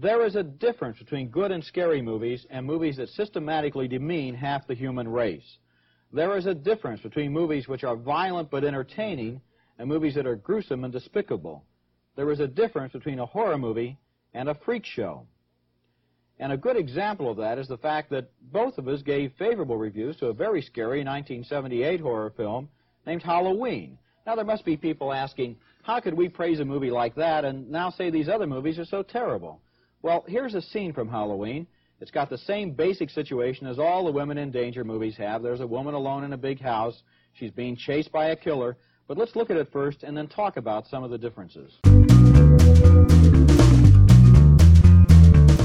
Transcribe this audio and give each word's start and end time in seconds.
There 0.00 0.24
is 0.24 0.34
a 0.34 0.42
difference 0.42 0.98
between 0.98 1.28
good 1.28 1.52
and 1.52 1.62
scary 1.62 2.00
movies 2.00 2.46
and 2.48 2.64
movies 2.64 2.96
that 2.96 3.10
systematically 3.10 3.86
demean 3.86 4.34
half 4.34 4.66
the 4.66 4.72
human 4.72 5.06
race. 5.06 5.58
There 6.10 6.38
is 6.38 6.46
a 6.46 6.54
difference 6.54 7.02
between 7.02 7.34
movies 7.34 7.68
which 7.68 7.84
are 7.84 7.96
violent 7.96 8.50
but 8.50 8.64
entertaining 8.64 9.42
and 9.78 9.86
movies 9.86 10.14
that 10.14 10.26
are 10.26 10.36
gruesome 10.36 10.84
and 10.84 10.92
despicable. 10.92 11.66
There 12.16 12.30
is 12.30 12.40
a 12.40 12.46
difference 12.46 12.94
between 12.94 13.18
a 13.18 13.26
horror 13.26 13.58
movie 13.58 13.98
and 14.32 14.48
a 14.48 14.54
freak 14.54 14.86
show. 14.86 15.26
And 16.38 16.50
a 16.50 16.56
good 16.56 16.78
example 16.78 17.30
of 17.30 17.36
that 17.36 17.58
is 17.58 17.68
the 17.68 17.76
fact 17.76 18.08
that 18.08 18.30
both 18.50 18.78
of 18.78 18.88
us 18.88 19.02
gave 19.02 19.34
favorable 19.38 19.76
reviews 19.76 20.16
to 20.16 20.28
a 20.28 20.32
very 20.32 20.62
scary 20.62 21.00
1978 21.00 22.00
horror 22.00 22.32
film 22.38 22.70
named 23.06 23.22
Halloween. 23.22 23.98
Now, 24.26 24.34
there 24.34 24.46
must 24.46 24.64
be 24.64 24.78
people 24.78 25.12
asking, 25.12 25.56
how 25.82 26.00
could 26.00 26.14
we 26.14 26.30
praise 26.30 26.60
a 26.60 26.64
movie 26.64 26.90
like 26.90 27.14
that 27.16 27.44
and 27.44 27.70
now 27.70 27.90
say 27.90 28.08
these 28.08 28.30
other 28.30 28.46
movies 28.46 28.78
are 28.78 28.86
so 28.86 29.02
terrible? 29.02 29.60
Well, 30.02 30.24
here's 30.26 30.54
a 30.54 30.62
scene 30.62 30.94
from 30.94 31.10
Halloween. 31.10 31.66
It's 32.00 32.10
got 32.10 32.30
the 32.30 32.38
same 32.38 32.70
basic 32.70 33.10
situation 33.10 33.66
as 33.66 33.78
all 33.78 34.06
the 34.06 34.10
women 34.10 34.38
in 34.38 34.50
danger 34.50 34.82
movies 34.82 35.14
have. 35.18 35.42
There's 35.42 35.60
a 35.60 35.66
woman 35.66 35.92
alone 35.92 36.24
in 36.24 36.32
a 36.32 36.38
big 36.38 36.58
house. 36.58 37.02
She's 37.34 37.50
being 37.50 37.76
chased 37.76 38.10
by 38.10 38.28
a 38.28 38.36
killer. 38.36 38.78
But 39.08 39.18
let's 39.18 39.36
look 39.36 39.50
at 39.50 39.58
it 39.58 39.70
first 39.70 40.02
and 40.02 40.16
then 40.16 40.26
talk 40.26 40.56
about 40.56 40.88
some 40.88 41.04
of 41.04 41.10
the 41.10 41.18
differences. 41.18 41.74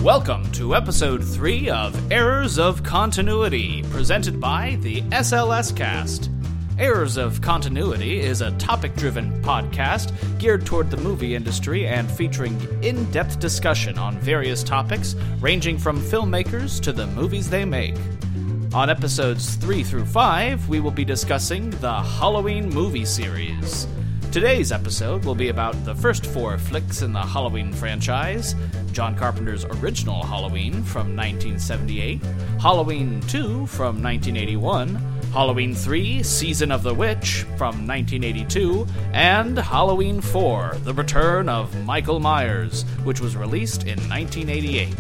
Welcome 0.04 0.52
to 0.52 0.76
episode 0.76 1.24
3 1.24 1.70
of 1.70 2.12
Errors 2.12 2.60
of 2.60 2.84
Continuity, 2.84 3.84
presented 3.84 4.42
by 4.42 4.78
the 4.82 5.02
SLS 5.04 5.74
Cast. 5.74 6.30
Errors 6.78 7.16
of 7.16 7.40
Continuity 7.40 8.20
is 8.20 8.42
a 8.42 8.52
topic 8.58 8.94
driven 8.98 9.42
podcast 9.42 10.12
geared 10.40 10.66
toward 10.66 10.92
the 10.92 10.98
movie 10.98 11.34
industry 11.34 11.88
and 11.88 12.12
featuring 12.12 12.60
in 12.84 13.10
depth 13.12 13.40
discussion 13.40 13.98
on 13.98 14.20
various 14.20 14.62
topics 14.62 15.16
ranging 15.40 15.78
from 15.78 16.02
filmmakers 16.02 16.82
to 16.82 16.92
the 16.92 17.08
movies 17.08 17.50
they 17.50 17.64
make. 17.64 17.96
On 18.74 18.90
episodes 18.90 19.56
3 19.56 19.84
through 19.84 20.04
5, 20.04 20.68
we 20.68 20.82
will 20.82 20.92
be 20.92 21.06
discussing 21.06 21.70
the 21.70 22.02
Halloween 22.02 22.70
movie 22.70 23.06
series. 23.06 23.88
Today's 24.34 24.74
episode 24.74 25.24
will 25.24 25.34
be 25.34 25.48
about 25.48 25.86
the 25.86 25.96
first 25.96 26.26
four 26.26 26.58
flicks 26.58 27.02
in 27.02 27.14
the 27.14 27.22
Halloween 27.22 27.72
franchise 27.72 28.54
John 28.92 29.14
Carpenter's 29.14 29.66
original 29.66 30.24
Halloween 30.24 30.74
from 30.84 31.16
1978, 31.16 32.22
Halloween 32.62 33.20
2 33.28 33.66
from 33.66 34.02
1981, 34.02 35.15
Halloween 35.36 35.76
3 35.76 36.24
Season 36.24 36.72
of 36.72 36.82
the 36.82 36.94
Witch 36.94 37.44
from 37.58 37.86
1982, 37.86 38.88
and 39.12 39.58
Halloween 39.58 40.22
4 40.22 40.78
The 40.84 40.94
Return 40.94 41.50
of 41.50 41.84
Michael 41.84 42.22
Myers, 42.22 42.84
which 43.04 43.20
was 43.20 43.36
released 43.36 43.84
in 43.84 44.00
1988. 44.08 44.96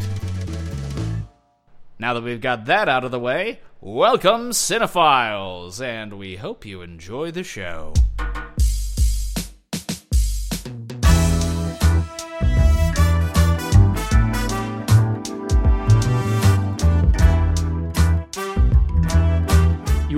Now 1.99 2.13
that 2.13 2.23
we've 2.23 2.41
got 2.41 2.65
that 2.65 2.89
out 2.89 3.05
of 3.05 3.11
the 3.11 3.19
way, 3.19 3.61
welcome, 3.79 4.49
Cinephiles, 4.49 5.81
and 5.81 6.19
we 6.19 6.35
hope 6.35 6.65
you 6.65 6.81
enjoy 6.81 7.31
the 7.31 7.45
show. 7.45 7.93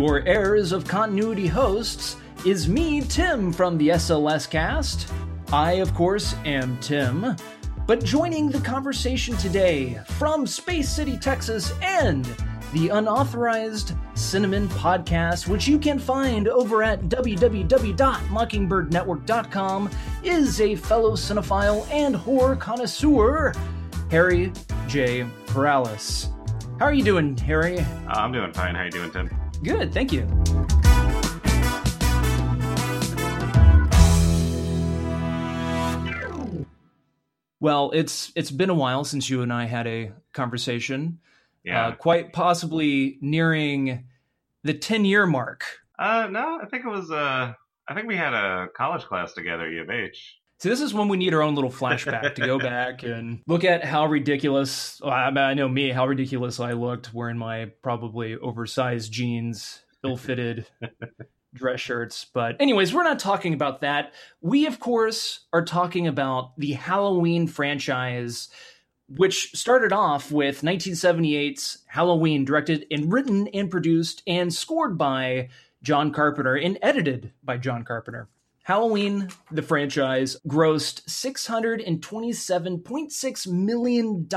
Your 0.07 0.25
Errors 0.25 0.71
of 0.71 0.87
Continuity 0.87 1.47
hosts 1.47 2.15
is 2.45 2.69
me, 2.69 3.01
Tim, 3.01 3.51
from 3.51 3.77
the 3.77 3.89
SLS 3.89 4.49
cast. 4.49 5.11
I, 5.51 5.73
of 5.73 5.93
course, 5.93 6.33
am 6.45 6.79
Tim. 6.79 7.35
But 7.85 8.05
joining 8.05 8.49
the 8.49 8.61
conversation 8.61 9.35
today 9.35 9.99
from 10.17 10.47
Space 10.47 10.87
City, 10.87 11.17
Texas, 11.17 11.73
and 11.81 12.23
the 12.71 12.87
unauthorized 12.87 13.95
Cinnamon 14.13 14.69
podcast, 14.69 15.49
which 15.49 15.67
you 15.67 15.77
can 15.77 15.99
find 15.99 16.47
over 16.47 16.83
at 16.83 17.01
www.mockingbirdnetwork.com, 17.09 19.89
is 20.23 20.61
a 20.61 20.75
fellow 20.77 21.17
cinephile 21.17 21.85
and 21.91 22.15
horror 22.15 22.55
connoisseur, 22.55 23.53
Harry 24.09 24.53
J. 24.87 25.25
Perales. 25.47 26.29
How 26.79 26.85
are 26.85 26.93
you 26.93 27.03
doing, 27.03 27.35
Harry? 27.39 27.79
Uh, 27.79 27.85
I'm 28.07 28.31
doing 28.31 28.53
fine. 28.53 28.73
How 28.73 28.83
are 28.83 28.85
you 28.85 28.91
doing, 28.91 29.11
Tim? 29.11 29.29
Good, 29.63 29.93
thank 29.93 30.11
you. 30.13 30.27
Well, 37.59 37.91
it's 37.93 38.31
it's 38.35 38.51
been 38.51 38.69
a 38.69 38.75
while 38.75 39.03
since 39.03 39.29
you 39.29 39.41
and 39.41 39.51
I 39.51 39.65
had 39.65 39.87
a 39.87 40.11
conversation. 40.33 41.19
Yeah. 41.63 41.87
Uh, 41.87 41.95
quite 41.95 42.31
possibly 42.31 43.17
nearing 43.19 44.05
the 44.63 44.73
10 44.73 45.05
year 45.05 45.25
mark. 45.25 45.65
Uh, 45.97 46.27
no, 46.31 46.59
I 46.61 46.65
think 46.65 46.85
it 46.85 46.89
was. 46.89 47.09
Uh, 47.11 47.53
I 47.87 47.93
think 47.93 48.07
we 48.07 48.15
had 48.15 48.33
a 48.33 48.67
college 48.75 49.03
class 49.03 49.33
together 49.33 49.65
at 49.65 49.73
U 49.73 49.81
of 49.81 49.89
H. 49.89 50.37
So 50.59 50.69
this 50.69 50.81
is 50.81 50.93
when 50.93 51.07
we 51.07 51.17
need 51.17 51.33
our 51.33 51.43
own 51.43 51.53
little 51.53 51.71
flashback 51.71 52.35
to 52.35 52.45
go 52.45 52.57
back 52.59 53.03
and 53.03 53.41
look 53.45 53.63
at 53.63 53.83
how 53.83 54.07
ridiculous. 54.07 54.99
Well, 55.03 55.13
I, 55.13 55.29
mean, 55.29 55.37
I 55.37 55.53
know 55.53 55.69
me, 55.69 55.91
how 55.91 56.07
ridiculous 56.07 56.59
I 56.59 56.73
looked 56.73 57.13
wearing 57.13 57.37
my 57.37 57.65
probably 57.83 58.35
oversized 58.35 59.11
jeans, 59.11 59.81
ill-fitted 60.03 60.65
dress 61.53 61.79
shirts. 61.79 62.25
But 62.33 62.55
anyways, 62.59 62.93
we're 62.93 63.03
not 63.03 63.19
talking 63.19 63.53
about 63.53 63.81
that. 63.81 64.13
We 64.41 64.65
of 64.65 64.79
course 64.79 65.41
are 65.53 65.63
talking 65.63 66.07
about 66.07 66.57
the 66.57 66.73
Halloween 66.73 67.47
franchise 67.47 68.49
which 69.15 69.51
started 69.53 69.93
off 69.93 70.31
with 70.31 70.61
1978's 70.61 71.79
Halloween, 71.87 72.43
directed 72.43 72.85
and 72.91 73.11
written 73.11 73.47
and 73.49 73.71
produced 73.71 74.21
and 74.27 74.53
scored 74.53 74.97
by 74.97 75.47
John 75.81 76.11
Carpenter 76.11 76.55
and 76.55 76.77
edited 76.81 77.31
by 77.43 77.57
John 77.57 77.83
Carpenter. 77.83 78.27
Halloween, 78.67 79.29
the 79.49 79.61
franchise, 79.61 80.35
grossed 80.45 81.05
$627.6 81.05 83.47
million 83.47 84.27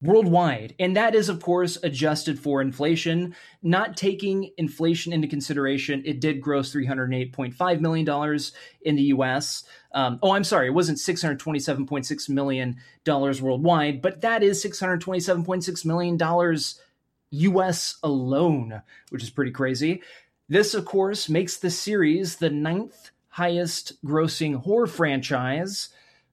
worldwide. 0.00 0.74
And 0.78 0.96
that 0.96 1.16
is, 1.16 1.28
of 1.28 1.42
course, 1.42 1.76
adjusted 1.82 2.38
for 2.38 2.62
inflation. 2.62 3.34
Not 3.60 3.96
taking 3.96 4.52
inflation 4.58 5.12
into 5.12 5.26
consideration, 5.26 6.04
it 6.06 6.20
did 6.20 6.40
gross 6.40 6.72
$308.5 6.72 7.80
million 7.80 8.38
in 8.82 8.94
the 8.94 9.02
US. 9.02 9.64
Um, 9.92 10.20
oh, 10.22 10.30
I'm 10.30 10.44
sorry, 10.44 10.68
it 10.68 10.74
wasn't 10.74 10.98
$627.6 10.98 12.28
million 12.28 12.76
worldwide, 13.04 14.00
but 14.00 14.20
that 14.20 14.44
is 14.44 14.64
$627.6 14.64 15.84
million 15.84 16.16
US 17.32 17.98
alone, 18.04 18.82
which 19.10 19.24
is 19.24 19.30
pretty 19.30 19.50
crazy. 19.50 20.00
This, 20.48 20.74
of 20.74 20.84
course, 20.84 21.28
makes 21.28 21.56
the 21.56 21.70
series 21.70 22.36
the 22.36 22.48
ninth 22.48 23.10
highest 23.32 24.04
grossing 24.04 24.54
horror 24.54 24.86
franchise 24.86 25.88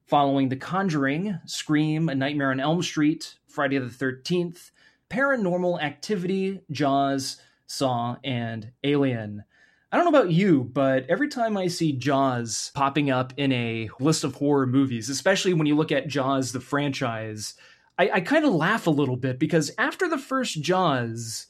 following 0.06 0.50
The 0.50 0.58
Conjuring, 0.58 1.40
Scream, 1.46 2.10
A 2.10 2.16
Nightmare 2.16 2.52
on 2.52 2.60
Elm 2.60 2.84
Street, 2.84 3.36
Friday 3.48 3.78
the 3.78 3.86
13th, 3.86 4.72
Paranormal 5.10 5.82
Activity, 5.82 6.60
Jaws, 6.70 7.42
Saw, 7.68 8.18
and 8.22 8.72
Alien. 8.84 9.46
I 9.92 9.96
don't 9.96 10.12
know 10.12 10.20
about 10.20 10.32
you, 10.32 10.66
but 10.66 11.10
every 11.10 11.30
time 11.30 11.56
I 11.56 11.68
see 11.68 11.94
Jaws 11.94 12.70
popping 12.76 13.10
up 13.10 13.32
in 13.38 13.54
a 13.54 13.90
list 14.02 14.26
of 14.26 14.36
horror 14.36 14.68
movies, 14.68 15.10
especially 15.10 15.54
when 15.54 15.68
you 15.68 15.78
look 15.78 15.94
at 15.94 16.10
Jaws, 16.10 16.52
the 16.52 16.60
franchise, 16.60 17.54
I, 17.98 18.10
I 18.16 18.20
kind 18.20 18.44
of 18.44 18.54
laugh 18.54 18.88
a 18.88 18.92
little 18.92 19.16
bit 19.16 19.40
because 19.40 19.72
after 19.78 20.10
the 20.10 20.18
first 20.18 20.62
Jaws, 20.62 21.48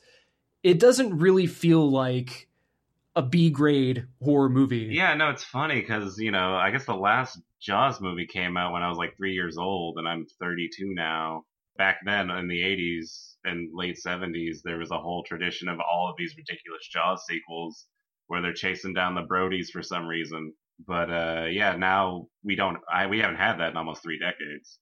it 0.62 0.80
doesn't 0.80 1.18
really 1.18 1.48
feel 1.48 1.90
like 1.90 2.49
a 3.16 3.22
B 3.22 3.50
grade 3.50 4.06
horror 4.22 4.50
movie. 4.50 4.90
Yeah, 4.92 5.14
no, 5.16 5.30
it's 5.30 5.44
funny 5.44 5.81
because 5.81 6.18
you 6.20 6.31
know 6.31 6.56
I 6.56 6.72
guess 6.72 6.86
the 6.86 6.96
last 6.96 7.40
Jaws 7.62 8.00
movie 8.00 8.28
came 8.28 8.58
out 8.58 8.74
when 8.74 8.84
I 8.84 8.90
was 8.90 8.97
like 8.97 9.18
three 9.18 9.34
years 9.34 9.58
old, 9.58 9.97
and 9.97 10.08
I'm 10.08 10.25
32 10.40 10.94
now. 10.94 11.44
Back 11.78 12.00
then, 12.06 12.30
in 12.30 12.50
the 12.50 12.60
80s 12.60 13.36
and 13.45 13.69
late 13.74 13.98
70s, 14.06 14.57
there 14.66 14.78
was 14.78 14.92
a 14.92 15.00
whole 15.00 15.24
tradition 15.24 15.69
of 15.69 15.80
all 15.80 16.10
of 16.10 16.16
these 16.18 16.36
ridiculous 16.36 16.86
Jaws 16.92 17.24
sequels 17.25 17.86
where 18.28 18.42
they're 18.42 18.54
chasing 18.54 18.94
down 18.94 19.16
the 19.16 19.22
Brodies 19.22 19.69
for 19.72 19.81
some 19.81 20.06
reason. 20.06 20.54
But 20.86 21.10
uh, 21.10 21.45
yeah, 21.50 21.75
now 21.75 22.28
we 22.44 22.56
don't. 22.56 22.78
I, 22.92 23.07
we 23.07 23.19
haven't 23.19 23.38
had 23.38 23.57
that 23.60 23.72
in 23.72 23.78
almost 23.78 24.04
three 24.04 24.19
decades. 24.19 24.80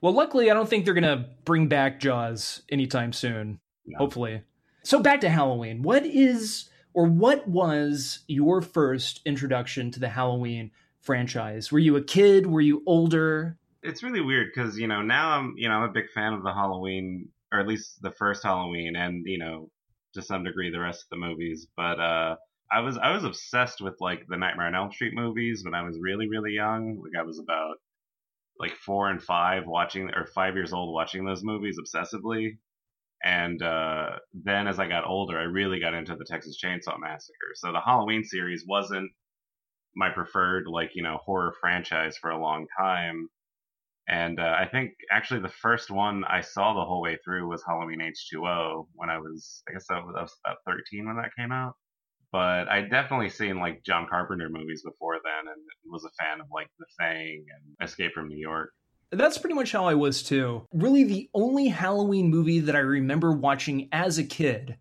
Well, 0.00 0.12
luckily, 0.12 0.50
I 0.50 0.54
don't 0.54 0.68
think 0.68 0.84
they're 0.84 0.94
gonna 0.94 1.28
bring 1.44 1.68
back 1.68 2.00
Jaws 2.00 2.62
anytime 2.70 3.12
soon. 3.12 3.60
No. 3.86 3.98
Hopefully. 3.98 4.42
So 4.84 5.00
back 5.00 5.20
to 5.22 5.28
Halloween. 5.28 5.82
What 5.82 6.04
is 6.04 6.68
or 6.98 7.04
what 7.04 7.46
was 7.46 8.24
your 8.26 8.60
first 8.60 9.20
introduction 9.24 9.92
to 9.92 10.00
the 10.00 10.08
Halloween 10.08 10.72
franchise? 11.00 11.70
Were 11.70 11.78
you 11.78 11.94
a 11.94 12.02
kid? 12.02 12.44
Were 12.44 12.60
you 12.60 12.82
older? 12.88 13.56
It's 13.84 14.02
really 14.02 14.20
weird 14.20 14.48
because 14.52 14.76
you 14.76 14.88
know 14.88 15.00
now 15.00 15.30
I'm 15.30 15.54
you 15.56 15.68
know 15.68 15.76
I'm 15.76 15.88
a 15.88 15.92
big 15.92 16.10
fan 16.12 16.32
of 16.32 16.42
the 16.42 16.52
Halloween 16.52 17.28
or 17.52 17.60
at 17.60 17.68
least 17.68 18.02
the 18.02 18.10
first 18.10 18.42
Halloween 18.42 18.96
and 18.96 19.22
you 19.26 19.38
know 19.38 19.70
to 20.14 20.22
some 20.22 20.42
degree 20.42 20.72
the 20.72 20.80
rest 20.80 21.04
of 21.04 21.10
the 21.10 21.24
movies. 21.24 21.68
But 21.76 22.00
uh, 22.00 22.34
I 22.72 22.80
was 22.80 22.98
I 22.98 23.12
was 23.12 23.22
obsessed 23.22 23.80
with 23.80 23.94
like 24.00 24.26
the 24.26 24.36
Nightmare 24.36 24.66
on 24.66 24.74
Elm 24.74 24.90
Street 24.90 25.14
movies 25.14 25.62
when 25.64 25.74
I 25.74 25.84
was 25.84 25.96
really 26.00 26.28
really 26.28 26.50
young. 26.50 27.00
Like 27.00 27.16
I 27.16 27.24
was 27.24 27.38
about 27.38 27.76
like 28.58 28.72
four 28.72 29.08
and 29.08 29.22
five 29.22 29.68
watching 29.68 30.10
or 30.16 30.26
five 30.34 30.56
years 30.56 30.72
old 30.72 30.92
watching 30.92 31.24
those 31.24 31.44
movies 31.44 31.78
obsessively. 31.78 32.58
And 33.24 33.60
uh, 33.62 34.10
then 34.32 34.68
as 34.68 34.78
I 34.78 34.88
got 34.88 35.06
older, 35.06 35.38
I 35.38 35.42
really 35.42 35.80
got 35.80 35.94
into 35.94 36.14
the 36.14 36.24
Texas 36.24 36.58
Chainsaw 36.62 36.98
Massacre. 37.00 37.52
So 37.54 37.72
the 37.72 37.80
Halloween 37.80 38.24
series 38.24 38.64
wasn't 38.66 39.10
my 39.96 40.10
preferred 40.10 40.66
like 40.68 40.90
you 40.94 41.02
know 41.02 41.18
horror 41.24 41.54
franchise 41.60 42.16
for 42.16 42.30
a 42.30 42.40
long 42.40 42.66
time. 42.78 43.28
And 44.08 44.40
uh, 44.40 44.56
I 44.58 44.66
think 44.66 44.92
actually 45.10 45.40
the 45.40 45.48
first 45.48 45.90
one 45.90 46.24
I 46.24 46.40
saw 46.40 46.72
the 46.72 46.84
whole 46.84 47.02
way 47.02 47.18
through 47.22 47.46
was 47.46 47.62
Halloween 47.66 48.00
H2O 48.00 48.86
when 48.94 49.10
I 49.10 49.18
was, 49.18 49.62
I 49.68 49.72
guess 49.72 49.84
I 49.90 49.98
was, 49.98 50.14
I 50.16 50.22
was 50.22 50.34
about 50.46 50.56
13 50.66 51.06
when 51.06 51.16
that 51.16 51.36
came 51.36 51.52
out. 51.52 51.74
But 52.32 52.68
I 52.68 52.82
definitely 52.82 53.28
seen 53.28 53.58
like 53.58 53.84
John 53.84 54.06
Carpenter 54.08 54.48
movies 54.48 54.82
before 54.82 55.16
then 55.22 55.52
and 55.52 55.62
was 55.90 56.04
a 56.04 56.22
fan 56.22 56.40
of 56.40 56.46
like 56.50 56.68
The 56.78 56.86
Thing 56.98 57.44
and 57.54 57.86
Escape 57.86 58.12
from 58.14 58.28
New 58.28 58.38
York. 58.38 58.70
That's 59.10 59.38
pretty 59.38 59.54
much 59.54 59.72
how 59.72 59.86
I 59.86 59.94
was 59.94 60.22
too. 60.22 60.66
Really, 60.72 61.04
the 61.04 61.30
only 61.34 61.68
Halloween 61.68 62.28
movie 62.30 62.60
that 62.60 62.76
I 62.76 62.80
remember 62.80 63.32
watching 63.32 63.88
as 63.92 64.18
a 64.18 64.24
kid 64.24 64.76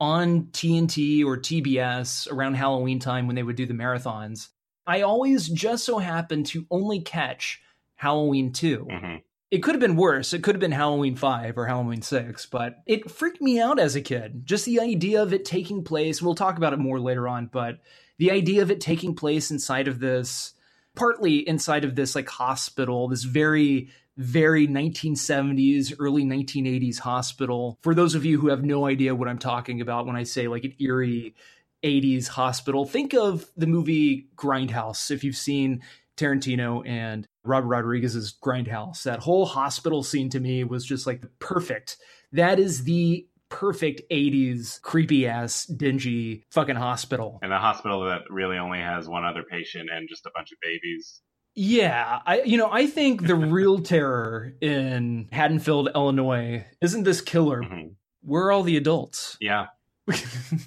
on 0.00 0.44
TNT 0.46 1.24
or 1.24 1.36
TBS 1.36 2.30
around 2.30 2.54
Halloween 2.54 2.98
time 2.98 3.26
when 3.26 3.36
they 3.36 3.42
would 3.42 3.56
do 3.56 3.66
the 3.66 3.74
marathons, 3.74 4.48
I 4.86 5.02
always 5.02 5.48
just 5.48 5.84
so 5.84 5.98
happened 5.98 6.46
to 6.46 6.66
only 6.70 7.00
catch 7.00 7.60
Halloween 7.96 8.52
2. 8.52 8.86
Mm-hmm. 8.90 9.16
It 9.50 9.62
could 9.62 9.74
have 9.74 9.80
been 9.80 9.96
worse. 9.96 10.34
It 10.34 10.42
could 10.42 10.54
have 10.54 10.60
been 10.60 10.72
Halloween 10.72 11.16
5 11.16 11.56
or 11.56 11.66
Halloween 11.66 12.02
6, 12.02 12.46
but 12.46 12.78
it 12.86 13.10
freaked 13.10 13.40
me 13.40 13.60
out 13.60 13.78
as 13.78 13.96
a 13.96 14.02
kid. 14.02 14.42
Just 14.44 14.66
the 14.66 14.80
idea 14.80 15.22
of 15.22 15.32
it 15.32 15.44
taking 15.44 15.82
place, 15.82 16.20
we'll 16.20 16.34
talk 16.34 16.58
about 16.58 16.74
it 16.74 16.78
more 16.78 17.00
later 17.00 17.26
on, 17.26 17.46
but 17.46 17.78
the 18.18 18.30
idea 18.30 18.62
of 18.62 18.70
it 18.70 18.80
taking 18.80 19.14
place 19.14 19.50
inside 19.50 19.88
of 19.88 20.00
this, 20.00 20.52
partly 20.98 21.48
inside 21.48 21.84
of 21.84 21.94
this 21.94 22.16
like 22.16 22.28
hospital, 22.28 23.06
this 23.06 23.22
very, 23.22 23.88
very 24.16 24.66
1970s, 24.66 25.94
early 26.00 26.24
1980s 26.24 26.98
hospital. 26.98 27.78
For 27.82 27.94
those 27.94 28.16
of 28.16 28.24
you 28.24 28.40
who 28.40 28.48
have 28.48 28.64
no 28.64 28.84
idea 28.84 29.14
what 29.14 29.28
I'm 29.28 29.38
talking 29.38 29.80
about 29.80 30.06
when 30.06 30.16
I 30.16 30.24
say 30.24 30.48
like 30.48 30.64
an 30.64 30.74
eerie 30.80 31.36
80s 31.84 32.26
hospital, 32.26 32.84
think 32.84 33.14
of 33.14 33.48
the 33.56 33.68
movie 33.68 34.26
Grindhouse 34.34 35.12
if 35.12 35.22
you've 35.22 35.36
seen 35.36 35.82
Tarantino 36.16 36.84
and 36.84 37.28
Robert 37.44 37.68
Rodriguez's 37.68 38.34
Grindhouse. 38.42 39.04
That 39.04 39.20
whole 39.20 39.46
hospital 39.46 40.02
scene 40.02 40.30
to 40.30 40.40
me 40.40 40.64
was 40.64 40.84
just 40.84 41.06
like 41.06 41.20
the 41.20 41.28
perfect. 41.38 41.96
That 42.32 42.58
is 42.58 42.82
the 42.82 43.27
perfect 43.48 44.02
80s 44.10 44.80
creepy 44.82 45.26
ass 45.26 45.64
dingy 45.66 46.44
fucking 46.50 46.76
hospital. 46.76 47.38
And 47.42 47.52
a 47.52 47.58
hospital 47.58 48.04
that 48.06 48.22
really 48.30 48.58
only 48.58 48.78
has 48.80 49.08
one 49.08 49.24
other 49.24 49.42
patient 49.42 49.88
and 49.92 50.08
just 50.08 50.26
a 50.26 50.30
bunch 50.34 50.52
of 50.52 50.58
babies. 50.62 51.20
Yeah, 51.54 52.20
I 52.26 52.42
you 52.42 52.56
know, 52.56 52.70
I 52.70 52.86
think 52.86 53.26
the 53.26 53.34
real 53.56 53.80
terror 53.80 54.52
in 54.60 55.28
Haddonfield, 55.32 55.90
Illinois, 55.94 56.64
isn't 56.80 57.02
this 57.04 57.20
killer. 57.20 57.62
Mhm. 57.62 57.94
Where 58.22 58.44
are 58.46 58.52
all 58.52 58.62
the 58.62 58.76
adults? 58.76 59.36
Yeah, 59.40 59.66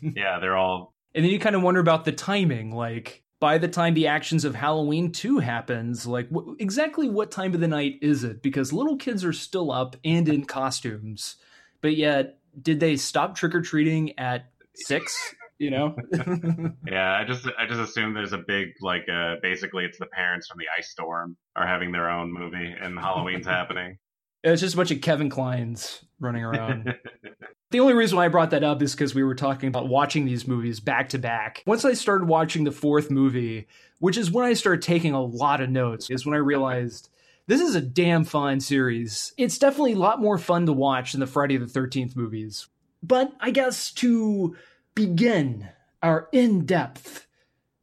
yeah, 0.01 0.39
they're 0.39 0.57
all 0.57 0.93
And 1.13 1.23
then 1.25 1.31
you 1.31 1.39
kind 1.39 1.55
of 1.55 1.61
wonder 1.61 1.79
about 1.79 2.05
the 2.05 2.11
timing. 2.11 2.71
Like, 2.71 3.23
by 3.39 3.57
the 3.57 3.67
time 3.67 3.93
the 3.93 4.07
actions 4.07 4.45
of 4.45 4.55
Halloween 4.55 5.11
2 5.11 5.39
happens, 5.39 6.05
like, 6.07 6.29
wh- 6.29 6.53
exactly 6.59 7.09
what 7.09 7.31
time 7.31 7.53
of 7.53 7.59
the 7.59 7.67
night 7.67 7.99
is 8.01 8.23
it? 8.23 8.41
Because 8.41 8.71
little 8.73 8.97
kids 8.97 9.23
are 9.25 9.33
still 9.33 9.71
up 9.71 9.95
and 10.03 10.27
in 10.29 10.45
costumes. 10.45 11.37
But 11.81 11.95
yet, 11.95 12.37
did 12.59 12.79
they 12.79 12.95
stop 12.95 13.35
trick 13.35 13.53
or 13.55 13.61
treating 13.61 14.17
at 14.17 14.45
six? 14.75 15.35
You 15.59 15.69
know? 15.69 15.95
Yeah, 16.87 17.13
I 17.13 17.23
just 17.23 17.47
I 17.57 17.67
just 17.67 17.79
assume 17.79 18.13
there's 18.13 18.33
a 18.33 18.39
big 18.39 18.69
like 18.81 19.07
uh 19.07 19.35
basically 19.41 19.85
it's 19.85 19.99
the 19.99 20.07
parents 20.07 20.47
from 20.47 20.57
the 20.57 20.65
ice 20.77 20.89
storm 20.89 21.37
are 21.55 21.67
having 21.67 21.91
their 21.91 22.09
own 22.09 22.33
movie 22.33 22.75
and 22.81 22.97
Halloween's 22.97 23.45
happening. 23.45 23.97
it's 24.43 24.61
just 24.61 24.73
a 24.73 24.77
bunch 24.77 24.91
of 24.91 25.01
Kevin 25.01 25.29
Klines 25.29 26.03
running 26.19 26.43
around. 26.43 26.95
The 27.71 27.79
only 27.79 27.93
reason 27.93 28.17
why 28.17 28.25
I 28.25 28.27
brought 28.27 28.49
that 28.49 28.65
up 28.65 28.81
is 28.81 28.91
because 28.91 29.15
we 29.15 29.23
were 29.23 29.33
talking 29.33 29.69
about 29.69 29.87
watching 29.87 30.25
these 30.25 30.45
movies 30.45 30.81
back 30.81 31.07
to 31.09 31.17
back. 31.17 31.63
Once 31.65 31.85
I 31.85 31.93
started 31.93 32.27
watching 32.27 32.65
the 32.65 32.71
fourth 32.71 33.09
movie, 33.09 33.65
which 33.99 34.17
is 34.17 34.29
when 34.29 34.45
I 34.45 34.51
started 34.53 34.81
taking 34.81 35.13
a 35.13 35.21
lot 35.21 35.61
of 35.61 35.69
notes, 35.69 36.09
is 36.09 36.25
when 36.25 36.35
I 36.35 36.39
realized 36.39 37.07
this 37.47 37.61
is 37.61 37.75
a 37.75 37.81
damn 37.81 38.23
fun 38.23 38.59
series. 38.59 39.33
It's 39.37 39.57
definitely 39.57 39.93
a 39.93 39.99
lot 39.99 40.21
more 40.21 40.37
fun 40.37 40.65
to 40.67 40.73
watch 40.73 41.11
than 41.11 41.19
the 41.19 41.27
Friday 41.27 41.57
the 41.57 41.65
13th 41.65 42.15
movies. 42.15 42.67
But 43.03 43.33
I 43.39 43.51
guess 43.51 43.91
to 43.93 44.55
begin 44.95 45.69
our 46.03 46.29
in 46.31 46.65
depth 46.65 47.27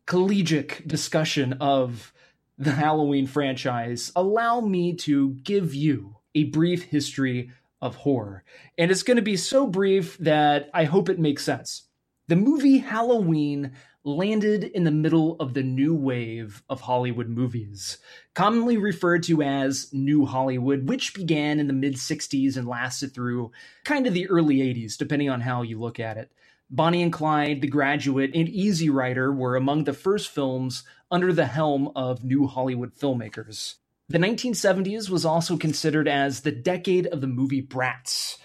collegiate 0.07 0.89
discussion 0.89 1.55
of 1.55 2.13
the 2.57 2.73
Halloween 2.73 3.27
franchise, 3.27 4.11
allow 4.17 4.61
me 4.61 4.95
to 4.95 5.35
give 5.43 5.75
you 5.75 6.17
a 6.35 6.45
brief 6.45 6.85
history 6.85 7.51
of 7.81 7.95
horror. 7.95 8.43
And 8.77 8.91
it's 8.91 9.03
going 9.03 9.17
to 9.17 9.23
be 9.23 9.37
so 9.37 9.67
brief 9.67 10.19
that 10.19 10.71
I 10.75 10.85
hope 10.85 11.09
it 11.09 11.19
makes 11.19 11.45
sense. 11.45 11.85
The 12.27 12.37
movie 12.37 12.79
Halloween 12.79 13.73
landed 14.17 14.65
in 14.65 14.85
the 14.85 14.91
middle 14.91 15.37
of 15.39 15.55
the 15.55 15.63
new 15.63 15.95
wave 15.95 16.63
of 16.69 16.81
Hollywood 16.81 17.29
movies, 17.29 17.99
commonly 18.35 18.77
referred 18.77 19.23
to 19.25 19.43
as 19.43 19.93
New 19.93 20.25
Hollywood, 20.25 20.89
which 20.89 21.15
began 21.15 21.61
in 21.61 21.67
the 21.67 21.73
mid 21.73 21.95
60s 21.95 22.57
and 22.57 22.67
lasted 22.67 23.13
through 23.13 23.53
kind 23.85 24.07
of 24.07 24.15
the 24.15 24.29
early 24.29 24.57
80s, 24.57 24.97
depending 24.97 25.29
on 25.29 25.43
how 25.43 25.63
you 25.63 25.79
look 25.79 26.01
at 26.01 26.17
it. 26.17 26.33
Bonnie 26.71 27.03
and 27.03 27.13
Clyde, 27.13 27.61
The 27.61 27.69
Graduate, 27.69 28.33
and 28.35 28.49
Easy 28.49 28.91
Rider 28.91 29.33
were 29.33 29.57
among 29.57 29.85
the 29.85 29.93
first 29.93 30.29
films 30.29 30.85
under 31.11 31.33
the 31.33 31.47
helm 31.47 31.91
of 31.97 32.25
New 32.25 32.47
Hollywood 32.47 32.95
filmmakers. 32.95 33.75
The 34.09 34.19
1970s 34.19 35.11
was 35.11 35.25
also 35.25 35.57
considered 35.57 36.09
as 36.09 36.41
the 36.41 36.53
decade 36.53 37.07
of 37.07 37.21
the 37.21 37.27
movie 37.27 37.61
brats. 37.61 38.39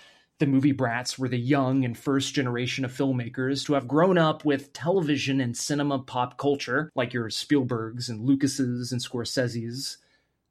The 0.43 0.49
movie 0.49 0.73
brats 0.73 1.17
were 1.17 1.29
the 1.29 1.37
young 1.37 1.85
and 1.85 1.97
first 1.97 2.33
generation 2.33 2.83
of 2.83 2.91
filmmakers 2.91 3.65
to 3.65 3.75
have 3.75 3.87
grown 3.87 4.17
up 4.17 4.43
with 4.43 4.73
television 4.73 5.39
and 5.39 5.55
cinema 5.55 5.99
pop 5.99 6.37
culture, 6.37 6.91
like 6.97 7.13
your 7.13 7.29
Spielbergs 7.29 8.09
and 8.09 8.25
Lucases 8.25 8.91
and 8.91 8.99
Scorseses. 8.99 9.95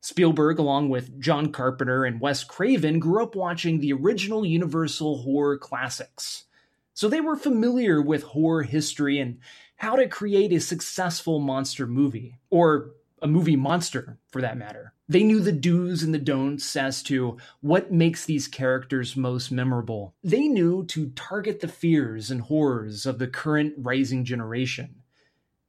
Spielberg, 0.00 0.58
along 0.58 0.88
with 0.88 1.20
John 1.20 1.52
Carpenter 1.52 2.06
and 2.06 2.22
Wes 2.22 2.42
Craven, 2.42 3.00
grew 3.00 3.22
up 3.22 3.36
watching 3.36 3.80
the 3.80 3.92
original 3.92 4.46
Universal 4.46 5.24
horror 5.24 5.58
classics. 5.58 6.44
So 6.94 7.10
they 7.10 7.20
were 7.20 7.36
familiar 7.36 8.00
with 8.00 8.22
horror 8.22 8.62
history 8.62 9.18
and 9.18 9.40
how 9.76 9.96
to 9.96 10.08
create 10.08 10.54
a 10.54 10.60
successful 10.60 11.38
monster 11.38 11.86
movie, 11.86 12.38
or 12.48 12.92
a 13.22 13.28
movie 13.28 13.56
monster 13.56 14.18
for 14.30 14.42
that 14.42 14.58
matter. 14.58 14.92
They 15.08 15.22
knew 15.22 15.40
the 15.40 15.52
do's 15.52 16.02
and 16.02 16.12
the 16.12 16.18
don'ts 16.18 16.74
as 16.76 17.02
to 17.04 17.38
what 17.60 17.92
makes 17.92 18.24
these 18.24 18.48
characters 18.48 19.16
most 19.16 19.52
memorable. 19.52 20.14
They 20.24 20.48
knew 20.48 20.84
to 20.86 21.10
target 21.10 21.60
the 21.60 21.68
fears 21.68 22.30
and 22.30 22.40
horrors 22.40 23.06
of 23.06 23.18
the 23.18 23.28
current 23.28 23.74
rising 23.78 24.24
generation. 24.24 24.96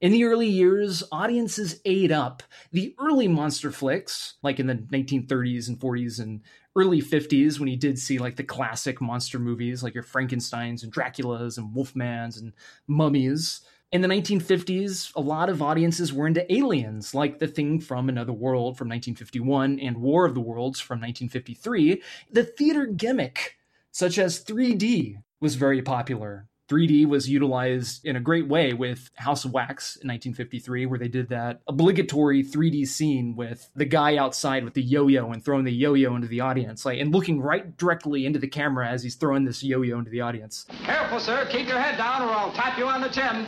In 0.02 0.12
the 0.12 0.26
early 0.26 0.50
years, 0.50 1.02
audiences 1.14 1.80
ate 1.86 2.12
up 2.12 2.44
the 2.74 2.94
early 3.00 3.30
monster 3.30 3.72
flicks, 3.72 4.34
like 4.44 4.60
in 4.60 4.68
the 4.68 4.76
1930s 4.76 5.70
and 5.70 5.80
40s 5.80 6.20
and 6.20 6.42
early 6.76 7.02
50s, 7.02 7.58
when 7.60 7.70
you 7.70 7.78
did 7.78 7.98
see 7.98 8.18
like 8.18 8.36
the 8.36 8.44
classic 8.44 9.00
monster 9.00 9.40
movies, 9.40 9.82
like 9.82 9.94
your 9.94 10.04
Frankensteins 10.04 10.84
and 10.84 10.92
Draculas 10.92 11.58
and 11.58 11.74
Wolfmans 11.74 12.38
and 12.38 12.52
Mummies. 12.88 13.62
In 13.94 14.02
the 14.02 14.08
1950s, 14.08 15.12
a 15.16 15.22
lot 15.22 15.50
of 15.50 15.62
audiences 15.62 16.12
were 16.12 16.26
into 16.26 16.52
aliens, 16.52 17.14
like 17.14 17.38
The 17.38 17.46
Thing 17.46 17.80
from 17.80 18.10
Another 18.10 18.34
World 18.34 18.76
from 18.76 18.90
1951 18.90 19.80
and 19.80 19.98
War 19.98 20.26
of 20.26 20.34
the 20.34 20.42
Worlds 20.42 20.80
from 20.80 20.96
1953. 20.96 22.02
The 22.32 22.44
theater 22.44 22.88
gimmick, 22.88 23.60
such 23.92 24.18
as 24.18 24.44
3D, 24.44 25.22
was 25.40 25.54
very 25.54 25.84
popular. 25.84 26.48
3D 26.70 27.06
was 27.06 27.30
utilized 27.30 28.04
in 28.04 28.16
a 28.16 28.20
great 28.20 28.48
way 28.48 28.74
with 28.74 29.12
House 29.16 29.46
of 29.46 29.54
Wax 29.54 29.98
in 29.98 30.08
1953, 30.08 30.88
where 30.88 30.98
they 30.98 31.08
did 31.08 31.30
that 31.30 31.62
obligatory 31.68 32.44
3D 32.44 32.88
scene 32.88 33.36
with 33.36 33.70
the 33.76 33.86
guy 33.86 34.18
outside 34.18 34.64
with 34.64 34.74
the 34.74 34.82
yo-yo 34.82 35.30
and 35.32 35.46
throwing 35.46 35.66
the 35.66 35.72
yo-yo 35.72 36.16
into 36.16 36.28
the 36.28 36.40
audience, 36.40 36.84
like 36.84 37.00
and 37.00 37.14
looking 37.14 37.40
right 37.40 37.78
directly 37.78 38.26
into 38.26 38.40
the 38.40 38.48
camera 38.48 38.88
as 38.88 39.04
he's 39.04 39.16
throwing 39.16 39.44
this 39.46 39.62
yo-yo 39.62 40.00
into 40.00 40.10
the 40.10 40.22
audience. 40.22 40.66
Careful, 40.84 41.20
sir. 41.20 41.46
Keep 41.52 41.68
your 41.68 41.80
head 41.80 41.98
down 41.98 42.24
or 42.24 42.32
I'll 42.32 42.54
tap 42.54 42.80
you 42.80 42.88
on 42.88 43.02
the 43.02 43.10
chin. 43.10 43.46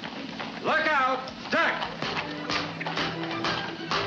Look 0.65 0.87
out. 0.89 1.19
Duck. 1.51 1.73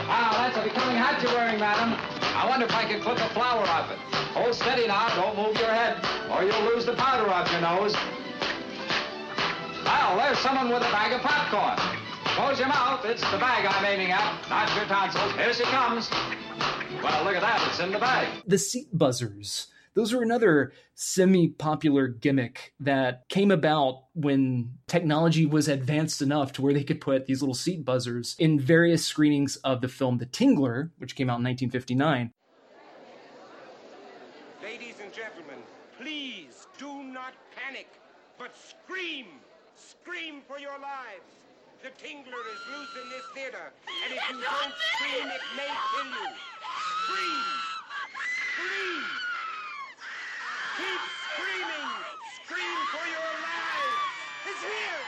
Wow, 0.08 0.32
that's 0.34 0.56
a 0.56 0.62
becoming 0.64 0.96
hat 0.96 1.22
you're 1.22 1.30
wearing, 1.32 1.60
madam. 1.60 1.94
I 2.34 2.48
wonder 2.48 2.66
if 2.66 2.74
I 2.74 2.84
can 2.84 3.00
clip 3.00 3.18
a 3.18 3.28
flower 3.30 3.62
off 3.62 3.92
it. 3.92 3.98
Hold 4.34 4.54
steady 4.56 4.88
now. 4.88 5.08
Don't 5.14 5.36
move 5.36 5.56
your 5.56 5.70
head, 5.70 6.04
or 6.28 6.42
you'll 6.42 6.74
lose 6.74 6.84
the 6.84 6.94
powder 6.94 7.30
off 7.30 7.48
your 7.52 7.60
nose. 7.60 7.94
Well, 9.84 10.16
there's 10.16 10.38
someone 10.40 10.68
with 10.68 10.82
a 10.82 10.90
bag 10.90 11.12
of 11.12 11.20
popcorn. 11.20 11.78
Close 12.34 12.58
your 12.58 12.68
mouth. 12.68 13.04
It's 13.04 13.22
the 13.30 13.38
bag 13.38 13.64
I'm 13.64 13.84
aiming 13.84 14.10
at, 14.10 14.48
not 14.50 14.68
your 14.74 14.86
tonsils. 14.86 15.32
Here 15.34 15.54
she 15.54 15.62
comes. 15.64 16.10
Well, 17.02 17.24
look 17.24 17.36
at 17.36 17.42
that. 17.42 17.64
It's 17.68 17.78
in 17.78 17.92
the 17.92 18.00
bag. 18.00 18.42
The 18.46 18.58
seat 18.58 18.88
buzzers. 18.92 19.68
Those 19.94 20.12
were 20.12 20.22
another 20.22 20.72
semi 20.94 21.48
popular 21.48 22.08
gimmick 22.08 22.74
that 22.80 23.28
came 23.28 23.50
about 23.50 24.04
when 24.14 24.78
technology 24.86 25.46
was 25.46 25.68
advanced 25.68 26.22
enough 26.22 26.52
to 26.52 26.62
where 26.62 26.74
they 26.74 26.84
could 26.84 27.00
put 27.00 27.26
these 27.26 27.42
little 27.42 27.54
seat 27.54 27.84
buzzers 27.84 28.36
in 28.38 28.60
various 28.60 29.04
screenings 29.04 29.56
of 29.56 29.80
the 29.80 29.88
film 29.88 30.18
The 30.18 30.26
Tingler, 30.26 30.90
which 30.98 31.16
came 31.16 31.28
out 31.28 31.40
in 31.40 31.44
1959. 31.44 32.32
Ladies 34.62 34.94
and 35.02 35.12
gentlemen, 35.12 35.62
please 35.98 36.66
do 36.78 37.02
not 37.02 37.34
panic, 37.56 37.88
but 38.38 38.54
scream. 38.56 39.26
Scream 39.74 40.42
for 40.46 40.58
your 40.58 40.78
lives. 40.78 41.38
The 41.82 41.90
Tingler 41.90 42.44
is 42.52 42.60
loose 42.74 42.94
in 43.02 43.08
this 43.10 43.24
theater, 43.34 43.72
and 44.04 44.12
if 44.12 44.30
you 44.30 44.42
don't 44.42 44.74
scream, 44.92 45.26
it 45.26 45.42
may 45.56 45.70
kill 45.94 46.06
you. 46.06 46.28
Scream! 47.06 47.44
Scream! 48.58 49.04
Keep 50.78 51.02
screaming! 51.34 51.90
Scream 52.38 52.78
for 52.94 53.02
your 53.10 53.32
lives! 53.42 53.98
It's 54.46 54.62
here! 54.62 55.00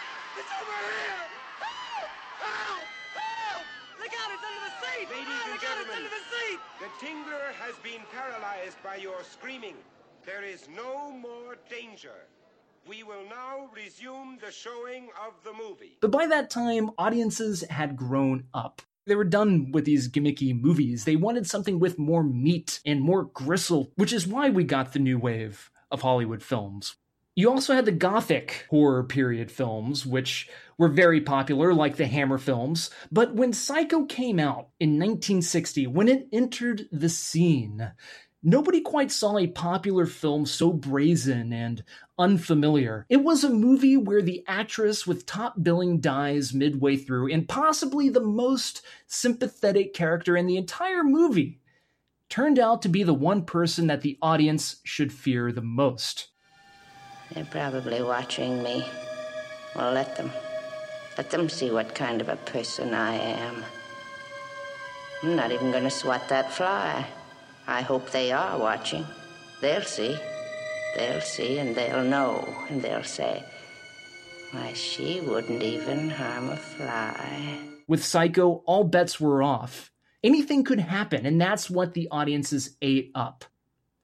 It's 0.42 0.50
over 0.58 0.78
here! 0.82 1.22
Help! 1.62 2.10
Help! 2.42 2.84
Help! 3.14 3.64
Look 4.02 4.14
out, 4.18 4.34
it's 4.34 4.42
under 4.50 4.62
the 4.66 4.74
seat! 4.82 5.06
Ladies 5.14 5.30
oh, 5.30 5.46
and 5.46 5.54
look 5.54 5.62
out, 5.62 5.78
it's 5.78 5.86
gentlemen. 5.86 5.94
under 5.94 6.10
the 6.10 6.26
seat! 6.26 6.58
The 6.82 6.90
Tingler 6.98 7.54
has 7.62 7.78
been 7.86 8.02
paralyzed 8.10 8.82
by 8.82 8.96
your 8.96 9.22
screaming. 9.22 9.76
There 10.26 10.42
is 10.42 10.66
no 10.74 11.12
more 11.12 11.56
danger. 11.70 12.26
We 12.88 13.04
will 13.04 13.22
now 13.30 13.70
resume 13.72 14.38
the 14.40 14.50
showing 14.50 15.08
of 15.24 15.34
the 15.44 15.52
movie. 15.52 15.98
But 16.00 16.10
by 16.10 16.26
that 16.26 16.50
time, 16.50 16.90
audiences 16.98 17.62
had 17.70 17.94
grown 17.96 18.44
up. 18.52 18.82
They 19.10 19.16
were 19.16 19.24
done 19.24 19.72
with 19.72 19.86
these 19.86 20.08
gimmicky 20.08 20.56
movies. 20.56 21.04
They 21.04 21.16
wanted 21.16 21.44
something 21.44 21.80
with 21.80 21.98
more 21.98 22.22
meat 22.22 22.78
and 22.86 23.00
more 23.00 23.24
gristle, 23.24 23.90
which 23.96 24.12
is 24.12 24.24
why 24.24 24.50
we 24.50 24.62
got 24.62 24.92
the 24.92 25.00
new 25.00 25.18
wave 25.18 25.68
of 25.90 26.02
Hollywood 26.02 26.44
films. 26.44 26.94
You 27.34 27.50
also 27.50 27.74
had 27.74 27.86
the 27.86 27.90
gothic 27.90 28.66
horror 28.70 29.02
period 29.02 29.50
films, 29.50 30.06
which 30.06 30.48
were 30.78 30.86
very 30.86 31.20
popular, 31.20 31.74
like 31.74 31.96
the 31.96 32.06
Hammer 32.06 32.38
films. 32.38 32.88
But 33.10 33.34
when 33.34 33.52
Psycho 33.52 34.04
came 34.04 34.38
out 34.38 34.68
in 34.78 34.90
1960, 34.90 35.88
when 35.88 36.06
it 36.06 36.28
entered 36.32 36.86
the 36.92 37.08
scene, 37.08 37.90
nobody 38.42 38.80
quite 38.80 39.10
saw 39.10 39.38
a 39.38 39.46
popular 39.46 40.06
film 40.06 40.46
so 40.46 40.72
brazen 40.72 41.52
and 41.52 41.82
unfamiliar. 42.18 43.06
It 43.08 43.18
was 43.18 43.44
a 43.44 43.50
movie 43.50 43.96
where 43.96 44.22
the 44.22 44.44
actress 44.46 45.06
with 45.06 45.26
top 45.26 45.62
billing 45.62 46.00
dies 46.00 46.54
midway 46.54 46.96
through, 46.96 47.32
and 47.32 47.48
possibly 47.48 48.08
the 48.08 48.20
most 48.20 48.82
sympathetic 49.06 49.94
character 49.94 50.36
in 50.36 50.46
the 50.46 50.56
entire 50.56 51.04
movie 51.04 51.60
turned 52.28 52.58
out 52.58 52.82
to 52.82 52.88
be 52.88 53.02
the 53.02 53.14
one 53.14 53.44
person 53.44 53.88
that 53.88 54.02
the 54.02 54.18
audience 54.22 54.76
should 54.84 55.12
fear 55.12 55.50
the 55.50 55.60
most. 55.60 56.28
They're 57.32 57.44
probably 57.44 58.02
watching 58.02 58.62
me. 58.62 58.84
Well, 59.74 59.92
let 59.92 60.16
them. 60.16 60.30
Let 61.16 61.30
them 61.30 61.48
see 61.48 61.70
what 61.70 61.94
kind 61.94 62.20
of 62.20 62.28
a 62.28 62.36
person 62.36 62.94
I 62.94 63.14
am. 63.14 63.64
I'm 65.22 65.36
not 65.36 65.52
even 65.52 65.70
going 65.70 65.84
to 65.84 65.90
swat 65.90 66.28
that 66.28 66.52
fly. 66.52 67.06
I 67.70 67.82
hope 67.82 68.10
they 68.10 68.32
are 68.32 68.58
watching. 68.58 69.06
They'll 69.60 69.82
see. 69.82 70.18
They'll 70.96 71.20
see 71.20 71.60
and 71.60 71.72
they'll 71.76 72.02
know. 72.02 72.52
And 72.68 72.82
they'll 72.82 73.04
say, 73.04 73.44
why, 74.50 74.72
she 74.72 75.20
wouldn't 75.20 75.62
even 75.62 76.10
harm 76.10 76.50
a 76.50 76.56
fly. 76.56 77.60
With 77.86 78.04
Psycho, 78.04 78.64
all 78.66 78.82
bets 78.82 79.20
were 79.20 79.40
off. 79.40 79.92
Anything 80.24 80.64
could 80.64 80.80
happen, 80.80 81.24
and 81.24 81.40
that's 81.40 81.70
what 81.70 81.94
the 81.94 82.08
audiences 82.10 82.76
ate 82.82 83.12
up. 83.14 83.44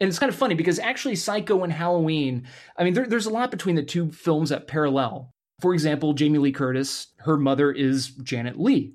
And 0.00 0.08
it's 0.08 0.20
kind 0.20 0.30
of 0.30 0.36
funny 0.36 0.54
because 0.54 0.78
actually, 0.78 1.16
Psycho 1.16 1.64
and 1.64 1.72
Halloween, 1.72 2.46
I 2.76 2.84
mean, 2.84 2.94
there, 2.94 3.08
there's 3.08 3.26
a 3.26 3.30
lot 3.30 3.50
between 3.50 3.74
the 3.74 3.82
two 3.82 4.12
films 4.12 4.50
that 4.50 4.68
parallel. 4.68 5.34
For 5.60 5.74
example, 5.74 6.12
Jamie 6.12 6.38
Lee 6.38 6.52
Curtis, 6.52 7.08
her 7.18 7.36
mother 7.36 7.72
is 7.72 8.10
Janet 8.10 8.60
Leigh. 8.60 8.92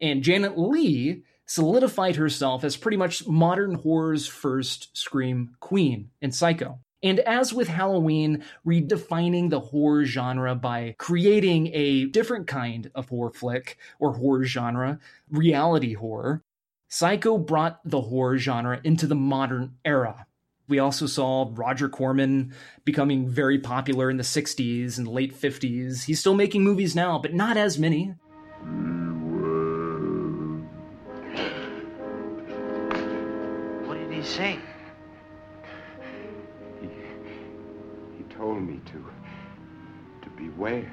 And 0.00 0.22
Janet 0.22 0.58
Leigh 0.58 1.22
solidified 1.50 2.14
herself 2.14 2.62
as 2.62 2.76
pretty 2.76 2.96
much 2.96 3.26
modern 3.26 3.74
horror's 3.74 4.24
first 4.24 4.96
scream 4.96 5.50
queen 5.58 6.08
in 6.22 6.30
Psycho. 6.30 6.78
And 7.02 7.18
as 7.20 7.52
with 7.52 7.66
Halloween, 7.66 8.44
redefining 8.64 9.50
the 9.50 9.58
horror 9.58 10.04
genre 10.04 10.54
by 10.54 10.94
creating 10.96 11.70
a 11.74 12.04
different 12.04 12.46
kind 12.46 12.88
of 12.94 13.08
horror 13.08 13.32
flick 13.32 13.78
or 13.98 14.12
horror 14.12 14.44
genre, 14.44 15.00
reality 15.28 15.94
horror, 15.94 16.44
Psycho 16.88 17.36
brought 17.36 17.80
the 17.84 18.02
horror 18.02 18.38
genre 18.38 18.80
into 18.84 19.08
the 19.08 19.16
modern 19.16 19.74
era. 19.84 20.26
We 20.68 20.78
also 20.78 21.06
saw 21.06 21.50
Roger 21.52 21.88
Corman 21.88 22.54
becoming 22.84 23.28
very 23.28 23.58
popular 23.58 24.08
in 24.08 24.18
the 24.18 24.22
60s 24.22 24.98
and 24.98 25.08
late 25.08 25.34
50s. 25.34 26.04
He's 26.04 26.20
still 26.20 26.34
making 26.34 26.62
movies 26.62 26.94
now, 26.94 27.18
but 27.18 27.34
not 27.34 27.56
as 27.56 27.76
many. 27.76 28.14
He 34.20 34.26
say? 34.26 34.58
He, 36.80 36.88
he 38.18 38.24
told 38.34 38.62
me 38.62 38.80
to, 38.86 39.04
to 40.22 40.30
beware. 40.36 40.92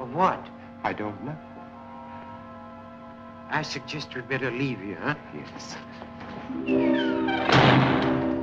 Of 0.00 0.12
what? 0.14 0.48
I 0.82 0.92
don't 0.92 1.22
know. 1.24 1.36
I 3.50 3.62
suggest 3.62 4.14
we'd 4.14 4.28
better 4.28 4.50
leave 4.50 4.80
here, 4.80 4.98
huh? 5.00 5.14
Yes. 5.34 5.76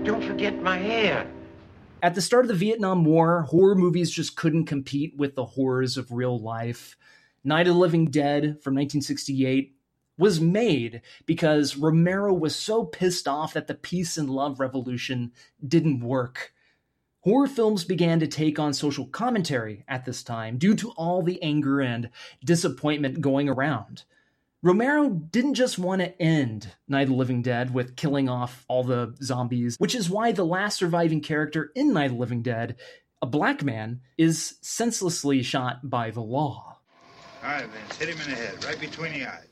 Don't 0.05 0.23
forget 0.23 0.61
my 0.61 0.77
hair. 0.77 1.27
At 2.01 2.15
the 2.15 2.21
start 2.21 2.45
of 2.45 2.49
the 2.49 2.55
Vietnam 2.55 3.03
War, 3.03 3.41
horror 3.41 3.75
movies 3.75 4.09
just 4.09 4.37
couldn't 4.37 4.65
compete 4.65 5.17
with 5.17 5.35
the 5.35 5.43
horrors 5.43 5.97
of 5.97 6.11
real 6.11 6.39
life. 6.39 6.95
Night 7.43 7.67
of 7.67 7.73
the 7.73 7.79
Living 7.79 8.05
Dead 8.05 8.61
from 8.61 8.75
1968 8.75 9.75
was 10.19 10.39
made 10.39 11.01
because 11.25 11.77
Romero 11.77 12.33
was 12.33 12.55
so 12.55 12.83
pissed 12.83 13.27
off 13.27 13.53
that 13.53 13.67
the 13.67 13.73
peace 13.73 14.17
and 14.17 14.29
love 14.29 14.59
revolution 14.59 15.31
didn't 15.65 16.01
work. 16.01 16.53
Horror 17.21 17.47
films 17.47 17.83
began 17.83 18.19
to 18.19 18.27
take 18.27 18.59
on 18.59 18.73
social 18.73 19.05
commentary 19.05 19.83
at 19.87 20.05
this 20.05 20.21
time 20.23 20.57
due 20.57 20.75
to 20.75 20.91
all 20.91 21.23
the 21.23 21.41
anger 21.41 21.81
and 21.81 22.09
disappointment 22.43 23.21
going 23.21 23.49
around. 23.49 24.03
Romero 24.61 25.09
didn't 25.09 25.53
just 25.53 25.79
want 25.79 26.01
to 26.01 26.21
end 26.21 26.69
Night 26.87 27.03
of 27.03 27.09
the 27.09 27.15
Living 27.15 27.41
Dead 27.41 27.73
with 27.73 27.95
killing 27.95 28.27
off 28.27 28.65
all 28.67 28.83
the 28.83 29.15
zombies, 29.23 29.77
which 29.79 29.95
is 29.95 30.09
why 30.09 30.33
the 30.33 30.45
last 30.45 30.77
surviving 30.77 31.21
character 31.21 31.71
in 31.75 31.93
Night 31.93 32.05
of 32.07 32.11
the 32.11 32.17
Living 32.17 32.41
Dead, 32.41 32.75
a 33.21 33.25
black 33.25 33.63
man, 33.63 34.01
is 34.17 34.57
senselessly 34.61 35.43
shot 35.43 35.89
by 35.89 36.11
the 36.11 36.21
law. 36.21 36.77
All 37.41 37.49
right, 37.49 37.65
Vince, 37.65 37.97
hit 37.97 38.09
him 38.09 38.19
in 38.19 38.29
the 38.31 38.35
head, 38.35 38.65
right 38.65 38.79
between 38.79 39.13
the 39.13 39.25
eyes. 39.25 39.48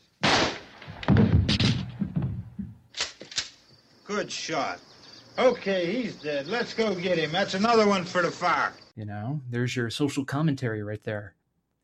Good 4.08 4.32
shot. 4.32 4.80
Okay, 5.38 6.02
he's 6.02 6.16
dead. 6.16 6.48
Let's 6.48 6.74
go 6.74 6.96
get 6.96 7.18
him. 7.18 7.32
That's 7.32 7.54
another 7.54 7.86
one 7.86 8.06
for 8.06 8.22
the 8.22 8.32
fire. 8.32 8.74
You 8.96 9.06
know, 9.06 9.42
there's 9.50 9.76
your 9.76 9.90
social 9.90 10.26
commentary 10.26 10.82
right 10.82 11.04
there. 11.04 11.36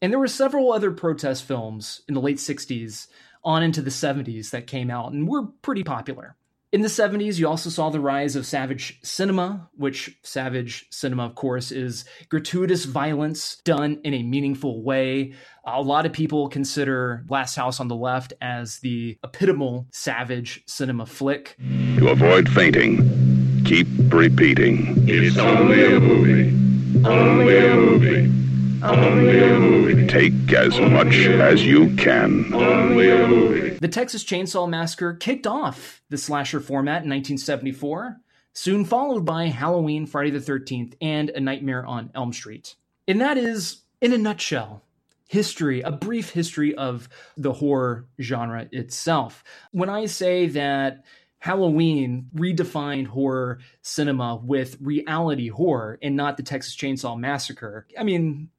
And 0.02 0.12
there 0.12 0.20
were 0.20 0.28
several 0.28 0.72
other 0.72 0.92
protest 0.92 1.44
films 1.44 2.02
in 2.08 2.14
the 2.14 2.22
late 2.22 2.38
60s 2.38 3.08
on 3.44 3.62
into 3.62 3.82
the 3.82 3.90
70s 3.90 4.50
that 4.52 4.68
came 4.68 4.90
out 4.90 5.12
and 5.12 5.28
were 5.28 5.48
pretty 5.62 5.84
popular. 5.84 6.36
In 6.74 6.82
the 6.82 6.88
70s, 6.88 7.38
you 7.38 7.48
also 7.48 7.70
saw 7.70 7.92
the 7.92 8.00
rise 8.00 8.36
of 8.36 8.48
savage 8.48 9.00
cinema, 9.04 9.70
which 9.76 10.18
savage 10.24 10.88
cinema, 10.90 11.28
of 11.28 11.36
course, 11.36 11.72
is 11.72 12.04
gratuitous 12.30 12.86
violence 12.86 13.58
done 13.64 14.02
in 14.04 14.16
a 14.16 14.24
meaningful 14.24 14.82
way. 14.82 15.34
A 15.68 15.84
lot 15.84 16.08
of 16.08 16.14
people 16.14 16.50
consider 16.50 17.26
Last 17.30 17.54
House 17.54 17.80
on 17.80 17.90
the 17.90 17.96
Left 17.96 18.34
as 18.42 18.80
the 18.80 19.20
epitomal 19.24 19.86
savage 19.92 20.64
cinema 20.66 21.06
flick. 21.06 21.56
To 22.00 22.10
avoid 22.10 22.50
fainting, 22.50 23.64
keep 23.66 23.86
repeating. 24.12 24.96
It's 25.08 25.38
only 25.38 25.86
a 25.86 26.00
movie. 26.00 27.08
Only 27.08 27.68
a 27.68 27.76
movie. 27.76 28.43
Only 28.84 29.40
a 29.40 29.60
movie. 29.60 30.08
Take 30.08 30.52
as 30.52 30.78
much 30.78 31.16
as 31.16 31.66
you 31.66 31.96
can. 31.96 32.54
Only 32.54 33.12
a 33.12 33.26
movie. 33.26 33.78
The 33.78 33.88
Texas 33.88 34.26
Chainsaw 34.26 34.68
Massacre 34.68 35.14
kicked 35.14 35.48
off 35.48 36.02
the 36.10 36.18
slasher 36.18 36.60
format 36.60 37.04
in 37.04 37.10
1974, 37.10 38.20
soon 38.52 38.84
followed 38.84 39.24
by 39.24 39.46
Halloween, 39.46 40.06
Friday 40.06 40.32
the 40.32 40.40
13th, 40.40 40.96
and 41.02 41.30
A 41.30 41.40
Nightmare 41.40 41.86
on 41.86 42.12
Elm 42.14 42.34
Street. 42.34 42.76
And 43.08 43.22
that 43.22 43.38
is, 43.38 43.84
in 44.02 44.12
a 44.12 44.18
nutshell, 44.18 44.84
history, 45.28 45.80
a 45.82 45.92
brief 45.92 46.32
history 46.32 46.76
of 46.76 47.08
the 47.38 47.54
horror 47.54 48.08
genre 48.20 48.68
itself. 48.74 49.46
When 49.72 49.90
I 49.90 50.08
say 50.08 50.48
that 50.48 51.06
Halloween 51.40 52.30
redefined 52.36 53.08
horror 53.08 53.60
cinema 53.82 54.36
with 54.36 54.78
reality 54.80 55.48
horror 55.48 56.00
and 56.02 56.16
not 56.16 56.38
the 56.38 56.44
Texas 56.44 56.76
Chainsaw 56.76 57.18
Massacre, 57.18 57.88
I 57.98 58.04
mean, 58.04 58.50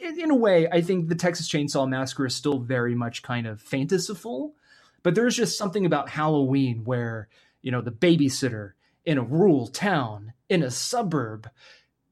in 0.00 0.30
a 0.30 0.36
way, 0.36 0.68
I 0.68 0.80
think 0.80 1.08
the 1.08 1.14
Texas 1.14 1.48
Chainsaw 1.48 1.88
Massacre 1.88 2.26
is 2.26 2.34
still 2.34 2.58
very 2.58 2.94
much 2.94 3.22
kind 3.22 3.46
of 3.46 3.60
fantastical, 3.60 4.54
but 5.02 5.14
there's 5.14 5.36
just 5.36 5.58
something 5.58 5.86
about 5.86 6.08
Halloween 6.08 6.84
where, 6.84 7.28
you 7.62 7.70
know, 7.70 7.80
the 7.80 7.90
babysitter 7.90 8.72
in 9.04 9.18
a 9.18 9.22
rural 9.22 9.66
town, 9.66 10.32
in 10.48 10.62
a 10.62 10.70
suburb, 10.70 11.48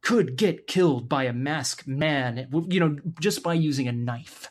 could 0.01 0.37
get 0.37 0.67
killed 0.67 1.09
by 1.09 1.25
a 1.25 1.33
masked 1.33 1.87
man, 1.87 2.49
you 2.69 2.81
know, 2.81 2.97
just 3.21 3.43
by 3.43 3.55
using 3.55 3.89
a 3.89 3.93
knife. 3.93 4.51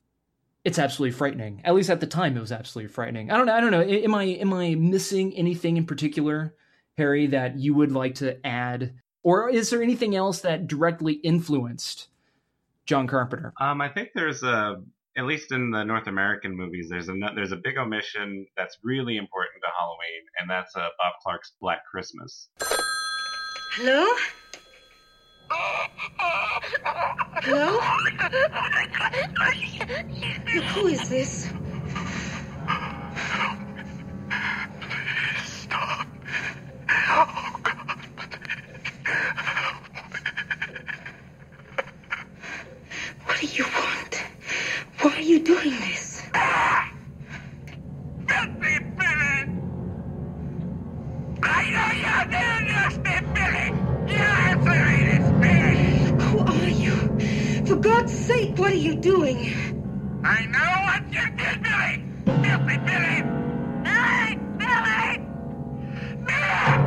It's 0.64 0.80
absolutely 0.80 1.18
frightening. 1.18 1.62
At 1.64 1.76
least 1.76 1.90
at 1.90 2.02
the 2.02 2.08
time, 2.08 2.36
it 2.36 2.42
was 2.42 2.52
absolutely 2.52 2.92
frightening. 2.92 3.32
I 3.32 3.38
don't 3.38 3.46
know. 3.46 3.54
I 3.54 3.62
don't 3.62 3.72
know. 3.72 3.82
Am 3.82 4.14
I 4.14 4.24
am 4.24 4.54
I 4.54 4.76
missing 4.76 5.34
anything 5.34 5.78
in 5.78 5.86
particular 5.86 6.54
Harry, 6.98 7.28
that 7.28 7.58
you 7.58 7.74
would 7.76 7.92
like 7.92 8.16
to 8.16 8.46
add? 8.46 8.96
Or 9.24 9.50
is 9.50 9.70
there 9.70 9.84
anything 9.84 10.16
else 10.16 10.42
that 10.42 10.68
directly 10.68 11.14
influenced 11.14 12.08
John 12.88 13.06
Carpenter? 13.06 13.54
Um, 13.60 13.82
I 13.82 13.90
think 13.90 14.10
there's 14.16 14.42
a, 14.44 14.78
at 15.18 15.26
least 15.26 15.52
in 15.52 15.72
the 15.72 15.84
North 15.84 16.08
American 16.08 16.56
movies, 16.56 16.88
there's 16.90 17.10
a 17.10 17.14
there's 17.36 17.52
a 17.52 17.58
big 17.58 17.78
omission 17.78 18.48
that's 18.56 18.78
really 18.84 19.18
important 19.18 19.62
to 19.62 19.70
Halloween, 19.78 20.24
and 20.40 20.50
that's 20.50 20.76
uh, 20.76 20.88
Bob 20.98 21.14
Clark's 21.22 21.52
Black 21.62 21.86
Christmas. 21.86 22.50
Hello? 23.74 24.08
Hello? 27.44 27.80
Who 30.74 30.88
is 30.88 31.10
this? 31.10 31.50
Please 34.82 35.44
Stop. 35.46 36.08
Oh, 36.90 37.60
God. 37.64 37.76
What 43.26 43.40
do 43.40 43.48
you 43.48 43.64
want? 43.64 44.24
Why 45.02 45.12
are 45.16 45.22
you 45.22 45.40
doing 45.40 45.72
this? 45.72 46.24
Billy! 48.98 49.62
I 51.44 51.70
know 51.74 51.92
you're 52.02 52.28
there, 52.32 52.68
just 52.68 52.98
me, 53.04 53.16
Billy! 53.36 53.68
You 54.12 54.58
Billy! 54.66 56.24
Who 56.24 56.40
are 56.40 56.70
you? 56.70 56.96
For 57.68 57.76
God's 57.76 58.14
sake, 58.14 58.58
what 58.58 58.72
are 58.72 58.76
you 58.76 58.96
doing? 58.96 59.54
I 60.26 60.46
know 60.48 60.74
what 60.88 61.14
you 61.14 61.30
did, 61.38 61.62
Billy! 61.62 62.04
Filthy 62.44 62.78
Billy! 62.88 63.22
Billy! 63.84 64.40
Billy! 64.58 65.28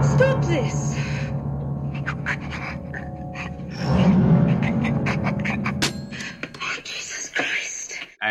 Stop 0.02 0.44
this! 0.46 0.96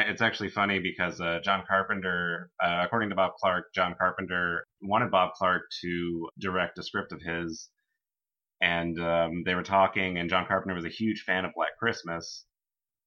It's 0.10 0.24
actually 0.24 0.50
funny 0.50 0.80
because 0.80 1.22
uh, 1.22 1.38
John 1.44 1.64
Carpenter, 1.68 2.50
uh, 2.64 2.82
according 2.84 3.10
to 3.10 3.16
Bob 3.16 3.34
Clark, 3.40 3.66
John 3.76 3.94
Carpenter 3.96 4.66
wanted 4.82 5.12
Bob 5.12 5.34
Clark 5.34 5.62
to 5.82 6.30
direct 6.40 6.80
a 6.80 6.84
script 6.84 7.12
of 7.12 7.22
his, 7.22 7.70
and 8.60 9.00
um, 9.00 9.44
they 9.46 9.54
were 9.54 9.62
talking, 9.62 10.18
and 10.18 10.28
John 10.28 10.48
Carpenter 10.48 10.74
was 10.74 10.86
a 10.86 10.90
huge 10.90 11.22
fan 11.28 11.46
of 11.46 11.52
Black 11.56 11.78
Christmas, 11.78 12.46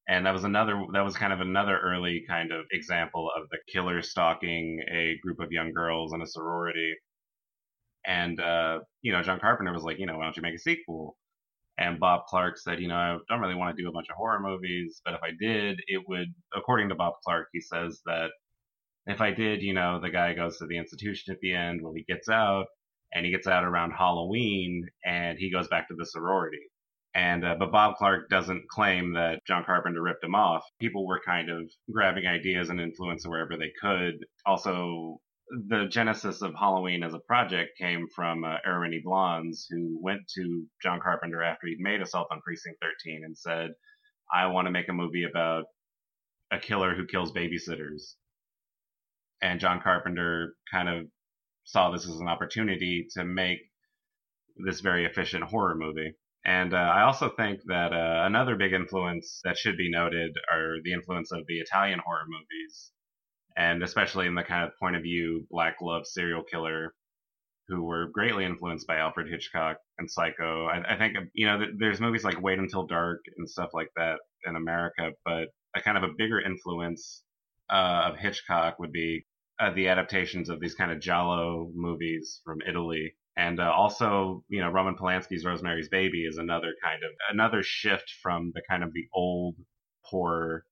and 0.08 0.24
that 0.26 0.32
was 0.32 0.44
another 0.44 0.80
that 0.92 1.04
was 1.04 1.16
kind 1.16 1.32
of 1.32 1.40
another 1.40 1.76
early 1.80 2.22
kind 2.28 2.52
of 2.52 2.66
example 2.70 3.28
of 3.36 3.48
the 3.50 3.58
killer 3.72 4.00
stalking 4.00 4.80
a 4.88 5.18
group 5.24 5.40
of 5.40 5.50
young 5.50 5.72
girls 5.72 6.12
in 6.14 6.22
a 6.22 6.26
sorority, 6.26 6.94
and 8.06 8.38
uh, 8.40 8.78
you 9.02 9.10
know 9.10 9.22
John 9.24 9.40
Carpenter 9.40 9.72
was 9.72 9.82
like, 9.82 9.98
you 9.98 10.06
know, 10.06 10.18
why 10.18 10.24
don't 10.24 10.36
you 10.36 10.42
make 10.42 10.54
a 10.54 10.58
sequel? 10.58 11.16
And 11.82 11.98
Bob 11.98 12.26
Clark 12.28 12.58
said, 12.58 12.78
you 12.80 12.86
know, 12.86 12.94
I 12.94 13.18
don't 13.28 13.40
really 13.40 13.56
want 13.56 13.76
to 13.76 13.82
do 13.82 13.88
a 13.88 13.92
bunch 13.92 14.06
of 14.08 14.16
horror 14.16 14.38
movies, 14.38 15.02
but 15.04 15.14
if 15.14 15.20
I 15.22 15.30
did, 15.40 15.80
it 15.88 16.00
would, 16.06 16.28
according 16.54 16.88
to 16.90 16.94
Bob 16.94 17.14
Clark, 17.24 17.48
he 17.52 17.60
says 17.60 18.00
that 18.06 18.30
if 19.06 19.20
I 19.20 19.32
did, 19.32 19.62
you 19.62 19.74
know, 19.74 19.98
the 20.00 20.10
guy 20.10 20.32
goes 20.32 20.58
to 20.58 20.66
the 20.66 20.78
institution 20.78 21.34
at 21.34 21.40
the 21.40 21.52
end, 21.52 21.82
well, 21.82 21.92
he 21.92 22.04
gets 22.04 22.28
out, 22.28 22.66
and 23.12 23.26
he 23.26 23.32
gets 23.32 23.48
out 23.48 23.64
around 23.64 23.90
Halloween, 23.90 24.86
and 25.04 25.36
he 25.38 25.50
goes 25.50 25.66
back 25.66 25.88
to 25.88 25.94
the 25.96 26.06
sorority. 26.06 26.62
And, 27.14 27.44
uh, 27.44 27.56
but 27.58 27.72
Bob 27.72 27.96
Clark 27.96 28.30
doesn't 28.30 28.68
claim 28.68 29.14
that 29.14 29.40
John 29.44 29.64
Carpenter 29.64 30.02
ripped 30.02 30.22
him 30.22 30.36
off. 30.36 30.62
People 30.80 31.04
were 31.04 31.20
kind 31.26 31.50
of 31.50 31.68
grabbing 31.90 32.26
ideas 32.26 32.70
and 32.70 32.80
influence 32.80 33.26
wherever 33.26 33.56
they 33.56 33.72
could. 33.80 34.24
Also, 34.46 35.18
the 35.52 35.86
genesis 35.90 36.40
of 36.40 36.54
Halloween 36.54 37.02
as 37.02 37.12
a 37.12 37.18
project 37.18 37.76
came 37.76 38.06
from 38.14 38.42
uh, 38.42 38.56
E. 38.86 39.00
Blondes, 39.04 39.66
who 39.68 39.98
went 40.02 40.22
to 40.34 40.66
John 40.82 40.98
Carpenter 41.00 41.42
after 41.42 41.66
he'd 41.66 41.78
made 41.78 42.00
Assault 42.00 42.28
on 42.30 42.40
Precinct 42.40 42.78
13 42.80 43.22
and 43.24 43.36
said, 43.36 43.70
I 44.32 44.46
want 44.46 44.66
to 44.66 44.72
make 44.72 44.88
a 44.88 44.94
movie 44.94 45.24
about 45.24 45.64
a 46.50 46.58
killer 46.58 46.94
who 46.94 47.06
kills 47.06 47.32
babysitters. 47.32 48.14
And 49.42 49.60
John 49.60 49.82
Carpenter 49.82 50.54
kind 50.70 50.88
of 50.88 51.06
saw 51.64 51.90
this 51.90 52.08
as 52.08 52.18
an 52.18 52.28
opportunity 52.28 53.06
to 53.14 53.24
make 53.24 53.58
this 54.64 54.80
very 54.80 55.04
efficient 55.04 55.44
horror 55.44 55.74
movie. 55.76 56.14
And 56.46 56.72
uh, 56.72 56.78
I 56.78 57.02
also 57.02 57.30
think 57.36 57.60
that 57.66 57.92
uh, 57.92 58.24
another 58.26 58.56
big 58.56 58.72
influence 58.72 59.40
that 59.44 59.58
should 59.58 59.76
be 59.76 59.90
noted 59.90 60.34
are 60.50 60.76
the 60.82 60.92
influence 60.92 61.30
of 61.30 61.46
the 61.46 61.58
Italian 61.58 62.00
horror 62.04 62.24
movies 62.26 62.90
and 63.56 63.82
especially 63.82 64.26
in 64.26 64.34
the 64.34 64.42
kind 64.42 64.64
of 64.64 64.76
point 64.78 64.96
of 64.96 65.02
view 65.02 65.46
black 65.50 65.78
glove 65.78 66.06
serial 66.06 66.42
killer 66.42 66.94
who 67.68 67.82
were 67.82 68.10
greatly 68.12 68.44
influenced 68.44 68.86
by 68.86 68.96
Alfred 68.96 69.28
Hitchcock 69.30 69.78
and 69.98 70.10
Psycho. 70.10 70.66
I, 70.66 70.94
I 70.94 70.98
think 70.98 71.16
you 71.32 71.46
know 71.46 71.58
th- 71.58 71.70
there's 71.78 72.00
movies 72.00 72.24
like 72.24 72.40
Wait 72.40 72.58
Until 72.58 72.86
Dark 72.86 73.20
and 73.36 73.48
stuff 73.48 73.70
like 73.72 73.88
that 73.96 74.18
in 74.46 74.56
America, 74.56 75.10
but 75.24 75.48
a 75.74 75.80
kind 75.80 75.96
of 75.96 76.02
a 76.04 76.12
bigger 76.18 76.40
influence 76.40 77.22
uh, 77.70 78.10
of 78.10 78.18
Hitchcock 78.18 78.78
would 78.78 78.92
be 78.92 79.24
uh, 79.60 79.72
the 79.74 79.88
adaptations 79.88 80.48
of 80.48 80.60
these 80.60 80.74
kind 80.74 80.90
of 80.90 81.00
giallo 81.00 81.70
movies 81.74 82.40
from 82.44 82.58
Italy. 82.66 83.14
And 83.36 83.60
uh, 83.60 83.72
also, 83.74 84.44
you 84.48 84.60
know, 84.60 84.70
Roman 84.70 84.94
Polanski's 84.96 85.44
Rosemary's 85.44 85.88
Baby 85.88 86.26
is 86.26 86.36
another 86.36 86.74
kind 86.82 87.02
of 87.02 87.10
another 87.30 87.62
shift 87.62 88.12
from 88.22 88.52
the 88.54 88.62
kind 88.68 88.82
of 88.84 88.92
the 88.92 89.06
old 89.14 89.56
horror 90.02 90.64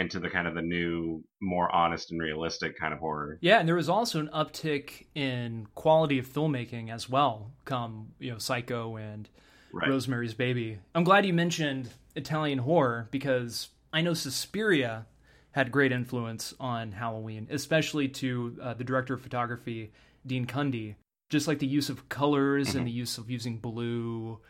into 0.00 0.18
the 0.18 0.30
kind 0.30 0.48
of 0.48 0.54
the 0.54 0.62
new, 0.62 1.22
more 1.40 1.74
honest 1.74 2.10
and 2.10 2.20
realistic 2.20 2.78
kind 2.78 2.92
of 2.92 3.00
horror. 3.00 3.38
Yeah, 3.40 3.58
and 3.58 3.68
there 3.68 3.76
was 3.76 3.88
also 3.88 4.18
an 4.18 4.30
uptick 4.34 5.06
in 5.14 5.68
quality 5.74 6.18
of 6.18 6.26
filmmaking 6.26 6.90
as 6.90 7.08
well, 7.08 7.52
come 7.64 8.08
you 8.18 8.32
know 8.32 8.38
Psycho 8.38 8.96
and 8.96 9.28
Right. 9.72 9.88
Rosemary's 9.88 10.34
Baby. 10.34 10.78
I'm 10.96 11.04
glad 11.04 11.24
you 11.24 11.32
mentioned 11.32 11.90
Italian 12.16 12.58
horror 12.58 13.08
because 13.12 13.68
I 13.92 14.00
know 14.00 14.14
Suspiria 14.14 15.06
had 15.52 15.70
great 15.70 15.92
influence 15.92 16.54
on 16.58 16.92
Halloween, 16.92 17.46
especially 17.50 18.08
to 18.08 18.56
uh, 18.60 18.74
the 18.74 18.84
director 18.84 19.14
of 19.14 19.20
photography 19.20 19.92
Dean 20.26 20.46
Cundey. 20.46 20.96
Just 21.28 21.46
like 21.46 21.60
the 21.60 21.66
use 21.66 21.88
of 21.88 22.08
colors 22.08 22.74
and 22.74 22.84
the 22.84 22.90
use 22.90 23.16
of 23.16 23.30
using 23.30 23.58
blue. 23.58 24.40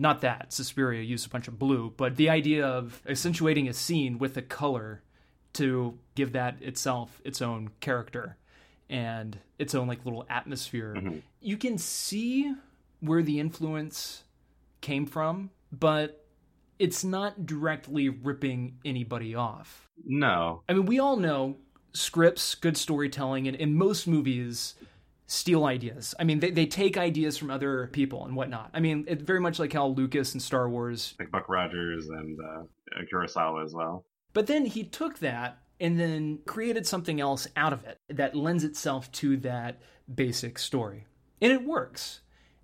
Not 0.00 0.20
that 0.20 0.52
Suspiria 0.52 1.02
used 1.02 1.26
a 1.26 1.28
bunch 1.28 1.48
of 1.48 1.58
blue, 1.58 1.92
but 1.96 2.14
the 2.14 2.30
idea 2.30 2.64
of 2.64 3.02
accentuating 3.08 3.68
a 3.68 3.72
scene 3.72 4.18
with 4.18 4.36
a 4.36 4.42
color 4.42 5.02
to 5.54 5.98
give 6.14 6.32
that 6.32 6.62
itself 6.62 7.20
its 7.24 7.42
own 7.42 7.70
character 7.80 8.36
and 8.88 9.38
its 9.58 9.74
own 9.74 9.88
like 9.88 10.04
little 10.04 10.24
atmosphere. 10.30 10.94
Mhm. 10.96 11.22
You 11.40 11.56
can 11.56 11.78
see 11.78 12.54
where 13.00 13.22
the 13.22 13.40
influence 13.40 14.22
came 14.80 15.04
from, 15.04 15.50
but 15.72 16.24
it's 16.78 17.02
not 17.02 17.44
directly 17.44 18.08
ripping 18.08 18.78
anybody 18.84 19.34
off. 19.34 19.88
No. 20.04 20.62
I 20.68 20.74
mean, 20.74 20.86
we 20.86 21.00
all 21.00 21.16
know 21.16 21.56
scripts, 21.92 22.54
good 22.54 22.76
storytelling, 22.76 23.48
and 23.48 23.56
in 23.56 23.74
most 23.74 24.06
movies 24.06 24.76
steal 25.28 25.66
ideas. 25.66 26.14
I 26.18 26.24
mean, 26.24 26.40
they, 26.40 26.50
they 26.50 26.66
take 26.66 26.96
ideas 26.96 27.36
from 27.36 27.50
other 27.50 27.88
people 27.92 28.24
and 28.24 28.34
whatnot. 28.34 28.70
I 28.72 28.80
mean, 28.80 29.04
it's 29.06 29.22
very 29.22 29.40
much 29.40 29.58
like 29.58 29.72
how 29.72 29.88
Lucas 29.88 30.32
and 30.32 30.42
Star 30.42 30.68
Wars 30.68 31.14
Like 31.20 31.30
Buck 31.30 31.48
Rogers 31.48 32.08
and 32.08 32.38
uh, 32.40 32.62
Kurosawa 33.12 33.64
as 33.64 33.74
well. 33.74 34.06
But 34.32 34.46
then 34.46 34.64
he 34.64 34.84
took 34.84 35.18
that 35.18 35.58
and 35.78 36.00
then 36.00 36.38
created 36.46 36.86
something 36.86 37.20
else 37.20 37.46
out 37.56 37.74
of 37.74 37.84
it 37.84 37.98
that 38.08 38.34
lends 38.34 38.64
itself 38.64 39.12
to 39.12 39.36
that 39.38 39.80
basic 40.12 40.58
story. 40.58 41.06
And 41.42 41.52
it 41.52 41.62
works. 41.62 42.22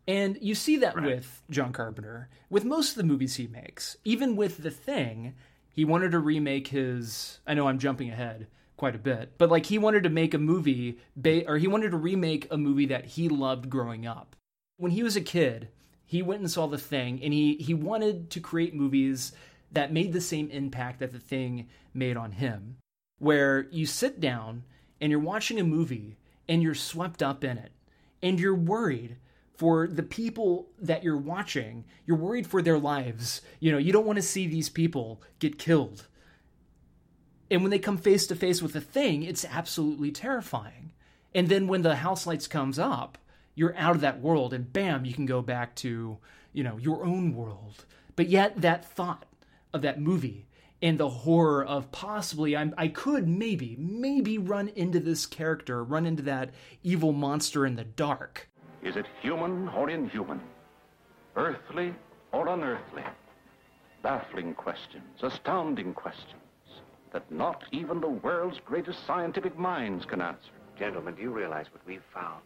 And 0.08 0.38
you 0.40 0.54
see 0.54 0.78
that 0.78 1.00
with 1.00 1.42
John 1.50 1.72
Carpenter, 1.72 2.28
with 2.50 2.64
most 2.64 2.90
of 2.90 2.96
the 2.96 3.04
movies 3.04 3.36
he 3.36 3.46
makes. 3.46 3.96
Even 4.04 4.36
with 4.36 4.62
The 4.62 4.70
Thing, 4.70 5.34
he 5.70 5.84
wanted 5.84 6.12
to 6.12 6.18
remake 6.18 6.68
his. 6.68 7.40
I 7.46 7.54
know 7.54 7.68
I'm 7.68 7.78
jumping 7.78 8.10
ahead 8.10 8.46
quite 8.84 8.94
a 8.94 8.98
bit, 8.98 9.32
but 9.38 9.50
like 9.50 9.64
he 9.64 9.78
wanted 9.78 10.02
to 10.02 10.10
make 10.10 10.34
a 10.34 10.38
movie, 10.38 10.98
ba- 11.16 11.48
or 11.48 11.56
he 11.56 11.66
wanted 11.66 11.90
to 11.90 11.96
remake 11.96 12.46
a 12.50 12.58
movie 12.58 12.84
that 12.84 13.06
he 13.06 13.30
loved 13.30 13.70
growing 13.70 14.06
up. 14.06 14.36
When 14.76 14.92
he 14.92 15.02
was 15.02 15.16
a 15.16 15.22
kid, 15.22 15.68
he 16.04 16.20
went 16.20 16.42
and 16.42 16.50
saw 16.50 16.66
The 16.66 16.76
Thing, 16.76 17.18
and 17.22 17.32
he, 17.32 17.54
he 17.54 17.72
wanted 17.72 18.28
to 18.28 18.40
create 18.40 18.74
movies 18.74 19.32
that 19.72 19.90
made 19.90 20.12
the 20.12 20.20
same 20.20 20.50
impact 20.50 21.00
that 21.00 21.14
The 21.14 21.18
Thing 21.18 21.66
made 21.94 22.18
on 22.18 22.32
him. 22.32 22.76
Where 23.18 23.68
you 23.70 23.86
sit 23.86 24.20
down 24.20 24.64
and 25.00 25.10
you're 25.10 25.18
watching 25.18 25.58
a 25.58 25.64
movie 25.64 26.18
and 26.46 26.62
you're 26.62 26.74
swept 26.74 27.22
up 27.22 27.42
in 27.42 27.56
it, 27.56 27.72
and 28.22 28.38
you're 28.38 28.54
worried 28.54 29.16
for 29.56 29.86
the 29.86 30.02
people 30.02 30.68
that 30.78 31.02
you're 31.02 31.16
watching. 31.16 31.86
You're 32.04 32.18
worried 32.18 32.46
for 32.46 32.60
their 32.60 32.78
lives. 32.78 33.40
You 33.60 33.72
know, 33.72 33.78
you 33.78 33.94
don't 33.94 34.04
want 34.04 34.18
to 34.18 34.22
see 34.22 34.46
these 34.46 34.68
people 34.68 35.22
get 35.38 35.58
killed. 35.58 36.06
And 37.54 37.62
when 37.62 37.70
they 37.70 37.78
come 37.78 37.98
face 37.98 38.26
to 38.26 38.34
face 38.34 38.60
with 38.60 38.72
the 38.72 38.80
thing, 38.80 39.22
it's 39.22 39.44
absolutely 39.44 40.10
terrifying. 40.10 40.90
And 41.36 41.48
then 41.48 41.68
when 41.68 41.82
the 41.82 41.94
house 41.94 42.26
lights 42.26 42.48
comes 42.48 42.80
up, 42.80 43.16
you're 43.54 43.76
out 43.76 43.94
of 43.94 44.00
that 44.00 44.20
world 44.20 44.52
and 44.52 44.72
bam, 44.72 45.04
you 45.04 45.14
can 45.14 45.24
go 45.24 45.40
back 45.40 45.76
to, 45.76 46.18
you 46.52 46.64
know, 46.64 46.78
your 46.78 47.04
own 47.04 47.32
world. 47.32 47.84
But 48.16 48.28
yet 48.28 48.60
that 48.62 48.84
thought 48.84 49.26
of 49.72 49.82
that 49.82 50.00
movie 50.00 50.48
and 50.82 50.98
the 50.98 51.08
horror 51.08 51.64
of 51.64 51.92
possibly 51.92 52.56
I'm, 52.56 52.74
I 52.76 52.88
could 52.88 53.28
maybe 53.28 53.76
maybe 53.78 54.36
run 54.36 54.66
into 54.70 54.98
this 54.98 55.24
character, 55.24 55.84
run 55.84 56.06
into 56.06 56.24
that 56.24 56.50
evil 56.82 57.12
monster 57.12 57.64
in 57.64 57.76
the 57.76 57.84
dark. 57.84 58.48
Is 58.82 58.96
it 58.96 59.06
human 59.22 59.68
or 59.68 59.90
inhuman? 59.90 60.40
Earthly 61.36 61.94
or 62.32 62.48
unearthly? 62.48 63.04
Baffling 64.02 64.54
questions, 64.54 65.22
astounding 65.22 65.94
questions 65.94 66.43
that 67.14 67.30
not 67.30 67.62
even 67.70 68.00
the 68.00 68.08
world's 68.08 68.58
greatest 68.66 69.06
scientific 69.06 69.56
minds 69.56 70.04
can 70.04 70.20
answer. 70.20 70.50
Gentlemen, 70.76 71.14
do 71.14 71.22
you 71.22 71.30
realize 71.30 71.66
what 71.72 71.86
we've 71.86 72.02
found? 72.12 72.42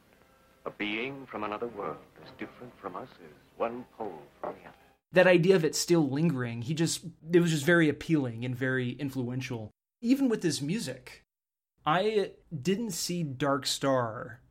A 0.66 0.70
being 0.70 1.26
from 1.31 1.42
another 1.42 1.68
world, 1.68 1.96
as 2.22 2.31
different 2.38 2.72
from 2.81 2.94
us 2.94 3.09
as 3.24 3.35
one 3.57 3.87
pole 3.96 4.20
from 4.42 4.52
the 4.52 4.68
other. 4.68 4.76
That 5.12 5.26
idea 5.26 5.57
of 5.57 5.64
it 5.64 5.74
still 5.74 6.07
lingering, 6.07 6.62
he 6.62 6.74
just, 6.74 7.07
it 7.33 7.40
was 7.40 7.50
just 7.50 7.64
very 7.64 7.88
appealing 7.88 8.44
and 8.44 8.54
very 8.54 8.90
influential. 8.90 9.70
Even 10.02 10.28
with 10.28 10.42
his 10.42 10.61
music, 10.61 11.24
I 11.87 12.33
didn't 12.54 12.90
see 12.90 13.22
Dark 13.22 13.64
Star 13.64 14.42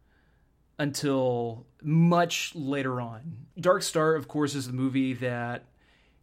until 0.80 1.68
much 1.84 2.56
later 2.56 3.00
on. 3.00 3.46
Dark 3.60 3.84
Star, 3.84 4.16
of 4.16 4.28
course, 4.28 4.56
is 4.56 4.66
the 4.66 4.74
movie 4.74 5.14
that 5.14 5.66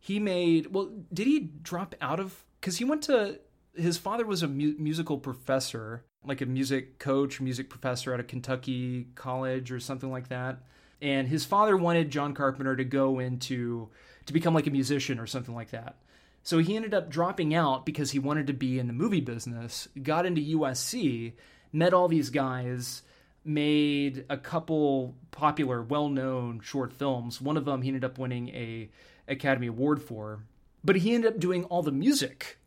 he 0.00 0.18
made. 0.18 0.74
Well, 0.74 0.90
did 1.12 1.28
he 1.28 1.38
drop 1.62 1.94
out 2.00 2.18
of? 2.18 2.44
Because 2.60 2.78
he 2.78 2.84
went 2.84 3.02
to. 3.04 3.38
His 3.76 3.98
father 3.98 4.24
was 4.24 4.42
a 4.42 4.48
mu- 4.48 4.76
musical 4.78 5.18
professor, 5.18 6.04
like 6.24 6.40
a 6.40 6.46
music 6.46 6.98
coach, 6.98 7.40
music 7.40 7.68
professor 7.68 8.14
at 8.14 8.20
a 8.20 8.24
Kentucky 8.24 9.08
college 9.14 9.72
or 9.72 9.80
something 9.80 10.10
like 10.10 10.28
that. 10.28 10.62
And 11.02 11.28
his 11.28 11.44
father 11.44 11.76
wanted 11.76 12.10
John 12.10 12.34
Carpenter 12.34 12.76
to 12.76 12.84
go 12.84 13.18
into 13.18 13.88
to 14.26 14.32
become 14.32 14.54
like 14.54 14.66
a 14.66 14.70
musician 14.70 15.18
or 15.18 15.26
something 15.26 15.54
like 15.54 15.70
that. 15.70 15.96
So 16.42 16.58
he 16.58 16.76
ended 16.76 16.94
up 16.94 17.10
dropping 17.10 17.54
out 17.54 17.86
because 17.86 18.10
he 18.10 18.18
wanted 18.18 18.46
to 18.46 18.52
be 18.52 18.78
in 18.78 18.86
the 18.86 18.92
movie 18.92 19.20
business, 19.20 19.88
got 20.02 20.26
into 20.26 20.58
USC, 20.58 21.32
met 21.72 21.94
all 21.94 22.08
these 22.08 22.30
guys, 22.30 23.02
made 23.44 24.24
a 24.28 24.36
couple 24.36 25.14
popular, 25.30 25.82
well-known 25.82 26.60
short 26.60 26.92
films. 26.92 27.40
One 27.40 27.56
of 27.56 27.64
them 27.64 27.82
he 27.82 27.88
ended 27.88 28.04
up 28.04 28.18
winning 28.18 28.48
a 28.50 28.90
Academy 29.26 29.66
Award 29.66 30.02
for. 30.02 30.44
But 30.84 30.96
he 30.96 31.14
ended 31.14 31.32
up 31.32 31.40
doing 31.40 31.64
all 31.64 31.82
the 31.82 31.92
music 31.92 32.58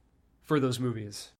for 0.47 0.59
those 0.61 0.79
movies. 0.79 1.31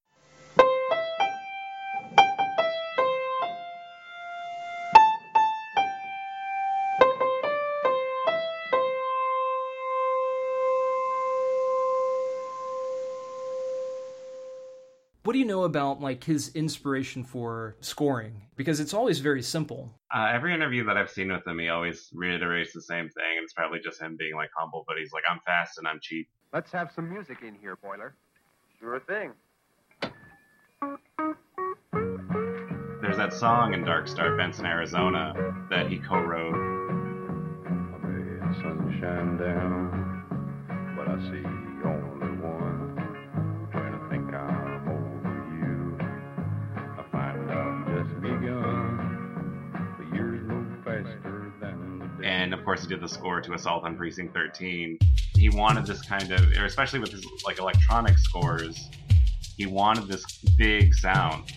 What 15.24 15.34
do 15.34 15.38
you 15.40 15.44
know 15.44 15.64
about 15.64 16.00
like 16.00 16.24
his 16.24 16.54
inspiration 16.54 17.22
for 17.22 17.76
scoring? 17.80 18.42
Because 18.56 18.80
it's 18.80 18.94
always 18.94 19.18
very 19.18 19.42
simple. 19.42 19.90
Uh, 20.14 20.30
every 20.32 20.54
interview 20.54 20.84
that 20.84 20.96
I've 20.96 21.10
seen 21.10 21.30
with 21.30 21.46
him, 21.46 21.58
he 21.58 21.68
always 21.68 22.08
reiterates 22.14 22.72
the 22.72 22.80
same 22.80 23.10
thing, 23.10 23.36
and 23.36 23.44
it's 23.44 23.52
probably 23.52 23.78
just 23.78 24.00
him 24.00 24.16
being 24.18 24.36
like 24.36 24.48
humble. 24.56 24.84
But 24.88 24.96
he's 24.96 25.12
like, 25.12 25.24
"I'm 25.30 25.40
fast 25.44 25.76
and 25.76 25.86
I'm 25.86 26.00
cheap." 26.00 26.30
Let's 26.52 26.72
have 26.72 26.90
some 26.92 27.10
music 27.10 27.42
in 27.42 27.54
here, 27.54 27.76
Boiler. 27.76 28.14
Sure 28.80 28.96
a 28.96 29.00
thing. 29.00 29.32
There's 33.00 33.16
that 33.16 33.32
song 33.32 33.74
in 33.74 33.84
Dark 33.84 34.06
Star, 34.08 34.36
Benson, 34.36 34.66
Arizona, 34.66 35.32
that 35.70 35.88
he 35.88 35.98
co-wrote. 35.98 36.54
Sunshine 38.62 39.36
down, 39.36 40.24
but 40.96 41.06
I 41.06 41.18
see 41.20 41.44
only 41.84 42.32
one. 42.42 42.96
When 43.72 43.94
I 43.94 44.08
think 44.08 44.34
I'm 44.34 44.88
over 44.88 45.34
you, 45.60 45.98
I 46.98 47.02
find 47.12 47.50
I've 47.50 48.06
just 48.06 48.20
begun. 48.20 49.96
The 49.98 50.16
years 50.16 50.40
move 50.48 50.84
faster 50.84 51.52
than 51.60 51.98
the 51.98 52.22
day. 52.22 52.28
and 52.28 52.54
of 52.54 52.64
course 52.64 52.82
he 52.82 52.88
did 52.88 53.00
the 53.02 53.08
score 53.08 53.40
to 53.42 53.52
Assault 53.52 53.84
on 53.84 53.96
Precinct 53.96 54.32
13. 54.34 54.98
He 55.38 55.48
wanted 55.50 55.86
this 55.86 56.02
kind 56.02 56.32
of, 56.32 56.40
especially 56.50 56.98
with 56.98 57.12
his 57.12 57.24
like 57.46 57.60
electronic 57.60 58.18
scores, 58.18 58.90
he 59.56 59.66
wanted 59.66 60.08
this 60.08 60.24
big 60.58 60.92
sound. 60.92 61.52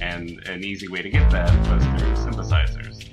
And 0.00 0.30
an 0.48 0.64
easy 0.64 0.88
way 0.88 1.00
to 1.00 1.08
get 1.08 1.30
that 1.30 1.48
was 1.70 1.84
through 1.84 2.14
synthesizers. 2.16 3.08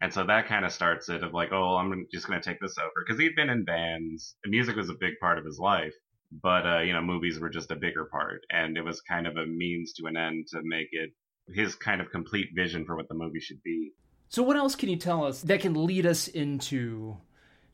And 0.00 0.10
so 0.10 0.24
that 0.24 0.48
kind 0.48 0.64
of 0.64 0.72
starts 0.72 1.10
it 1.10 1.22
of 1.22 1.34
like, 1.34 1.52
oh, 1.52 1.76
I'm 1.76 2.06
just 2.10 2.26
going 2.26 2.40
to 2.40 2.48
take 2.48 2.58
this 2.58 2.78
over. 2.78 3.04
Because 3.06 3.20
he'd 3.20 3.36
been 3.36 3.50
in 3.50 3.64
bands, 3.64 4.34
and 4.44 4.50
music 4.50 4.76
was 4.76 4.88
a 4.88 4.94
big 4.98 5.18
part 5.20 5.36
of 5.36 5.44
his 5.44 5.58
life 5.58 5.94
but 6.30 6.66
uh, 6.66 6.80
you 6.80 6.92
know 6.92 7.02
movies 7.02 7.38
were 7.38 7.48
just 7.48 7.70
a 7.70 7.76
bigger 7.76 8.04
part 8.04 8.42
and 8.50 8.76
it 8.76 8.84
was 8.84 9.00
kind 9.00 9.26
of 9.26 9.36
a 9.36 9.46
means 9.46 9.92
to 9.94 10.06
an 10.06 10.16
end 10.16 10.46
to 10.48 10.60
make 10.62 10.88
it 10.92 11.10
his 11.54 11.74
kind 11.74 12.00
of 12.00 12.10
complete 12.10 12.48
vision 12.54 12.84
for 12.84 12.96
what 12.96 13.08
the 13.08 13.14
movie 13.14 13.40
should 13.40 13.62
be 13.62 13.90
So, 14.28 14.42
what 14.42 14.56
else 14.56 14.74
can 14.76 14.88
you 14.90 14.96
tell 14.96 15.24
us 15.24 15.40
that 15.42 15.60
can 15.60 15.86
lead 15.86 16.04
us 16.04 16.28
into 16.28 17.16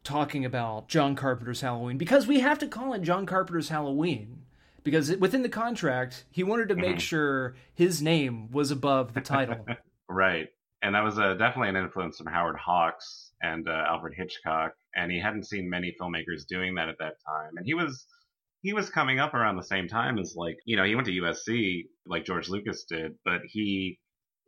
talking 0.05 0.45
about 0.45 0.89
John 0.89 1.17
Carpenter's 1.17 1.61
Halloween? 1.63 1.99
Because 1.99 2.27
we 2.29 2.41
have 2.41 2.59
to 2.61 2.69
call 2.69 2.93
it 2.93 3.03
John 3.03 3.27
Carpenter's 3.27 3.71
Halloween. 3.71 4.43
Because 4.85 5.17
within 5.17 5.43
the 5.43 5.49
contract, 5.49 6.25
he 6.31 6.45
wanted 6.45 6.69
to 6.69 6.77
make 6.77 6.97
Mhm. 6.97 7.01
sure 7.01 7.57
his 7.75 8.03
name 8.03 8.51
was 8.53 8.71
above 8.71 9.15
the 9.15 9.21
title. 9.23 9.67
right 10.09 10.49
and 10.83 10.95
that 10.95 11.03
was 11.03 11.19
uh, 11.19 11.33
definitely 11.35 11.71
an 11.71 11.77
influence 11.77 12.19
from 12.19 12.27
howard 12.27 12.57
hawks 12.57 13.33
and 13.41 13.67
uh, 13.67 13.85
alfred 13.89 14.13
hitchcock 14.15 14.75
and 14.95 15.11
he 15.11 15.19
hadn't 15.19 15.45
seen 15.49 15.69
many 15.69 15.97
filmmakers 15.99 16.47
doing 16.47 16.75
that 16.75 16.91
at 16.91 16.99
that 16.99 17.15
time 17.27 17.57
and 17.57 17.65
he 17.65 17.73
was 17.73 18.07
he 18.65 18.73
was 18.73 18.89
coming 18.89 19.21
up 19.21 19.35
around 19.35 19.57
the 19.57 19.63
same 19.63 19.87
time 19.87 20.19
as 20.19 20.35
like 20.37 20.57
you 20.65 20.77
know 20.77 20.85
he 20.85 20.95
went 20.95 21.07
to 21.07 21.13
usc 21.13 21.85
like 22.07 22.25
george 22.25 22.49
lucas 22.49 22.85
did 22.89 23.13
but 23.25 23.43
he 23.47 23.99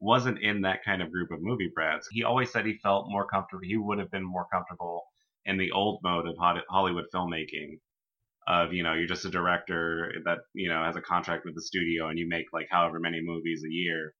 wasn't 0.00 0.38
in 0.42 0.62
that 0.62 0.84
kind 0.84 1.02
of 1.02 1.12
group 1.12 1.30
of 1.30 1.38
movie 1.42 1.70
brats 1.74 2.08
he 2.10 2.24
always 2.24 2.50
said 2.50 2.66
he 2.66 2.78
felt 2.82 3.06
more 3.08 3.26
comfortable 3.26 3.62
he 3.62 3.76
would 3.76 3.98
have 3.98 4.10
been 4.10 4.24
more 4.24 4.46
comfortable 4.52 5.02
in 5.44 5.58
the 5.58 5.70
old 5.70 6.00
mode 6.02 6.26
of 6.26 6.34
hollywood 6.68 7.04
filmmaking 7.14 7.78
of 8.48 8.72
you 8.72 8.82
know 8.82 8.94
you're 8.94 9.06
just 9.06 9.26
a 9.26 9.30
director 9.30 10.12
that 10.24 10.38
you 10.54 10.68
know 10.68 10.82
has 10.82 10.96
a 10.96 11.00
contract 11.02 11.44
with 11.44 11.54
the 11.54 11.62
studio 11.62 12.08
and 12.08 12.18
you 12.18 12.28
make 12.28 12.46
like 12.52 12.66
however 12.70 12.98
many 12.98 13.20
movies 13.22 13.62
a 13.64 13.72
year 13.72 14.14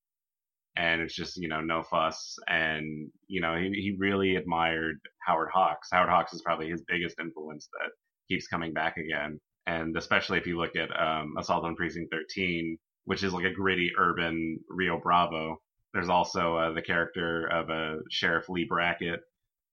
and 0.77 1.01
it's 1.01 1.15
just 1.15 1.39
you 1.39 1.49
know 1.49 1.61
no 1.63 1.83
fuss. 1.83 2.37
And 2.49 3.11
you 3.29 3.41
know 3.41 3.57
he, 3.57 3.71
he 3.71 3.97
really 3.99 4.37
admired 4.37 4.99
howard 5.27 5.49
hawks. 5.53 5.89
Howard 5.91 6.11
hawks 6.11 6.35
is 6.35 6.43
probably 6.43 6.69
his 6.69 6.83
biggest 6.87 7.17
influence 7.19 7.69
that 7.73 7.91
keeps 8.29 8.47
coming 8.47 8.75
back 8.75 8.97
again 8.99 9.41
and 9.67 9.97
especially 9.97 10.39
if 10.39 10.47
you 10.47 10.59
look 10.59 10.77
at 10.77 10.91
um, 11.01 11.35
assault 11.39 11.65
on 11.65 11.77
precinct 11.77 12.13
13 12.13 12.79
which 13.05 13.23
is 13.23 13.33
like 13.33 13.45
a 13.45 13.53
gritty 13.53 13.93
urban 13.99 14.59
rio 14.69 14.99
bravo 15.01 15.61
there's 15.93 16.09
also 16.09 16.57
uh, 16.57 16.73
the 16.73 16.83
character 16.83 17.47
of 17.47 17.71
uh, 17.71 18.01
sheriff 18.11 18.49
leigh 18.49 18.67
brackett 18.69 19.21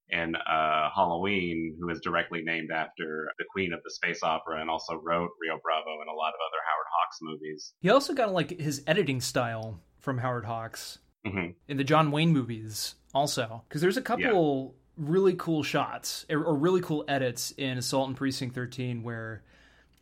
in 0.09 0.35
uh, 0.35 0.89
halloween 0.93 1.75
who 1.79 1.89
is 1.89 1.99
directly 2.01 2.41
named 2.43 2.69
after 2.71 3.31
the 3.37 3.45
queen 3.51 3.73
of 3.73 3.79
the 3.83 3.91
space 3.91 4.21
opera 4.23 4.59
and 4.61 4.69
also 4.69 4.93
wrote 4.95 5.29
rio 5.41 5.59
bravo 5.63 5.99
and 6.01 6.09
a 6.09 6.13
lot 6.13 6.29
of 6.29 6.39
other 6.47 6.61
howard 6.67 6.87
hawks 6.91 7.17
movies 7.21 7.73
he 7.79 7.89
also 7.89 8.13
got 8.13 8.33
like 8.33 8.59
his 8.59 8.83
editing 8.87 9.21
style 9.21 9.79
from 10.03 10.17
Howard 10.17 10.45
Hawks 10.45 10.99
hmm 11.25 11.51
in 11.67 11.77
the 11.77 11.83
John 11.83 12.11
Wayne 12.11 12.33
movies, 12.33 12.95
also. 13.15 13.63
Because 13.67 13.81
there's 13.81 13.97
a 13.97 14.01
couple 14.01 14.75
really 14.97 15.33
cool 15.33 15.63
shots 15.63 16.25
or, 16.29 16.43
or 16.43 16.55
really 16.55 16.81
cool 16.81 17.05
edits 17.07 17.51
in 17.57 17.77
Assault 17.77 18.09
on 18.09 18.13
Precinct 18.13 18.53
13 18.53 19.01
where 19.01 19.41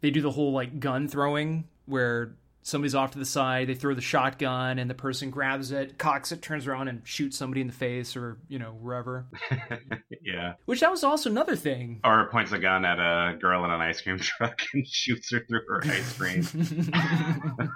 they 0.02 0.12
do 0.12 0.22
the 0.22 0.32
whole 0.32 0.52
like 0.52 0.80
gun 0.80 1.08
throwing 1.08 1.66
where 1.86 2.36
somebody's 2.64 2.94
off 2.94 3.10
to 3.12 3.18
the 3.18 3.26
side, 3.26 3.68
they 3.68 3.74
throw 3.74 3.96
the 3.96 4.02
shotgun 4.02 4.78
and 4.78 4.88
the 4.88 4.94
person 4.94 5.32
grabs 5.32 5.72
it, 5.72 5.98
cocks 5.98 6.32
it, 6.32 6.44
turns 6.44 6.68
around 6.68 6.88
and 6.90 7.02
shoots 7.04 7.36
somebody 7.36 7.60
in 7.62 7.66
the 7.66 7.74
face 7.74 8.16
or, 8.16 8.38
you 8.50 8.60
know, 8.60 8.72
wherever. 8.80 9.26
yeah 10.24 10.54
Which 10.66 10.80
that 10.82 10.92
was 10.92 11.04
also 11.04 11.32
another 11.32 11.56
thing. 11.56 12.02
Or 12.04 12.30
points 12.30 12.52
a 12.52 12.60
gun 12.60 12.86
at 12.86 13.00
a 13.00 13.36
girl 13.38 13.66
in 13.66 13.72
an 13.72 13.82
ice 13.82 14.02
cream 14.02 14.20
truck 14.22 14.62
and 14.74 14.88
shoots 14.88 15.32
her 15.32 15.40
through 15.48 15.62
her 15.68 15.82
ice 15.86 16.18
cream. 16.18 16.92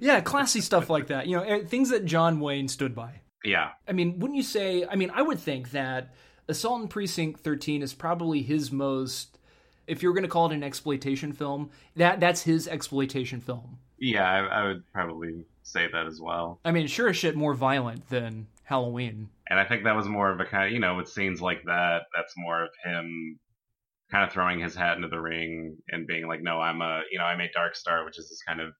Yeah, 0.00 0.20
classy 0.20 0.60
stuff 0.60 0.88
like 0.90 1.08
that. 1.08 1.26
You 1.26 1.36
know, 1.36 1.42
eh, 1.42 1.64
things 1.64 1.90
that 1.90 2.04
John 2.04 2.40
Wayne 2.40 2.68
stood 2.68 2.94
by. 2.94 3.20
yeah. 3.44 3.70
I 3.88 3.92
mean, 3.92 4.18
wouldn't 4.18 4.36
you 4.36 4.42
say? 4.42 4.84
I 4.88 4.96
mean, 4.96 5.10
I 5.12 5.22
would 5.22 5.40
think 5.40 5.70
that 5.72 6.14
Assault 6.48 6.82
on 6.82 6.88
Precinct 6.88 7.40
13 7.40 7.82
is 7.82 7.94
probably 7.94 8.42
his 8.42 8.70
most. 8.70 9.38
If 9.86 10.02
you're 10.02 10.12
going 10.12 10.24
to 10.24 10.28
call 10.28 10.50
it 10.50 10.54
an 10.54 10.62
exploitation 10.62 11.32
film, 11.32 11.70
that 11.96 12.20
that's 12.20 12.42
his 12.42 12.68
exploitation 12.68 13.40
film. 13.40 13.78
Yeah, 13.98 14.28
I, 14.28 14.62
I 14.62 14.66
would 14.66 14.82
probably 14.92 15.44
say 15.62 15.88
that 15.92 16.06
as 16.06 16.20
well. 16.20 16.60
I 16.64 16.72
mean, 16.72 16.86
sure 16.86 17.08
as 17.08 17.16
shit 17.16 17.36
more 17.36 17.54
violent 17.54 18.08
than 18.08 18.46
Halloween. 18.64 19.28
And 19.48 19.58
I 19.58 19.64
think 19.64 19.84
that 19.84 19.96
was 19.96 20.06
more 20.06 20.30
of 20.30 20.40
a 20.40 20.44
kind 20.44 20.66
of, 20.66 20.72
you 20.72 20.80
know, 20.80 20.96
with 20.96 21.08
scenes 21.08 21.40
like 21.40 21.62
that, 21.64 22.02
that's 22.14 22.34
more 22.36 22.64
of 22.64 22.70
him 22.84 23.38
kind 24.10 24.24
of 24.24 24.32
throwing 24.32 24.60
his 24.60 24.74
hat 24.74 24.96
into 24.96 25.08
the 25.08 25.20
ring 25.20 25.76
and 25.88 26.06
being 26.06 26.26
like, 26.26 26.42
no, 26.42 26.60
I'm 26.60 26.80
a, 26.80 27.02
you 27.10 27.18
know, 27.18 27.24
I 27.24 27.36
made 27.36 27.50
Dark 27.54 27.74
Star, 27.74 28.04
which 28.04 28.18
is 28.18 28.28
this 28.28 28.42
kind 28.46 28.60
of 28.60 28.72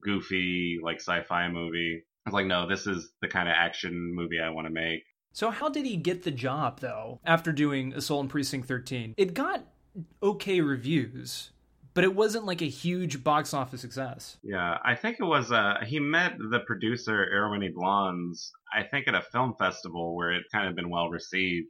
goofy, 0.00 0.78
like 0.82 0.96
sci 0.96 1.22
fi 1.22 1.48
movie. 1.48 2.02
I 2.24 2.30
was 2.30 2.34
like, 2.34 2.46
no, 2.46 2.68
this 2.68 2.86
is 2.86 3.10
the 3.20 3.28
kind 3.28 3.48
of 3.48 3.54
action 3.56 4.12
movie 4.14 4.40
I 4.40 4.50
want 4.50 4.66
to 4.66 4.72
make. 4.72 5.02
So 5.32 5.50
how 5.50 5.68
did 5.68 5.86
he 5.86 5.96
get 5.96 6.22
the 6.22 6.30
job 6.30 6.80
though? 6.80 7.20
After 7.24 7.52
doing 7.52 7.92
Assault 7.92 8.20
on 8.20 8.28
Precinct 8.28 8.66
13, 8.66 9.14
it 9.16 9.34
got 9.34 9.64
okay 10.22 10.60
reviews, 10.60 11.50
but 11.94 12.04
it 12.04 12.14
wasn't 12.14 12.44
like 12.44 12.62
a 12.62 12.68
huge 12.68 13.24
box 13.24 13.54
office 13.54 13.80
success. 13.80 14.36
Yeah, 14.42 14.78
I 14.84 14.94
think 14.94 15.16
it 15.20 15.24
was. 15.24 15.50
Uh, 15.50 15.76
he 15.86 16.00
met 16.00 16.32
the 16.38 16.60
producer 16.66 17.26
Irwin 17.32 17.62
Yablans, 17.62 18.50
I 18.74 18.82
think, 18.82 19.08
at 19.08 19.14
a 19.14 19.22
film 19.32 19.54
festival 19.58 20.14
where 20.14 20.32
it 20.32 20.44
kind 20.52 20.68
of 20.68 20.76
been 20.76 20.90
well 20.90 21.08
received, 21.08 21.68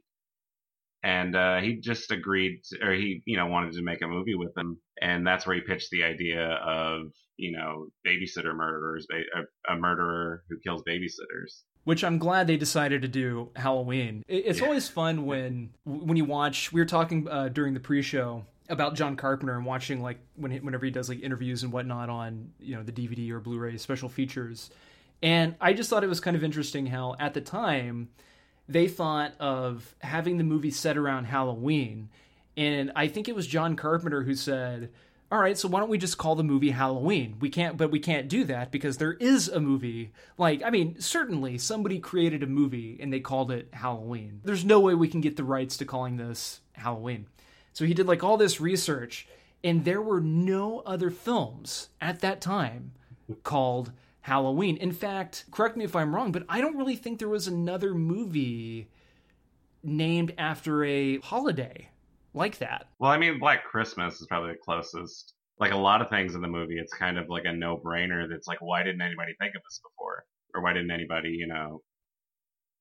and 1.03 1.35
uh, 1.35 1.59
he 1.59 1.75
just 1.75 2.11
agreed, 2.11 2.61
to, 2.65 2.85
or 2.85 2.93
he, 2.93 3.21
you 3.25 3.37
know, 3.37 3.47
wanted 3.47 3.73
to 3.73 3.83
make 3.83 4.01
a 4.01 4.07
movie 4.07 4.35
with 4.35 4.57
him, 4.57 4.79
and 5.01 5.25
that's 5.25 5.47
where 5.47 5.55
he 5.55 5.61
pitched 5.61 5.91
the 5.91 6.03
idea 6.03 6.43
of, 6.45 7.03
you 7.37 7.57
know, 7.57 7.87
babysitter 8.05 8.55
murderers, 8.55 9.07
a, 9.11 9.73
a 9.73 9.77
murderer 9.77 10.43
who 10.49 10.57
kills 10.59 10.83
babysitters 10.87 11.63
which 11.87 12.03
I'm 12.03 12.17
glad 12.17 12.47
they 12.47 12.57
decided 12.57 13.03
to 13.03 13.07
do 13.07 13.49
Halloween. 13.55 14.25
It's 14.27 14.59
yeah. 14.59 14.65
always 14.65 14.89
fun 14.89 15.25
when 15.25 15.69
when 15.85 16.17
you 16.17 16.25
watch. 16.25 16.73
We 16.73 16.81
were 16.81 16.85
talking 16.85 17.29
uh, 17.29 17.47
during 17.47 17.73
the 17.73 17.79
pre-show 17.79 18.43
about 18.67 18.95
John 18.95 19.15
Carpenter 19.15 19.55
and 19.55 19.65
watching 19.65 20.01
like 20.01 20.19
when 20.35 20.51
whenever 20.65 20.83
he 20.83 20.91
does 20.91 21.07
like 21.07 21.21
interviews 21.21 21.63
and 21.63 21.71
whatnot 21.71 22.09
on 22.09 22.51
you 22.59 22.75
know 22.75 22.83
the 22.83 22.91
DVD 22.91 23.31
or 23.31 23.39
Blu-ray 23.39 23.77
special 23.77 24.09
features, 24.09 24.69
and 25.23 25.55
I 25.61 25.71
just 25.71 25.89
thought 25.89 26.03
it 26.03 26.09
was 26.09 26.19
kind 26.19 26.35
of 26.35 26.43
interesting 26.43 26.87
how 26.87 27.15
at 27.21 27.33
the 27.33 27.39
time 27.39 28.09
they 28.67 28.89
thought 28.89 29.35
of 29.39 29.95
having 29.99 30.37
the 30.37 30.43
movie 30.43 30.71
set 30.71 30.97
around 30.97 31.23
Halloween, 31.23 32.09
and 32.57 32.91
I 32.97 33.07
think 33.07 33.29
it 33.29 33.35
was 33.35 33.47
John 33.47 33.77
Carpenter 33.77 34.23
who 34.23 34.35
said. 34.35 34.91
All 35.29 35.39
right, 35.39 35.57
so 35.57 35.67
why 35.67 35.81
don't 35.81 35.89
we 35.89 35.97
just 35.97 36.17
call 36.17 36.35
the 36.35 36.43
movie 36.43 36.69
Halloween? 36.69 37.35
We 37.41 37.49
can't, 37.49 37.75
but 37.75 37.91
we 37.91 37.99
can't 37.99 38.29
do 38.29 38.45
that 38.45 38.71
because 38.71 38.95
there 38.95 39.13
is 39.13 39.49
a 39.49 39.59
movie. 39.59 40.13
Like, 40.37 40.63
I 40.63 40.69
mean, 40.69 41.01
certainly 41.01 41.57
somebody 41.57 41.99
created 41.99 42.43
a 42.43 42.47
movie 42.47 42.97
and 43.01 43.11
they 43.11 43.19
called 43.19 43.51
it 43.51 43.67
Halloween. 43.73 44.39
There's 44.45 44.63
no 44.63 44.79
way 44.79 44.93
we 44.93 45.09
can 45.09 45.19
get 45.19 45.35
the 45.35 45.43
rights 45.43 45.75
to 45.77 45.85
calling 45.85 46.15
this 46.15 46.61
Halloween. 46.73 47.27
So 47.73 47.83
he 47.83 47.93
did 47.93 48.07
like 48.07 48.23
all 48.23 48.37
this 48.37 48.61
research, 48.61 49.27
and 49.65 49.83
there 49.83 50.01
were 50.01 50.21
no 50.21 50.79
other 50.85 51.09
films 51.09 51.89
at 51.99 52.21
that 52.21 52.39
time 52.39 52.93
called 53.43 53.91
Halloween. 54.21 54.77
In 54.77 54.93
fact, 54.93 55.43
correct 55.51 55.75
me 55.75 55.83
if 55.83 55.93
I'm 55.93 56.15
wrong, 56.15 56.31
but 56.31 56.45
I 56.47 56.61
don't 56.61 56.77
really 56.77 56.95
think 56.95 57.19
there 57.19 57.27
was 57.27 57.47
another 57.47 57.93
movie 57.93 58.87
named 59.83 60.33
after 60.37 60.85
a 60.85 61.19
holiday 61.19 61.89
like 62.37 62.59
that. 62.59 62.87
Well, 62.99 63.11
I 63.11 63.17
mean, 63.17 63.39
Black 63.39 63.65
Christmas 63.65 64.21
is 64.21 64.27
probably 64.27 64.51
the 64.51 64.59
closest. 64.63 65.33
Like 65.59 65.71
a 65.71 65.77
lot 65.77 66.01
of 66.01 66.09
things 66.09 66.35
in 66.35 66.41
the 66.41 66.47
movie, 66.47 66.77
it's 66.77 66.93
kind 66.93 67.17
of 67.17 67.29
like 67.29 67.45
a 67.45 67.51
no 67.51 67.77
brainer 67.77 68.29
that's 68.29 68.47
like, 68.47 68.61
why 68.61 68.83
didn't 68.83 69.01
anybody 69.01 69.33
think 69.39 69.55
of 69.55 69.61
this 69.63 69.81
before? 69.83 70.23
Or 70.53 70.61
why 70.61 70.73
didn't 70.73 70.91
anybody, 70.91 71.29
you 71.29 71.47
know, 71.47 71.81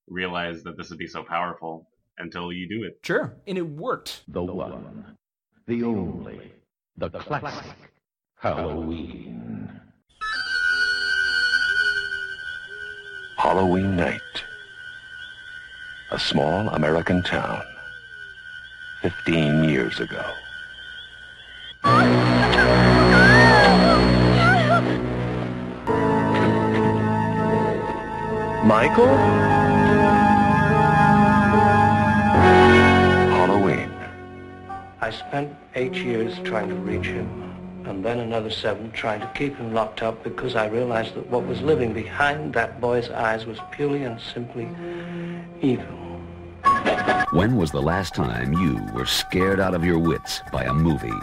realize 0.06 0.62
that 0.62 0.76
this 0.76 0.90
would 0.90 0.98
be 0.98 1.06
so 1.06 1.24
powerful? 1.24 1.88
until 2.18 2.52
you 2.52 2.68
do 2.68 2.84
it. 2.84 2.98
Sure, 3.02 3.34
and 3.46 3.58
it 3.58 3.68
worked. 3.68 4.22
The 4.28 4.42
one, 4.42 5.16
the 5.66 5.82
only, 5.84 6.52
the 6.96 7.10
classic 7.10 7.76
Halloween. 8.36 9.80
Halloween 13.38 13.96
night. 13.96 14.20
A 16.10 16.18
small 16.18 16.68
American 16.70 17.22
town. 17.22 17.62
15 19.06 19.62
years 19.62 20.00
ago. 20.00 20.24
Michael? 28.64 29.06
Halloween. 33.30 33.92
I 35.00 35.12
spent 35.12 35.54
eight 35.76 35.94
years 35.94 36.36
trying 36.42 36.68
to 36.70 36.74
reach 36.74 37.06
him, 37.06 37.28
and 37.84 38.04
then 38.04 38.18
another 38.18 38.50
seven 38.50 38.90
trying 38.90 39.20
to 39.20 39.30
keep 39.36 39.56
him 39.56 39.72
locked 39.72 40.02
up 40.02 40.24
because 40.24 40.56
I 40.56 40.66
realized 40.66 41.14
that 41.14 41.30
what 41.30 41.46
was 41.46 41.60
living 41.62 41.92
behind 41.92 42.54
that 42.54 42.80
boy's 42.80 43.08
eyes 43.10 43.46
was 43.46 43.60
purely 43.70 44.02
and 44.02 44.20
simply 44.20 44.68
evil. 45.62 46.05
When 47.30 47.56
was 47.56 47.70
the 47.70 47.82
last 47.82 48.14
time 48.14 48.52
you 48.52 48.80
were 48.92 49.06
scared 49.06 49.60
out 49.60 49.74
of 49.74 49.84
your 49.84 49.98
wits 49.98 50.42
by 50.52 50.64
a 50.64 50.72
movie? 50.72 51.18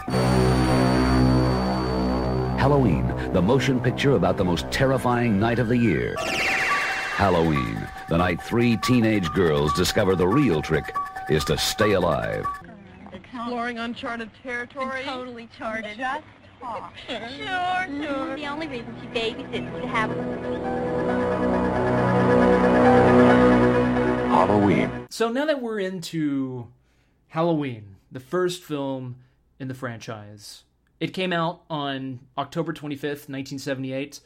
Halloween, 2.58 3.06
the 3.32 3.42
motion 3.42 3.80
picture 3.80 4.12
about 4.12 4.36
the 4.36 4.44
most 4.44 4.70
terrifying 4.70 5.38
night 5.38 5.58
of 5.58 5.68
the 5.68 5.78
year. 5.78 6.14
Halloween, 6.18 7.86
the 8.08 8.18
night 8.18 8.42
three 8.42 8.76
teenage 8.78 9.28
girls 9.30 9.72
discover 9.74 10.16
the 10.16 10.26
real 10.26 10.62
trick 10.62 10.94
is 11.28 11.44
to 11.44 11.56
stay 11.56 11.92
alive 11.92 12.46
exploring 13.44 13.78
uncharted 13.78 14.30
territory? 14.42 15.00
And 15.00 15.08
totally 15.08 15.48
charted. 15.56 15.98
Just 15.98 16.24
talk. 16.60 16.94
Sure, 17.06 17.28
sure. 17.28 17.86
sure. 18.02 18.36
The 18.36 18.46
only 18.46 18.68
reason 18.68 18.96
she 19.00 19.06
babysits 19.08 19.76
is 19.76 19.82
to 19.82 19.88
have 19.88 20.10
Halloween. 24.34 25.06
So 25.10 25.28
now 25.28 25.44
that 25.46 25.62
we're 25.62 25.78
into 25.78 26.66
Halloween, 27.28 27.94
the 28.10 28.18
first 28.18 28.64
film 28.64 29.18
in 29.60 29.68
the 29.68 29.74
franchise, 29.74 30.64
it 30.98 31.14
came 31.14 31.32
out 31.32 31.62
on 31.70 32.18
October 32.36 32.72
25th, 32.72 33.28
1978, 33.28 34.18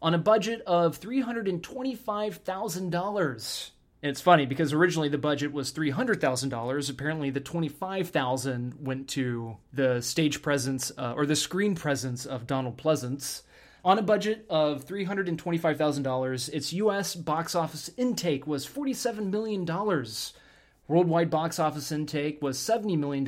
on 0.00 0.14
a 0.14 0.18
budget 0.18 0.62
of 0.64 1.00
$325,000. 1.00 3.70
And 4.00 4.10
it's 4.10 4.20
funny 4.20 4.46
because 4.46 4.72
originally 4.72 5.08
the 5.08 5.18
budget 5.18 5.52
was 5.52 5.72
$300,000. 5.72 6.90
Apparently, 6.90 7.30
the 7.30 7.40
25000 7.40 8.74
went 8.78 9.08
to 9.08 9.56
the 9.72 10.00
stage 10.00 10.40
presence 10.40 10.92
uh, 10.96 11.14
or 11.16 11.26
the 11.26 11.34
screen 11.34 11.74
presence 11.74 12.24
of 12.24 12.46
Donald 12.46 12.76
Pleasence. 12.76 13.42
On 13.88 13.98
a 13.98 14.02
budget 14.02 14.44
of 14.50 14.84
$325,000, 14.84 16.52
its 16.52 16.74
US 16.74 17.14
box 17.14 17.54
office 17.54 17.90
intake 17.96 18.46
was 18.46 18.66
$47 18.66 19.30
million. 19.30 19.64
Worldwide 20.86 21.30
box 21.30 21.58
office 21.58 21.90
intake 21.90 22.42
was 22.42 22.58
$70 22.58 22.98
million. 22.98 23.24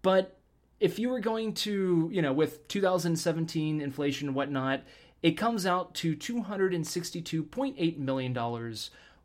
But 0.00 0.38
if 0.80 0.98
you 0.98 1.10
were 1.10 1.20
going 1.20 1.52
to, 1.52 2.08
you 2.10 2.22
know, 2.22 2.32
with 2.32 2.66
2017 2.68 3.82
inflation 3.82 4.28
and 4.28 4.34
whatnot, 4.34 4.84
it 5.22 5.32
comes 5.32 5.66
out 5.66 5.94
to 5.96 6.16
$262.8 6.16 7.98
million 7.98 8.74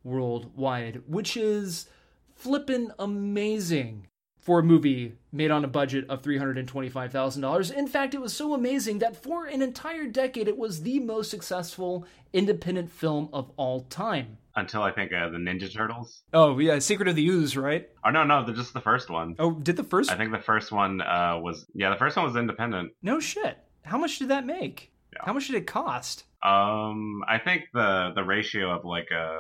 worldwide, 0.04 1.04
which 1.08 1.38
is 1.38 1.88
flippin' 2.36 2.92
amazing 3.00 4.08
for 4.44 4.60
a 4.60 4.64
movie 4.64 5.14
made 5.32 5.52
on 5.52 5.64
a 5.64 5.68
budget 5.68 6.06
of 6.10 6.22
$325,000. 6.22 7.74
In 7.74 7.88
fact, 7.88 8.14
it 8.14 8.22
was 8.22 8.34
so 8.34 8.54
amazing 8.54 9.00
that 9.00 9.16
for 9.16 9.46
an 9.46 9.62
entire 9.62 10.06
decade, 10.06 10.48
it 10.48 10.58
was 10.58 10.82
the 10.84 11.00
most 11.00 11.32
successful 11.32 12.06
independent 12.34 12.92
film 12.92 13.30
of 13.32 13.52
all 13.56 13.82
time. 13.82 14.38
Until 14.56 14.84
I 14.84 14.92
think 14.92 15.12
uh, 15.14 15.30
the 15.30 15.38
Ninja 15.38 15.74
Turtles. 15.74 16.24
Oh, 16.34 16.60
yeah, 16.60 16.78
Secret 16.80 17.08
of 17.08 17.16
the 17.16 17.28
Ooze, 17.28 17.58
right? 17.58 17.90
Oh, 18.06 18.12
no, 18.12 18.24
no, 18.24 18.46
they're 18.46 18.54
just 18.54 18.74
the 18.74 18.82
first 18.82 19.10
one. 19.10 19.36
Oh, 19.40 19.52
did 19.52 19.78
the 19.78 19.84
first? 19.84 20.12
I 20.12 20.16
think 20.16 20.32
the 20.32 20.40
first 20.40 20.72
one 20.72 21.02
uh, 21.02 21.40
was, 21.42 21.66
yeah, 21.74 21.90
the 21.90 21.96
first 21.96 22.18
one 22.18 22.26
was 22.26 22.36
independent. 22.36 22.92
No 23.02 23.20
shit. 23.20 23.58
How 23.84 23.98
much 23.98 24.20
did 24.20 24.28
that 24.28 24.46
make? 24.46 24.92
Yeah. 25.14 25.20
How 25.26 25.34
much 25.34 25.48
did 25.48 25.56
it 25.56 25.68
cost? 25.68 26.26
Um, 26.44 27.24
I 27.28 27.38
think 27.38 27.64
the 27.74 28.12
the 28.16 28.24
ratio 28.24 28.76
of 28.76 28.84
like 28.84 29.08
a, 29.12 29.38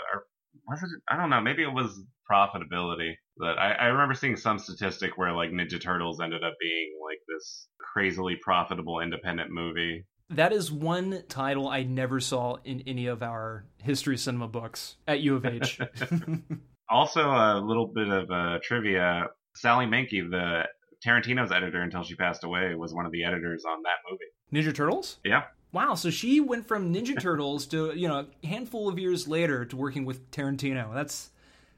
was 0.67 0.82
it? 0.84 0.89
I 1.10 1.17
don't 1.17 1.30
know. 1.30 1.41
Maybe 1.41 1.63
it 1.63 1.73
was 1.73 2.02
profitability. 2.30 3.13
But 3.38 3.58
I, 3.58 3.73
I 3.73 3.86
remember 3.88 4.13
seeing 4.13 4.36
some 4.36 4.60
statistic 4.60 5.17
where 5.17 5.34
like 5.34 5.49
Ninja 5.49 5.82
Turtles 5.82 6.21
ended 6.21 6.43
up 6.43 6.54
being 6.60 6.93
like 7.04 7.19
this 7.28 7.67
crazily 7.80 8.38
profitable 8.41 8.99
independent 8.99 9.52
movie. 9.52 10.06
That 10.30 10.54
is 10.54 10.71
one 10.71 11.23
title 11.28 11.67
I 11.67 11.84
never 11.84 12.19
saw 12.19 12.58
in 12.63 12.84
any 12.88 13.08
of 13.08 13.21
our 13.21 13.65
history 13.78 14.17
cinema 14.17 14.47
books 14.47 14.95
at 15.08 15.19
U 15.19 15.36
of 15.36 15.45
H. 15.45 15.80
also, 16.89 17.21
a 17.21 17.62
little 17.63 17.91
bit 17.93 18.08
of 18.08 18.32
uh, 18.32 18.60
trivia: 18.63 19.28
Sally 19.56 19.86
Menke, 19.86 20.30
the 20.30 20.63
Tarantino's 21.06 21.52
editor 21.52 21.82
until 21.82 22.04
she 22.04 22.15
passed 22.15 22.43
away, 22.43 22.73
was 22.76 22.93
one 22.93 23.06
of 23.06 23.12
the 23.12 23.26
editors 23.26 23.63
on 23.65 23.80
that 23.84 23.97
movie. 24.10 24.67
Ninja 24.67 24.73
Turtles? 24.73 25.19
Yeah. 25.26 25.43
Wow, 25.73 25.95
so 25.95 26.12
she 26.12 26.39
went 26.39 26.67
from 26.67 26.93
Ninja 26.93 27.19
Turtles 27.19 27.65
to, 27.67 27.93
you 27.95 28.07
know, 28.07 28.27
a 28.43 28.47
handful 28.47 28.88
of 28.88 28.99
years 28.99 29.27
later 29.27 29.65
to 29.65 29.75
working 29.75 30.05
with 30.05 30.29
Tarantino. 30.29 30.93
That's 30.93 31.31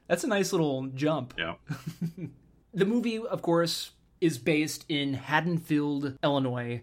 that's 0.06 0.22
a 0.22 0.28
nice 0.28 0.52
little 0.52 0.86
jump. 0.88 1.34
Yeah. 1.38 1.54
the 2.74 2.84
movie, 2.84 3.18
of 3.18 3.40
course, 3.40 3.92
is 4.20 4.36
based 4.36 4.84
in 4.90 5.14
Haddonfield, 5.14 6.18
Illinois. 6.22 6.82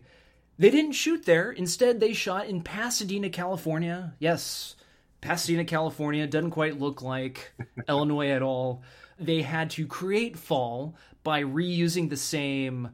They 0.57 0.71
didn't 0.71 0.93
shoot 0.93 1.25
there. 1.25 1.51
Instead, 1.51 1.99
they 1.99 2.13
shot 2.13 2.47
in 2.47 2.63
Pasadena, 2.63 3.29
California. 3.29 4.15
Yes, 4.19 4.75
Pasadena, 5.21 5.65
California 5.65 6.25
doesn't 6.25 6.51
quite 6.51 6.79
look 6.79 7.03
like 7.03 7.53
Illinois 7.87 8.29
at 8.29 8.41
all. 8.41 8.81
They 9.19 9.43
had 9.43 9.69
to 9.71 9.85
create 9.85 10.37
fall 10.37 10.95
by 11.23 11.43
reusing 11.43 12.09
the 12.09 12.17
same 12.17 12.89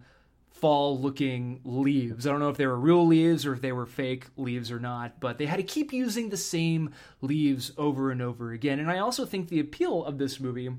fall 0.60 1.00
looking 1.00 1.62
leaves. 1.64 2.28
I 2.28 2.32
don't 2.32 2.40
know 2.40 2.50
if 2.50 2.58
they 2.58 2.68
were 2.68 2.80
real 2.80 3.06
leaves 3.06 3.46
or 3.46 3.54
if 3.54 3.62
they 3.62 3.72
were 3.72 3.86
fake 3.86 4.28
leaves 4.38 4.72
or 4.72 4.80
not, 4.80 5.20
but 5.20 5.38
they 5.38 5.46
had 5.46 5.58
to 5.58 5.64
keep 5.64 5.94
using 5.94 6.30
the 6.30 6.38
same 6.38 6.92
leaves 7.22 7.72
over 7.78 8.12
and 8.12 8.22
over 8.22 8.52
again. 8.52 8.80
And 8.80 8.92
I 8.92 9.00
also 9.00 9.26
think 9.26 9.48
the 9.48 9.60
appeal 9.60 10.04
of 10.04 10.18
this 10.18 10.40
movie 10.40 10.70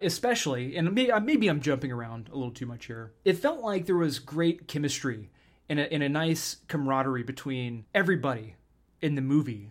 especially, 0.00 0.76
and 0.76 0.92
maybe, 0.92 1.10
uh, 1.10 1.20
maybe 1.20 1.48
I'm 1.48 1.60
jumping 1.60 1.92
around 1.92 2.28
a 2.28 2.36
little 2.36 2.52
too 2.52 2.66
much 2.66 2.86
here, 2.86 3.12
it 3.24 3.34
felt 3.34 3.60
like 3.60 3.86
there 3.86 3.96
was 3.96 4.18
great 4.18 4.68
chemistry 4.68 5.30
and 5.68 5.80
a, 5.80 5.92
and 5.92 6.02
a 6.02 6.08
nice 6.08 6.56
camaraderie 6.68 7.22
between 7.22 7.84
everybody 7.94 8.56
in 9.00 9.14
the 9.14 9.20
movie. 9.20 9.70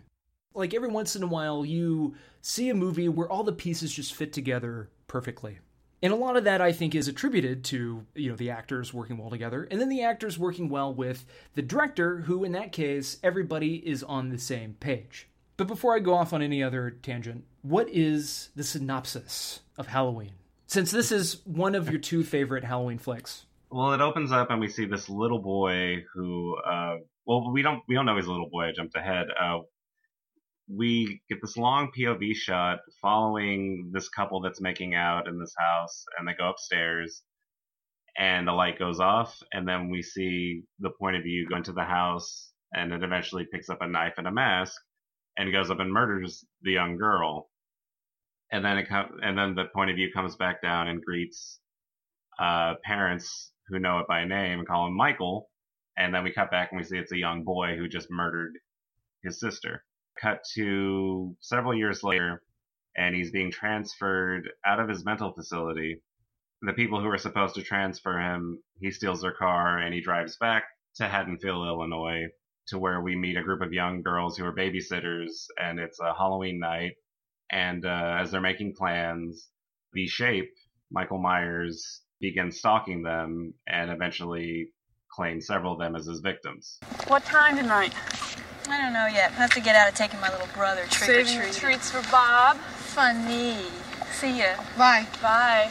Like 0.54 0.74
every 0.74 0.88
once 0.88 1.16
in 1.16 1.22
a 1.22 1.26
while, 1.26 1.64
you 1.64 2.14
see 2.40 2.68
a 2.68 2.74
movie 2.74 3.08
where 3.08 3.30
all 3.30 3.44
the 3.44 3.52
pieces 3.52 3.92
just 3.92 4.14
fit 4.14 4.32
together 4.32 4.90
perfectly. 5.06 5.58
And 6.02 6.12
a 6.12 6.16
lot 6.16 6.36
of 6.36 6.44
that 6.44 6.60
I 6.60 6.72
think 6.72 6.94
is 6.94 7.08
attributed 7.08 7.64
to, 7.64 8.06
you 8.14 8.30
know, 8.30 8.36
the 8.36 8.50
actors 8.50 8.94
working 8.94 9.18
well 9.18 9.30
together 9.30 9.66
and 9.70 9.80
then 9.80 9.88
the 9.88 10.02
actors 10.02 10.38
working 10.38 10.68
well 10.68 10.94
with 10.94 11.24
the 11.54 11.62
director 11.62 12.20
who 12.20 12.44
in 12.44 12.52
that 12.52 12.72
case 12.72 13.18
everybody 13.22 13.76
is 13.76 14.02
on 14.04 14.28
the 14.28 14.38
same 14.38 14.74
page. 14.78 15.28
But 15.56 15.66
before 15.66 15.96
I 15.96 15.98
go 15.98 16.14
off 16.14 16.32
on 16.32 16.40
any 16.40 16.62
other 16.62 16.90
tangent, 17.02 17.44
what 17.62 17.88
is 17.88 18.50
the 18.54 18.62
synopsis 18.62 19.60
of 19.76 19.88
Halloween? 19.88 20.32
Since 20.66 20.92
this 20.92 21.10
is 21.10 21.44
one 21.44 21.74
of 21.74 21.90
your 21.90 21.98
two 21.98 22.22
favorite 22.22 22.62
Halloween 22.62 22.98
flicks. 22.98 23.46
Well, 23.70 23.92
it 23.92 24.00
opens 24.00 24.30
up 24.30 24.50
and 24.50 24.60
we 24.60 24.68
see 24.68 24.86
this 24.86 25.08
little 25.08 25.40
boy 25.40 26.04
who, 26.14 26.56
uh, 26.58 26.96
well, 27.26 27.50
we 27.52 27.62
don't 27.62 27.82
we 27.88 27.94
don't 27.94 28.06
know 28.06 28.16
he's 28.16 28.26
a 28.26 28.30
little 28.30 28.48
boy. 28.48 28.68
I 28.68 28.72
jumped 28.72 28.96
ahead. 28.96 29.26
Uh, 29.38 29.58
we 30.68 31.22
get 31.28 31.40
this 31.40 31.56
long 31.56 31.90
POV 31.96 32.34
shot 32.34 32.80
following 33.00 33.90
this 33.92 34.08
couple 34.08 34.40
that's 34.40 34.60
making 34.60 34.94
out 34.94 35.26
in 35.26 35.38
this 35.38 35.54
house, 35.58 36.04
and 36.18 36.28
they 36.28 36.34
go 36.34 36.50
upstairs, 36.50 37.22
and 38.16 38.46
the 38.46 38.52
light 38.52 38.78
goes 38.78 39.00
off, 39.00 39.38
and 39.52 39.66
then 39.66 39.88
we 39.88 40.02
see 40.02 40.62
the 40.80 40.90
point 40.90 41.16
of 41.16 41.22
view 41.22 41.48
go 41.48 41.56
into 41.56 41.72
the 41.72 41.84
house, 41.84 42.52
and 42.72 42.92
it 42.92 43.02
eventually 43.02 43.46
picks 43.50 43.70
up 43.70 43.80
a 43.80 43.88
knife 43.88 44.14
and 44.18 44.26
a 44.26 44.32
mask, 44.32 44.74
and 45.36 45.52
goes 45.52 45.70
up 45.70 45.80
and 45.80 45.92
murders 45.92 46.44
the 46.62 46.72
young 46.72 46.96
girl, 46.98 47.48
and 48.52 48.64
then 48.64 48.78
it 48.78 48.88
com- 48.88 49.18
and 49.22 49.38
then 49.38 49.54
the 49.54 49.66
point 49.74 49.90
of 49.90 49.96
view 49.96 50.10
comes 50.12 50.36
back 50.36 50.60
down 50.60 50.88
and 50.88 51.02
greets 51.02 51.60
uh, 52.38 52.74
parents 52.84 53.52
who 53.68 53.78
know 53.78 54.00
it 54.00 54.08
by 54.08 54.24
name 54.24 54.58
and 54.58 54.68
call 54.68 54.86
him 54.86 54.96
Michael, 54.96 55.48
and 55.96 56.14
then 56.14 56.24
we 56.24 56.32
cut 56.32 56.50
back 56.50 56.70
and 56.72 56.80
we 56.80 56.84
see 56.84 56.98
it's 56.98 57.12
a 57.12 57.16
young 57.16 57.42
boy 57.44 57.76
who 57.76 57.88
just 57.88 58.10
murdered 58.10 58.52
his 59.22 59.40
sister 59.40 59.82
cut 60.20 60.44
to 60.54 61.36
several 61.40 61.74
years 61.74 62.02
later, 62.02 62.42
and 62.96 63.14
he's 63.14 63.30
being 63.30 63.50
transferred 63.50 64.48
out 64.66 64.80
of 64.80 64.88
his 64.88 65.04
mental 65.04 65.32
facility. 65.32 66.02
The 66.62 66.72
people 66.72 67.00
who 67.00 67.08
are 67.08 67.18
supposed 67.18 67.54
to 67.54 67.62
transfer 67.62 68.18
him, 68.18 68.60
he 68.80 68.90
steals 68.90 69.20
their 69.20 69.32
car 69.32 69.78
and 69.78 69.94
he 69.94 70.00
drives 70.00 70.36
back 70.36 70.64
to 70.96 71.06
Haddonfield, 71.06 71.66
Illinois, 71.66 72.26
to 72.68 72.78
where 72.78 73.00
we 73.00 73.16
meet 73.16 73.36
a 73.36 73.42
group 73.42 73.62
of 73.62 73.72
young 73.72 74.02
girls 74.02 74.36
who 74.36 74.44
are 74.44 74.54
babysitters, 74.54 75.46
and 75.58 75.78
it's 75.78 76.00
a 76.00 76.14
Halloween 76.14 76.58
night. 76.58 76.92
And 77.50 77.86
uh, 77.86 78.16
as 78.20 78.30
they're 78.30 78.40
making 78.40 78.74
plans, 78.76 79.48
the 79.92 80.06
shape, 80.06 80.50
Michael 80.90 81.18
Myers, 81.18 82.02
begins 82.20 82.58
stalking 82.58 83.02
them 83.02 83.54
and 83.66 83.90
eventually 83.90 84.72
claims 85.10 85.46
several 85.46 85.72
of 85.72 85.78
them 85.78 85.96
as 85.96 86.06
his 86.06 86.20
victims. 86.20 86.78
What 87.06 87.24
time 87.24 87.56
tonight? 87.56 87.94
I 88.70 88.80
don't 88.82 88.92
know 88.92 89.06
yet. 89.06 89.30
I 89.32 89.34
have 89.34 89.50
to 89.54 89.60
get 89.60 89.74
out 89.76 89.88
of 89.88 89.94
taking 89.94 90.20
my 90.20 90.30
little 90.30 90.48
brother 90.54 90.84
trick 90.90 91.10
or 91.10 91.24
Saving 91.24 91.38
the 91.38 91.44
treating. 91.44 91.60
treats 91.60 91.90
for 91.90 92.02
Bob. 92.10 92.56
Funny. 92.56 93.56
See 94.12 94.38
ya. 94.38 94.56
Bye. 94.76 95.06
Bye. 95.22 95.70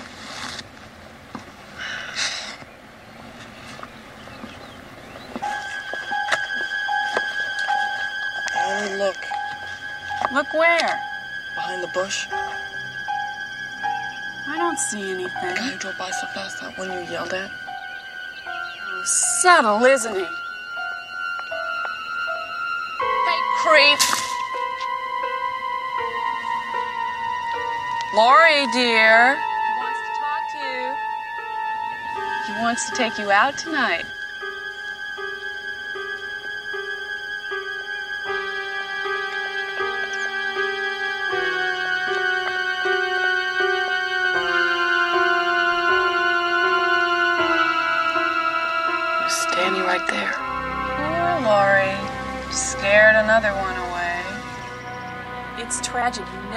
Oh, 8.56 8.96
look. 8.98 9.18
Look 10.34 10.54
where? 10.54 11.00
Behind 11.56 11.84
the 11.84 11.88
bush. 11.94 12.28
I 14.50 14.58
don't 14.58 14.80
see 14.80 15.02
anything. 15.12 15.28
The 15.50 15.56
Guy 15.56 15.70
who 15.72 15.78
drove 15.78 15.98
by 15.98 16.10
so 16.12 16.28
fast 16.28 16.62
that 16.62 16.78
one 16.78 16.92
you 16.92 17.12
yelled 17.12 17.34
at. 17.34 17.50
Oh, 18.48 19.02
subtle, 19.42 19.84
isn't 19.86 20.16
he? 20.16 20.26
Creep. 23.68 24.00
Laurie, 28.14 28.66
dear. 28.72 29.36
He 29.36 29.74
wants 29.78 30.00
to 30.08 30.12
talk 30.16 30.42
to 30.54 30.58
you. 30.58 30.96
He 32.48 32.62
wants 32.62 32.90
to 32.90 32.96
take 32.96 33.18
you 33.18 33.30
out 33.30 33.58
tonight. 33.58 34.06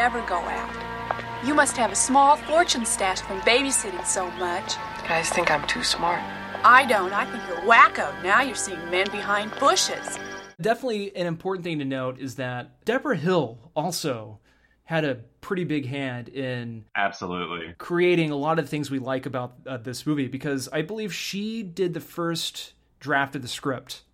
Never 0.00 0.22
go 0.22 0.38
out. 0.38 1.44
You 1.44 1.52
must 1.52 1.76
have 1.76 1.92
a 1.92 1.94
small 1.94 2.34
fortune 2.34 2.86
stashed 2.86 3.22
from 3.24 3.38
babysitting 3.42 4.06
so 4.06 4.30
much. 4.30 4.76
Guys 5.06 5.28
think 5.28 5.50
I'm 5.50 5.66
too 5.66 5.82
smart. 5.82 6.22
I 6.64 6.86
don't. 6.86 7.12
I 7.12 7.26
think 7.26 7.42
you're 7.46 7.70
wacko. 7.70 8.10
Now 8.22 8.40
you're 8.40 8.54
seeing 8.54 8.82
men 8.90 9.10
behind 9.10 9.52
bushes. 9.60 10.18
Definitely 10.58 11.14
an 11.14 11.26
important 11.26 11.64
thing 11.64 11.80
to 11.80 11.84
note 11.84 12.18
is 12.18 12.36
that 12.36 12.82
Debra 12.86 13.18
Hill 13.18 13.58
also 13.76 14.38
had 14.84 15.04
a 15.04 15.16
pretty 15.42 15.64
big 15.64 15.84
hand 15.84 16.30
in 16.30 16.86
Absolutely. 16.96 17.74
creating 17.76 18.30
a 18.30 18.36
lot 18.36 18.58
of 18.58 18.70
things 18.70 18.90
we 18.90 19.00
like 19.00 19.26
about 19.26 19.56
uh, 19.66 19.76
this 19.76 20.06
movie 20.06 20.28
because 20.28 20.66
I 20.72 20.80
believe 20.80 21.12
she 21.12 21.62
did 21.62 21.92
the 21.92 22.00
first 22.00 22.72
draft 23.00 23.36
of 23.36 23.42
the 23.42 23.48
script. 23.48 24.04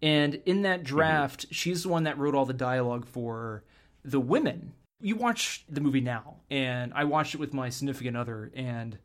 And 0.00 0.40
in 0.46 0.62
that 0.62 0.84
draft, 0.84 1.46
she's 1.50 1.82
the 1.82 1.88
one 1.88 2.04
that 2.04 2.16
wrote 2.16 2.36
all 2.36 2.46
the 2.46 2.52
dialogue 2.52 3.06
for 3.06 3.64
the 4.04 4.20
women. 4.20 4.72
You 5.00 5.16
watch 5.16 5.64
the 5.68 5.80
movie 5.80 6.00
now, 6.00 6.36
and 6.50 6.92
I 6.94 7.04
watched 7.04 7.34
it 7.34 7.38
with 7.38 7.52
my 7.52 7.68
significant 7.68 8.16
other, 8.16 8.50
and 8.54 8.98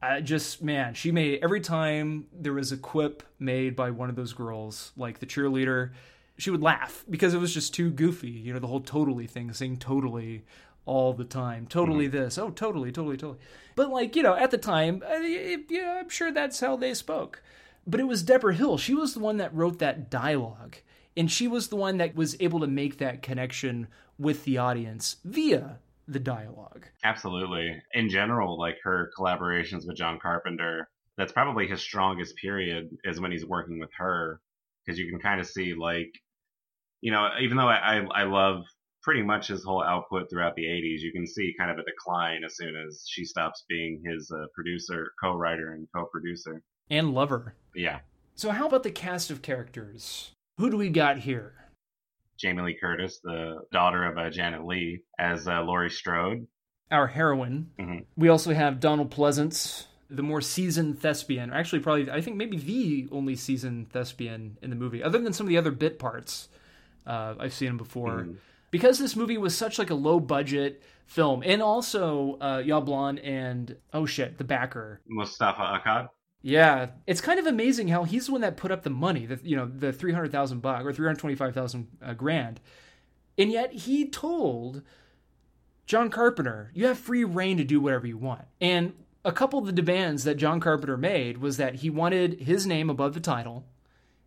I 0.00 0.20
just, 0.20 0.62
man, 0.62 0.94
she 0.94 1.10
made 1.10 1.40
every 1.42 1.60
time 1.60 2.26
there 2.32 2.52
was 2.52 2.70
a 2.70 2.76
quip 2.76 3.22
made 3.38 3.74
by 3.74 3.90
one 3.90 4.08
of 4.08 4.16
those 4.16 4.32
girls, 4.32 4.92
like 4.96 5.18
the 5.18 5.26
cheerleader, 5.26 5.90
she 6.36 6.50
would 6.50 6.62
laugh 6.62 7.04
because 7.10 7.34
it 7.34 7.38
was 7.38 7.52
just 7.52 7.74
too 7.74 7.90
goofy. 7.90 8.30
You 8.30 8.52
know, 8.52 8.60
the 8.60 8.68
whole 8.68 8.80
totally 8.80 9.26
thing, 9.26 9.52
saying 9.52 9.78
totally 9.78 10.44
all 10.86 11.12
the 11.12 11.24
time. 11.24 11.66
Totally 11.66 12.06
mm-hmm. 12.06 12.16
this. 12.16 12.38
Oh, 12.38 12.50
totally, 12.50 12.92
totally, 12.92 13.16
totally. 13.16 13.40
But, 13.74 13.90
like, 13.90 14.14
you 14.14 14.22
know, 14.22 14.34
at 14.34 14.52
the 14.52 14.58
time, 14.58 15.02
I, 15.06 15.58
yeah, 15.68 15.98
I'm 16.00 16.08
sure 16.08 16.30
that's 16.30 16.60
how 16.60 16.76
they 16.76 16.94
spoke. 16.94 17.42
But 17.86 18.00
it 18.00 18.04
was 18.04 18.22
Debra 18.22 18.54
Hill. 18.54 18.78
She 18.78 18.94
was 18.94 19.14
the 19.14 19.20
one 19.20 19.38
that 19.38 19.54
wrote 19.54 19.80
that 19.80 20.10
dialogue. 20.10 20.76
And 21.18 21.28
she 21.30 21.48
was 21.48 21.66
the 21.66 21.76
one 21.76 21.98
that 21.98 22.14
was 22.14 22.36
able 22.38 22.60
to 22.60 22.68
make 22.68 22.98
that 22.98 23.22
connection 23.22 23.88
with 24.18 24.44
the 24.44 24.58
audience 24.58 25.16
via 25.24 25.80
the 26.06 26.20
dialogue. 26.20 26.86
Absolutely. 27.02 27.82
In 27.92 28.08
general, 28.08 28.56
like 28.56 28.76
her 28.84 29.10
collaborations 29.18 29.84
with 29.84 29.96
John 29.96 30.20
Carpenter, 30.22 30.88
that's 31.16 31.32
probably 31.32 31.66
his 31.66 31.80
strongest 31.80 32.36
period 32.36 32.88
is 33.02 33.20
when 33.20 33.32
he's 33.32 33.44
working 33.44 33.80
with 33.80 33.90
her 33.98 34.40
because 34.86 34.96
you 34.96 35.10
can 35.10 35.18
kind 35.18 35.40
of 35.40 35.48
see 35.48 35.74
like, 35.74 36.12
you 37.00 37.10
know, 37.10 37.28
even 37.40 37.56
though 37.56 37.68
I, 37.68 37.96
I 37.96 38.20
I 38.20 38.22
love 38.22 38.62
pretty 39.02 39.22
much 39.22 39.48
his 39.48 39.64
whole 39.64 39.82
output 39.82 40.30
throughout 40.30 40.54
the 40.54 40.66
80s, 40.66 41.00
you 41.00 41.12
can 41.12 41.26
see 41.26 41.52
kind 41.58 41.70
of 41.70 41.78
a 41.78 41.84
decline 41.84 42.44
as 42.44 42.56
soon 42.56 42.74
as 42.76 43.04
she 43.08 43.24
stops 43.24 43.64
being 43.68 44.02
his 44.04 44.30
uh, 44.30 44.46
producer, 44.54 45.12
co-writer, 45.20 45.72
and 45.72 45.88
co-producer. 45.94 46.62
And 46.90 47.12
lover. 47.12 47.54
Yeah. 47.74 48.00
So, 48.36 48.50
how 48.50 48.68
about 48.68 48.84
the 48.84 48.90
cast 48.92 49.30
of 49.30 49.42
characters? 49.42 50.30
Who 50.58 50.70
do 50.70 50.76
we 50.76 50.88
got 50.88 51.18
here? 51.18 51.54
Jamie 52.38 52.62
Lee 52.62 52.78
Curtis, 52.80 53.20
the 53.22 53.60
daughter 53.72 54.04
of 54.04 54.18
uh, 54.18 54.30
Janet 54.30 54.64
Leigh, 54.64 55.02
as 55.18 55.46
uh, 55.48 55.62
Laurie 55.62 55.90
Strode. 55.90 56.46
Our 56.90 57.06
heroine. 57.06 57.70
Mhm. 57.78 58.04
We 58.16 58.28
also 58.28 58.52
have 58.54 58.80
Donald 58.80 59.10
Pleasence, 59.10 59.86
the 60.10 60.22
more 60.22 60.40
seasoned 60.40 60.98
thespian. 61.00 61.52
Actually, 61.52 61.80
probably, 61.80 62.10
I 62.10 62.20
think 62.20 62.36
maybe 62.36 62.56
the 62.56 63.08
only 63.12 63.36
seasoned 63.36 63.90
thespian 63.90 64.56
in 64.62 64.70
the 64.70 64.76
movie, 64.76 65.02
other 65.02 65.18
than 65.18 65.32
some 65.32 65.46
of 65.46 65.48
the 65.48 65.58
other 65.58 65.70
bit 65.70 65.98
parts. 65.98 66.48
Uh, 67.06 67.34
I've 67.38 67.54
seen 67.54 67.68
him 67.68 67.76
before. 67.76 68.24
Mhm. 68.24 68.36
Because 68.70 68.98
this 68.98 69.16
movie 69.16 69.38
was 69.38 69.56
such 69.56 69.78
like 69.78 69.90
a 69.90 69.94
low 69.94 70.20
budget 70.20 70.82
film, 71.06 71.42
and 71.44 71.62
also 71.62 72.36
uh, 72.40 72.58
Yablon 72.62 73.18
and 73.24 73.76
oh 73.94 74.06
shit, 74.06 74.38
the 74.38 74.44
backer. 74.44 75.00
Moustapha 75.08 75.80
Akkad. 75.80 76.08
Yeah, 76.40 76.90
it's 77.06 77.20
kind 77.20 77.40
of 77.40 77.46
amazing 77.46 77.88
how 77.88 78.04
he's 78.04 78.26
the 78.26 78.32
one 78.32 78.42
that 78.42 78.56
put 78.56 78.70
up 78.70 78.84
the 78.84 78.90
money, 78.90 79.26
the 79.26 79.40
you 79.42 79.56
know 79.56 79.66
the 79.66 79.92
three 79.92 80.12
hundred 80.12 80.30
thousand 80.30 80.60
buck 80.60 80.84
or 80.84 80.92
three 80.92 81.06
hundred 81.06 81.18
twenty 81.18 81.34
five 81.34 81.54
thousand 81.54 81.88
uh, 82.00 82.14
grand, 82.14 82.60
and 83.36 83.50
yet 83.50 83.72
he 83.72 84.08
told 84.08 84.82
John 85.86 86.10
Carpenter, 86.10 86.70
"You 86.74 86.86
have 86.86 86.98
free 86.98 87.24
reign 87.24 87.56
to 87.56 87.64
do 87.64 87.80
whatever 87.80 88.06
you 88.06 88.16
want." 88.16 88.44
And 88.60 88.92
a 89.24 89.32
couple 89.32 89.58
of 89.58 89.66
the 89.66 89.72
demands 89.72 90.22
that 90.24 90.36
John 90.36 90.60
Carpenter 90.60 90.96
made 90.96 91.38
was 91.38 91.56
that 91.56 91.76
he 91.76 91.90
wanted 91.90 92.40
his 92.40 92.66
name 92.66 92.88
above 92.88 93.14
the 93.14 93.20
title, 93.20 93.64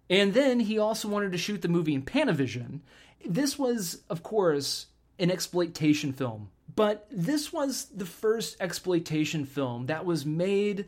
and 0.10 0.34
then 0.34 0.60
he 0.60 0.78
also 0.78 1.08
wanted 1.08 1.32
to 1.32 1.38
shoot 1.38 1.62
the 1.62 1.70
movie 1.70 1.96
in 1.96 2.04
Panavision. 2.04 2.82
This 3.26 3.58
was, 3.58 4.02
of 4.10 4.22
course, 4.22 4.88
an 5.18 5.32
exploitation 5.32 6.12
film, 6.12 6.50
but 6.76 7.08
this 7.10 7.54
was 7.54 7.86
the 7.86 8.06
first 8.06 8.58
exploitation 8.60 9.46
film 9.46 9.86
that 9.86 10.04
was 10.04 10.26
made 10.26 10.88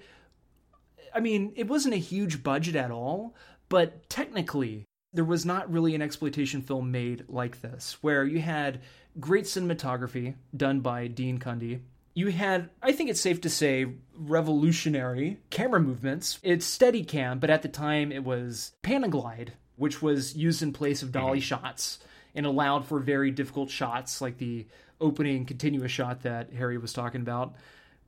I 1.13 1.19
mean, 1.19 1.53
it 1.55 1.67
wasn't 1.67 1.93
a 1.93 1.97
huge 1.97 2.43
budget 2.43 2.75
at 2.75 2.91
all, 2.91 3.35
But 3.69 4.07
technically, 4.09 4.85
there 5.13 5.23
was 5.23 5.45
not 5.45 5.71
really 5.71 5.95
an 5.95 6.01
exploitation 6.01 6.61
film 6.61 6.91
made 6.91 7.25
like 7.27 7.61
this, 7.61 7.97
where 8.01 8.23
you 8.23 8.39
had 8.39 8.81
great 9.19 9.45
cinematography 9.45 10.35
done 10.55 10.81
by 10.81 11.07
Dean 11.07 11.39
Cundey. 11.39 11.81
You 12.15 12.27
had, 12.27 12.69
I 12.81 12.91
think 12.91 13.09
it's 13.09 13.21
safe 13.21 13.41
to 13.41 13.49
say, 13.49 13.87
revolutionary 14.15 15.39
camera 15.49 15.79
movements. 15.79 16.39
It's 16.43 16.77
Steadicam, 16.77 17.39
but 17.39 17.49
at 17.49 17.63
the 17.63 17.67
time 17.67 18.11
it 18.11 18.23
was 18.23 18.73
Panaglide, 18.83 19.49
which 19.75 20.01
was 20.01 20.35
used 20.35 20.61
in 20.61 20.73
place 20.73 21.01
of 21.01 21.11
dolly 21.11 21.39
mhm. 21.39 21.43
shots 21.43 21.99
and 22.35 22.45
allowed 22.45 22.85
for 22.85 22.99
very 22.99 23.31
difficult 23.31 23.71
shots 23.71 24.21
like 24.21 24.37
the 24.37 24.67
opening 25.01 25.45
continuous 25.45 25.91
shot 25.91 26.21
that 26.21 26.53
Harry 26.53 26.77
was 26.77 26.93
talking 26.93 27.21
about 27.21 27.55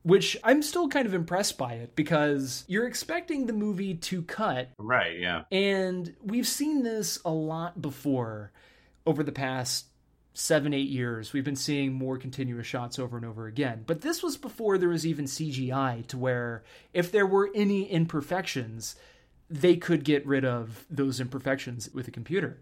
which 0.06 0.38
I'm 0.44 0.62
still 0.62 0.88
kind 0.88 1.08
of 1.08 1.16
impressed 1.16 1.58
by 1.58 1.74
it 1.74 1.96
because 1.96 2.64
you're 2.68 2.86
expecting 2.86 3.48
the 3.48 3.54
movie 3.54 3.96
to 3.96 4.22
cut. 4.22 4.70
Right, 4.78 5.20
yeah. 5.20 5.46
And 5.52 6.16
we've 6.24 6.46
seen 6.46 6.84
this 6.84 7.20
a 7.26 7.32
lot 7.32 7.82
before 7.82 8.52
over 9.08 9.24
the 9.24 9.32
past 9.32 9.88
seven, 10.36 10.76
eight 10.76 10.90
years. 10.90 11.34
We've 11.34 11.44
been 11.44 11.56
seeing 11.56 11.92
more 11.92 12.20
continuous 12.20 12.68
shots 12.68 13.00
over 13.00 13.18
and 13.18 13.26
over 13.26 13.48
again. 13.48 13.84
But 13.88 14.02
this 14.02 14.22
was 14.22 14.38
before 14.38 14.78
there 14.78 14.90
was 14.90 15.08
even 15.08 15.26
CGI, 15.26 16.06
to 16.06 16.20
where 16.20 16.64
if 16.94 17.12
there 17.12 17.26
were 17.26 17.50
any 17.56 17.90
imperfections, 17.90 18.96
they 19.50 19.76
could 19.76 20.04
get 20.04 20.24
rid 20.28 20.46
of 20.46 20.86
those 20.88 21.20
imperfections 21.20 21.90
with 21.96 22.08
a 22.08 22.12
computer. 22.12 22.62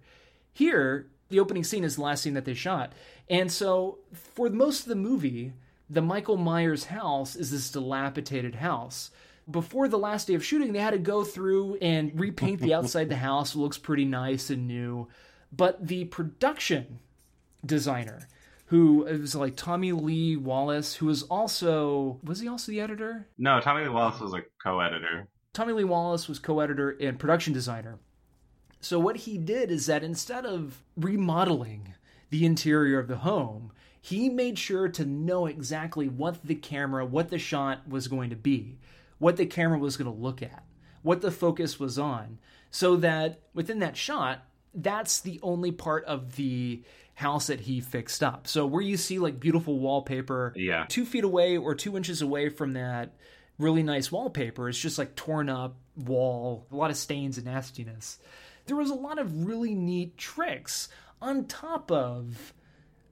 Here, 0.54 1.08
the 1.28 1.42
opening 1.42 1.66
scene 1.66 1.84
is 1.84 1.98
the 1.98 2.04
last 2.04 2.24
scene 2.24 2.36
that 2.36 2.46
they 2.46 2.54
shot. 2.54 2.94
And 3.30 3.52
so, 3.52 3.98
for 4.14 4.50
most 4.50 4.84
of 4.84 4.88
the 4.88 4.96
movie, 4.96 5.52
the 5.90 6.02
Michael 6.02 6.38
Myers 6.38 6.86
house 6.86 7.36
is 7.36 7.52
this 7.52 7.72
dilapidated 7.72 8.56
house. 8.56 9.12
Before 9.50 9.88
the 9.88 9.98
last 9.98 10.28
day 10.28 10.36
of 10.36 10.46
shooting, 10.46 10.72
they 10.72 10.80
had 10.80 10.92
to 10.92 10.98
go 10.98 11.24
through 11.24 11.76
and 11.82 12.18
repaint 12.18 12.62
the 12.62 12.74
outside 12.74 13.10
the 13.10 13.18
house. 13.18 13.56
It 13.56 13.60
looks 13.60 13.78
pretty 13.78 14.06
nice 14.06 14.50
and 14.50 14.68
new. 14.68 15.10
But 15.52 15.86
the 15.86 16.06
production 16.06 17.00
designer, 17.66 18.28
who 18.68 19.06
it 19.06 19.20
was 19.20 19.36
like 19.36 19.58
Tommy 19.58 19.92
Lee 19.92 20.38
Wallace, 20.38 20.96
who 20.96 21.08
was 21.08 21.24
also 21.24 22.20
was 22.24 22.40
he 22.40 22.48
also 22.48 22.72
the 22.72 22.80
editor? 22.80 23.28
No, 23.38 23.60
Tommy 23.60 23.84
Lee 23.84 23.90
Wallace 23.90 24.22
was 24.22 24.34
a 24.34 24.44
co-editor. 24.64 25.28
Tommy 25.52 25.74
Lee 25.74 25.84
Wallace 25.84 26.30
was 26.30 26.40
co-editor 26.40 26.98
and 27.02 27.20
production 27.20 27.54
designer. 27.54 28.00
So 28.80 28.98
what 28.98 29.18
he 29.18 29.38
did 29.38 29.70
is 29.70 29.86
that 29.86 30.04
instead 30.04 30.46
of 30.46 30.82
remodeling 30.98 31.94
the 32.32 32.46
interior 32.46 32.98
of 32.98 33.08
the 33.08 33.18
home, 33.18 33.73
he 34.06 34.28
made 34.28 34.60
sure 34.60 34.90
to 34.90 35.06
know 35.06 35.46
exactly 35.46 36.10
what 36.10 36.46
the 36.46 36.56
camera, 36.56 37.06
what 37.06 37.30
the 37.30 37.40
shot 37.40 37.88
was 37.88 38.10
going 38.10 38.32
to 38.32 38.36
be, 38.36 38.78
what 39.18 39.38
the 39.38 39.46
camera 39.46 39.80
was 39.80 39.96
going 39.96 40.14
to 40.14 40.22
look 40.22 40.44
at, 40.44 40.66
what 41.04 41.22
the 41.22 41.32
focus 41.32 41.80
was 41.80 41.98
on, 41.98 42.38
so 42.70 42.98
that 42.98 43.40
within 43.54 43.80
that 43.80 43.96
shot, 43.96 44.44
that's 44.76 45.22
the 45.22 45.40
only 45.42 45.72
part 45.72 46.04
of 46.04 46.36
the 46.36 46.84
house 47.14 47.48
that 47.48 47.62
he 47.62 47.80
fixed 47.80 48.22
up. 48.22 48.46
So 48.46 48.66
where 48.66 48.82
you 48.82 48.98
see 48.98 49.20
like 49.20 49.40
beautiful 49.40 49.80
wallpaper, 49.80 50.52
yeah, 50.58 50.86
two 50.90 51.06
feet 51.06 51.24
away 51.24 51.56
or 51.56 51.74
two 51.74 51.96
inches 51.96 52.22
away 52.22 52.50
from 52.50 52.74
that 52.74 53.14
really 53.58 53.84
nice 53.84 54.12
wallpaper, 54.12 54.68
it's 54.68 54.78
just 54.78 54.98
like 54.98 55.16
torn 55.16 55.48
up 55.48 55.78
wall, 55.96 56.68
a 56.70 56.76
lot 56.76 56.92
of 56.92 56.98
stains 56.98 57.38
and 57.38 57.46
nastiness. 57.46 58.20
There 58.66 58.76
was 58.76 58.90
a 58.90 58.96
lot 58.96 59.18
of 59.18 59.46
really 59.46 59.76
neat 59.76 60.18
tricks 60.18 60.90
on 61.22 61.46
top 61.46 61.90
of 61.90 62.54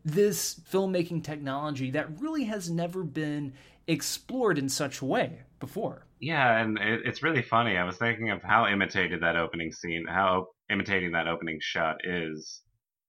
this 0.03 0.59
filmmaking 0.71 1.23
technology 1.23 1.91
that 1.91 2.19
really 2.19 2.45
has 2.45 2.69
never 2.69 3.03
been 3.03 3.53
explored 3.87 4.57
in 4.57 4.69
such 4.69 5.01
a 5.01 5.05
way 5.05 5.41
before. 5.59 6.05
Yeah, 6.19 6.59
and 6.59 6.77
it, 6.77 7.01
it's 7.05 7.23
really 7.23 7.41
funny. 7.41 7.77
I 7.77 7.83
was 7.83 7.97
thinking 7.97 8.29
of 8.29 8.41
how 8.43 8.67
imitated 8.67 9.21
that 9.21 9.35
opening 9.35 9.71
scene, 9.71 10.05
how 10.07 10.47
imitating 10.69 11.11
that 11.13 11.27
opening 11.27 11.59
shot 11.61 11.97
is. 12.03 12.61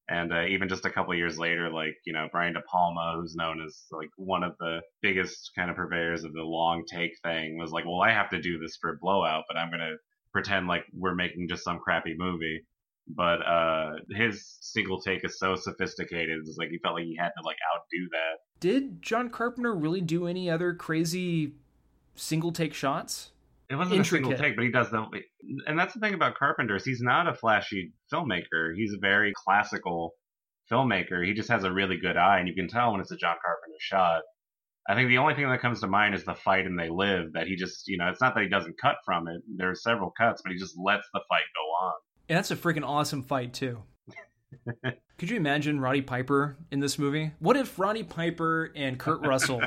And 0.08 0.32
uh, 0.32 0.44
even 0.46 0.68
just 0.68 0.84
a 0.84 0.90
couple 0.90 1.14
years 1.14 1.38
later, 1.38 1.70
like, 1.70 1.94
you 2.04 2.12
know, 2.12 2.28
Brian 2.32 2.54
De 2.54 2.60
Palma, 2.62 3.16
who's 3.16 3.36
known 3.36 3.62
as 3.64 3.84
like 3.90 4.10
one 4.16 4.42
of 4.42 4.52
the 4.58 4.80
biggest 5.00 5.52
kind 5.56 5.70
of 5.70 5.76
purveyors 5.76 6.24
of 6.24 6.32
the 6.32 6.42
long 6.42 6.84
take 6.92 7.12
thing, 7.22 7.56
was 7.56 7.70
like, 7.70 7.84
well, 7.84 8.02
I 8.02 8.10
have 8.10 8.28
to 8.30 8.40
do 8.40 8.58
this 8.58 8.76
for 8.80 8.98
Blowout, 9.00 9.44
but 9.48 9.56
I'm 9.56 9.70
going 9.70 9.80
to 9.80 9.96
pretend 10.32 10.66
like 10.66 10.84
we're 10.92 11.14
making 11.14 11.48
just 11.48 11.64
some 11.64 11.78
crappy 11.78 12.14
movie 12.18 12.64
but 13.08 13.44
uh 13.46 13.92
his 14.10 14.56
single 14.60 15.00
take 15.00 15.24
is 15.24 15.38
so 15.38 15.54
sophisticated 15.56 16.38
it's 16.40 16.56
like 16.56 16.68
he 16.68 16.78
felt 16.78 16.94
like 16.94 17.04
he 17.04 17.16
had 17.16 17.30
to 17.36 17.44
like 17.44 17.56
outdo 17.74 18.08
that 18.10 18.38
did 18.60 19.02
john 19.02 19.28
carpenter 19.28 19.74
really 19.74 20.00
do 20.00 20.26
any 20.26 20.48
other 20.48 20.74
crazy 20.74 21.52
single 22.14 22.52
take 22.52 22.72
shots 22.72 23.32
it 23.68 23.76
wasn't 23.76 23.96
Intricate. 23.96 24.26
a 24.26 24.28
single 24.28 24.44
take 24.44 24.56
but 24.56 24.64
he 24.64 24.70
does 24.70 24.90
them 24.90 25.08
and 25.66 25.78
that's 25.78 25.94
the 25.94 26.00
thing 26.00 26.14
about 26.14 26.36
carpenter 26.36 26.76
is 26.76 26.84
he's 26.84 27.02
not 27.02 27.26
a 27.26 27.34
flashy 27.34 27.92
filmmaker 28.12 28.74
he's 28.76 28.92
a 28.92 28.98
very 28.98 29.32
classical 29.44 30.12
filmmaker 30.70 31.26
he 31.26 31.34
just 31.34 31.48
has 31.48 31.64
a 31.64 31.72
really 31.72 31.96
good 31.98 32.16
eye 32.16 32.38
and 32.38 32.48
you 32.48 32.54
can 32.54 32.68
tell 32.68 32.92
when 32.92 33.00
it's 33.00 33.10
a 33.10 33.16
john 33.16 33.36
carpenter 33.42 33.78
shot 33.80 34.22
I 34.88 34.94
think 34.94 35.08
the 35.08 35.18
only 35.18 35.34
thing 35.34 35.48
that 35.48 35.60
comes 35.60 35.80
to 35.80 35.86
mind 35.86 36.14
is 36.14 36.24
the 36.24 36.34
fight 36.34 36.66
and 36.66 36.78
they 36.78 36.88
live 36.88 37.34
that 37.34 37.46
he 37.46 37.54
just, 37.54 37.86
you 37.86 37.98
know, 37.98 38.08
it's 38.08 38.20
not 38.20 38.34
that 38.34 38.42
he 38.42 38.48
doesn't 38.48 38.80
cut 38.80 38.96
from 39.04 39.28
it. 39.28 39.40
There 39.56 39.70
are 39.70 39.76
several 39.76 40.10
cuts, 40.10 40.42
but 40.42 40.50
he 40.50 40.58
just 40.58 40.76
lets 40.76 41.06
the 41.14 41.20
fight 41.28 41.44
go 41.54 41.86
on. 41.86 41.94
And 42.32 42.38
that's 42.38 42.50
a 42.50 42.56
freaking 42.56 42.82
awesome 42.82 43.22
fight 43.22 43.52
too. 43.52 43.82
Could 45.18 45.28
you 45.28 45.36
imagine 45.36 45.78
Roddy 45.78 46.00
Piper 46.00 46.56
in 46.70 46.80
this 46.80 46.98
movie? 46.98 47.32
What 47.40 47.58
if 47.58 47.78
Roddy 47.78 48.04
Piper 48.04 48.72
and 48.74 48.98
Kurt 48.98 49.20
Russell 49.26 49.60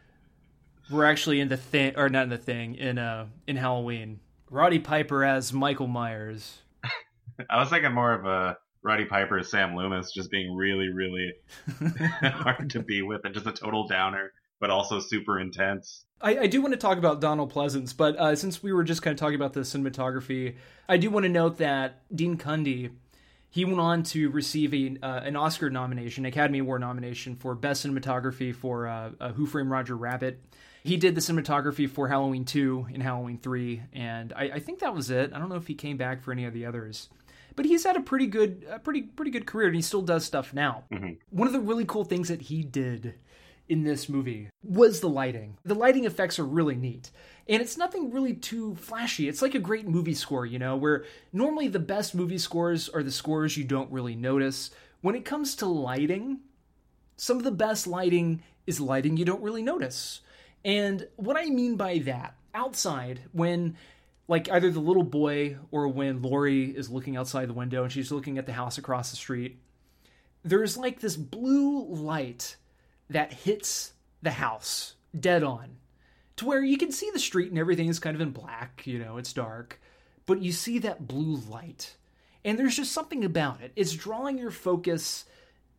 were 0.90 1.06
actually 1.06 1.40
in 1.40 1.48
the 1.48 1.56
thing, 1.56 1.94
or 1.96 2.10
not 2.10 2.24
in 2.24 2.28
the 2.28 2.36
thing, 2.36 2.74
in 2.74 2.98
uh 2.98 3.28
in 3.46 3.56
Halloween? 3.56 4.20
Roddy 4.50 4.78
Piper 4.78 5.24
as 5.24 5.54
Michael 5.54 5.86
Myers. 5.86 6.58
I 7.48 7.58
was 7.58 7.70
thinking 7.70 7.94
more 7.94 8.12
of 8.12 8.26
a 8.26 8.58
Roddy 8.82 9.06
Piper 9.06 9.38
as 9.38 9.50
Sam 9.50 9.74
Loomis, 9.74 10.12
just 10.12 10.30
being 10.30 10.54
really, 10.54 10.90
really 10.90 11.32
hard 12.22 12.68
to 12.68 12.82
be 12.82 13.00
with, 13.00 13.22
and 13.24 13.32
just 13.32 13.46
a 13.46 13.52
total 13.52 13.88
downer 13.88 14.32
but 14.60 14.70
also 14.70 15.00
super 15.00 15.40
intense. 15.40 16.04
I, 16.20 16.40
I, 16.40 16.46
do 16.46 16.60
want 16.60 16.72
to 16.74 16.78
talk 16.78 16.98
about 16.98 17.20
Donald 17.20 17.52
Pleasence, 17.52 17.96
but 17.96 18.16
uh, 18.16 18.36
since 18.36 18.62
we 18.62 18.72
were 18.72 18.84
just 18.84 19.00
kind 19.00 19.12
of 19.12 19.18
talking 19.18 19.36
about 19.36 19.54
the 19.54 19.60
cinematography, 19.60 20.56
I 20.86 20.98
do 20.98 21.10
want 21.10 21.24
to 21.24 21.30
note 21.30 21.56
that 21.58 22.02
Dean 22.14 22.36
Cundey, 22.36 22.90
he 23.48 23.64
went 23.64 23.80
on 23.80 24.02
to 24.04 24.28
receive 24.28 24.74
a, 24.74 24.96
uh, 25.02 25.20
an 25.20 25.34
Oscar 25.34 25.70
nomination, 25.70 26.26
Academy 26.26 26.58
Award 26.58 26.82
nomination 26.82 27.36
for 27.36 27.54
Best 27.54 27.86
Cinematography 27.86 28.54
for 28.54 28.86
uh, 28.86 29.10
uh 29.18 29.32
Who 29.32 29.46
Framed 29.46 29.70
Roger 29.70 29.96
Rabbit. 29.96 30.44
He 30.84 30.98
did 30.98 31.14
the 31.14 31.20
cinematography 31.20 31.88
for 31.88 32.08
Halloween 32.08 32.44
2 32.44 32.88
and 32.92 33.02
Halloween 33.02 33.38
3, 33.38 33.82
and 33.94 34.32
I, 34.34 34.44
I 34.44 34.58
think 34.60 34.80
that 34.80 34.94
was 34.94 35.10
it. 35.10 35.32
I 35.34 35.38
don't 35.38 35.48
know 35.48 35.56
if 35.56 35.66
he 35.66 35.74
came 35.74 35.96
back 35.96 36.22
for 36.22 36.32
any 36.32 36.44
of 36.44 36.52
the 36.52 36.66
others 36.66 37.08
but 37.56 37.66
he's 37.66 37.84
had 37.84 37.96
a 37.96 38.00
pretty 38.00 38.26
good, 38.26 38.64
a 38.70 38.78
pretty 38.78 39.02
pretty 39.02 39.30
good 39.30 39.44
career, 39.44 39.66
and 39.66 39.76
he 39.76 39.82
still 39.82 40.00
does 40.00 40.24
stuff 40.24 40.54
now. 40.54 40.84
Mm-hmm. 40.90 41.14
One 41.30 41.46
of 41.46 41.52
the 41.52 41.60
really 41.60 41.84
cool 41.84 42.04
things 42.04 42.28
that 42.28 42.42
he 42.42 42.62
did 42.62 43.16
in 43.70 43.84
this 43.84 44.08
movie 44.08 44.50
was 44.62 45.00
the 45.00 45.08
lighting. 45.08 45.56
The 45.64 45.76
lighting 45.76 46.04
effects 46.04 46.38
are 46.38 46.44
really 46.44 46.74
neat. 46.74 47.10
And 47.48 47.62
it's 47.62 47.78
nothing 47.78 48.10
really 48.10 48.34
too 48.34 48.74
flashy. 48.74 49.28
It's 49.28 49.42
like 49.42 49.54
a 49.54 49.60
great 49.60 49.88
movie 49.88 50.14
score, 50.14 50.44
you 50.44 50.58
know, 50.58 50.76
where 50.76 51.04
normally 51.32 51.68
the 51.68 51.78
best 51.78 52.14
movie 52.14 52.38
scores 52.38 52.88
are 52.88 53.02
the 53.02 53.12
scores 53.12 53.56
you 53.56 53.64
don't 53.64 53.90
really 53.90 54.16
notice. 54.16 54.70
When 55.00 55.14
it 55.14 55.24
comes 55.24 55.54
to 55.56 55.66
lighting, 55.66 56.40
some 57.16 57.38
of 57.38 57.44
the 57.44 57.50
best 57.52 57.86
lighting 57.86 58.42
is 58.66 58.80
lighting 58.80 59.16
you 59.16 59.24
don't 59.24 59.42
really 59.42 59.62
notice. 59.62 60.20
And 60.64 61.06
what 61.16 61.36
I 61.36 61.46
mean 61.46 61.76
by 61.76 61.98
that, 62.00 62.34
outside, 62.52 63.20
when 63.32 63.76
like 64.26 64.50
either 64.50 64.70
the 64.70 64.80
little 64.80 65.04
boy 65.04 65.56
or 65.70 65.88
when 65.88 66.22
Laurie 66.22 66.64
is 66.64 66.90
looking 66.90 67.16
outside 67.16 67.48
the 67.48 67.54
window 67.54 67.84
and 67.84 67.92
she's 67.92 68.12
looking 68.12 68.36
at 68.36 68.46
the 68.46 68.52
house 68.52 68.78
across 68.78 69.10
the 69.10 69.16
street, 69.16 69.60
there's 70.44 70.76
like 70.76 71.00
this 71.00 71.16
blue 71.16 71.84
light 71.86 72.56
that 73.10 73.32
hits 73.32 73.92
the 74.22 74.30
house 74.30 74.94
dead 75.18 75.42
on 75.42 75.76
to 76.36 76.46
where 76.46 76.64
you 76.64 76.78
can 76.78 76.90
see 76.90 77.10
the 77.12 77.18
street 77.18 77.50
and 77.50 77.58
everything 77.58 77.88
is 77.88 77.98
kind 77.98 78.14
of 78.14 78.22
in 78.22 78.30
black, 78.30 78.86
you 78.86 78.98
know, 78.98 79.18
it's 79.18 79.34
dark, 79.34 79.78
but 80.24 80.40
you 80.40 80.52
see 80.52 80.78
that 80.78 81.06
blue 81.06 81.36
light. 81.50 81.96
And 82.44 82.58
there's 82.58 82.76
just 82.76 82.92
something 82.92 83.24
about 83.26 83.60
it. 83.60 83.72
It's 83.76 83.92
drawing 83.92 84.38
your 84.38 84.50
focus 84.50 85.26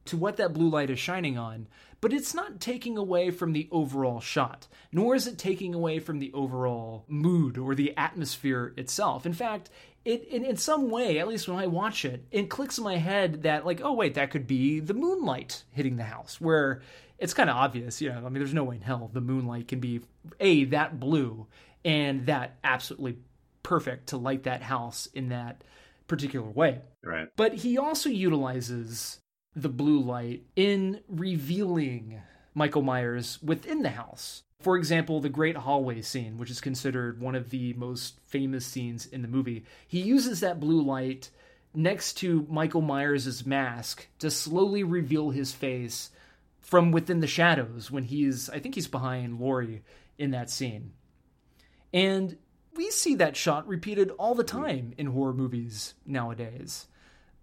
to 0.05 0.17
what 0.17 0.38
that 0.38 0.53
blue 0.53 0.69
light 0.69 0.91
is 0.91 0.99
shining 0.99 1.38
on, 1.38 1.67
but 1.99 2.13
it's 2.13 2.36
not 2.36 2.59
taking 2.59 2.97
away 2.97 3.32
from 3.32 3.53
the 3.53 3.67
overall 3.71 4.19
shot, 4.19 4.67
nor 4.91 5.15
is 5.15 5.25
it 5.25 5.38
taking 5.38 5.73
away 5.73 5.99
from 5.99 6.19
the 6.19 6.32
overall 6.34 7.05
mood 7.07 7.57
or 7.57 7.73
the 7.73 7.95
atmosphere 7.97 8.73
itself. 8.77 9.25
In 9.25 9.34
fact, 9.34 9.69
it 10.03 10.27
in, 10.27 10.43
in 10.43 10.57
some 10.57 10.89
way, 10.89 11.19
at 11.19 11.27
least 11.27 11.47
when 11.47 11.59
I 11.59 11.67
watch 11.67 12.05
it, 12.05 12.25
it 12.32 12.49
clicks 12.49 12.77
in 12.77 12.84
my 12.84 12.97
head 12.97 13.43
that 13.43 13.65
like, 13.65 13.82
oh 13.84 13.93
wait, 13.93 14.15
that 14.15 14.32
could 14.32 14.47
be 14.47 14.79
the 14.79 14.93
moonlight 14.93 15.63
hitting 15.71 15.97
the 15.97 16.03
house, 16.03 16.41
where 16.41 16.82
it's 17.22 17.36
kind 17.36 17.51
of 17.51 17.55
obvious, 17.55 18.01
you 18.01 18.09
know. 18.09 18.17
I 18.17 18.22
mean, 18.24 18.39
there's 18.39 18.53
no 18.53 18.63
way 18.63 18.76
in 18.76 18.82
hell 18.82 19.09
the 19.13 19.22
moonlight 19.22 19.67
can 19.67 19.80
be 19.80 20.01
a 20.39 20.65
that 20.65 20.99
blue 20.99 21.45
and 21.86 22.26
that 22.26 22.57
absolutely 22.63 23.19
perfect 23.63 24.07
to 24.07 24.17
light 24.17 24.43
that 24.43 24.63
house 24.63 25.07
in 25.13 25.30
that 25.30 25.63
particular 26.07 26.49
way. 26.49 26.82
Right. 27.03 27.28
But 27.36 27.53
he 27.53 27.78
also 27.78 28.09
utilizes 28.09 29.19
the 29.55 29.69
blue 29.69 30.01
light 30.01 30.43
in 30.55 31.01
revealing 31.07 32.22
Michael 32.55 32.82
Myers 32.82 33.38
within 33.43 33.84
the 33.84 33.89
house. 33.89 34.41
For 34.59 34.76
example, 34.76 35.19
the 35.19 35.30
great 35.30 35.57
hallway 35.57 36.01
scene, 36.01 36.38
which 36.39 36.49
is 36.49 36.59
considered 36.59 37.22
one 37.22 37.36
of 37.36 37.51
the 37.51 37.74
most 37.74 38.19
famous 38.26 38.65
scenes 38.65 39.05
in 39.05 39.22
the 39.22 39.28
movie. 39.28 39.65
He 39.88 40.01
uses 40.01 40.39
that 40.39 40.59
blue 40.59 40.82
light 40.82 41.30
next 41.74 42.15
to 42.15 42.47
Michael 42.49 42.82
Myers' 42.82 43.45
mask 43.45 44.07
to 44.19 44.32
slowly 44.32 44.84
reveal 44.84 45.30
his 45.30 45.51
face 45.51 46.09
from 46.62 46.91
within 46.91 47.20
the 47.20 47.28
shadows 47.28 47.91
when 47.91 48.03
he's, 48.03 48.49
I 48.49 48.59
think 48.59 48.76
he's 48.76 48.88
behind 48.88 49.39
Laurie 49.39 49.84
in 50.18 50.32
that 50.32 50.49
scene. 50.49 50.93
And 51.93 52.38
we 52.76 52.89
see 52.91 53.16
that 53.16 53.36
shot 53.36 53.68
repeated 53.68 54.12
all 54.12 54.36
the 54.36 54.43
time 54.43 54.93
in 54.97 55.07
horror 55.07 55.34
movies 55.34 55.95
nowadays. 56.05 56.88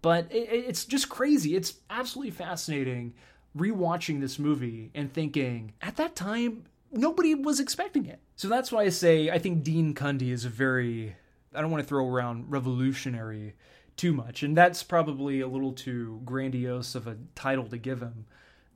But 0.01 0.27
it's 0.31 0.85
just 0.85 1.09
crazy. 1.09 1.55
It's 1.55 1.75
absolutely 1.89 2.31
fascinating 2.31 3.13
rewatching 3.55 4.21
this 4.21 4.39
movie 4.39 4.91
and 4.95 5.11
thinking, 5.11 5.73
at 5.81 5.97
that 5.97 6.15
time, 6.15 6.63
nobody 6.91 7.35
was 7.35 7.59
expecting 7.59 8.05
it. 8.05 8.19
So 8.35 8.47
that's 8.47 8.71
why 8.71 8.83
I 8.83 8.89
say 8.89 9.29
I 9.29 9.39
think 9.39 9.63
Dean 9.63 9.93
Cundey 9.93 10.31
is 10.31 10.45
a 10.45 10.49
very, 10.49 11.15
I 11.53 11.61
don't 11.61 11.71
want 11.71 11.83
to 11.83 11.87
throw 11.87 12.07
around 12.07 12.49
revolutionary 12.49 13.55
too 13.97 14.13
much. 14.13 14.43
And 14.43 14.55
that's 14.55 14.81
probably 14.83 15.41
a 15.41 15.47
little 15.47 15.73
too 15.73 16.21
grandiose 16.23 16.95
of 16.95 17.07
a 17.07 17.17
title 17.35 17.65
to 17.65 17.77
give 17.77 18.01
him. 18.01 18.25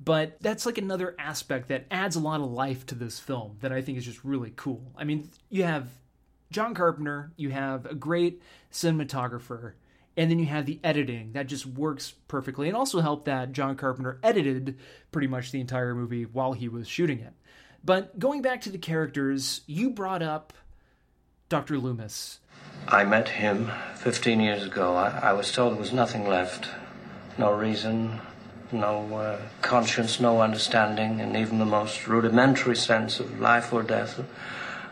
But 0.04 0.38
that's 0.41 0.66
like 0.66 0.78
another 0.78 1.16
aspect 1.20 1.70
that 1.70 1.86
adds 1.91 2.16
a 2.16 2.20
lot 2.20 2.41
of 2.41 2.51
life 2.51 2.86
to 2.88 2.95
this 2.95 3.20
film 3.20 3.58
that 3.62 3.72
I 3.72 3.82
think 3.82 3.97
is 3.97 4.06
just 4.06 4.24
really 4.24 4.51
cool. 4.56 4.91
I 4.97 5.04
mean, 5.04 5.30
you 5.49 5.64
have 5.64 5.88
John 6.51 6.74
Carpenter, 6.74 7.32
you 7.36 7.49
have 7.51 7.86
a 7.86 7.95
great 7.95 8.41
cinematographer, 8.72 9.74
and 10.18 10.30
then 10.30 10.39
you 10.39 10.45
have 10.45 10.66
the 10.66 10.80
editing 10.84 11.34
that 11.34 11.47
just 11.47 11.66
works 11.66 12.14
perfectly. 12.28 12.68
And 12.68 12.76
also 12.76 13.01
helped 13.01 13.26
that 13.26 13.54
John 13.54 13.76
Carpenter 13.76 14.20
edited 14.24 14.78
pretty 15.12 15.28
much 15.28 15.51
the 15.51 15.62
entire 15.62 15.95
movie 15.95 16.26
while 16.26 16.54
he 16.54 16.68
was 16.68 16.88
shooting 16.88 17.20
it. 17.20 17.34
But 17.84 18.18
going 18.20 18.41
back 18.41 18.62
to 18.62 18.70
the 18.70 18.78
characters, 18.78 19.62
you 19.68 19.89
brought 19.89 20.22
up 20.22 20.54
Dr. 21.49 21.78
Loomis. 21.78 22.39
I 22.88 23.04
met 23.04 23.30
him 23.30 23.72
15 23.97 24.39
years 24.39 24.66
ago. 24.66 24.95
I, 24.95 25.10
I 25.10 25.34
was 25.34 25.51
told 25.51 25.74
there 25.74 25.80
was 25.80 25.93
nothing 25.93 26.28
left. 26.28 26.68
No 27.38 27.51
reason, 27.51 28.20
no 28.74 29.15
uh, 29.15 29.41
conscience, 29.61 30.19
no 30.19 30.41
understanding, 30.41 31.21
and 31.21 31.38
even 31.38 31.59
the 31.59 31.65
most 31.65 32.07
rudimentary 32.07 32.76
sense 32.76 33.19
of 33.19 33.39
life 33.39 33.71
or 33.71 33.84
death, 33.84 34.19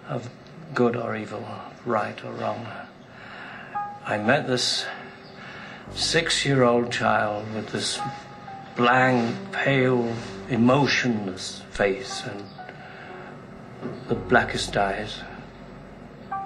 of 0.08 0.30
good 0.74 0.96
or 0.96 1.16
evil, 1.16 1.46
right 1.86 2.24
or 2.24 2.32
wrong. 2.34 2.68
I 4.06 4.18
met 4.18 4.48
this 4.48 4.86
six 5.94 6.46
year 6.46 6.64
old 6.64 6.92
child 6.92 7.54
with 7.54 7.72
this 7.72 8.00
blank, 8.76 9.36
pale, 9.52 10.16
emotionless 10.50 11.62
face 11.72 12.24
and 12.26 12.46
the 14.08 14.16
blackest 14.16 14.78
eyes 14.78 15.22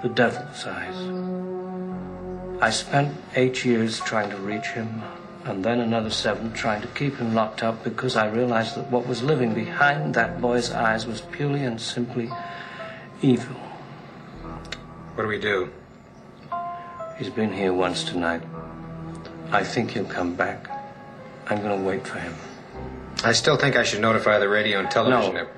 the 0.02 0.08
devil's 0.08 0.66
eyes. 0.66 2.60
I 2.60 2.70
spent 2.70 3.16
eight 3.34 3.64
years 3.64 4.00
trying 4.00 4.30
to 4.30 4.36
reach 4.36 4.66
him, 4.68 5.02
and 5.46 5.64
then 5.64 5.80
another 5.80 6.10
seven 6.10 6.52
trying 6.52 6.82
to 6.82 6.88
keep 6.88 7.16
him 7.16 7.34
locked 7.34 7.62
up 7.62 7.84
because 7.84 8.16
I 8.16 8.26
realized 8.26 8.76
that 8.76 8.90
what 8.90 9.06
was 9.06 9.22
living 9.22 9.54
behind 9.54 10.14
that 10.14 10.40
boy's 10.40 10.70
eyes 10.72 11.06
was 11.06 11.20
purely 11.20 11.62
and 11.62 11.80
simply 11.80 12.30
evil. 13.22 13.56
What 15.14 15.22
do 15.22 15.28
we 15.28 15.38
do? 15.38 15.70
He's 17.18 17.30
been 17.30 17.52
here 17.52 17.72
once 17.72 18.04
tonight. 18.04 18.42
I 19.50 19.64
think 19.64 19.92
he'll 19.92 20.04
come 20.04 20.34
back. 20.34 20.68
I'm 21.46 21.62
going 21.62 21.78
to 21.78 21.86
wait 21.86 22.06
for 22.06 22.18
him. 22.18 22.34
I 23.24 23.32
still 23.32 23.56
think 23.56 23.76
I 23.76 23.84
should 23.84 24.00
notify 24.00 24.38
the 24.38 24.48
radio 24.48 24.80
and 24.80 24.90
television. 24.90 25.34
No. 25.34 25.48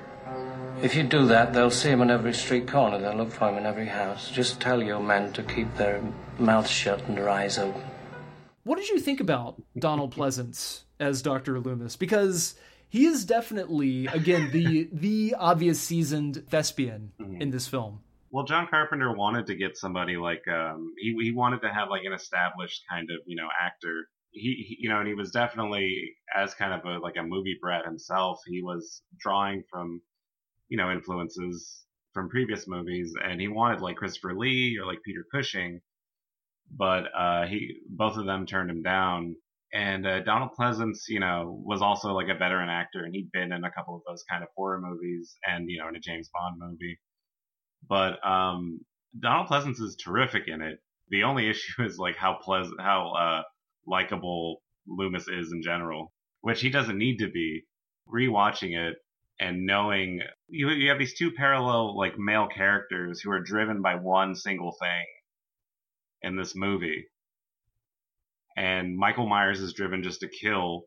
If 0.81 0.95
you 0.95 1.03
do 1.03 1.25
that, 1.25 1.51
they'll 1.53 1.71
see 1.71 1.89
him 1.89 2.01
in 2.01 2.09
every 2.09 2.33
street 2.33 2.67
corner. 2.67 2.99
They'll 2.99 3.17
look 3.17 3.31
for 3.31 3.49
him 3.49 3.57
in 3.57 3.65
every 3.65 3.87
house. 3.87 4.31
Just 4.31 4.61
tell 4.61 4.81
your 4.81 5.01
men 5.01 5.33
to 5.33 5.43
keep 5.43 5.75
their 5.75 6.01
mouths 6.37 6.69
shut 6.69 7.01
and 7.07 7.17
their 7.17 7.27
eyes 7.27 7.57
open. 7.57 7.81
What 8.69 8.77
did 8.77 8.89
you 8.89 8.99
think 8.99 9.19
about 9.19 9.59
Donald 9.79 10.13
Pleasence 10.13 10.83
as 10.99 11.23
Dr. 11.23 11.59
Loomis? 11.59 11.95
Because 11.95 12.53
he 12.87 13.07
is 13.07 13.25
definitely, 13.25 14.05
again, 14.05 14.51
the 14.51 14.87
the 14.93 15.33
obvious 15.39 15.81
seasoned 15.81 16.43
thespian 16.49 17.11
mm-hmm. 17.19 17.41
in 17.41 17.49
this 17.49 17.67
film. 17.67 18.01
Well, 18.29 18.45
John 18.45 18.67
Carpenter 18.69 19.11
wanted 19.11 19.47
to 19.47 19.55
get 19.55 19.75
somebody 19.75 20.17
like 20.17 20.47
um, 20.47 20.93
he 20.99 21.15
he 21.19 21.31
wanted 21.31 21.63
to 21.63 21.73
have 21.73 21.89
like 21.89 22.03
an 22.05 22.13
established 22.13 22.83
kind 22.87 23.09
of 23.09 23.17
you 23.25 23.37
know 23.37 23.47
actor. 23.59 24.05
He, 24.29 24.63
he, 24.67 24.77
you 24.81 24.89
know, 24.89 24.99
and 24.99 25.07
he 25.07 25.15
was 25.15 25.31
definitely 25.31 25.91
as 26.35 26.53
kind 26.53 26.71
of 26.71 26.85
a 26.85 26.99
like 26.99 27.17
a 27.17 27.23
movie 27.23 27.57
brat 27.59 27.85
himself. 27.85 28.37
He 28.45 28.61
was 28.61 29.01
drawing 29.19 29.63
from 29.71 29.99
you 30.67 30.77
know, 30.77 30.91
influences 30.91 31.85
from 32.13 32.29
previous 32.29 32.67
movies, 32.67 33.13
and 33.23 33.41
he 33.41 33.47
wanted 33.47 33.81
like 33.81 33.95
Christopher 33.95 34.35
Lee 34.35 34.77
or 34.79 34.85
like 34.85 34.99
Peter 35.03 35.25
Cushing, 35.33 35.81
but 36.75 37.05
uh, 37.17 37.45
he 37.45 37.77
both 37.89 38.17
of 38.17 38.25
them 38.25 38.45
turned 38.45 38.69
him 38.69 38.81
down. 38.81 39.35
And 39.71 40.07
uh, 40.07 40.21
Donald 40.21 40.51
Pleasence, 40.59 41.01
you 41.09 41.19
know, 41.19 41.61
was 41.63 41.81
also 41.81 42.13
like 42.13 42.27
a 42.27 42.37
veteran 42.37 42.69
actor, 42.69 43.03
and 43.03 43.13
he'd 43.13 43.31
been 43.31 43.51
in 43.51 43.63
a 43.63 43.71
couple 43.71 43.95
of 43.95 44.01
those 44.07 44.23
kind 44.29 44.41
of 44.41 44.49
horror 44.55 44.81
movies, 44.81 45.35
and 45.45 45.69
you 45.69 45.79
know, 45.79 45.87
in 45.89 45.95
a 45.95 45.99
James 45.99 46.29
Bond 46.33 46.55
movie. 46.59 46.99
But 47.87 48.25
um, 48.27 48.79
Donald 49.19 49.47
Pleasence 49.47 49.79
is 49.79 49.95
terrific 50.03 50.43
in 50.47 50.61
it. 50.61 50.79
The 51.09 51.23
only 51.23 51.49
issue 51.51 51.83
is 51.83 51.97
like 51.97 52.15
how 52.15 52.37
pleasant, 52.41 52.81
how 52.81 53.13
uh, 53.13 53.43
likable 53.85 54.61
Loomis 54.87 55.27
is 55.27 55.51
in 55.51 55.61
general, 55.61 56.11
which 56.41 56.61
he 56.61 56.69
doesn't 56.69 56.97
need 56.97 57.17
to 57.17 57.29
be. 57.29 57.63
Rewatching 58.11 58.75
it, 58.75 58.95
and 59.39 59.67
knowing 59.67 60.21
you, 60.47 60.69
you 60.69 60.89
have 60.89 60.97
these 60.97 61.15
two 61.15 61.29
parallel 61.31 61.95
like 61.95 62.17
male 62.17 62.47
characters 62.47 63.21
who 63.21 63.29
are 63.29 63.39
driven 63.39 63.83
by 63.83 63.93
one 63.93 64.33
single 64.33 64.75
thing 64.81 65.05
in 66.21 66.35
this 66.35 66.55
movie. 66.55 67.05
And 68.57 68.97
Michael 68.97 69.27
Myers 69.27 69.61
is 69.61 69.73
driven 69.73 70.03
just 70.03 70.21
to 70.21 70.27
kill, 70.27 70.83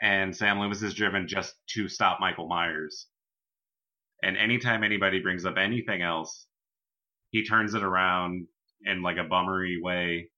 and 0.00 0.36
Sam 0.36 0.58
Loomis 0.58 0.82
is 0.82 0.94
driven 0.94 1.26
just 1.28 1.54
to 1.70 1.88
stop 1.88 2.18
Michael 2.20 2.48
Myers. 2.48 3.06
And 4.22 4.36
anytime 4.36 4.84
anybody 4.84 5.20
brings 5.20 5.44
up 5.44 5.56
anything 5.56 6.02
else, 6.02 6.46
he 7.30 7.44
turns 7.44 7.74
it 7.74 7.82
around 7.82 8.46
in 8.84 9.02
like 9.02 9.16
a 9.16 9.24
bummery 9.24 9.78
way 9.80 10.30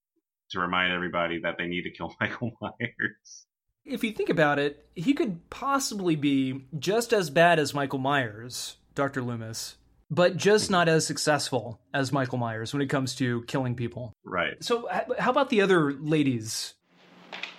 to 0.50 0.60
remind 0.60 0.92
everybody 0.92 1.40
that 1.40 1.56
they 1.58 1.66
need 1.66 1.82
to 1.82 1.90
kill 1.90 2.14
Michael 2.20 2.56
Myers 2.60 3.46
if 3.86 4.02
you 4.02 4.12
think 4.12 4.28
about 4.28 4.58
it, 4.58 4.88
he 4.94 5.14
could 5.14 5.48
possibly 5.48 6.16
be 6.16 6.66
just 6.78 7.12
as 7.12 7.30
bad 7.30 7.58
as 7.58 7.72
Michael 7.72 8.00
Myers, 8.00 8.76
Dr. 8.94 9.22
Loomis, 9.22 9.76
but 10.10 10.36
just 10.36 10.70
not 10.70 10.88
as 10.88 11.06
successful 11.06 11.80
as 11.92 12.12
Michael 12.12 12.38
Myers 12.38 12.72
when 12.72 12.82
it 12.82 12.88
comes 12.88 13.14
to 13.16 13.42
killing 13.42 13.74
people. 13.74 14.12
Right. 14.24 14.62
So, 14.62 14.88
how 15.18 15.30
about 15.30 15.50
the 15.50 15.60
other 15.60 15.92
ladies? 15.92 16.74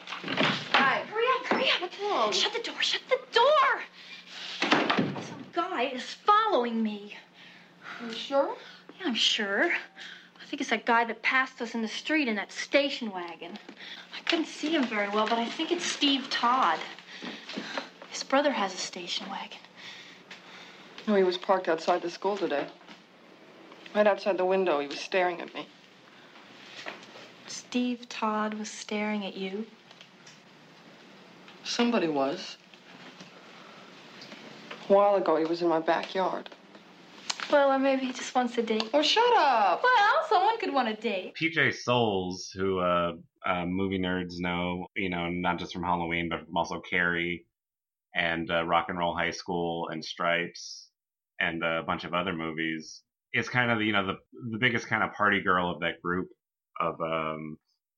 Hi. 0.07 1.03
Hurry 1.09 1.25
up, 1.39 1.45
hurry 1.45 1.69
up. 1.83 1.91
Whoa. 2.01 2.31
Shut 2.31 2.53
the 2.53 2.59
door, 2.59 2.81
shut 2.81 3.01
the 3.09 3.19
door. 3.33 3.81
Some 5.21 5.45
guy 5.53 5.83
is 5.93 6.03
following 6.03 6.81
me. 6.81 7.15
You 8.05 8.13
sure? 8.13 8.55
Yeah, 8.99 9.07
I'm 9.07 9.15
sure. 9.15 9.65
I 9.65 10.45
think 10.49 10.61
it's 10.61 10.69
that 10.69 10.85
guy 10.85 11.03
that 11.03 11.21
passed 11.21 11.61
us 11.61 11.75
in 11.75 11.81
the 11.81 11.87
street 11.87 12.27
in 12.27 12.35
that 12.37 12.51
station 12.51 13.11
wagon. 13.11 13.57
I 14.17 14.21
couldn't 14.23 14.47
see 14.47 14.69
him 14.69 14.85
very 14.85 15.09
well, 15.09 15.27
but 15.27 15.37
I 15.39 15.45
think 15.45 15.71
it's 15.71 15.85
Steve 15.85 16.29
Todd. 16.29 16.79
His 18.09 18.23
brother 18.23 18.51
has 18.51 18.73
a 18.73 18.77
station 18.77 19.29
wagon. 19.29 19.59
No, 21.07 21.15
he 21.15 21.23
was 21.23 21.37
parked 21.37 21.69
outside 21.69 22.01
the 22.01 22.09
school 22.09 22.35
today. 22.35 22.67
Right 23.95 24.05
outside 24.05 24.37
the 24.37 24.43
window, 24.43 24.81
he 24.81 24.87
was 24.87 24.99
staring 24.99 25.39
at 25.39 25.53
me. 25.55 25.65
Steve 27.47 28.09
Todd 28.09 28.53
was 28.55 28.69
staring 28.69 29.25
at 29.25 29.35
you? 29.35 29.65
Somebody 31.63 32.09
was. 32.09 32.57
A 34.89 34.93
while 34.93 35.15
ago, 35.15 35.37
he 35.37 35.45
was 35.45 35.61
in 35.61 35.69
my 35.69 35.79
backyard. 35.79 36.49
Well, 37.49 37.71
or 37.71 37.79
maybe 37.79 38.07
he 38.07 38.11
just 38.11 38.35
wants 38.35 38.57
a 38.57 38.61
date. 38.61 38.89
Oh, 38.93 39.01
shut 39.01 39.23
up. 39.37 39.81
Well, 39.81 40.25
someone 40.27 40.59
could 40.59 40.73
want 40.73 40.89
a 40.89 40.93
date. 40.93 41.35
PJ 41.41 41.73
Soles, 41.75 42.51
who 42.53 42.79
uh, 42.79 43.13
uh, 43.45 43.65
movie 43.65 43.99
nerds 43.99 44.39
know, 44.39 44.87
you 44.97 45.09
know, 45.09 45.29
not 45.29 45.57
just 45.57 45.71
from 45.71 45.83
Halloween, 45.83 46.27
but 46.27 46.45
from 46.45 46.57
also 46.57 46.81
Carrie 46.81 47.45
and 48.13 48.51
uh, 48.51 48.65
Rock 48.65 48.87
and 48.89 48.97
Roll 48.97 49.15
High 49.15 49.31
School 49.31 49.87
and 49.87 50.03
Stripes 50.03 50.86
and 51.39 51.63
a 51.63 51.83
bunch 51.85 52.03
of 52.03 52.13
other 52.13 52.33
movies. 52.33 53.01
It's 53.33 53.49
kind 53.49 53.71
of, 53.71 53.81
you 53.81 53.93
know, 53.93 54.05
the 54.05 54.15
the 54.51 54.57
biggest 54.57 54.88
kind 54.88 55.03
of 55.03 55.13
party 55.13 55.41
girl 55.41 55.71
of 55.71 55.81
that 55.81 56.01
group 56.01 56.27
of 56.79 56.99
um, 57.01 57.57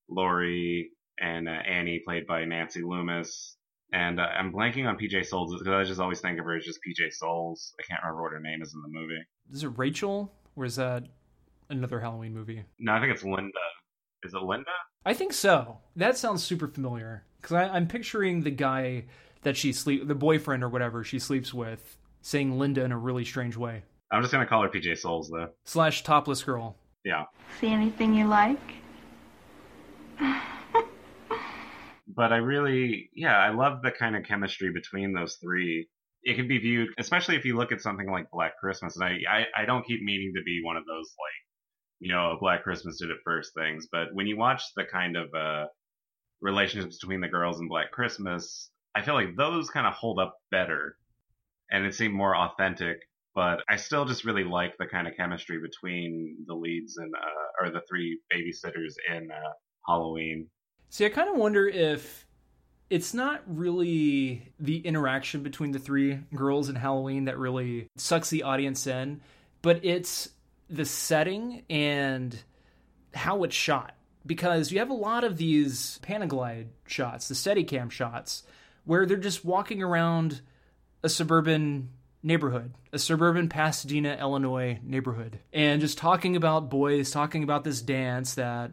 Laurie 0.09 0.89
and 1.19 1.47
uh, 1.47 1.51
Annie, 1.51 2.01
played 2.05 2.25
by 2.27 2.45
Nancy 2.45 2.81
Loomis, 2.81 3.57
and 3.91 4.19
uh, 4.19 4.23
I'm 4.23 4.51
blanking 4.51 4.87
on 4.87 4.97
PJ 4.97 5.25
Soles 5.25 5.53
because 5.57 5.73
I 5.73 5.83
just 5.83 5.99
always 5.99 6.19
think 6.19 6.39
of 6.39 6.45
her 6.45 6.55
as 6.55 6.65
just 6.65 6.79
PJ 6.79 7.13
Soles. 7.13 7.73
I 7.79 7.83
can't 7.87 8.01
remember 8.03 8.23
what 8.23 8.31
her 8.31 8.39
name 8.39 8.61
is 8.61 8.73
in 8.73 8.81
the 8.81 8.99
movie. 8.99 9.21
Is 9.51 9.63
it 9.63 9.77
Rachel? 9.77 10.31
Or 10.55 10.65
is 10.65 10.75
that 10.75 11.03
another 11.69 11.99
Halloween 11.99 12.33
movie? 12.33 12.63
No, 12.79 12.93
I 12.93 12.99
think 12.99 13.13
it's 13.13 13.23
Linda. 13.23 13.51
Is 14.23 14.33
it 14.33 14.41
Linda? 14.41 14.65
I 15.05 15.13
think 15.13 15.33
so. 15.33 15.77
That 15.95 16.17
sounds 16.17 16.43
super 16.43 16.67
familiar 16.67 17.23
because 17.41 17.69
I'm 17.71 17.87
picturing 17.87 18.41
the 18.41 18.51
guy 18.51 19.05
that 19.43 19.55
she 19.55 19.71
sleep, 19.71 20.07
the 20.07 20.15
boyfriend 20.15 20.63
or 20.63 20.69
whatever 20.69 21.03
she 21.03 21.19
sleeps 21.19 21.53
with 21.53 21.97
saying 22.21 22.57
Linda 22.57 22.83
in 22.83 22.91
a 22.91 22.97
really 22.97 23.25
strange 23.25 23.57
way. 23.57 23.83
I'm 24.11 24.21
just 24.21 24.31
gonna 24.31 24.45
call 24.47 24.63
her 24.63 24.69
PJ 24.69 24.97
Soles 24.97 25.29
though. 25.29 25.49
Slash 25.65 26.03
topless 26.03 26.43
girl. 26.43 26.75
Yeah. 27.03 27.25
See 27.59 27.67
anything 27.67 28.13
you 28.13 28.27
like? 28.27 28.59
but 32.15 32.33
I 32.33 32.37
really, 32.37 33.09
yeah, 33.13 33.37
I 33.37 33.49
love 33.49 33.81
the 33.81 33.91
kind 33.91 34.15
of 34.15 34.23
chemistry 34.23 34.71
between 34.73 35.13
those 35.13 35.37
three. 35.41 35.87
It 36.23 36.35
can 36.35 36.47
be 36.47 36.57
viewed, 36.57 36.89
especially 36.97 37.35
if 37.35 37.45
you 37.45 37.55
look 37.55 37.71
at 37.71 37.81
something 37.81 38.11
like 38.11 38.29
Black 38.31 38.57
Christmas, 38.59 38.97
and 38.97 39.05
I, 39.05 39.19
I, 39.29 39.61
I 39.61 39.65
don't 39.65 39.85
keep 39.85 40.01
meaning 40.03 40.33
to 40.35 40.43
be 40.43 40.59
one 40.63 40.75
of 40.75 40.83
those 40.85 41.13
like, 41.17 41.39
you 41.99 42.11
know, 42.11 42.37
Black 42.41 42.63
Christmas 42.63 42.99
did 42.99 43.09
it 43.09 43.17
first 43.23 43.53
things, 43.55 43.87
but 43.91 44.07
when 44.13 44.27
you 44.27 44.37
watch 44.37 44.61
the 44.75 44.83
kind 44.83 45.15
of 45.15 45.33
uh, 45.33 45.67
relationships 46.41 46.99
between 46.99 47.21
the 47.21 47.29
girls 47.29 47.61
in 47.61 47.69
Black 47.69 47.91
Christmas, 47.91 48.69
I 48.95 49.01
feel 49.01 49.13
like 49.13 49.37
those 49.37 49.69
kind 49.69 49.87
of 49.87 49.93
hold 49.93 50.19
up 50.19 50.35
better, 50.51 50.97
and 51.71 51.85
it 51.85 51.93
seemed 51.95 52.13
more 52.13 52.35
authentic. 52.35 52.97
But 53.35 53.61
I 53.69 53.75
still 53.75 54.05
just 54.05 54.25
really 54.25 54.43
like 54.43 54.73
the 54.79 54.85
kind 54.85 55.07
of 55.07 55.15
chemistry 55.15 55.59
between 55.59 56.37
the 56.47 56.55
leads 56.55 56.97
and 56.97 57.13
uh, 57.15 57.63
or 57.63 57.71
the 57.71 57.81
three 57.87 58.19
babysitters 58.33 58.95
in 59.09 59.29
uh, 59.31 59.53
Halloween. 59.87 60.47
See, 60.89 61.05
I 61.05 61.09
kind 61.09 61.29
of 61.29 61.37
wonder 61.37 61.67
if 61.67 62.25
it's 62.89 63.13
not 63.13 63.43
really 63.45 64.51
the 64.59 64.77
interaction 64.79 65.43
between 65.43 65.71
the 65.71 65.79
three 65.79 66.19
girls 66.33 66.69
in 66.69 66.75
Halloween 66.75 67.25
that 67.25 67.37
really 67.37 67.87
sucks 67.95 68.31
the 68.31 68.43
audience 68.43 68.87
in, 68.87 69.21
but 69.61 69.85
it's 69.85 70.29
the 70.69 70.85
setting 70.85 71.63
and 71.69 72.37
how 73.13 73.43
it's 73.43 73.55
shot. 73.55 73.95
Because 74.25 74.71
you 74.71 74.79
have 74.79 74.89
a 74.89 74.93
lot 74.93 75.23
of 75.23 75.37
these 75.37 75.99
Panaglide 76.03 76.67
shots, 76.87 77.27
the 77.27 77.35
Steadicam 77.35 77.89
shots, 77.89 78.43
where 78.85 79.05
they're 79.05 79.17
just 79.17 79.45
walking 79.45 79.81
around 79.81 80.41
a 81.03 81.09
suburban 81.09 81.89
neighborhood, 82.21 82.73
a 82.91 82.99
suburban 82.99 83.49
Pasadena, 83.49 84.17
Illinois 84.19 84.79
neighborhood, 84.83 85.39
and 85.53 85.81
just 85.81 85.97
talking 85.97 86.35
about 86.35 86.69
boys, 86.69 87.11
talking 87.11 87.43
about 87.43 87.63
this 87.63 87.81
dance 87.81 88.35
that 88.35 88.71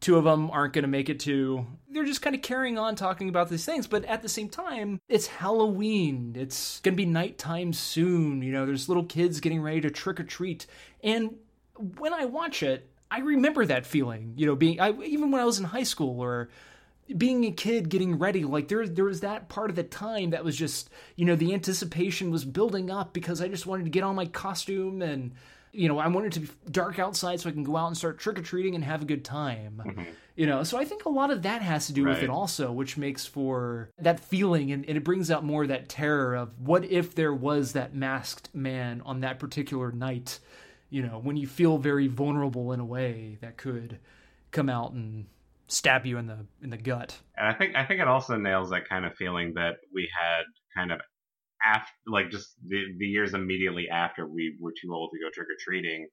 two 0.00 0.16
of 0.16 0.24
them 0.24 0.50
aren't 0.50 0.72
going 0.72 0.82
to 0.82 0.88
make 0.88 1.08
it 1.08 1.20
to. 1.20 1.66
They're 1.90 2.04
just 2.04 2.22
kind 2.22 2.34
of 2.34 2.42
carrying 2.42 2.78
on 2.78 2.96
talking 2.96 3.28
about 3.28 3.48
these 3.48 3.64
things, 3.64 3.86
but 3.86 4.04
at 4.04 4.20
the 4.22 4.28
same 4.28 4.48
time, 4.48 5.00
it's 5.08 5.28
Halloween. 5.28 6.34
It's 6.36 6.80
going 6.80 6.94
to 6.94 6.96
be 6.96 7.06
nighttime 7.06 7.72
soon. 7.72 8.42
You 8.42 8.52
know, 8.52 8.66
there's 8.66 8.88
little 8.88 9.04
kids 9.04 9.40
getting 9.40 9.62
ready 9.62 9.80
to 9.82 9.90
trick 9.90 10.18
or 10.18 10.24
treat. 10.24 10.66
And 11.04 11.36
when 11.98 12.12
I 12.12 12.24
watch 12.24 12.62
it, 12.62 12.88
I 13.10 13.20
remember 13.20 13.64
that 13.66 13.86
feeling, 13.86 14.32
you 14.36 14.46
know, 14.46 14.56
being 14.56 14.80
I, 14.80 14.92
even 15.02 15.30
when 15.30 15.40
I 15.40 15.44
was 15.44 15.58
in 15.58 15.64
high 15.64 15.82
school 15.82 16.20
or 16.20 16.48
being 17.16 17.44
a 17.44 17.50
kid 17.50 17.88
getting 17.88 18.18
ready 18.18 18.44
like 18.44 18.68
there 18.68 18.86
there 18.86 19.04
was 19.04 19.20
that 19.20 19.48
part 19.48 19.68
of 19.70 19.76
the 19.76 19.82
time 19.82 20.30
that 20.30 20.44
was 20.44 20.56
just 20.56 20.88
you 21.16 21.24
know 21.24 21.36
the 21.36 21.52
anticipation 21.52 22.30
was 22.30 22.44
building 22.44 22.90
up 22.90 23.12
because 23.12 23.40
I 23.42 23.48
just 23.48 23.66
wanted 23.66 23.84
to 23.84 23.90
get 23.90 24.02
on 24.02 24.14
my 24.14 24.26
costume 24.26 25.02
and 25.02 25.32
you 25.72 25.88
know 25.88 25.98
I 25.98 26.06
wanted 26.08 26.32
to 26.32 26.40
be 26.40 26.48
dark 26.70 26.98
outside 26.98 27.40
so 27.40 27.48
I 27.50 27.52
can 27.52 27.64
go 27.64 27.76
out 27.76 27.88
and 27.88 27.96
start 27.96 28.18
trick 28.18 28.38
or 28.38 28.42
treating 28.42 28.74
and 28.74 28.84
have 28.84 29.02
a 29.02 29.04
good 29.06 29.24
time 29.24 29.82
Mm-hmm. 29.84 30.02
you 30.36 30.46
know 30.46 30.62
so 30.62 30.78
I 30.78 30.84
think 30.84 31.04
a 31.04 31.08
lot 31.10 31.30
of 31.30 31.42
that 31.42 31.60
has 31.60 31.86
to 31.88 31.92
do 31.92 32.04
with 32.04 32.18
it 32.22 32.30
also 32.30 32.70
which 32.72 32.96
makes 32.96 33.26
for 33.26 33.90
that 33.98 34.20
feeling 34.20 34.70
and, 34.72 34.86
and 34.86 34.96
it 34.96 35.04
brings 35.04 35.30
out 35.30 35.44
more 35.44 35.62
of 35.62 35.68
that 35.68 35.88
terror 35.88 36.34
of 36.34 36.50
what 36.60 36.84
if 36.84 37.14
there 37.14 37.34
was 37.34 37.72
that 37.72 37.94
masked 37.94 38.54
man 38.54 39.02
on 39.04 39.20
that 39.20 39.38
particular 39.38 39.90
night 39.92 40.38
you 40.88 41.02
know 41.02 41.18
when 41.18 41.36
you 41.36 41.46
feel 41.46 41.78
very 41.78 42.06
vulnerable 42.06 42.72
in 42.72 42.80
a 42.80 42.84
way 42.84 43.38
that 43.40 43.56
could 43.56 43.98
come 44.50 44.68
out 44.68 44.92
and 44.92 45.26
stab 45.72 46.04
you 46.04 46.18
in 46.18 46.26
the 46.26 46.38
in 46.62 46.70
the 46.70 46.76
gut 46.76 47.18
And 47.36 47.48
I 47.48 47.54
think 47.54 47.74
I 47.74 47.84
think 47.86 48.00
it 48.00 48.08
also 48.08 48.36
nails 48.36 48.70
that 48.70 48.88
kind 48.88 49.04
of 49.04 49.14
feeling 49.14 49.54
that 49.54 49.76
we 49.94 50.08
had 50.12 50.42
kind 50.76 50.92
of 50.92 51.00
after, 51.64 51.92
like 52.06 52.30
just 52.30 52.54
the 52.66 52.84
the 52.98 53.06
years 53.06 53.34
immediately 53.34 53.88
after 53.88 54.26
we 54.26 54.56
were 54.60 54.72
too 54.72 54.92
old 54.92 55.10
to 55.12 55.18
go 55.18 55.30
trick 55.32 55.48
or 55.48 55.56
treating. 55.60 56.08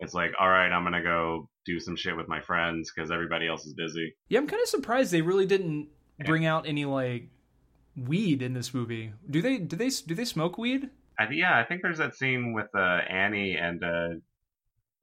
It's 0.00 0.14
like, 0.14 0.32
all 0.40 0.48
right, 0.48 0.72
I'm 0.72 0.82
gonna 0.82 1.02
go 1.02 1.48
do 1.66 1.78
some 1.78 1.94
shit 1.94 2.16
with 2.16 2.26
my 2.28 2.40
friends 2.40 2.90
because 2.94 3.10
everybody 3.10 3.46
else 3.46 3.64
is 3.66 3.74
busy. 3.74 4.14
Yeah, 4.28 4.40
I'm 4.40 4.46
kind 4.46 4.62
of 4.62 4.68
surprised 4.68 5.12
they 5.12 5.22
really 5.22 5.46
didn't 5.46 5.88
bring 6.24 6.46
out 6.46 6.66
any 6.66 6.84
like 6.84 7.28
weed 7.96 8.42
in 8.42 8.54
this 8.54 8.72
movie. 8.72 9.12
Do 9.28 9.42
they? 9.42 9.58
Do 9.58 9.76
they? 9.76 9.90
Do 9.90 10.14
they 10.14 10.24
smoke 10.24 10.58
weed? 10.58 10.90
I, 11.18 11.28
yeah, 11.30 11.58
I 11.58 11.64
think 11.64 11.82
there's 11.82 11.98
that 11.98 12.16
scene 12.16 12.54
with 12.54 12.68
uh, 12.74 13.00
Annie 13.08 13.54
and 13.54 13.84
uh, 13.84 14.08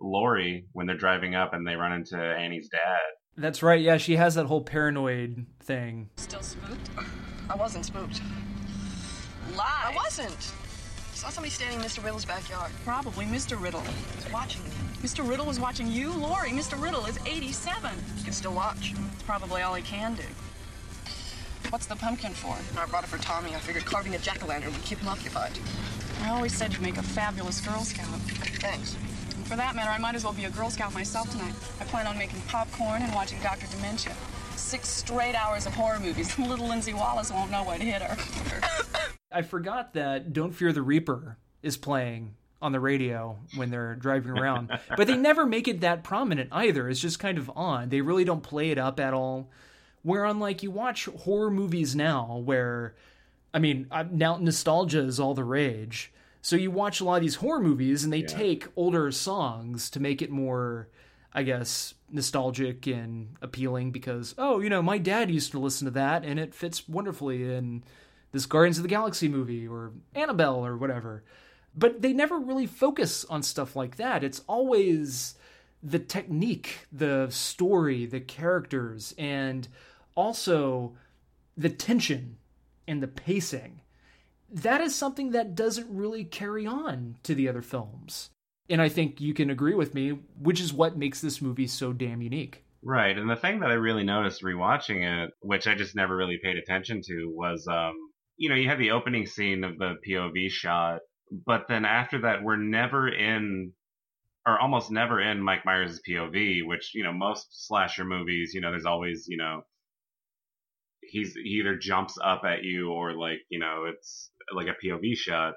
Laurie 0.01 0.65
when 0.73 0.87
they're 0.87 0.97
driving 0.97 1.35
up 1.35 1.53
and 1.53 1.65
they 1.65 1.75
run 1.75 1.93
into 1.93 2.17
Annie's 2.17 2.69
dad. 2.69 3.16
That's 3.37 3.61
right. 3.61 3.79
Yeah, 3.79 3.97
she 3.97 4.15
has 4.15 4.35
that 4.35 4.47
whole 4.47 4.61
paranoid 4.61 5.45
thing. 5.59 6.09
Still 6.17 6.41
spooked? 6.41 6.89
I 7.49 7.55
wasn't 7.55 7.85
spooked. 7.85 8.21
Lie. 9.55 9.63
I 9.85 9.95
wasn't. 9.95 10.31
I 10.31 11.15
Saw 11.15 11.29
somebody 11.29 11.51
standing 11.51 11.79
in 11.79 11.85
Mr. 11.85 12.03
Riddle's 12.03 12.25
backyard. 12.25 12.71
Probably 12.83 13.25
Mr. 13.25 13.61
Riddle. 13.61 13.81
He's 14.15 14.31
watching 14.31 14.63
me. 14.63 14.69
Mr. 15.01 15.27
Riddle 15.27 15.45
was 15.45 15.59
watching 15.59 15.87
you, 15.87 16.11
Laurie. 16.13 16.49
Mr. 16.49 16.81
Riddle 16.81 17.05
is 17.05 17.19
87. 17.25 17.91
He 18.17 18.23
can 18.23 18.33
still 18.33 18.53
watch. 18.53 18.93
It's 19.13 19.23
probably 19.23 19.61
all 19.61 19.75
he 19.75 19.83
can 19.83 20.15
do. 20.15 20.23
What's 21.69 21.85
the 21.85 21.95
pumpkin 21.95 22.33
for? 22.33 22.55
I 22.79 22.85
brought 22.87 23.03
it 23.03 23.07
for 23.07 23.17
Tommy. 23.17 23.53
I 23.53 23.59
figured 23.59 23.85
carving 23.85 24.15
a 24.15 24.19
jack-o'-lantern 24.19 24.71
would 24.71 24.83
keep 24.83 24.99
him 24.99 25.07
occupied. 25.09 25.51
I 26.23 26.29
always 26.29 26.55
said 26.55 26.73
you'd 26.73 26.81
make 26.81 26.97
a 26.97 27.03
fabulous 27.03 27.61
Girl 27.61 27.83
Scout. 27.83 28.07
Thanks. 28.59 28.95
And 29.47 29.53
for 29.53 29.57
that 29.59 29.77
matter, 29.77 29.91
I 29.91 29.97
might 29.97 30.13
as 30.13 30.25
well 30.25 30.33
be 30.33 30.43
a 30.43 30.49
Girl 30.49 30.69
Scout 30.69 30.93
myself 30.93 31.31
tonight. 31.31 31.53
I 31.79 31.85
plan 31.85 32.05
on 32.05 32.17
making 32.17 32.41
popcorn 32.49 33.01
and 33.01 33.15
watching 33.15 33.39
Dr. 33.39 33.65
Dementia. 33.67 34.13
Six 34.57 34.89
straight 34.89 35.35
hours 35.35 35.65
of 35.65 35.73
horror 35.73 36.01
movies. 36.01 36.37
Little 36.39 36.67
Lindsey 36.67 36.93
Wallace 36.93 37.31
won't 37.31 37.49
know 37.49 37.63
what 37.63 37.79
hit 37.79 38.01
her. 38.01 38.17
I 39.31 39.43
forgot 39.43 39.93
that 39.93 40.33
"Don't 40.33 40.51
Fear 40.51 40.73
the 40.73 40.81
Reaper" 40.81 41.37
is 41.63 41.77
playing 41.77 42.35
on 42.61 42.73
the 42.73 42.81
radio 42.81 43.39
when 43.55 43.71
they're 43.71 43.95
driving 43.95 44.31
around, 44.31 44.69
but 44.97 45.07
they 45.07 45.15
never 45.15 45.45
make 45.45 45.69
it 45.69 45.79
that 45.79 46.03
prominent 46.03 46.49
either. 46.51 46.89
It's 46.89 46.99
just 46.99 47.17
kind 47.17 47.37
of 47.37 47.49
on. 47.55 47.87
They 47.87 48.01
really 48.01 48.25
don't 48.25 48.43
play 48.43 48.71
it 48.71 48.77
up 48.77 48.99
at 48.99 49.13
all. 49.13 49.49
Where 50.01 50.25
unlike 50.25 50.61
you 50.61 50.71
watch 50.71 51.05
horror 51.05 51.51
movies 51.51 51.95
now, 51.95 52.41
where 52.43 52.95
I 53.53 53.59
mean, 53.59 53.87
uh, 53.91 54.03
now 54.11 54.35
nostalgia 54.35 55.03
is 55.03 55.21
all 55.21 55.33
the 55.33 55.45
rage. 55.45 56.11
So 56.41 56.55
you 56.55 56.71
watch 56.71 57.01
a 57.01 57.03
lot 57.03 57.15
of 57.15 57.21
these 57.21 57.35
horror 57.35 57.61
movies, 57.61 58.03
and 58.03 58.13
they 58.13 58.21
take 58.21 58.67
older 58.75 59.11
songs 59.11 59.89
to 59.91 59.99
make 59.99 60.21
it 60.21 60.29
more, 60.29 60.87
I 61.33 61.43
guess, 61.43 61.93
nostalgic 62.09 62.87
and 62.87 63.35
appealing. 63.41 63.91
Because 63.91 64.33
oh, 64.37 64.59
you 64.59 64.69
know, 64.69 64.81
my 64.81 64.97
dad 64.97 65.29
used 65.29 65.51
to 65.51 65.59
listen 65.59 65.85
to 65.85 65.91
that, 65.91 66.23
and 66.23 66.39
it 66.39 66.53
fits 66.53 66.87
wonderfully 66.87 67.53
in 67.53 67.83
this 68.31 68.45
Guardians 68.45 68.77
of 68.77 68.83
the 68.83 68.89
Galaxy 68.89 69.27
movie 69.27 69.67
or 69.67 69.91
Annabelle 70.15 70.65
or 70.65 70.77
whatever. 70.77 71.23
But 71.75 72.01
they 72.01 72.13
never 72.13 72.39
really 72.39 72.65
focus 72.65 73.25
on 73.25 73.43
stuff 73.43 73.75
like 73.75 73.97
that. 73.97 74.23
It's 74.23 74.41
always 74.47 75.35
the 75.83 75.99
technique, 75.99 76.87
the 76.91 77.27
story, 77.29 78.05
the 78.05 78.19
characters, 78.19 79.13
and 79.17 79.67
also 80.15 80.93
the 81.55 81.69
tension 81.69 82.37
and 82.87 83.01
the 83.01 83.07
pacing. 83.07 83.81
That 84.49 84.81
is 84.81 84.95
something 84.95 85.31
that 85.31 85.55
doesn't 85.55 85.87
really 85.89 86.23
carry 86.23 86.65
on 86.65 87.17
to 87.23 87.35
the 87.35 87.49
other 87.49 87.61
films. 87.61 88.29
And 88.69 88.81
I 88.81 88.89
think 88.89 89.21
you 89.21 89.33
can 89.33 89.49
agree 89.49 89.75
with 89.75 89.93
me, 89.93 90.19
which 90.39 90.59
is 90.59 90.73
what 90.73 90.97
makes 90.97 91.21
this 91.21 91.41
movie 91.41 91.67
so 91.67 91.93
damn 91.93 92.21
unique. 92.21 92.63
Right, 92.83 93.17
and 93.17 93.29
the 93.29 93.35
thing 93.35 93.59
that 93.61 93.71
I 93.71 93.75
really 93.75 94.03
noticed 94.03 94.43
rewatching 94.43 95.03
it, 95.03 95.31
which 95.41 95.67
I 95.67 95.75
just 95.75 95.95
never 95.95 96.15
really 96.15 96.39
paid 96.41 96.57
attention 96.57 97.01
to, 97.05 97.33
was 97.33 97.67
um, 97.67 97.93
you 98.37 98.49
know, 98.49 98.55
you 98.55 98.69
have 98.69 98.77
the 98.77 98.91
opening 98.91 99.25
scene 99.25 99.63
of 99.63 99.77
the 99.77 99.95
POV 100.07 100.49
shot, 100.49 100.99
but 101.45 101.65
then 101.67 101.85
after 101.85 102.21
that, 102.21 102.43
we're 102.43 102.55
never 102.55 103.09
in, 103.09 103.73
or 104.45 104.59
almost 104.59 104.91
never 104.91 105.19
in 105.19 105.41
Mike 105.41 105.65
Myers' 105.65 105.99
POV, 106.07 106.65
which 106.65 106.91
you 106.93 107.03
know, 107.03 107.11
most 107.11 107.67
slasher 107.67 108.05
movies, 108.05 108.53
you 108.53 108.61
know, 108.61 108.69
there's 108.69 108.85
always 108.85 109.25
you 109.27 109.37
know, 109.37 109.63
he's 111.01 111.33
he 111.33 111.59
either 111.59 111.75
jumps 111.75 112.17
up 112.23 112.43
at 112.45 112.63
you 112.63 112.91
or 112.91 113.13
like 113.13 113.39
you 113.49 113.59
know, 113.59 113.85
it's 113.89 114.29
like 114.53 114.67
a 114.67 114.85
POV 114.85 115.15
shot. 115.15 115.53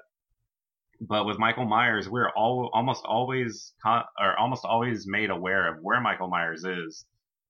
But 0.99 1.25
with 1.25 1.39
Michael 1.39 1.65
Myers, 1.65 2.07
we're 2.07 2.29
all 2.29 2.69
almost 2.73 3.03
always 3.05 3.73
con- 3.81 4.03
or 4.19 4.37
almost 4.37 4.65
always 4.65 5.05
made 5.07 5.31
aware 5.31 5.73
of 5.73 5.81
where 5.81 5.99
Michael 5.99 6.29
Myers 6.29 6.63
is, 6.63 7.05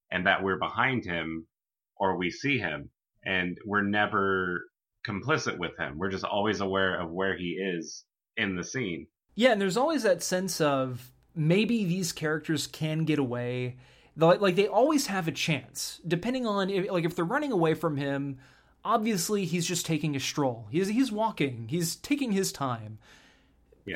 and 0.10 0.26
that 0.26 0.44
we're 0.44 0.60
behind 0.60 1.04
him 1.06 1.48
or 1.98 2.18
we 2.18 2.32
see 2.32 2.58
him, 2.58 2.90
and 3.26 3.58
we're 3.66 3.84
never 3.84 4.64
complicit 5.08 5.58
with 5.60 5.78
him. 5.78 5.98
We're 5.98 6.10
just 6.10 6.24
always 6.24 6.62
aware 6.62 7.00
of 7.00 7.12
where 7.12 7.38
he 7.38 7.60
is 7.78 8.06
in 8.38 8.56
the 8.56 8.64
scene. 8.64 9.08
Yeah, 9.36 9.52
and 9.52 9.62
there's 9.62 9.78
always 9.78 10.04
that 10.04 10.24
sense 10.24 10.62
of 10.62 11.12
maybe 11.36 11.86
these 11.86 12.12
characters 12.12 12.68
can 12.68 13.06
get 13.06 13.20
away. 13.20 13.78
Like 14.16 14.56
they 14.56 14.68
always 14.68 15.08
have 15.08 15.28
a 15.28 15.32
chance, 15.32 16.02
depending 16.08 16.46
on 16.46 16.70
if, 16.70 16.92
like 16.92 17.06
if 17.06 17.16
they're 17.16 17.26
running 17.26 17.52
away 17.52 17.74
from 17.74 17.98
him. 17.98 18.40
Obviously, 18.84 19.46
he's 19.46 19.66
just 19.66 19.86
taking 19.86 20.16
a 20.16 20.20
stroll. 20.20 20.68
He's 20.72 20.88
he's 20.88 21.12
walking. 21.12 21.68
He's 21.70 21.96
taking 21.96 22.32
his 22.32 22.52
time. 22.52 22.98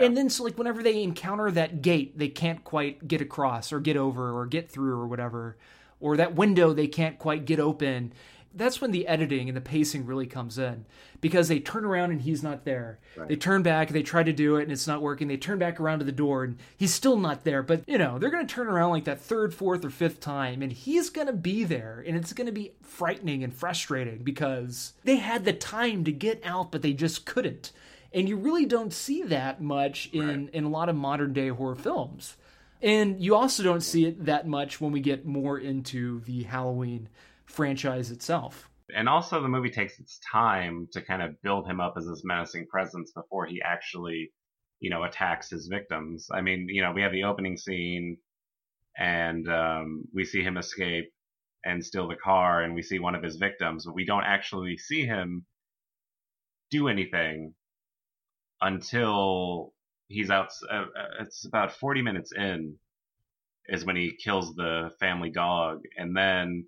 And 0.05 0.17
then, 0.17 0.29
so 0.29 0.43
like 0.43 0.57
whenever 0.57 0.83
they 0.83 1.01
encounter 1.03 1.49
that 1.51 1.81
gate, 1.81 2.17
they 2.17 2.27
can't 2.27 2.63
quite 2.63 3.07
get 3.07 3.21
across 3.21 3.71
or 3.71 3.79
get 3.79 3.97
over 3.97 4.37
or 4.37 4.45
get 4.45 4.69
through 4.69 4.99
or 4.99 5.07
whatever, 5.07 5.57
or 5.99 6.17
that 6.17 6.35
window 6.35 6.73
they 6.73 6.87
can't 6.87 7.19
quite 7.19 7.45
get 7.45 7.59
open. 7.59 8.13
That's 8.55 8.79
when 8.79 8.91
the 8.91 9.07
editing 9.07 9.49
and 9.49 9.55
the 9.55 9.61
pacing 9.61 10.05
really 10.05 10.25
comes 10.25 10.57
in 10.57 10.85
because 11.21 11.47
they 11.47 11.59
turn 11.59 11.85
around 11.85 12.11
and 12.11 12.21
he's 12.21 12.41
not 12.41 12.65
there. 12.65 12.99
Right. 13.15 13.27
They 13.27 13.35
turn 13.35 13.63
back, 13.63 13.89
they 13.89 14.03
try 14.03 14.23
to 14.23 14.33
do 14.33 14.55
it 14.55 14.63
and 14.63 14.71
it's 14.71 14.87
not 14.87 15.01
working. 15.01 15.27
They 15.27 15.37
turn 15.37 15.59
back 15.59 15.79
around 15.79 15.99
to 15.99 16.05
the 16.05 16.11
door 16.11 16.43
and 16.43 16.57
he's 16.77 16.93
still 16.93 17.17
not 17.17 17.43
there. 17.43 17.61
But, 17.61 17.83
you 17.87 17.97
know, 17.97 18.17
they're 18.17 18.29
going 18.29 18.47
to 18.47 18.53
turn 18.53 18.67
around 18.67 18.91
like 18.91 19.03
that 19.03 19.19
third, 19.19 19.53
fourth, 19.53 19.83
or 19.83 19.89
fifth 19.89 20.19
time 20.19 20.61
and 20.61 20.71
he's 20.71 21.09
going 21.09 21.27
to 21.27 21.33
be 21.33 21.63
there 21.63 22.03
and 22.05 22.15
it's 22.15 22.33
going 22.33 22.47
to 22.47 22.53
be 22.53 22.71
frightening 22.81 23.43
and 23.43 23.53
frustrating 23.53 24.19
because 24.19 24.93
they 25.03 25.17
had 25.17 25.45
the 25.45 25.53
time 25.53 26.03
to 26.05 26.11
get 26.11 26.41
out, 26.45 26.71
but 26.71 26.81
they 26.81 26.93
just 26.93 27.25
couldn't. 27.25 27.71
And 28.13 28.29
you 28.29 28.37
really 28.37 28.65
don't 28.65 28.93
see 28.93 29.23
that 29.23 29.61
much 29.61 30.09
in, 30.13 30.49
in 30.53 30.63
a 30.63 30.69
lot 30.69 30.87
of 30.87 30.95
modern 30.95 31.33
day 31.33 31.49
horror 31.49 31.75
films. 31.75 32.37
And 32.81 33.19
you 33.19 33.35
also 33.35 33.63
don't 33.63 33.81
see 33.81 34.05
it 34.05 34.25
that 34.25 34.47
much 34.47 34.79
when 34.79 34.91
we 34.91 34.99
get 34.99 35.25
more 35.25 35.57
into 35.57 36.21
the 36.21 36.43
Halloween 36.43 37.09
franchise 37.45 38.11
itself. 38.11 38.69
And 38.95 39.09
also, 39.09 39.41
the 39.41 39.47
movie 39.47 39.71
takes 39.71 39.99
its 39.99 40.19
time 40.31 40.87
to 40.91 41.01
kind 41.01 41.21
of 41.21 41.41
build 41.41 41.67
him 41.67 41.79
up 41.79 41.95
as 41.97 42.05
this 42.05 42.21
menacing 42.23 42.67
presence 42.67 43.11
before 43.11 43.45
he 43.45 43.61
actually, 43.63 44.31
you 44.79 44.89
know, 44.89 45.03
attacks 45.03 45.49
his 45.49 45.67
victims. 45.67 46.27
I 46.31 46.41
mean, 46.41 46.67
you 46.69 46.81
know, 46.81 46.91
we 46.91 47.01
have 47.01 47.11
the 47.11 47.23
opening 47.23 47.57
scene, 47.57 48.17
and 48.97 49.49
um, 49.49 50.03
we 50.13 50.23
see 50.23 50.43
him 50.43 50.57
escape 50.57 51.11
and 51.63 51.83
steal 51.83 52.07
the 52.07 52.15
car, 52.15 52.61
and 52.61 52.75
we 52.75 52.83
see 52.83 52.99
one 52.99 53.15
of 53.15 53.23
his 53.23 53.37
victims, 53.37 53.85
but 53.85 53.95
we 53.95 54.05
don't 54.05 54.23
actually 54.23 54.77
see 54.77 55.05
him 55.05 55.45
do 56.69 56.87
anything 56.87 57.55
until 58.61 59.73
he's 60.07 60.29
out. 60.29 60.49
Uh, 60.69 60.85
it's 61.21 61.45
about 61.45 61.71
40 61.71 62.03
minutes 62.03 62.31
in 62.35 62.75
is 63.67 63.83
when 63.83 63.95
he 63.95 64.15
kills 64.23 64.53
the 64.53 64.91
family 64.99 65.31
dog, 65.31 65.81
and 65.97 66.15
then 66.15 66.67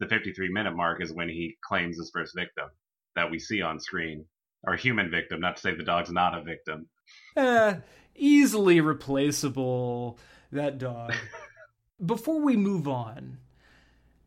the 0.00 0.06
53 0.06 0.50
minute 0.50 0.74
mark 0.74 1.02
is 1.02 1.12
when 1.12 1.28
he 1.28 1.56
claims 1.66 1.96
his 1.96 2.10
first 2.12 2.34
victim 2.34 2.66
that 3.14 3.30
we 3.30 3.38
see 3.38 3.62
on 3.62 3.80
screen, 3.80 4.24
or 4.64 4.76
human 4.76 5.10
victim. 5.10 5.40
Not 5.40 5.56
to 5.56 5.62
say 5.62 5.74
the 5.74 5.82
dog's 5.82 6.10
not 6.10 6.36
a 6.36 6.42
victim. 6.42 6.88
Eh, 7.36 7.76
easily 8.14 8.80
replaceable. 8.80 10.18
That 10.52 10.78
dog. 10.78 11.14
Before 12.04 12.40
we 12.40 12.56
move 12.56 12.86
on, 12.86 13.38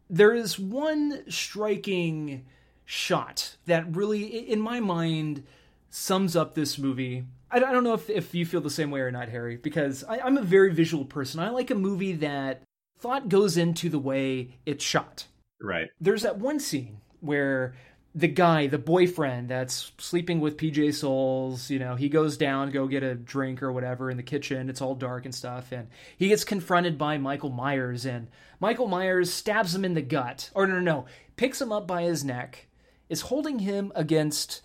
there 0.10 0.34
is 0.34 0.58
one 0.58 1.24
striking 1.30 2.46
shot 2.84 3.56
that 3.68 3.96
really, 3.96 4.24
in 4.24 4.60
my 4.60 4.80
mind, 4.80 5.44
sums 5.90 6.36
up 6.36 6.56
this 6.56 6.80
movie. 6.80 7.26
I 7.52 7.60
don't 7.60 7.84
know 7.84 7.94
if, 7.94 8.10
if 8.10 8.36
you 8.36 8.46
feel 8.46 8.62
the 8.62 8.70
same 8.70 8.92
way 8.92 9.02
or 9.02 9.12
not, 9.12 9.30
Harry, 9.30 9.58
because 9.58 10.04
I, 10.04 10.20
I'm 10.20 10.38
a 10.38 10.42
very 10.42 10.74
visual 10.74 11.06
person. 11.06 11.40
I 11.40 11.50
like 11.50 11.72
a 11.72 11.76
movie 11.76 12.14
that 12.14 12.64
thought 13.00 13.30
goes 13.30 13.58
into 13.58 13.90
the 13.90 14.00
way 14.00 14.58
it's 14.66 14.84
shot. 14.84 15.26
Right. 15.62 15.90
There's 16.00 16.24
that 16.24 16.38
one 16.38 16.60
scene 16.60 16.98
where 17.20 17.76
the 18.16 18.28
guy, 18.28 18.68
the 18.68 18.78
boyfriend 18.80 19.50
that's 19.50 19.92
sleeping 19.98 20.40
with 20.40 20.58
PJ 20.58 20.96
Soles, 20.96 21.70
you 21.70 21.78
know, 21.78 21.96
he 21.96 22.10
goes 22.10 22.38
down 22.38 22.72
go 22.72 22.88
get 22.88 23.04
a 23.04 23.14
drink 23.14 23.62
or 23.62 23.72
whatever 23.72 24.10
in 24.10 24.18
the 24.18 24.24
kitchen. 24.24 24.70
It's 24.70 24.82
all 24.82 24.96
dark 24.96 25.26
and 25.26 25.36
stuff. 25.36 25.72
And 25.72 25.88
he 26.18 26.28
gets 26.28 26.44
confronted 26.44 26.98
by 26.98 27.18
Michael 27.18 27.52
Myers. 27.52 28.06
And 28.06 28.28
Michael 28.60 28.88
Myers 28.88 29.32
stabs 29.32 29.76
him 29.76 29.86
in 29.86 29.94
the 29.94 30.02
gut. 30.02 30.50
Or 30.56 30.66
no, 30.66 30.76
no, 30.76 30.80
no. 30.80 31.06
Picks 31.36 31.62
him 31.62 31.72
up 31.72 31.88
by 31.88 32.04
his 32.04 32.24
neck, 32.24 32.68
is 33.10 33.22
holding 33.22 33.60
him 33.60 33.92
against 33.96 34.62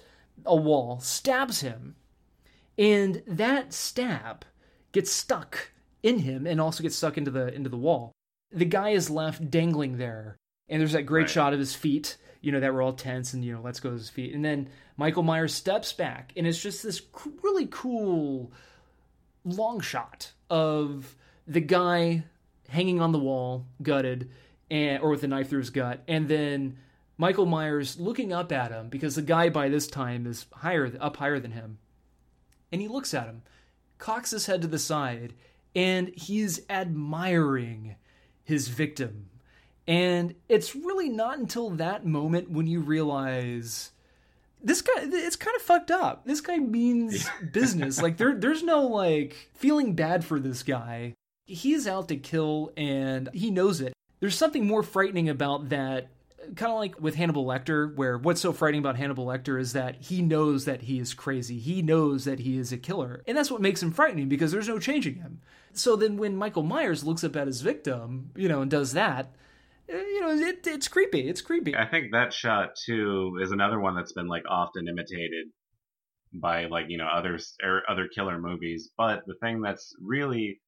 a 0.46 0.56
wall, 0.56 1.00
stabs 1.00 1.60
him. 1.60 1.96
And 2.78 3.22
that 3.26 3.72
stab 3.72 4.44
gets 4.92 5.12
stuck 5.12 5.70
in 6.02 6.20
him 6.20 6.46
and 6.46 6.60
also 6.60 6.82
gets 6.82 6.96
stuck 6.96 7.16
into 7.16 7.30
the 7.30 7.52
into 7.54 7.68
the 7.68 7.76
wall. 7.76 8.12
The 8.50 8.64
guy 8.64 8.90
is 8.90 9.10
left 9.10 9.50
dangling 9.50 9.98
there. 9.98 10.36
And 10.68 10.80
there's 10.80 10.92
that 10.92 11.02
great 11.02 11.22
Right. 11.22 11.30
shot 11.30 11.52
of 11.52 11.58
his 11.58 11.74
feet, 11.74 12.16
you 12.40 12.50
know, 12.52 12.60
that 12.60 12.72
were 12.72 12.82
all 12.82 12.92
tense 12.92 13.34
and, 13.34 13.44
you 13.44 13.52
know, 13.52 13.60
let's 13.60 13.80
go 13.80 13.90
to 13.90 13.96
his 13.96 14.08
feet. 14.10 14.34
And 14.34 14.44
then 14.44 14.68
Michael 14.96 15.22
Myers 15.22 15.54
steps 15.54 15.92
back, 15.92 16.32
and 16.36 16.46
it's 16.46 16.62
just 16.62 16.82
this 16.82 17.02
really 17.42 17.68
cool 17.70 18.52
long 19.44 19.80
shot 19.80 20.32
of 20.48 21.16
the 21.46 21.60
guy 21.60 22.24
hanging 22.68 23.00
on 23.00 23.12
the 23.12 23.18
wall, 23.18 23.66
gutted, 23.82 24.30
and 24.70 25.02
or 25.02 25.10
with 25.10 25.22
a 25.22 25.28
knife 25.28 25.50
through 25.50 25.58
his 25.58 25.70
gut, 25.70 26.02
and 26.08 26.28
then 26.28 26.78
Michael 27.18 27.46
Myers 27.46 28.00
looking 28.00 28.32
up 28.32 28.50
at 28.50 28.72
him 28.72 28.88
because 28.88 29.14
the 29.14 29.22
guy 29.22 29.48
by 29.50 29.68
this 29.68 29.86
time 29.86 30.26
is 30.26 30.46
higher 30.52 30.90
up 31.00 31.18
higher 31.18 31.38
than 31.38 31.52
him. 31.52 31.78
And 32.72 32.80
he 32.80 32.88
looks 32.88 33.14
at 33.14 33.26
him, 33.26 33.42
cocks 33.98 34.30
his 34.30 34.46
head 34.46 34.62
to 34.62 34.68
the 34.68 34.78
side, 34.78 35.34
and 35.76 36.08
he's 36.16 36.60
admiring 36.70 37.96
his 38.42 38.68
victim. 38.68 39.28
And 39.86 40.34
it's 40.48 40.74
really 40.74 41.08
not 41.08 41.38
until 41.38 41.70
that 41.70 42.06
moment 42.06 42.50
when 42.50 42.66
you 42.66 42.80
realize 42.80 43.90
this 44.62 44.80
guy 44.80 44.92
it's 45.02 45.36
kind 45.36 45.54
of 45.54 45.62
fucked 45.62 45.90
up. 45.90 46.24
This 46.24 46.40
guy 46.40 46.56
means 46.56 47.28
business. 47.52 48.00
like 48.00 48.16
there 48.16 48.34
there's 48.34 48.62
no 48.62 48.86
like 48.86 49.50
feeling 49.54 49.94
bad 49.94 50.24
for 50.24 50.40
this 50.40 50.62
guy. 50.62 51.14
He's 51.46 51.86
out 51.86 52.08
to 52.08 52.16
kill 52.16 52.72
and 52.76 53.28
he 53.34 53.50
knows 53.50 53.82
it. 53.82 53.92
There's 54.20 54.36
something 54.36 54.66
more 54.66 54.82
frightening 54.82 55.28
about 55.28 55.68
that 55.68 56.08
kind 56.56 56.72
of 56.72 56.78
like 56.78 57.00
with 57.00 57.14
Hannibal 57.14 57.44
Lecter 57.44 57.94
where 57.94 58.18
what's 58.18 58.40
so 58.40 58.52
frightening 58.52 58.80
about 58.80 58.96
Hannibal 58.96 59.26
Lecter 59.26 59.60
is 59.60 59.72
that 59.72 59.96
he 59.96 60.22
knows 60.22 60.64
that 60.64 60.82
he 60.82 60.98
is 60.98 61.14
crazy. 61.14 61.58
He 61.58 61.82
knows 61.82 62.24
that 62.24 62.40
he 62.40 62.58
is 62.58 62.72
a 62.72 62.78
killer. 62.78 63.22
And 63.26 63.36
that's 63.36 63.50
what 63.50 63.60
makes 63.60 63.82
him 63.82 63.92
frightening 63.92 64.28
because 64.28 64.52
there's 64.52 64.68
no 64.68 64.78
changing 64.78 65.16
him. 65.16 65.40
So 65.72 65.96
then 65.96 66.16
when 66.16 66.36
Michael 66.36 66.62
Myers 66.62 67.04
looks 67.04 67.24
up 67.24 67.36
at 67.36 67.46
his 67.46 67.60
victim, 67.60 68.30
you 68.36 68.48
know, 68.48 68.62
and 68.62 68.70
does 68.70 68.92
that, 68.92 69.34
Uh, 69.92 69.96
you 69.96 70.20
know, 70.20 70.30
it, 70.30 70.66
it's 70.66 70.88
creepy. 70.88 71.28
It's 71.28 71.42
creepy. 71.42 71.76
I 71.76 71.86
think 71.86 72.12
that 72.12 72.32
shot 72.32 72.70
too 72.86 73.38
is 73.42 73.50
another 73.50 73.78
one 73.78 73.94
that's 73.94 74.12
been 74.12 74.28
like 74.28 74.44
often 74.48 74.88
imitated 74.88 75.48
by 76.32 76.66
like 76.66 76.86
you 76.88 76.98
know 76.98 77.06
others 77.06 77.54
or 77.62 77.82
other 77.88 78.08
killer 78.08 78.38
movies. 78.38 78.90
But 78.96 79.24
the 79.26 79.34
thing 79.42 79.60
that's 79.60 79.94
really 80.02 80.60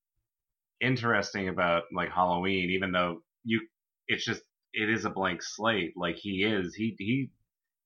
interesting 0.80 1.48
about 1.48 1.84
like 1.94 2.10
Halloween, 2.10 2.70
even 2.70 2.92
though 2.92 3.22
you, 3.44 3.60
it's 4.06 4.24
just 4.24 4.42
it 4.72 4.90
is 4.90 5.04
a 5.04 5.10
blank 5.10 5.42
slate. 5.42 5.94
Like 5.96 6.16
he 6.16 6.44
is, 6.44 6.74
he 6.74 6.94
he 6.98 7.30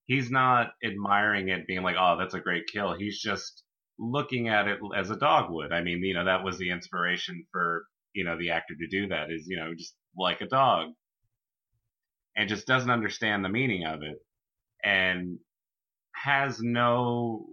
he's 0.07 0.31
not 0.31 0.72
admiring 0.85 1.49
it, 1.49 1.66
being 1.66 1.83
like, 1.83 1.97
oh, 1.99 2.16
that's 2.18 2.35
a 2.35 2.41
great 2.41 2.64
kill. 2.72 2.97
He's 2.99 3.20
just 3.20 3.62
looking 3.99 4.49
at 4.49 4.66
it 4.66 4.78
as 4.97 5.11
a 5.11 5.16
dog 5.16 5.51
would. 5.51 5.72
I 5.72 5.83
mean, 5.83 6.03
you 6.03 6.14
know, 6.14 6.24
that 6.24 6.43
was 6.43 6.59
the 6.59 6.70
inspiration 6.70 7.47
for 7.53 7.85
you 8.14 8.24
know 8.24 8.37
the 8.37 8.51
actor 8.51 8.74
to 8.74 8.89
do 8.89 9.09
that 9.09 9.31
is 9.31 9.47
you 9.47 9.57
know 9.57 9.72
just 9.76 9.95
like 10.16 10.41
a 10.41 10.47
dog 10.47 10.89
and 12.41 12.49
just 12.49 12.66
doesn't 12.66 12.91
understand 12.91 13.45
the 13.45 13.51
meaning 13.51 13.84
of 13.86 14.03
it 14.03 14.16
and 14.82 15.38
has 16.14 16.59
no 16.62 17.47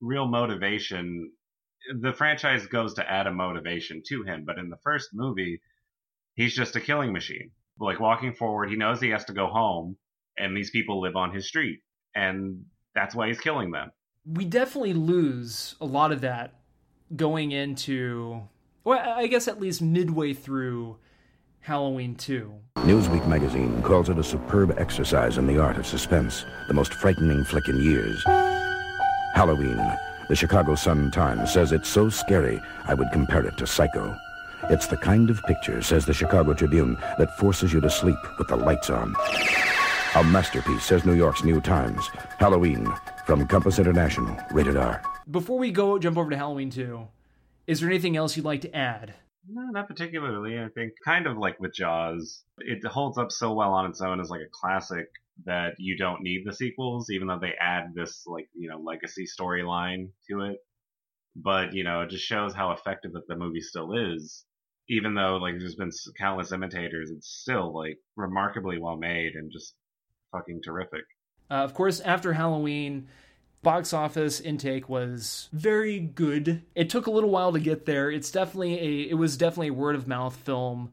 real 0.00 0.26
motivation. 0.26 1.30
The 2.00 2.14
franchise 2.14 2.66
goes 2.66 2.94
to 2.94 3.10
add 3.10 3.26
a 3.26 3.32
motivation 3.32 4.02
to 4.08 4.22
him, 4.22 4.44
but 4.46 4.58
in 4.58 4.70
the 4.70 4.78
first 4.82 5.10
movie, 5.12 5.60
he's 6.34 6.54
just 6.56 6.76
a 6.76 6.80
killing 6.80 7.12
machine. 7.12 7.50
Like 7.78 8.00
walking 8.00 8.32
forward, 8.34 8.70
he 8.70 8.76
knows 8.76 9.02
he 9.02 9.10
has 9.10 9.26
to 9.26 9.34
go 9.34 9.48
home, 9.48 9.98
and 10.38 10.56
these 10.56 10.70
people 10.70 11.02
live 11.02 11.14
on 11.16 11.34
his 11.34 11.46
street, 11.46 11.80
and 12.14 12.64
that's 12.94 13.14
why 13.14 13.28
he's 13.28 13.40
killing 13.40 13.70
them. 13.70 13.90
we 14.24 14.46
definitely 14.46 14.94
lose 14.94 15.74
a 15.80 15.84
lot 15.84 16.10
of 16.10 16.22
that 16.22 16.54
going 17.14 17.52
into 17.52 18.42
well 18.82 18.98
i 19.16 19.26
guess 19.28 19.46
at 19.46 19.60
least 19.60 19.80
midway 19.80 20.32
through 20.32 20.98
halloween 21.60 22.14
2 22.14 22.52
Newsweek 22.86 23.26
magazine 23.26 23.82
calls 23.82 24.08
it 24.08 24.18
a 24.18 24.22
superb 24.22 24.72
exercise 24.78 25.38
in 25.38 25.46
the 25.48 25.58
art 25.58 25.76
of 25.76 25.86
suspense, 25.86 26.44
the 26.68 26.74
most 26.74 26.94
frightening 26.94 27.42
flick 27.44 27.66
in 27.68 27.82
years. 27.82 28.22
Halloween. 29.34 29.76
The 30.28 30.36
Chicago 30.36 30.76
Sun-Times 30.76 31.52
says 31.52 31.72
it's 31.72 31.88
so 31.88 32.08
scary, 32.08 32.60
I 32.86 32.94
would 32.94 33.10
compare 33.10 33.44
it 33.44 33.56
to 33.56 33.66
Psycho. 33.66 34.16
It's 34.70 34.86
the 34.86 34.96
kind 34.96 35.30
of 35.30 35.42
picture, 35.44 35.82
says 35.82 36.06
the 36.06 36.14
Chicago 36.14 36.54
Tribune, 36.54 36.96
that 37.18 37.36
forces 37.38 37.72
you 37.72 37.80
to 37.80 37.90
sleep 37.90 38.18
with 38.38 38.46
the 38.46 38.56
lights 38.56 38.88
on. 38.88 39.16
A 40.14 40.22
masterpiece, 40.22 40.84
says 40.84 41.04
New 41.04 41.14
York's 41.14 41.42
New 41.42 41.60
Times. 41.60 42.08
Halloween, 42.38 42.86
from 43.26 43.48
Compass 43.48 43.80
International, 43.80 44.36
rated 44.52 44.76
R. 44.76 45.02
before 45.28 45.58
we 45.58 45.72
go 45.72 45.98
jump 45.98 46.18
over 46.18 46.30
to 46.30 46.36
halloween 46.36 46.70
2 46.70 47.06
is 47.66 47.80
there 47.80 47.90
anything 47.90 48.16
else 48.16 48.36
you'd 48.36 48.46
like 48.46 48.60
to 48.60 48.76
add 48.76 49.14
No, 49.48 49.62
not 49.70 49.88
particularly. 49.88 50.58
I 50.58 50.68
think 50.74 50.92
kind 51.04 51.26
of 51.26 51.36
like 51.38 51.60
with 51.60 51.74
Jaws, 51.74 52.42
it 52.58 52.84
holds 52.84 53.18
up 53.18 53.30
so 53.30 53.52
well 53.52 53.72
on 53.72 53.88
its 53.90 54.00
own 54.00 54.20
as 54.20 54.30
like 54.30 54.40
a 54.40 54.50
classic 54.52 55.06
that 55.44 55.74
you 55.78 55.96
don't 55.96 56.22
need 56.22 56.42
the 56.44 56.52
sequels, 56.52 57.10
even 57.10 57.28
though 57.28 57.38
they 57.40 57.52
add 57.60 57.94
this 57.94 58.24
like 58.26 58.48
you 58.54 58.68
know 58.68 58.78
legacy 58.78 59.24
storyline 59.24 60.10
to 60.30 60.42
it. 60.42 60.56
But 61.36 61.74
you 61.74 61.84
know, 61.84 62.02
it 62.02 62.10
just 62.10 62.24
shows 62.24 62.54
how 62.54 62.72
effective 62.72 63.12
that 63.12 63.28
the 63.28 63.36
movie 63.36 63.60
still 63.60 63.92
is. 63.92 64.44
Even 64.88 65.14
though 65.14 65.36
like 65.36 65.54
there's 65.58 65.74
been 65.74 65.90
countless 66.18 66.52
imitators, 66.52 67.10
it's 67.10 67.28
still 67.28 67.74
like 67.74 67.98
remarkably 68.16 68.78
well 68.78 68.96
made 68.96 69.34
and 69.34 69.50
just 69.52 69.74
fucking 70.32 70.60
terrific. 70.64 71.04
Uh, 71.50 71.54
of 71.54 71.74
course, 71.74 72.00
after 72.00 72.32
Halloween, 72.32 73.08
box 73.62 73.92
office 73.92 74.40
intake 74.40 74.88
was 74.88 75.48
very 75.52 75.98
good. 75.98 76.62
It 76.74 76.90
took 76.90 77.06
a 77.06 77.10
little 77.10 77.30
while 77.30 77.52
to 77.52 77.60
get 77.60 77.86
there. 77.86 78.10
It's 78.10 78.30
definitely 78.30 78.78
a 78.78 79.10
it 79.10 79.14
was 79.14 79.36
definitely 79.36 79.68
a 79.68 79.74
word 79.74 79.96
of 79.96 80.06
mouth 80.06 80.36
film. 80.36 80.90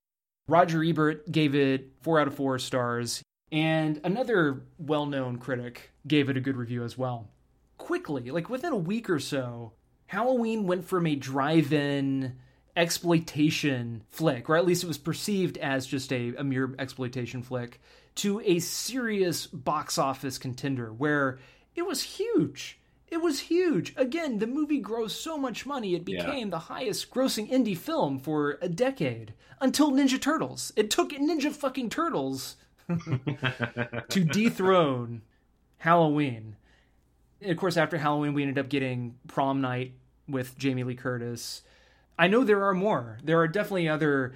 Roger 0.47 0.83
Ebert 0.83 1.31
gave 1.31 1.55
it 1.55 1.93
4 2.01 2.19
out 2.19 2.27
of 2.27 2.35
4 2.35 2.59
stars 2.59 3.23
And 3.51 4.01
another 4.03 4.63
well 4.77 5.05
known 5.05 5.37
critic 5.37 5.91
gave 6.05 6.29
it 6.29 6.37
a 6.37 6.41
good 6.41 6.57
review 6.57 6.83
as 6.83 6.97
well. 6.97 7.29
Quickly, 7.77 8.31
like 8.31 8.49
within 8.49 8.73
a 8.73 8.77
week 8.77 9.09
or 9.09 9.19
so, 9.19 9.73
Halloween 10.07 10.67
went 10.67 10.85
from 10.85 11.07
a 11.07 11.15
drive 11.15 11.73
in 11.73 12.35
exploitation 12.75 14.03
flick, 14.09 14.49
or 14.49 14.55
at 14.55 14.65
least 14.65 14.83
it 14.83 14.87
was 14.87 14.97
perceived 14.97 15.57
as 15.57 15.85
just 15.85 16.11
a, 16.11 16.35
a 16.35 16.43
mere 16.43 16.73
exploitation 16.79 17.43
flick, 17.43 17.79
to 18.15 18.41
a 18.41 18.59
serious 18.59 19.47
box 19.47 19.97
office 19.97 20.37
contender 20.37 20.91
where 20.93 21.39
it 21.75 21.85
was 21.85 22.01
huge. 22.03 22.79
It 23.07 23.21
was 23.21 23.41
huge. 23.41 23.93
Again, 23.95 24.39
the 24.39 24.47
movie 24.47 24.81
grossed 24.81 25.11
so 25.21 25.37
much 25.37 25.65
money, 25.65 25.93
it 25.95 26.03
Yeah. 26.07 26.25
became 26.25 26.49
the 26.49 26.59
highest 26.59 27.11
grossing 27.11 27.49
indie 27.51 27.77
film 27.77 28.17
for 28.19 28.57
a 28.61 28.67
decade 28.69 29.33
until 29.61 29.91
Ninja 29.91 30.19
Turtles. 30.19 30.73
It 30.75 30.89
took 30.89 31.11
Ninja 31.11 31.51
fucking 31.51 31.89
Turtles 31.89 32.55
to 34.09 34.23
dethrone 34.23 35.21
Halloween. 35.77 36.55
And 37.41 37.51
of 37.51 37.57
course, 37.57 37.77
after 37.77 37.97
Halloween, 37.97 38.33
we 38.33 38.41
ended 38.43 38.57
up 38.57 38.69
getting 38.69 39.15
Prom 39.27 39.61
Night 39.61 39.93
with 40.27 40.57
Jamie 40.57 40.83
Lee 40.83 40.95
Curtis. 40.95 41.61
I 42.17 42.27
know 42.27 42.43
there 42.43 42.63
are 42.63 42.73
more. 42.73 43.19
There 43.23 43.39
are 43.39 43.47
definitely 43.47 43.89
other, 43.89 44.33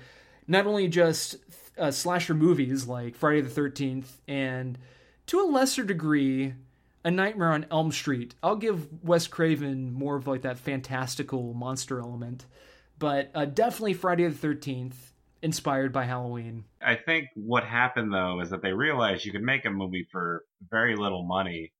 not 0.47 0.65
only 0.67 0.87
just 0.87 1.37
uh, 1.77 1.91
slasher 1.91 2.33
movies 2.33 2.87
like 2.87 3.15
Friday 3.15 3.41
the 3.41 3.61
13th 3.61 4.05
and 4.27 4.77
to 5.27 5.39
a 5.39 5.45
lesser 5.49 5.83
degree, 5.83 6.53
A 7.07 7.09
Nightmare 7.09 7.53
on 7.53 7.65
Elm 7.71 7.93
Street. 7.93 8.35
I'll 8.43 8.57
give 8.57 9.01
Wes 9.01 9.27
Craven 9.27 9.93
more 9.93 10.17
of 10.17 10.27
like 10.27 10.41
that 10.41 10.59
fantastical 10.59 11.53
monster 11.53 12.01
element, 12.01 12.45
but 12.99 13.31
uh, 13.33 13.45
definitely 13.45 13.93
Friday 13.93 14.27
the 14.27 14.47
13th, 14.47 14.91
inspired 15.41 15.93
by 15.93 16.03
Halloween. 16.03 16.65
I 16.81 16.95
think 16.95 17.29
what 17.35 17.63
happened 17.63 18.11
though 18.11 18.41
is 18.41 18.49
that 18.49 18.61
they 18.61 18.73
realized 18.73 19.23
you 19.23 19.31
could 19.31 19.41
make 19.41 19.63
a 19.63 19.69
movie 19.69 20.05
for 20.11 20.43
very 20.69 20.97
little 20.97 21.23
money, 21.23 21.71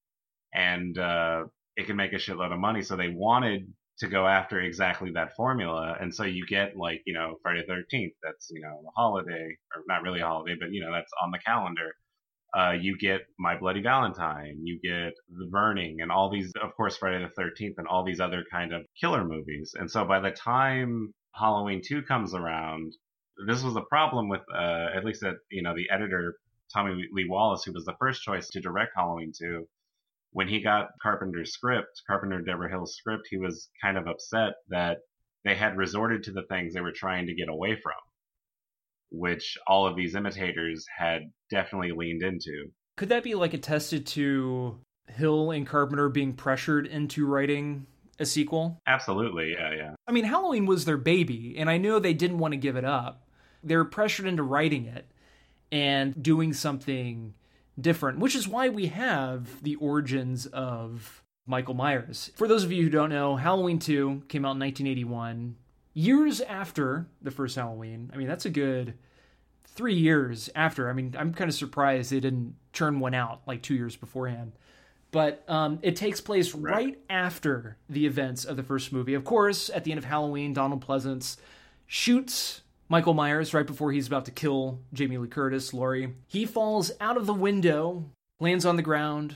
and 0.53 0.97
uh, 0.97 1.43
it 1.75 1.87
could 1.87 1.97
make 1.97 2.13
a 2.13 2.15
shitload 2.15 2.53
of 2.53 2.59
money. 2.59 2.81
So 2.81 2.95
they 2.95 3.09
wanted 3.09 3.67
to 3.99 4.07
go 4.07 4.25
after 4.25 4.61
exactly 4.61 5.11
that 5.11 5.35
formula, 5.35 5.97
and 5.99 6.15
so 6.15 6.23
you 6.23 6.45
get 6.47 6.77
like 6.77 7.01
you 7.05 7.13
know 7.13 7.35
Friday 7.43 7.65
the 7.67 7.73
Thirteenth. 7.73 8.13
That's 8.23 8.49
you 8.49 8.61
know 8.61 8.81
a 8.87 8.91
holiday, 8.95 9.57
or 9.75 9.83
not 9.89 10.03
really 10.03 10.21
a 10.21 10.25
holiday, 10.25 10.55
but 10.57 10.71
you 10.71 10.79
know 10.79 10.93
that's 10.93 11.11
on 11.21 11.31
the 11.31 11.39
calendar. 11.39 11.95
Uh, 12.57 12.71
you 12.71 12.97
get 12.97 13.21
My 13.37 13.55
Bloody 13.55 13.81
Valentine, 13.83 14.61
you 14.63 14.79
get 14.81 15.13
The 15.29 15.45
Burning, 15.45 16.01
and 16.01 16.11
all 16.11 16.31
these, 16.31 16.51
of 16.61 16.75
course, 16.75 16.97
Friday 16.97 17.23
the 17.23 17.29
Thirteenth, 17.29 17.75
and 17.77 17.87
all 17.87 18.03
these 18.03 18.19
other 18.19 18.43
kind 18.51 18.73
of 18.73 18.81
killer 18.99 19.23
movies. 19.23 19.75
And 19.77 19.91
so 19.91 20.05
by 20.05 20.19
the 20.19 20.31
time 20.31 21.13
Halloween 21.35 21.81
two 21.85 22.01
comes 22.01 22.33
around, 22.33 22.93
this 23.45 23.63
was 23.63 23.75
a 23.75 23.81
problem 23.81 24.27
with 24.27 24.41
uh, 24.53 24.87
at 24.95 25.05
least 25.05 25.21
that 25.21 25.35
you 25.51 25.61
know 25.61 25.75
the 25.75 25.89
editor 25.93 26.35
Tommy 26.73 27.07
Lee 27.13 27.27
Wallace, 27.29 27.63
who 27.63 27.73
was 27.73 27.85
the 27.85 27.95
first 27.99 28.23
choice 28.23 28.47
to 28.49 28.59
direct 28.59 28.93
Halloween 28.95 29.31
two. 29.37 29.67
When 30.31 30.47
he 30.47 30.61
got 30.61 30.89
Carpenter's 31.01 31.53
script, 31.53 32.01
Carpenter 32.07 32.41
Deborah 32.41 32.69
Hill's 32.69 32.95
script, 32.95 33.27
he 33.29 33.37
was 33.37 33.69
kind 33.81 33.97
of 33.97 34.07
upset 34.07 34.53
that 34.69 34.97
they 35.45 35.55
had 35.55 35.77
resorted 35.77 36.23
to 36.23 36.31
the 36.31 36.43
things 36.49 36.73
they 36.73 36.81
were 36.81 36.91
trying 36.91 37.27
to 37.27 37.35
get 37.35 37.49
away 37.49 37.79
from, 37.81 37.93
which 39.11 39.57
all 39.67 39.87
of 39.87 39.95
these 39.95 40.15
imitators 40.15 40.85
had 40.97 41.31
definitely 41.49 41.91
leaned 41.91 42.23
into. 42.23 42.71
Could 42.95 43.09
that 43.09 43.23
be 43.23 43.35
like 43.35 43.53
attested 43.53 44.05
to 44.07 44.79
Hill 45.07 45.51
and 45.51 45.65
Carpenter 45.65 46.09
being 46.09 46.33
pressured 46.33 46.87
into 46.87 47.25
writing 47.25 47.85
a 48.19 48.25
sequel? 48.25 48.81
Absolutely, 48.87 49.53
yeah, 49.53 49.73
yeah. 49.73 49.95
I 50.07 50.11
mean, 50.11 50.25
Halloween 50.25 50.65
was 50.65 50.85
their 50.85 50.97
baby, 50.97 51.55
and 51.57 51.69
I 51.69 51.77
know 51.77 51.99
they 51.99 52.13
didn't 52.13 52.39
want 52.39 52.53
to 52.53 52.57
give 52.57 52.75
it 52.75 52.85
up. 52.85 53.27
They 53.63 53.75
were 53.75 53.85
pressured 53.85 54.25
into 54.25 54.43
writing 54.43 54.85
it 54.85 55.05
and 55.71 56.21
doing 56.21 56.53
something 56.53 57.33
different, 57.79 58.19
which 58.19 58.35
is 58.35 58.47
why 58.47 58.69
we 58.69 58.87
have 58.87 59.61
the 59.63 59.75
origins 59.75 60.45
of 60.47 61.23
Michael 61.45 61.73
Myers. 61.73 62.31
For 62.35 62.47
those 62.47 62.63
of 62.63 62.71
you 62.71 62.83
who 62.83 62.89
don't 62.89 63.09
know, 63.09 63.35
Halloween 63.35 63.79
2 63.79 64.23
came 64.27 64.45
out 64.45 64.55
in 64.55 64.59
1981, 64.59 65.55
years 65.97 66.41
after 66.41 67.07
the 67.23 67.31
first 67.31 67.55
Halloween. 67.55 68.11
I 68.13 68.17
mean, 68.17 68.27
that's 68.27 68.45
a 68.45 68.51
good 68.51 68.93
three 69.65 69.95
years 69.95 70.47
after. 70.53 70.89
I 70.89 70.93
mean, 70.93 71.15
I'm 71.17 71.33
kind 71.33 71.49
of 71.49 71.55
surprised 71.55 72.11
they 72.11 72.19
didn't 72.19 72.55
churn 72.71 72.99
one 72.99 73.15
out 73.15 73.41
like 73.47 73.63
two 73.63 73.73
years 73.73 73.95
beforehand. 73.95 74.51
But 75.09 75.43
um, 75.47 75.79
it 75.81 75.95
takes 75.95 76.21
place 76.21 76.53
right. 76.53 76.99
after 77.09 77.77
the 77.89 78.05
events 78.05 78.45
of 78.45 78.57
the 78.57 78.63
first 78.63 78.93
movie. 78.93 79.15
Of 79.15 79.23
course, 79.23 79.71
at 79.73 79.85
the 79.85 79.91
end 79.91 79.97
of 79.97 80.05
Halloween, 80.05 80.53
Donald 80.53 80.85
Pleasence 80.85 81.37
shoots 81.87 82.61
Michael 82.89 83.15
Myers 83.15 83.55
right 83.55 83.65
before 83.65 83.91
he's 83.91 84.05
about 84.05 84.25
to 84.25 84.31
kill 84.31 84.79
Jamie 84.93 85.17
Lee 85.17 85.27
Curtis, 85.27 85.73
Laurie. 85.73 86.13
He 86.27 86.45
falls 86.45 86.91
out 87.01 87.17
of 87.17 87.25
the 87.25 87.33
window, 87.33 88.05
lands 88.39 88.65
on 88.67 88.75
the 88.75 88.83
ground, 88.83 89.35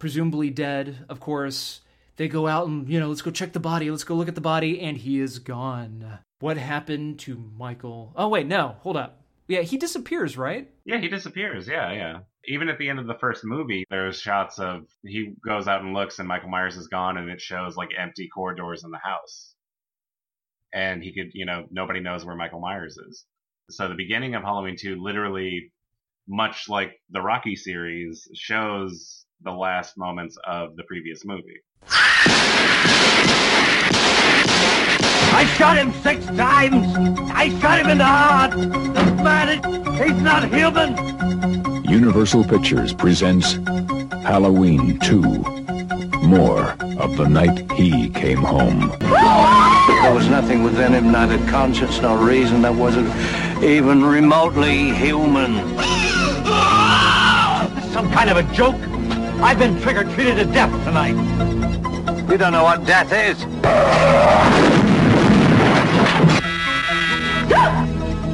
presumably 0.00 0.50
dead, 0.50 1.04
of 1.08 1.20
course. 1.20 1.82
They 2.16 2.28
go 2.28 2.46
out 2.46 2.66
and, 2.66 2.88
you 2.88 3.00
know, 3.00 3.08
let's 3.08 3.22
go 3.22 3.30
check 3.30 3.52
the 3.52 3.60
body, 3.60 3.90
let's 3.90 4.04
go 4.04 4.14
look 4.14 4.28
at 4.28 4.34
the 4.34 4.40
body, 4.40 4.80
and 4.80 4.96
he 4.96 5.20
is 5.20 5.38
gone. 5.38 6.18
What 6.40 6.56
happened 6.56 7.18
to 7.20 7.36
Michael? 7.36 8.12
Oh, 8.16 8.28
wait, 8.28 8.46
no, 8.46 8.76
hold 8.80 8.96
up. 8.96 9.22
Yeah, 9.48 9.62
he 9.62 9.78
disappears, 9.78 10.38
right? 10.38 10.70
Yeah, 10.84 10.98
he 10.98 11.08
disappears. 11.08 11.66
Yeah, 11.66 11.92
yeah. 11.92 12.18
Even 12.46 12.68
at 12.68 12.78
the 12.78 12.88
end 12.88 12.98
of 12.98 13.06
the 13.06 13.18
first 13.18 13.44
movie, 13.44 13.84
there's 13.90 14.20
shots 14.20 14.58
of 14.58 14.86
he 15.02 15.34
goes 15.44 15.66
out 15.66 15.82
and 15.82 15.92
looks, 15.92 16.18
and 16.18 16.28
Michael 16.28 16.48
Myers 16.48 16.76
is 16.76 16.88
gone, 16.88 17.16
and 17.16 17.28
it 17.28 17.40
shows 17.40 17.76
like 17.76 17.90
empty 17.98 18.28
corridors 18.28 18.84
in 18.84 18.90
the 18.90 19.00
house. 19.02 19.54
And 20.72 21.02
he 21.02 21.12
could, 21.12 21.32
you 21.34 21.46
know, 21.46 21.66
nobody 21.70 22.00
knows 22.00 22.24
where 22.24 22.36
Michael 22.36 22.60
Myers 22.60 22.96
is. 22.96 23.24
So 23.70 23.88
the 23.88 23.94
beginning 23.94 24.34
of 24.34 24.42
Halloween 24.42 24.76
2, 24.78 25.02
literally, 25.02 25.72
much 26.28 26.68
like 26.68 26.92
the 27.10 27.20
Rocky 27.20 27.56
series, 27.56 28.28
shows 28.34 29.26
the 29.42 29.50
last 29.50 29.96
moments 29.96 30.36
of 30.46 30.76
the 30.76 30.82
previous 30.84 31.24
movie. 31.24 31.60
I 35.32 35.46
shot 35.56 35.76
him 35.76 35.92
six 36.02 36.26
times. 36.26 36.86
I 37.32 37.48
shot 37.60 37.80
him 37.80 37.88
in 37.88 37.98
the 37.98 38.04
heart. 38.04 38.50
The 38.50 39.22
man, 39.22 39.62
he's 39.94 40.20
not 40.22 40.52
human. 40.52 40.96
Universal 41.84 42.44
Pictures 42.44 42.92
presents 42.92 43.54
Halloween 44.22 44.98
2. 44.98 45.20
More 46.22 46.76
of 46.98 47.16
the 47.16 47.26
night 47.28 47.70
he 47.72 48.10
came 48.10 48.38
home. 48.38 48.90
There 49.00 50.14
was 50.14 50.28
nothing 50.28 50.62
within 50.62 50.92
him, 50.92 51.10
neither 51.10 51.38
conscience 51.50 52.00
nor 52.00 52.18
reason, 52.18 52.62
that 52.62 52.74
wasn't 52.74 53.08
even 53.64 54.04
remotely 54.04 54.92
human. 54.92 55.56
Some 57.92 58.10
kind 58.12 58.30
of 58.30 58.36
a 58.36 58.42
joke. 58.54 58.89
I've 59.42 59.58
been 59.58 59.80
trigger-treated 59.80 60.36
to 60.36 60.44
death 60.44 60.70
tonight. 60.84 61.16
You 62.30 62.36
don't 62.36 62.52
know 62.52 62.62
what 62.62 62.84
death 62.84 63.10
is. 63.10 63.38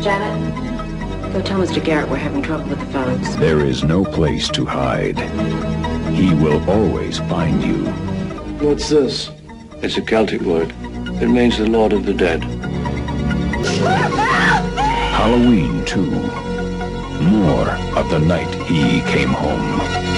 Janet, 0.02 1.32
go 1.32 1.40
tell 1.42 1.60
Mr. 1.60 1.82
Garrett 1.82 2.08
we're 2.10 2.16
having 2.16 2.42
trouble 2.42 2.66
with 2.66 2.80
the 2.80 2.86
phones. 2.86 3.36
There 3.36 3.60
is 3.60 3.84
no 3.84 4.04
place 4.04 4.48
to 4.50 4.66
hide. 4.66 5.18
He 6.12 6.34
will 6.34 6.68
always 6.68 7.18
find 7.20 7.62
you. 7.62 7.86
What's 8.66 8.88
this? 8.88 9.30
It's 9.82 9.96
a 9.96 10.02
Celtic 10.02 10.40
word. 10.40 10.74
It 11.22 11.28
means 11.28 11.56
the 11.58 11.66
Lord 11.70 11.92
of 11.92 12.04
the 12.04 12.14
Dead. 12.14 12.42
Halloween 15.14 15.84
2. 15.84 16.02
More 17.22 17.70
of 17.96 18.10
the 18.10 18.18
night 18.18 18.52
he 18.66 19.00
came 19.12 19.30
home. 19.30 20.15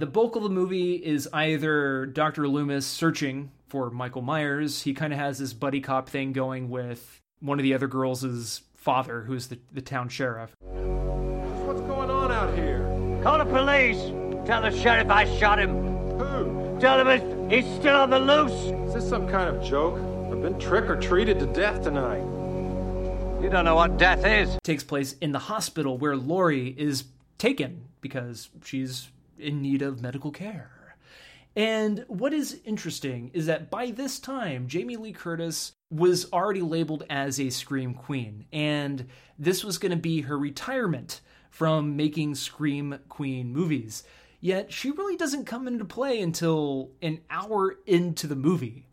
The 0.00 0.06
bulk 0.06 0.34
of 0.34 0.42
the 0.42 0.48
movie 0.48 0.94
is 0.94 1.28
either 1.30 2.06
Dr. 2.06 2.48
Loomis 2.48 2.86
searching 2.86 3.50
for 3.68 3.90
Michael 3.90 4.22
Myers. 4.22 4.80
He 4.80 4.94
kind 4.94 5.12
of 5.12 5.18
has 5.18 5.38
this 5.38 5.52
buddy 5.52 5.82
cop 5.82 6.08
thing 6.08 6.32
going 6.32 6.70
with 6.70 7.20
one 7.40 7.58
of 7.58 7.64
the 7.64 7.74
other 7.74 7.86
girls' 7.86 8.62
father, 8.74 9.20
who's 9.24 9.48
the, 9.48 9.58
the 9.74 9.82
town 9.82 10.08
sheriff. 10.08 10.54
What's 10.62 11.82
going 11.82 12.08
on 12.08 12.32
out 12.32 12.54
here? 12.54 12.80
Call 13.22 13.36
the 13.36 13.44
police. 13.44 13.98
Tell 14.46 14.62
the 14.62 14.70
sheriff 14.70 15.10
I 15.10 15.26
shot 15.38 15.58
him. 15.58 15.76
Who? 16.18 16.78
Tell 16.80 17.06
him 17.06 17.50
he's 17.50 17.66
still 17.78 17.96
on 17.96 18.08
the 18.08 18.20
loose. 18.20 18.72
Is 18.88 18.94
this 18.94 19.06
some 19.06 19.28
kind 19.28 19.54
of 19.54 19.62
joke? 19.62 19.96
I've 20.32 20.40
been 20.40 20.58
trick 20.58 20.88
or 20.88 20.96
treated 20.96 21.38
to 21.40 21.46
death 21.46 21.82
tonight. 21.82 22.22
You 23.42 23.50
don't 23.50 23.66
know 23.66 23.74
what 23.74 23.98
death 23.98 24.24
is. 24.24 24.56
Takes 24.64 24.82
place 24.82 25.14
in 25.20 25.32
the 25.32 25.38
hospital 25.38 25.98
where 25.98 26.16
Laurie 26.16 26.74
is 26.78 27.04
taken 27.36 27.82
because 28.00 28.48
she's 28.64 29.10
in 29.40 29.62
need 29.62 29.82
of 29.82 30.00
medical 30.00 30.30
care. 30.30 30.96
And 31.56 32.04
what 32.06 32.32
is 32.32 32.60
interesting 32.64 33.32
is 33.34 33.46
that 33.46 33.70
by 33.70 33.90
this 33.90 34.20
time, 34.20 34.68
Jamie 34.68 34.96
Lee 34.96 35.12
Curtis 35.12 35.72
was 35.90 36.32
already 36.32 36.62
labeled 36.62 37.02
as 37.10 37.40
a 37.40 37.50
Scream 37.50 37.92
Queen, 37.94 38.46
and 38.52 39.08
this 39.36 39.64
was 39.64 39.78
going 39.78 39.90
to 39.90 39.96
be 39.96 40.20
her 40.22 40.38
retirement 40.38 41.20
from 41.50 41.96
making 41.96 42.36
Scream 42.36 43.00
Queen 43.08 43.52
movies. 43.52 44.04
Yet 44.40 44.72
she 44.72 44.92
really 44.92 45.16
doesn't 45.16 45.44
come 45.46 45.66
into 45.66 45.84
play 45.84 46.20
until 46.20 46.92
an 47.02 47.20
hour 47.28 47.76
into 47.84 48.28
the 48.28 48.36
movie. 48.36 48.86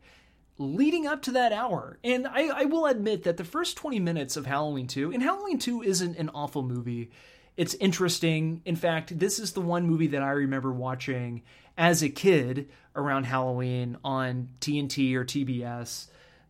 leading 0.58 1.06
up 1.06 1.22
to 1.22 1.30
that 1.32 1.52
hour. 1.52 1.98
And 2.02 2.26
I, 2.26 2.48
I 2.48 2.64
will 2.64 2.86
admit 2.86 3.22
that 3.22 3.36
the 3.36 3.44
first 3.44 3.76
20 3.76 4.00
minutes 4.00 4.36
of 4.36 4.46
Halloween 4.46 4.88
2, 4.88 5.12
and 5.12 5.22
Halloween 5.22 5.58
2 5.58 5.82
isn't 5.82 6.16
an 6.18 6.30
awful 6.34 6.62
movie. 6.62 7.10
It's 7.58 7.74
interesting. 7.74 8.62
In 8.64 8.76
fact, 8.76 9.18
this 9.18 9.40
is 9.40 9.52
the 9.52 9.60
one 9.60 9.84
movie 9.84 10.06
that 10.06 10.22
I 10.22 10.30
remember 10.30 10.72
watching 10.72 11.42
as 11.76 12.04
a 12.04 12.08
kid 12.08 12.68
around 12.94 13.24
Halloween 13.24 13.98
on 14.04 14.50
TNT 14.60 15.14
or 15.16 15.24
TBS. 15.24 16.06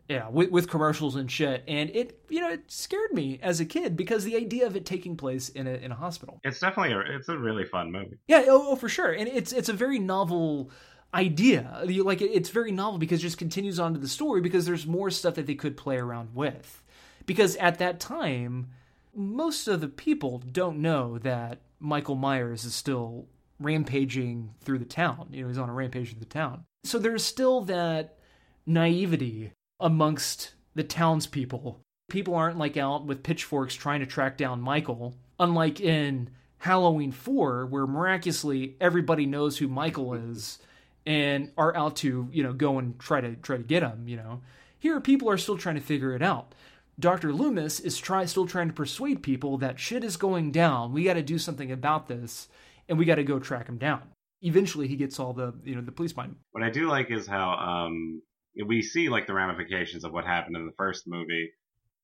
Yeah, 0.07 0.29
with, 0.29 0.51
with 0.51 0.69
commercials 0.69 1.15
and 1.15 1.29
shit, 1.29 1.63
and 1.67 1.89
it 1.95 2.19
you 2.29 2.39
know 2.39 2.49
it 2.49 2.71
scared 2.71 3.11
me 3.11 3.39
as 3.41 3.59
a 3.59 3.65
kid 3.65 3.95
because 3.97 4.23
the 4.23 4.35
idea 4.35 4.65
of 4.65 4.75
it 4.75 4.85
taking 4.85 5.17
place 5.17 5.49
in 5.49 5.67
a 5.67 5.71
in 5.71 5.91
a 5.91 5.95
hospital. 5.95 6.39
It's 6.43 6.59
definitely 6.59 6.93
a, 6.93 7.15
it's 7.15 7.29
a 7.29 7.37
really 7.37 7.65
fun 7.65 7.91
movie. 7.91 8.17
Yeah, 8.27 8.45
oh, 8.47 8.69
oh, 8.69 8.75
for 8.75 8.89
sure, 8.89 9.11
and 9.11 9.27
it's 9.27 9.51
it's 9.51 9.69
a 9.69 9.73
very 9.73 9.99
novel 9.99 10.69
idea. 11.13 11.81
Like 11.85 12.21
it's 12.21 12.49
very 12.49 12.71
novel 12.71 12.99
because 12.99 13.19
it 13.19 13.23
just 13.23 13.37
continues 13.39 13.79
on 13.79 13.93
to 13.93 13.99
the 13.99 14.07
story 14.07 14.41
because 14.41 14.65
there's 14.67 14.85
more 14.85 15.09
stuff 15.09 15.35
that 15.35 15.47
they 15.47 15.55
could 15.55 15.75
play 15.75 15.97
around 15.97 16.35
with. 16.35 16.83
Because 17.25 17.55
at 17.57 17.77
that 17.79 17.99
time, 17.99 18.69
most 19.15 19.67
of 19.67 19.81
the 19.81 19.87
people 19.87 20.39
don't 20.51 20.81
know 20.81 21.17
that 21.19 21.61
Michael 21.79 22.15
Myers 22.15 22.65
is 22.65 22.75
still 22.75 23.27
rampaging 23.59 24.51
through 24.61 24.79
the 24.79 24.85
town. 24.85 25.29
You 25.31 25.41
know, 25.41 25.47
he's 25.47 25.57
on 25.57 25.69
a 25.69 25.73
rampage 25.73 26.11
through 26.11 26.19
the 26.19 26.25
town. 26.25 26.65
So 26.83 26.97
there's 26.97 27.23
still 27.23 27.61
that 27.61 28.17
naivety 28.65 29.51
amongst 29.79 30.53
the 30.75 30.83
townspeople. 30.83 31.81
People 32.09 32.35
aren't 32.35 32.57
like 32.57 32.77
out 32.77 33.05
with 33.05 33.23
pitchforks 33.23 33.75
trying 33.75 33.99
to 33.99 34.05
track 34.05 34.37
down 34.37 34.61
Michael, 34.61 35.15
unlike 35.39 35.79
in 35.79 36.29
Halloween 36.57 37.11
4, 37.11 37.65
where 37.65 37.87
miraculously 37.87 38.75
everybody 38.79 39.25
knows 39.25 39.57
who 39.57 39.67
Michael 39.67 40.13
is 40.13 40.59
and 41.05 41.51
are 41.57 41.75
out 41.75 41.97
to, 41.97 42.27
you 42.31 42.43
know, 42.43 42.53
go 42.53 42.77
and 42.79 42.99
try 42.99 43.21
to 43.21 43.35
try 43.35 43.57
to 43.57 43.63
get 43.63 43.83
him, 43.83 44.07
you 44.07 44.17
know. 44.17 44.41
Here 44.77 44.99
people 45.01 45.29
are 45.29 45.37
still 45.37 45.57
trying 45.57 45.75
to 45.75 45.81
figure 45.81 46.15
it 46.15 46.21
out. 46.21 46.53
Dr. 46.99 47.31
Loomis 47.31 47.79
is 47.79 47.97
try, 47.97 48.25
still 48.25 48.45
trying 48.45 48.67
to 48.67 48.73
persuade 48.73 49.23
people 49.23 49.57
that 49.59 49.79
shit 49.79 50.03
is 50.03 50.17
going 50.17 50.51
down. 50.51 50.91
We 50.91 51.05
got 51.05 51.13
to 51.13 51.23
do 51.23 51.37
something 51.37 51.71
about 51.71 52.07
this 52.07 52.49
and 52.89 52.97
we 52.97 53.05
got 53.05 53.15
to 53.15 53.23
go 53.23 53.39
track 53.39 53.69
him 53.69 53.77
down. 53.77 54.01
Eventually 54.41 54.87
he 54.87 54.95
gets 54.95 55.19
all 55.19 55.33
the, 55.33 55.53
you 55.63 55.75
know, 55.75 55.81
the 55.81 55.91
police 55.91 56.13
behind 56.13 56.33
him. 56.33 56.39
What 56.51 56.63
I 56.63 56.69
do 56.69 56.89
like 56.89 57.09
is 57.09 57.25
how 57.25 57.51
um 57.51 58.21
we 58.65 58.81
see 58.81 59.07
like 59.09 59.27
the 59.27 59.33
ramifications 59.33 60.03
of 60.03 60.11
what 60.11 60.25
happened 60.25 60.57
in 60.57 60.65
the 60.65 60.73
first 60.77 61.03
movie 61.07 61.51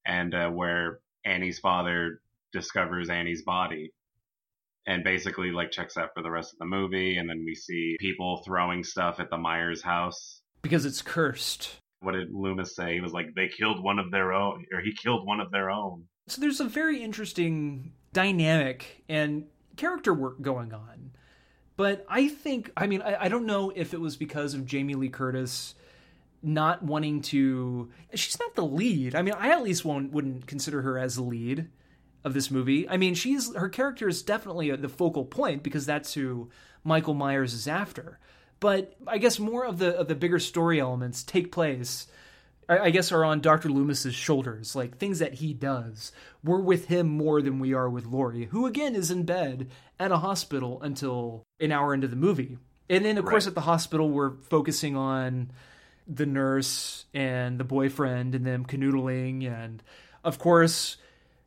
and 0.05 0.33
uh, 0.33 0.49
where 0.49 0.99
Annie's 1.25 1.59
father 1.59 2.21
discovers 2.53 3.09
Annie's 3.09 3.43
body 3.43 3.91
and 4.87 5.03
basically 5.03 5.51
like 5.51 5.71
checks 5.71 5.97
out 5.97 6.09
for 6.13 6.21
the 6.21 6.31
rest 6.31 6.53
of 6.53 6.59
the 6.59 6.65
movie 6.65 7.17
and 7.17 7.29
then 7.29 7.43
we 7.45 7.55
see 7.55 7.97
people 7.99 8.43
throwing 8.45 8.83
stuff 8.83 9.19
at 9.19 9.29
the 9.29 9.37
Myers 9.37 9.81
house 9.81 10.41
because 10.61 10.85
it's 10.85 11.01
cursed. 11.01 11.77
What 12.05 12.13
did 12.13 12.33
Loomis 12.33 12.75
say? 12.75 12.93
He 12.93 13.01
was 13.01 13.13
like 13.13 13.33
they 13.35 13.47
killed 13.47 13.83
one 13.83 13.99
of 13.99 14.11
their 14.11 14.33
own 14.33 14.65
or 14.71 14.81
he 14.81 14.93
killed 14.93 15.25
one 15.25 15.39
of 15.39 15.51
their 15.51 15.69
own. 15.69 16.05
So 16.27 16.41
there's 16.41 16.59
a 16.59 16.65
very 16.65 17.03
interesting 17.03 17.93
dynamic 18.13 19.03
and 19.09 19.45
character 19.75 20.13
work 20.13 20.41
going 20.41 20.73
on. 20.73 21.11
But 21.77 22.05
I 22.07 22.29
think 22.29 22.71
I 22.77 22.87
mean 22.87 23.01
I, 23.01 23.25
I 23.25 23.27
don't 23.27 23.45
know 23.45 23.71
if 23.75 23.93
it 23.93 23.99
was 23.99 24.15
because 24.15 24.53
of 24.53 24.65
Jamie 24.65 24.95
Lee 24.95 25.09
Curtis 25.09 25.75
not 26.45 26.83
wanting 26.83 27.21
to 27.21 27.91
she's 28.13 28.39
not 28.39 28.55
the 28.55 28.65
lead. 28.65 29.15
I 29.15 29.21
mean, 29.21 29.33
I 29.37 29.49
at 29.49 29.63
least 29.63 29.83
won't 29.83 30.11
wouldn't 30.11 30.47
consider 30.47 30.83
her 30.83 30.97
as 30.97 31.15
the 31.15 31.23
lead 31.23 31.67
of 32.23 32.33
this 32.33 32.51
movie. 32.51 32.87
I 32.87 32.97
mean, 32.97 33.15
she's 33.15 33.53
her 33.55 33.69
character 33.69 34.07
is 34.07 34.23
definitely 34.23 34.73
the 34.75 34.89
focal 34.89 35.25
point 35.25 35.63
because 35.63 35.85
that's 35.85 36.13
who 36.13 36.49
Michael 36.83 37.13
Myers 37.13 37.53
is 37.53 37.67
after. 37.67 38.19
But 38.59 38.95
I 39.05 39.17
guess 39.17 39.39
more 39.39 39.65
of 39.65 39.79
the 39.79 39.95
of 39.97 40.07
the 40.07 40.15
bigger 40.15 40.39
story 40.39 40.79
elements 40.79 41.23
take 41.23 41.51
place 41.51 42.07
I 42.67 42.89
guess 42.89 43.11
are 43.11 43.23
on 43.23 43.41
Dr. 43.41 43.69
Loomis's 43.69 44.15
shoulders, 44.15 44.75
like 44.75 44.97
things 44.97 45.19
that 45.19 45.35
he 45.35 45.53
does. 45.53 46.11
We're 46.43 46.61
with 46.61 46.87
him 46.87 47.07
more 47.07 47.41
than 47.41 47.59
we 47.59 47.73
are 47.73 47.89
with 47.89 48.05
Laurie, 48.05 48.45
who 48.45 48.65
again 48.65 48.95
is 48.95 49.11
in 49.11 49.23
bed 49.23 49.69
at 49.99 50.11
a 50.11 50.17
hospital 50.17 50.81
until 50.81 51.43
an 51.59 51.71
hour 51.71 51.93
into 51.93 52.07
the 52.07 52.15
movie. 52.15 52.57
And 52.89 53.05
then 53.05 53.17
of 53.17 53.25
right. 53.25 53.31
course 53.31 53.47
at 53.47 53.55
the 53.55 53.61
hospital 53.61 54.09
we're 54.09 54.37
focusing 54.37 54.95
on 54.95 55.51
the 56.07 56.25
nurse 56.25 57.05
and 57.13 57.59
the 57.59 57.63
boyfriend 57.63 58.35
and 58.35 58.45
them 58.45 58.65
canoodling 58.65 59.47
and 59.47 59.81
of 60.23 60.37
course 60.37 60.97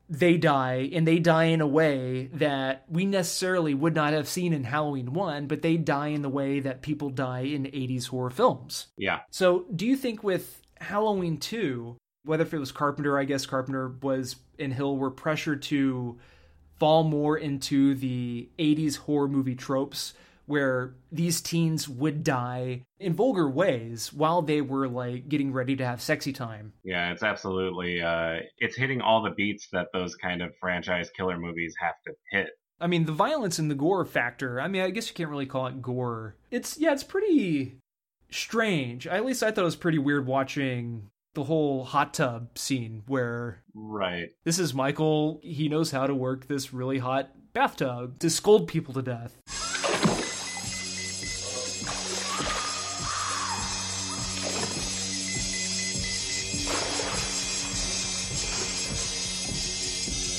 they 0.08 0.38
die 0.38 0.88
and 0.92 1.06
they 1.06 1.18
die 1.18 1.44
in 1.44 1.60
a 1.60 1.66
way 1.66 2.30
that 2.32 2.84
we 2.88 3.04
necessarily 3.04 3.74
would 3.74 3.94
not 3.94 4.12
have 4.12 4.28
seen 4.28 4.52
in 4.52 4.64
Halloween 4.64 5.12
1 5.12 5.46
but 5.46 5.62
they 5.62 5.76
die 5.76 6.08
in 6.08 6.22
the 6.22 6.28
way 6.28 6.60
that 6.60 6.82
people 6.82 7.10
die 7.10 7.40
in 7.40 7.64
80s 7.64 8.08
horror 8.08 8.30
films. 8.30 8.86
Yeah. 8.96 9.20
So 9.30 9.66
do 9.74 9.86
you 9.86 9.96
think 9.96 10.22
with 10.22 10.62
Halloween 10.80 11.38
2 11.38 11.96
whether 12.24 12.42
if 12.42 12.54
it 12.54 12.58
was 12.58 12.72
Carpenter 12.72 13.18
I 13.18 13.24
guess 13.24 13.44
Carpenter 13.46 13.88
was 14.02 14.36
and 14.58 14.72
Hill 14.72 14.96
were 14.96 15.10
pressured 15.10 15.62
to 15.62 16.18
fall 16.78 17.04
more 17.04 17.36
into 17.36 17.94
the 17.94 18.48
80s 18.58 18.96
horror 18.96 19.28
movie 19.28 19.54
tropes 19.54 20.14
where 20.48 20.94
these 21.12 21.40
teens 21.40 21.88
would 21.88 22.24
die 22.24 22.82
in 22.98 23.12
vulgar 23.12 23.48
ways 23.48 24.12
while 24.12 24.42
they 24.42 24.60
were 24.60 24.88
like 24.88 25.28
getting 25.28 25.52
ready 25.52 25.76
to 25.76 25.86
have 25.86 26.00
sexy 26.00 26.32
time. 26.32 26.72
Yeah, 26.82 27.12
it's 27.12 27.22
absolutely 27.22 28.00
uh 28.00 28.38
it's 28.58 28.76
hitting 28.76 29.00
all 29.00 29.22
the 29.22 29.30
beats 29.30 29.68
that 29.72 29.88
those 29.92 30.16
kind 30.16 30.42
of 30.42 30.52
franchise 30.58 31.10
killer 31.16 31.38
movies 31.38 31.74
have 31.80 31.94
to 32.06 32.12
hit. 32.30 32.48
I 32.80 32.86
mean, 32.86 33.04
the 33.04 33.12
violence 33.12 33.58
and 33.58 33.70
the 33.70 33.74
gore 33.74 34.04
factor. 34.04 34.60
I 34.60 34.68
mean, 34.68 34.82
I 34.82 34.90
guess 34.90 35.08
you 35.08 35.14
can't 35.14 35.30
really 35.30 35.46
call 35.46 35.66
it 35.66 35.82
gore. 35.82 36.36
It's 36.50 36.78
yeah, 36.78 36.92
it's 36.92 37.04
pretty 37.04 37.76
strange. 38.30 39.06
At 39.06 39.26
least 39.26 39.42
I 39.42 39.50
thought 39.50 39.62
it 39.62 39.64
was 39.64 39.76
pretty 39.76 39.98
weird 39.98 40.26
watching 40.26 41.10
the 41.34 41.44
whole 41.44 41.84
hot 41.84 42.14
tub 42.14 42.56
scene 42.58 43.02
where 43.06 43.62
right 43.72 44.30
this 44.44 44.58
is 44.58 44.74
michael 44.74 45.38
he 45.40 45.68
knows 45.68 45.92
how 45.92 46.04
to 46.04 46.14
work 46.14 46.48
this 46.48 46.72
really 46.72 46.98
hot 46.98 47.30
bathtub 47.52 48.18
to 48.18 48.28
scold 48.28 48.66
people 48.66 48.92
to 48.92 49.02
death 49.02 49.36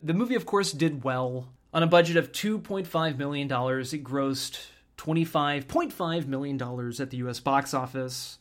The 0.09 0.15
movie, 0.15 0.33
of 0.33 0.47
course, 0.47 0.71
did 0.71 1.03
well. 1.03 1.49
On 1.71 1.83
a 1.83 1.85
budget 1.85 2.17
of 2.17 2.31
$2.5 2.31 3.17
million, 3.19 3.45
it 3.45 4.03
grossed 4.03 4.59
$25.5 4.97 6.25
million 6.25 6.59
at 6.99 7.09
the 7.11 7.17
US 7.17 7.39
box 7.39 7.75
office. 7.75 8.39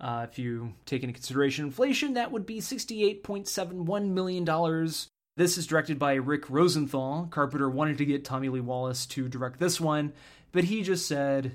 Uh, 0.00 0.26
if 0.30 0.38
you 0.38 0.72
take 0.86 1.02
into 1.02 1.12
consideration 1.12 1.66
inflation, 1.66 2.14
that 2.14 2.32
would 2.32 2.46
be 2.46 2.60
$68.71 2.60 4.08
million. 4.08 4.88
This 5.36 5.58
is 5.58 5.66
directed 5.66 5.98
by 5.98 6.14
Rick 6.14 6.48
Rosenthal. 6.48 7.28
Carpenter 7.30 7.68
wanted 7.68 7.98
to 7.98 8.06
get 8.06 8.24
Tommy 8.24 8.48
Lee 8.48 8.60
Wallace 8.60 9.04
to 9.08 9.28
direct 9.28 9.60
this 9.60 9.78
one, 9.78 10.14
but 10.52 10.64
he 10.64 10.80
just 10.80 11.06
said, 11.06 11.54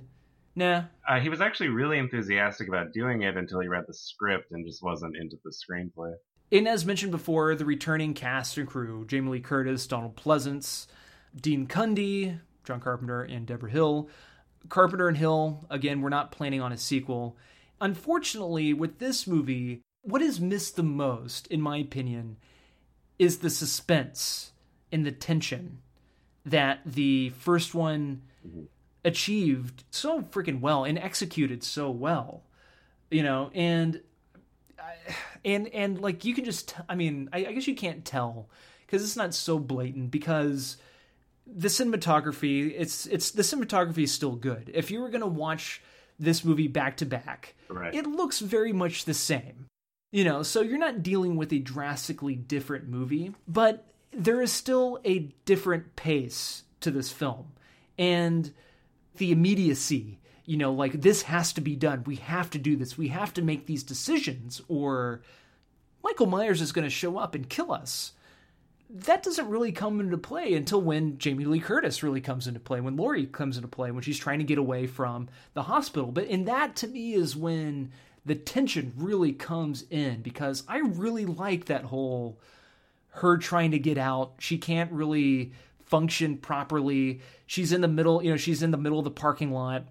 nah. 0.55 0.83
Uh, 1.09 1.19
he 1.19 1.29
was 1.29 1.41
actually 1.41 1.69
really 1.69 1.97
enthusiastic 1.97 2.67
about 2.67 2.93
doing 2.93 3.23
it 3.23 3.35
until 3.35 3.61
he 3.61 3.67
read 3.67 3.85
the 3.87 3.95
script 3.95 4.51
and 4.51 4.63
just 4.63 4.83
wasn't 4.83 5.17
into 5.17 5.37
the 5.43 5.49
screenplay. 5.49 6.13
And 6.51 6.67
as 6.67 6.85
mentioned 6.85 7.11
before, 7.11 7.55
the 7.55 7.65
returning 7.65 8.13
cast 8.13 8.57
and 8.57 8.67
crew 8.67 9.05
Jamie 9.05 9.29
Lee 9.29 9.39
Curtis, 9.39 9.87
Donald 9.87 10.15
Pleasence, 10.15 10.87
Dean 11.39 11.67
Cundey, 11.67 12.39
John 12.63 12.79
Carpenter, 12.79 13.23
and 13.23 13.45
Debra 13.45 13.69
Hill. 13.69 14.09
Carpenter 14.69 15.07
and 15.07 15.17
Hill, 15.17 15.65
again, 15.69 16.01
we're 16.01 16.09
not 16.09 16.31
planning 16.31 16.61
on 16.61 16.71
a 16.71 16.77
sequel. 16.77 17.37
Unfortunately, 17.81 18.73
with 18.73 18.99
this 18.99 19.27
movie, 19.27 19.81
what 20.01 20.21
is 20.21 20.39
missed 20.39 20.75
the 20.75 20.83
most, 20.83 21.47
in 21.47 21.61
my 21.61 21.77
opinion, 21.77 22.37
is 23.19 23.39
the 23.39 23.49
suspense 23.49 24.51
and 24.91 25.05
the 25.05 25.11
tension 25.11 25.79
that 26.45 26.79
the 26.85 27.29
first 27.29 27.73
one 27.73 28.21
achieved 29.03 29.83
so 29.91 30.21
freaking 30.21 30.61
well 30.61 30.83
and 30.83 30.97
executed 30.97 31.63
so 31.63 31.89
well. 31.89 32.43
You 33.11 33.23
know, 33.23 33.51
and 33.53 34.01
and 35.45 35.67
and 35.69 35.99
like 35.99 36.25
you 36.25 36.33
can 36.33 36.45
just 36.45 36.75
i 36.89 36.95
mean 36.95 37.29
I, 37.31 37.45
I 37.45 37.51
guess 37.53 37.67
you 37.67 37.75
can't 37.75 38.05
tell 38.05 38.49
because 38.85 39.03
it's 39.03 39.15
not 39.15 39.33
so 39.33 39.59
blatant 39.59 40.11
because 40.11 40.77
the 41.47 41.67
cinematography 41.67 42.73
it's 42.75 43.05
it's 43.05 43.31
the 43.31 43.43
cinematography 43.43 44.03
is 44.03 44.11
still 44.11 44.35
good. 44.35 44.71
If 44.73 44.89
you 44.89 44.99
were 44.99 45.09
going 45.09 45.21
to 45.21 45.27
watch 45.27 45.81
this 46.17 46.43
movie 46.43 46.67
back 46.67 46.97
to 46.97 47.05
back 47.05 47.55
it 47.93 48.07
looks 48.07 48.39
very 48.39 48.73
much 48.73 49.05
the 49.05 49.13
same 49.13 49.67
you 50.11 50.23
know? 50.23 50.43
So 50.43 50.61
you're 50.61 50.77
not 50.77 51.03
dealing 51.03 51.35
with 51.35 51.51
a 51.51 51.59
drastically 51.59 52.35
different 52.35 52.87
movie 52.87 53.33
but 53.47 53.85
there 54.11 54.41
is 54.41 54.51
still 54.51 54.99
a 55.03 55.31
different 55.43 55.95
pace 55.95 56.63
to 56.79 56.89
this 56.89 57.11
film. 57.11 57.47
And 57.97 58.53
the 59.17 59.31
immediacy 59.31 60.19
you 60.45 60.57
know, 60.57 60.73
like 60.73 61.01
this 61.01 61.23
has 61.23 61.53
to 61.53 61.61
be 61.61 61.75
done. 61.75 62.03
We 62.05 62.17
have 62.17 62.49
to 62.51 62.57
do 62.57 62.75
this. 62.75 62.97
We 62.97 63.09
have 63.09 63.33
to 63.35 63.41
make 63.41 63.65
these 63.65 63.83
decisions, 63.83 64.61
or 64.67 65.21
Michael 66.03 66.27
Myers 66.27 66.61
is 66.61 66.71
going 66.71 66.85
to 66.85 66.89
show 66.89 67.17
up 67.17 67.35
and 67.35 67.49
kill 67.49 67.71
us. 67.71 68.11
That 68.89 69.23
doesn't 69.23 69.49
really 69.49 69.71
come 69.71 69.99
into 69.99 70.17
play 70.17 70.53
until 70.53 70.79
when 70.79 71.17
Jamie 71.17 71.45
Lee 71.45 71.59
Curtis 71.59 72.03
really 72.03 72.21
comes 72.21 72.45
into 72.47 72.59
play, 72.59 72.79
when 72.79 72.95
Laurie 72.95 73.25
comes 73.25 73.57
into 73.57 73.67
play, 73.67 73.89
when 73.89 74.03
she's 74.03 74.19
trying 74.19 74.39
to 74.39 74.45
get 74.45 74.59
away 74.59 74.85
from 74.85 75.27
the 75.55 75.63
hospital. 75.63 76.11
But 76.11 76.25
in 76.25 76.45
that, 76.45 76.75
to 76.77 76.87
me, 76.87 77.13
is 77.13 77.35
when 77.35 77.91
the 78.25 78.35
tension 78.35 78.93
really 78.95 79.33
comes 79.33 79.85
in 79.89 80.21
because 80.21 80.63
I 80.67 80.79
really 80.79 81.25
like 81.25 81.65
that 81.65 81.85
whole 81.85 82.39
her 83.09 83.37
trying 83.37 83.71
to 83.71 83.79
get 83.79 83.97
out. 83.97 84.33
She 84.39 84.57
can't 84.57 84.91
really 84.91 85.53
function 85.85 86.37
properly. 86.37 87.21
She's 87.45 87.71
in 87.71 87.81
the 87.81 87.87
middle, 87.87 88.23
you 88.23 88.31
know, 88.31 88.37
she's 88.37 88.61
in 88.61 88.71
the 88.71 88.77
middle 88.77 88.99
of 88.99 89.05
the 89.05 89.11
parking 89.11 89.51
lot. 89.51 89.85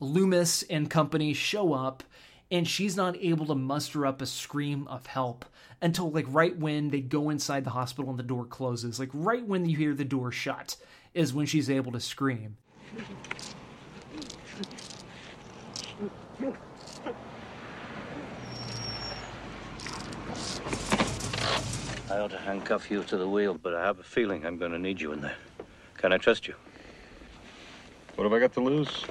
Loomis 0.00 0.62
and 0.64 0.88
company 0.88 1.34
show 1.34 1.74
up 1.74 2.02
and 2.50 2.66
she's 2.66 2.96
not 2.96 3.16
able 3.18 3.46
to 3.46 3.54
muster 3.54 4.06
up 4.06 4.22
a 4.22 4.26
scream 4.26 4.88
of 4.88 5.06
help 5.06 5.44
until 5.82 6.10
like 6.10 6.24
right 6.28 6.56
when 6.56 6.90
they 6.90 7.00
go 7.00 7.30
inside 7.30 7.64
the 7.64 7.70
hospital 7.70 8.10
and 8.10 8.18
the 8.18 8.24
door 8.24 8.46
closes. 8.46 8.98
Like 8.98 9.10
right 9.12 9.46
when 9.46 9.66
you 9.66 9.76
hear 9.76 9.94
the 9.94 10.04
door 10.04 10.32
shut 10.32 10.76
is 11.14 11.32
when 11.34 11.46
she's 11.46 11.68
able 11.70 11.92
to 11.92 12.00
scream. 12.00 12.56
I 22.10 22.18
ought 22.18 22.30
to 22.30 22.38
handcuff 22.38 22.90
you 22.90 23.04
to 23.04 23.16
the 23.16 23.28
wheel, 23.28 23.54
but 23.54 23.74
I 23.74 23.84
have 23.84 24.00
a 24.00 24.02
feeling 24.02 24.44
I'm 24.44 24.56
going 24.56 24.72
to 24.72 24.78
need 24.78 25.00
you 25.00 25.12
in 25.12 25.20
there. 25.20 25.36
Can 25.98 26.12
I 26.12 26.18
trust 26.18 26.48
you? 26.48 26.54
What 28.16 28.24
have 28.24 28.32
I 28.32 28.40
got 28.40 28.52
to 28.54 28.60
lose? 28.60 29.04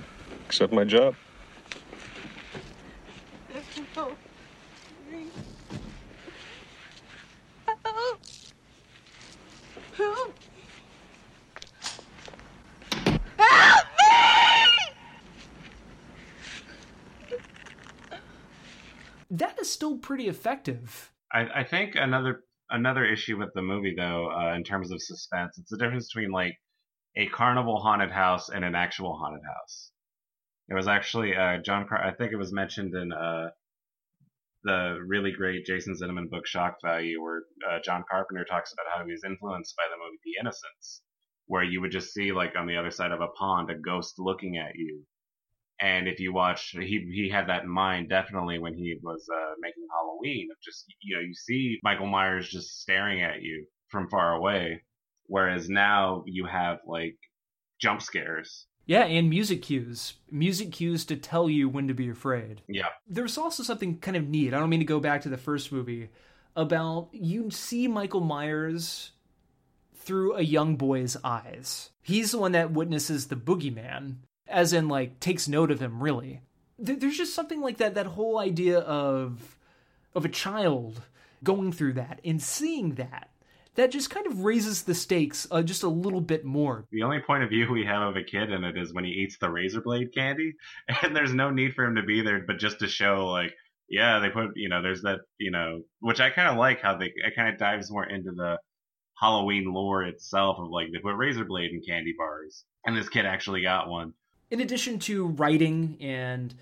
Except 0.49 0.73
my 0.73 0.83
job. 0.83 1.13
That 19.29 19.59
is 19.59 19.71
still 19.71 19.99
pretty 19.99 20.27
effective. 20.27 21.11
I, 21.31 21.41
I 21.57 21.63
think 21.63 21.93
another 21.93 22.41
another 22.71 23.05
issue 23.05 23.37
with 23.37 23.49
the 23.53 23.61
movie 23.61 23.93
though, 23.95 24.31
uh, 24.31 24.55
in 24.55 24.63
terms 24.63 24.89
of 24.89 24.99
suspense, 24.99 25.59
it's 25.59 25.69
the 25.69 25.77
difference 25.77 26.11
between 26.11 26.31
like 26.31 26.55
a 27.15 27.27
carnival 27.27 27.79
haunted 27.79 28.09
house 28.09 28.49
and 28.49 28.65
an 28.65 28.73
actual 28.73 29.15
haunted 29.15 29.43
house. 29.45 29.91
There 30.69 30.77
was 30.77 30.87
actually 30.87 31.35
uh, 31.35 31.57
John. 31.57 31.87
Car- 31.87 32.03
I 32.05 32.13
think 32.13 32.31
it 32.31 32.37
was 32.37 32.53
mentioned 32.53 32.93
in 32.93 33.11
uh, 33.11 33.49
the 34.63 34.99
really 35.03 35.31
great 35.31 35.65
Jason 35.65 35.95
Zinoman 35.95 36.29
book 36.29 36.45
Shock 36.45 36.77
Value, 36.83 37.19
where 37.23 37.41
uh, 37.67 37.79
John 37.83 38.03
Carpenter 38.09 38.45
talks 38.45 38.71
about 38.71 38.85
how 38.95 39.03
he 39.03 39.11
was 39.11 39.23
influenced 39.23 39.75
by 39.75 39.83
the 39.89 39.97
movie 39.97 40.19
The 40.23 40.39
Innocents, 40.39 41.01
where 41.47 41.63
you 41.63 41.81
would 41.81 41.91
just 41.91 42.13
see 42.13 42.31
like 42.31 42.53
on 42.55 42.67
the 42.67 42.77
other 42.77 42.91
side 42.91 43.11
of 43.11 43.19
a 43.19 43.29
pond 43.29 43.71
a 43.71 43.75
ghost 43.75 44.19
looking 44.19 44.57
at 44.57 44.75
you. 44.75 45.03
And 45.81 46.07
if 46.07 46.19
you 46.19 46.33
watch, 46.33 46.69
he 46.69 47.09
he 47.11 47.29
had 47.33 47.49
that 47.49 47.63
in 47.63 47.69
mind 47.69 48.09
definitely 48.09 48.59
when 48.59 48.75
he 48.75 48.95
was 49.01 49.27
uh, 49.35 49.53
making 49.59 49.87
Halloween. 49.91 50.49
Of 50.51 50.57
just 50.63 50.85
you 51.01 51.15
know 51.15 51.21
you 51.21 51.33
see 51.33 51.79
Michael 51.81 52.05
Myers 52.05 52.47
just 52.47 52.81
staring 52.81 53.23
at 53.23 53.41
you 53.41 53.65
from 53.87 54.07
far 54.07 54.35
away, 54.35 54.83
whereas 55.25 55.67
now 55.67 56.23
you 56.27 56.45
have 56.45 56.77
like 56.85 57.17
jump 57.81 58.03
scares 58.03 58.67
Yeah, 58.89 59.03
and 59.03 59.29
music 59.29 59.61
cues. 59.61 60.15
Music 60.31 60.71
cues 60.71 61.05
to 61.05 61.15
tell 61.15 61.47
you 61.47 61.69
when 61.69 61.87
to 61.89 61.93
be 61.93 62.09
afraid. 62.09 62.63
Yeah. 62.67 62.87
There's 63.07 63.37
also 63.37 63.61
something 63.61 63.99
kind 63.99 64.17
of 64.17 64.27
neat. 64.27 64.51
I 64.51 64.59
don't 64.59 64.71
mean 64.71 64.79
to 64.79 64.85
go 64.85 64.99
back 64.99 65.21
to 65.21 65.29
the 65.29 65.37
first 65.37 65.71
movie 65.71 66.09
about 66.55 67.09
you 67.11 67.51
see 67.51 67.87
Michael 67.87 68.21
Myers 68.21 69.11
through 69.95 70.37
a 70.37 70.41
young 70.41 70.75
boy's 70.75 71.15
eyes. 71.23 71.91
He's 72.01 72.31
the 72.31 72.39
one 72.39 72.53
that 72.53 72.71
witnesses 72.71 73.27
the 73.27 73.35
boogeyman, 73.35 74.15
as 74.47 74.73
in 74.73 74.87
like 74.87 75.19
takes 75.19 75.47
note 75.47 75.69
of 75.69 75.79
him 75.79 76.01
really. 76.01 76.41
There's 76.79 77.15
just 77.15 77.35
something 77.35 77.61
like 77.61 77.77
that 77.77 77.93
that 77.93 78.07
whole 78.07 78.39
idea 78.39 78.79
of 78.79 79.55
of 80.15 80.25
a 80.25 80.29
child 80.29 81.03
going 81.43 81.73
through 81.73 81.93
that 81.93 82.21
and 82.25 82.41
seeing 82.41 82.95
that 82.95 83.29
that 83.75 83.91
just 83.91 84.09
kind 84.09 84.27
of 84.27 84.43
raises 84.43 84.83
the 84.83 84.95
stakes 84.95 85.47
uh, 85.51 85.61
just 85.61 85.83
a 85.83 85.89
little 85.89 86.21
bit 86.21 86.43
more. 86.43 86.85
The 86.91 87.03
only 87.03 87.19
point 87.19 87.43
of 87.43 87.49
view 87.49 87.67
we 87.71 87.85
have 87.85 88.01
of 88.01 88.15
a 88.15 88.23
kid 88.23 88.51
in 88.51 88.63
it 88.63 88.77
is 88.77 88.93
when 88.93 89.05
he 89.05 89.11
eats 89.11 89.37
the 89.37 89.49
razor 89.49 89.81
blade 89.81 90.13
candy, 90.13 90.53
and 91.03 91.15
there's 91.15 91.33
no 91.33 91.49
need 91.49 91.73
for 91.73 91.85
him 91.85 91.95
to 91.95 92.03
be 92.03 92.21
there, 92.21 92.43
but 92.45 92.59
just 92.59 92.79
to 92.79 92.87
show 92.87 93.27
like, 93.27 93.53
yeah, 93.87 94.19
they 94.19 94.29
put, 94.29 94.51
you 94.55 94.69
know, 94.69 94.81
there's 94.81 95.01
that, 95.01 95.19
you 95.39 95.51
know, 95.51 95.81
which 95.99 96.19
I 96.19 96.29
kind 96.29 96.47
of 96.49 96.57
like 96.57 96.81
how 96.81 96.97
they, 96.97 97.05
it 97.05 97.35
kind 97.35 97.49
of 97.49 97.57
dives 97.57 97.89
more 97.89 98.05
into 98.05 98.31
the 98.31 98.57
Halloween 99.19 99.73
lore 99.73 100.03
itself 100.03 100.57
of 100.59 100.69
like 100.69 100.87
they 100.91 100.99
put 100.99 101.15
razor 101.15 101.43
blade 101.45 101.71
in 101.71 101.81
candy 101.81 102.13
bars, 102.17 102.63
and 102.85 102.95
this 102.95 103.09
kid 103.09 103.25
actually 103.25 103.61
got 103.61 103.89
one. 103.89 104.13
in 104.51 104.61
addition 104.61 104.99
to 104.99 105.27
writing 105.27 105.97
and 105.99 106.53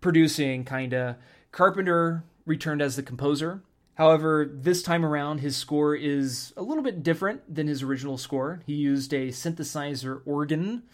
producing, 0.00 0.64
kinda, 0.64 1.18
Carpenter 1.52 2.24
returned 2.46 2.82
as 2.82 2.96
the 2.96 3.02
composer. 3.02 3.62
However, 4.00 4.50
this 4.50 4.82
time 4.82 5.04
around, 5.04 5.40
his 5.40 5.58
score 5.58 5.94
is 5.94 6.54
a 6.56 6.62
little 6.62 6.82
bit 6.82 7.02
different 7.02 7.54
than 7.54 7.66
his 7.66 7.82
original 7.82 8.16
score. 8.16 8.62
He 8.66 8.72
used 8.72 9.12
a 9.12 9.28
synthesizer 9.28 10.22
organ 10.24 10.84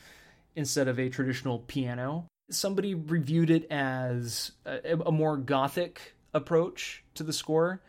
instead 0.56 0.88
of 0.88 0.98
a 0.98 1.08
traditional 1.08 1.60
piano. 1.60 2.26
Somebody 2.50 2.96
reviewed 2.96 3.48
it 3.48 3.70
as 3.70 4.50
a, 4.64 4.98
a 5.06 5.12
more 5.12 5.36
gothic 5.36 6.16
approach 6.34 7.04
to 7.14 7.22
the 7.22 7.32
score. 7.32 7.80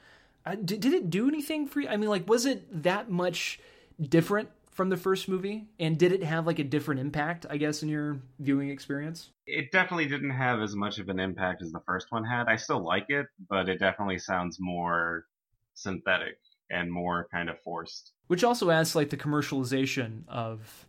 Uh, 0.45 0.53
did, 0.53 0.82
did 0.82 0.93
it 0.93 1.09
do 1.09 1.28
anything 1.28 1.65
for 1.65 1.82
you? 1.82 1.88
I 1.88 1.97
mean, 1.97 2.11
like, 2.11 2.30
was 2.30 2.45
it 2.45 2.84
that 2.84 3.09
much 3.09 3.59
different 3.99 4.49
from 4.78 4.89
the 4.89 4.95
first 4.95 5.28
movie? 5.28 5.65
And 5.80 5.97
did 5.97 6.11
it 6.11 6.23
have 6.23 6.45
like 6.45 6.59
a 6.59 6.63
different 6.63 7.01
impact, 7.01 7.47
I 7.49 7.57
guess, 7.57 7.82
in 7.82 7.89
your 7.89 8.21
viewing 8.39 8.69
experience? 8.69 9.32
It 9.47 9.71
definitely 9.71 10.07
didn't 10.07 10.30
have 10.30 10.61
as 10.61 10.75
much 10.75 10.99
of 10.99 11.09
an 11.09 11.19
impact 11.19 11.63
as 11.63 11.71
the 11.71 11.82
first 11.86 12.07
one 12.11 12.23
had. 12.23 12.47
I 12.47 12.55
still 12.55 12.86
like 12.86 13.07
it, 13.09 13.25
but 13.49 13.67
it 13.67 13.80
definitely 13.80 14.19
sounds 14.19 14.57
more 14.59 15.25
synthetic 15.73 16.38
and 16.69 16.91
more 16.91 17.28
kind 17.32 17.49
of 17.49 17.59
forced. 17.63 18.13
Which 18.28 18.43
also 18.43 18.69
adds 18.69 18.95
like 18.95 19.09
the 19.09 19.17
commercialization 19.17 20.28
of 20.28 20.86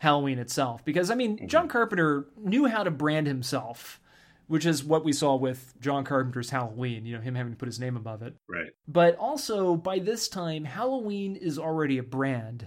Halloween 0.00 0.38
itself. 0.38 0.84
Because 0.84 1.10
I 1.10 1.14
mean, 1.14 1.36
mm-hmm. 1.36 1.46
John 1.46 1.68
Carpenter 1.68 2.26
knew 2.36 2.66
how 2.66 2.82
to 2.82 2.90
brand 2.90 3.28
himself, 3.28 4.00
which 4.48 4.66
is 4.66 4.82
what 4.82 5.04
we 5.04 5.12
saw 5.12 5.36
with 5.36 5.74
John 5.80 6.02
Carpenter's 6.02 6.50
Halloween, 6.50 7.06
you 7.06 7.14
know, 7.14 7.22
him 7.22 7.36
having 7.36 7.52
to 7.52 7.58
put 7.58 7.66
his 7.66 7.78
name 7.78 7.96
above 7.96 8.22
it. 8.22 8.34
Right. 8.48 8.70
But 8.88 9.16
also, 9.16 9.76
by 9.76 10.00
this 10.00 10.28
time, 10.28 10.64
Halloween 10.64 11.36
is 11.36 11.56
already 11.56 11.98
a 11.98 12.02
brand. 12.02 12.66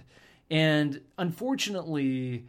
And 0.50 1.00
unfortunately, 1.16 2.46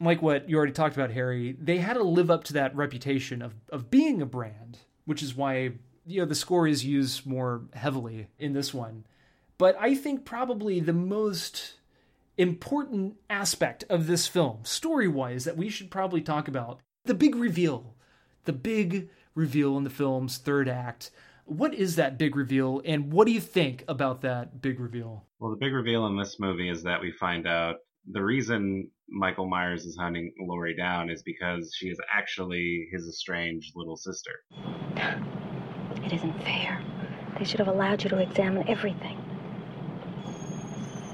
like 0.00 0.22
what 0.22 0.48
you 0.48 0.56
already 0.56 0.72
talked 0.72 0.94
about, 0.94 1.10
Harry, 1.10 1.56
they 1.60 1.78
had 1.78 1.94
to 1.94 2.02
live 2.02 2.30
up 2.30 2.44
to 2.44 2.52
that 2.54 2.74
reputation 2.76 3.42
of, 3.42 3.54
of 3.70 3.90
being 3.90 4.22
a 4.22 4.26
brand, 4.26 4.78
which 5.04 5.22
is 5.22 5.34
why, 5.34 5.72
you 6.06 6.20
know, 6.20 6.26
the 6.26 6.34
score 6.34 6.68
is 6.68 6.84
used 6.84 7.26
more 7.26 7.62
heavily 7.74 8.28
in 8.38 8.52
this 8.52 8.72
one. 8.72 9.04
But 9.58 9.76
I 9.80 9.94
think 9.94 10.24
probably 10.24 10.80
the 10.80 10.92
most 10.92 11.74
important 12.36 13.16
aspect 13.30 13.84
of 13.88 14.06
this 14.06 14.26
film, 14.26 14.60
story 14.64 15.08
wise, 15.08 15.44
that 15.44 15.56
we 15.56 15.68
should 15.68 15.90
probably 15.90 16.20
talk 16.20 16.48
about 16.48 16.80
the 17.04 17.14
big 17.14 17.34
reveal. 17.34 17.94
The 18.44 18.52
big 18.52 19.08
reveal 19.34 19.76
in 19.76 19.84
the 19.84 19.90
film's 19.90 20.38
third 20.38 20.68
act. 20.68 21.10
What 21.46 21.74
is 21.74 21.96
that 21.96 22.18
big 22.18 22.36
reveal, 22.36 22.80
and 22.84 23.12
what 23.12 23.26
do 23.26 23.32
you 23.32 23.40
think 23.40 23.84
about 23.86 24.22
that 24.22 24.62
big 24.62 24.80
reveal? 24.80 25.26
Well, 25.38 25.50
the 25.50 25.58
big 25.58 25.74
reveal 25.74 26.06
in 26.06 26.18
this 26.18 26.40
movie 26.40 26.70
is 26.70 26.82
that 26.84 27.00
we 27.00 27.12
find 27.12 27.46
out 27.46 27.76
the 28.10 28.22
reason 28.22 28.90
Michael 29.08 29.48
Myers 29.48 29.84
is 29.84 29.96
hunting 29.96 30.32
Laurie 30.40 30.74
down 30.74 31.10
is 31.10 31.22
because 31.22 31.70
she 31.76 31.88
is 31.88 31.98
actually 32.12 32.88
his 32.92 33.06
estranged 33.06 33.72
little 33.76 33.96
sister. 33.96 34.30
It 36.02 36.12
isn't 36.14 36.42
fair. 36.42 36.82
They 37.38 37.44
should 37.44 37.58
have 37.58 37.68
allowed 37.68 38.02
you 38.02 38.10
to 38.10 38.18
examine 38.18 38.66
everything. 38.68 39.18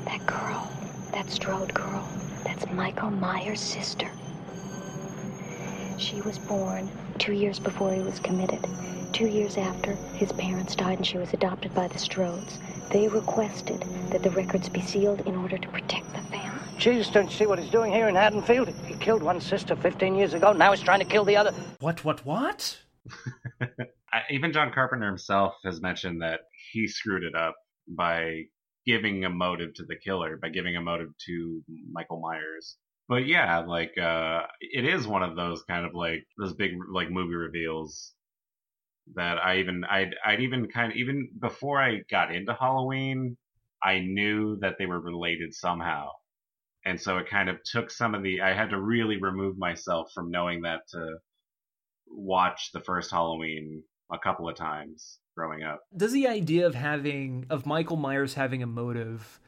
That 0.05 0.24
girl, 0.27 0.70
that 1.12 1.28
Strode 1.28 1.74
girl, 1.74 2.09
that's 2.44 2.70
Michael 2.70 3.11
Myers' 3.11 3.61
sister. 3.61 4.09
She 5.98 6.20
was 6.23 6.39
born 6.39 6.89
two 7.19 7.32
years 7.32 7.59
before 7.59 7.93
he 7.93 8.01
was 8.01 8.20
committed. 8.20 8.65
Two 9.12 9.27
years 9.27 9.57
after, 9.57 9.95
his 10.15 10.31
parents 10.32 10.77
died 10.77 10.99
and 10.99 11.07
she 11.07 11.19
was 11.19 11.32
adopted 11.32 11.74
by 11.74 11.89
the 11.89 11.99
Strodes. 11.99 12.59
They 12.91 13.09
requested 13.09 13.85
that 14.11 14.23
the 14.23 14.31
records 14.31 14.69
be 14.69 14.81
sealed 14.81 15.20
in 15.23 15.37
order 15.37 15.59
to 15.59 15.69
protect 15.69 16.12
the 16.12 16.20
family. 16.31 16.61
Jesus, 16.78 17.11
don't 17.11 17.31
you 17.31 17.37
see 17.37 17.47
what 17.47 17.59
he's 17.59 17.70
doing 17.70 17.93
here 17.93 18.09
in 18.09 18.15
Haddonfield? 18.15 18.69
He 18.87 18.95
killed 18.95 19.23
one 19.23 19.41
sister 19.41 19.74
15 19.77 20.15
years 20.15 20.32
ago. 20.35 20.53
Now 20.53 20.73
he's 20.73 20.81
trying 20.81 21.01
to 21.01 21.05
kill 21.05 21.24
the 21.24 21.37
other. 21.37 21.53
What, 21.81 22.05
what, 22.05 22.24
what? 22.24 22.78
I, 23.61 24.23
even 24.31 24.53
John 24.53 24.73
Carpenter 24.73 25.07
himself 25.07 25.55
has 25.65 25.81
mentioned 25.81 26.23
that 26.23 26.41
he 26.73 26.87
screwed 26.87 27.24
it 27.24 27.35
up 27.35 27.57
by 27.89 28.45
giving 28.87 29.24
a 29.24 29.31
motive 29.31 29.74
to 29.74 29.85
the 29.85 29.97
killer, 29.97 30.37
by 30.37 30.49
giving 30.49 30.77
a 30.77 30.81
motive 30.81 31.09
to 31.27 31.62
Michael 31.93 32.20
Myers. 32.20 32.77
But 33.09 33.27
yeah, 33.27 33.59
like 33.61 33.99
uh 33.99 34.43
it 34.61 34.85
is 34.85 35.07
one 35.07 35.24
of 35.24 35.35
those 35.37 35.65
kind 35.65 35.85
of 35.85 35.95
like 35.95 36.24
those 36.39 36.55
big 36.55 36.73
like 36.93 37.11
movie 37.11 37.35
reveals 37.35 38.15
that 39.15 39.39
I 39.39 39.59
even 39.59 39.85
I'd 39.85 40.15
I'd 40.24 40.41
even 40.41 40.69
kind 40.69 40.93
of 40.93 40.97
even 40.97 41.28
before 41.39 41.81
I 41.81 42.03
got 42.11 42.35
into 42.35 42.55
Halloween, 42.55 43.37
I 43.82 44.01
knew 44.01 44.59
that 44.61 44.77
they 44.78 44.87
were 44.87 45.01
related 45.01 45.55
somehow. 45.55 46.09
And 46.85 47.01
so 47.01 47.19
it 47.19 47.28
kind 47.28 47.49
of 47.49 47.62
took 47.65 47.91
some 47.91 48.15
of 48.15 48.23
the 48.23 48.41
I 48.41 48.55
had 48.55 48.70
to 48.70 48.81
really 48.81 49.20
remove 49.20 49.59
myself 49.59 50.12
from 50.15 50.31
knowing 50.31 50.62
that 50.62 50.89
to 50.93 51.16
watch 52.09 52.70
the 52.73 52.81
first 52.81 53.11
Halloween 53.11 53.82
a 54.11 54.19
couple 54.19 54.49
of 54.49 54.57
times 54.57 55.19
growing 55.37 55.62
up. 55.62 55.81
Does 55.97 56.12
the 56.12 56.27
idea 56.27 56.66
of 56.66 56.74
having 56.74 57.47
of 57.51 57.66
Michael 57.66 57.97
Myers 57.97 58.35
having 58.35 58.62
a 58.62 58.66
motive 58.66 59.41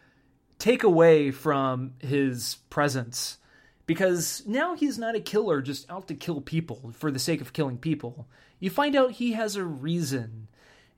take 0.58 0.82
away 0.82 1.30
from 1.30 1.94
his 1.98 2.56
presence? 2.70 3.38
Because 3.84 4.42
now 4.46 4.74
he's 4.74 4.96
not 4.96 5.16
a 5.16 5.20
killer 5.20 5.60
just 5.60 5.90
out 5.90 6.06
to 6.08 6.14
kill 6.14 6.40
people 6.40 6.92
for 6.94 7.10
the 7.10 7.18
sake 7.18 7.40
of 7.40 7.52
killing 7.52 7.78
people. 7.78 8.28
You 8.62 8.70
find 8.70 8.94
out 8.94 9.10
he 9.10 9.32
has 9.32 9.56
a 9.56 9.64
reason. 9.64 10.46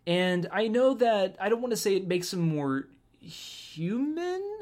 And 0.07 0.47
I 0.53 0.69
know 0.69 0.93
that 0.97 1.37
I 1.41 1.49
don't 1.49 1.63
want 1.63 1.71
to 1.71 1.79
say 1.79 1.97
it 1.97 2.07
makes 2.07 2.31
him 2.31 2.41
more 2.41 2.89
human, 3.23 4.59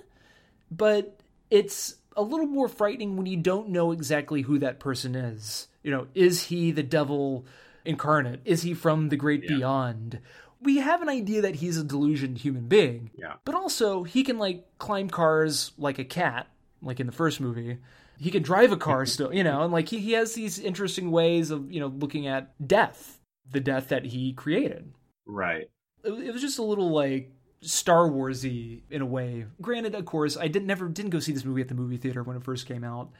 but 0.71 1.19
it's 1.51 1.97
a 2.17 2.23
little 2.23 2.47
more 2.47 2.69
frightening 2.69 3.17
when 3.17 3.27
you 3.27 3.39
don't 3.39 3.71
know 3.71 3.91
exactly 3.91 4.43
who 4.43 4.61
that 4.61 4.79
person 4.79 5.17
is. 5.17 5.67
You 5.83 5.91
know, 5.91 6.07
is 6.15 6.45
he 6.45 6.71
the 6.71 6.85
devil 6.85 7.45
incarnate? 7.85 8.43
Is 8.45 8.63
he 8.63 8.73
from 8.73 9.09
the 9.09 9.17
great 9.17 9.43
yeah. 9.43 9.57
beyond? 9.57 10.21
We 10.61 10.77
have 10.77 11.03
an 11.03 11.09
idea 11.09 11.43
that 11.43 11.57
he's 11.57 11.79
a 11.79 11.83
delusioned 11.83 12.39
human 12.39 12.69
being. 12.69 13.11
Yeah. 13.17 13.35
But 13.45 13.57
also, 13.57 14.05
he 14.05 14.23
can 14.23 14.39
like 14.39 14.65
climb 14.79 15.11
cars 15.11 15.73
like 15.77 15.99
a 15.99 16.05
cat, 16.05 16.47
like 16.81 17.01
in 17.01 17.07
the 17.09 17.13
first 17.13 17.41
movie. 17.41 17.79
He 18.23 18.31
can 18.31 18.43
drive 18.43 18.71
a 18.71 18.77
car 18.77 19.05
still, 19.05 19.35
you 19.35 19.43
know, 19.43 19.63
and 19.63 19.73
like 19.73 19.89
he, 19.89 19.99
he 19.99 20.13
has 20.13 20.35
these 20.35 20.59
interesting 20.59 21.11
ways 21.11 21.51
of, 21.51 21.73
you 21.73 21.81
know, 21.81 21.89
looking 21.89 22.29
at 22.29 22.55
death, 22.65 23.19
the 23.51 23.59
death 23.59 23.89
that 23.89 24.05
he 24.07 24.33
created. 24.33 24.93
Right. 25.27 25.69
It, 26.05 26.13
it 26.13 26.33
was 26.33 26.41
just 26.41 26.61
a 26.61 26.63
little 26.63 26.91
like 26.91 27.33
Star 27.63 28.09
Warsy 28.09 28.83
in 28.91 29.03
a 29.03 29.07
way. 29.07 29.47
Granted, 29.61 29.97
of 29.97 30.05
course, 30.05 30.37
I 30.37 30.49
didn't 30.49 30.67
never 30.67 30.89
didn't 30.89 31.11
go 31.11 31.19
see 31.19 31.33
this 31.33 31.45
movie 31.45 31.63
at 31.63 31.69
the 31.69 31.75
movie 31.75 31.97
theater 31.97 32.23
when 32.23 32.37
it 32.37 32.45
first 32.45 32.67
came 32.67 32.85
out. 32.85 33.11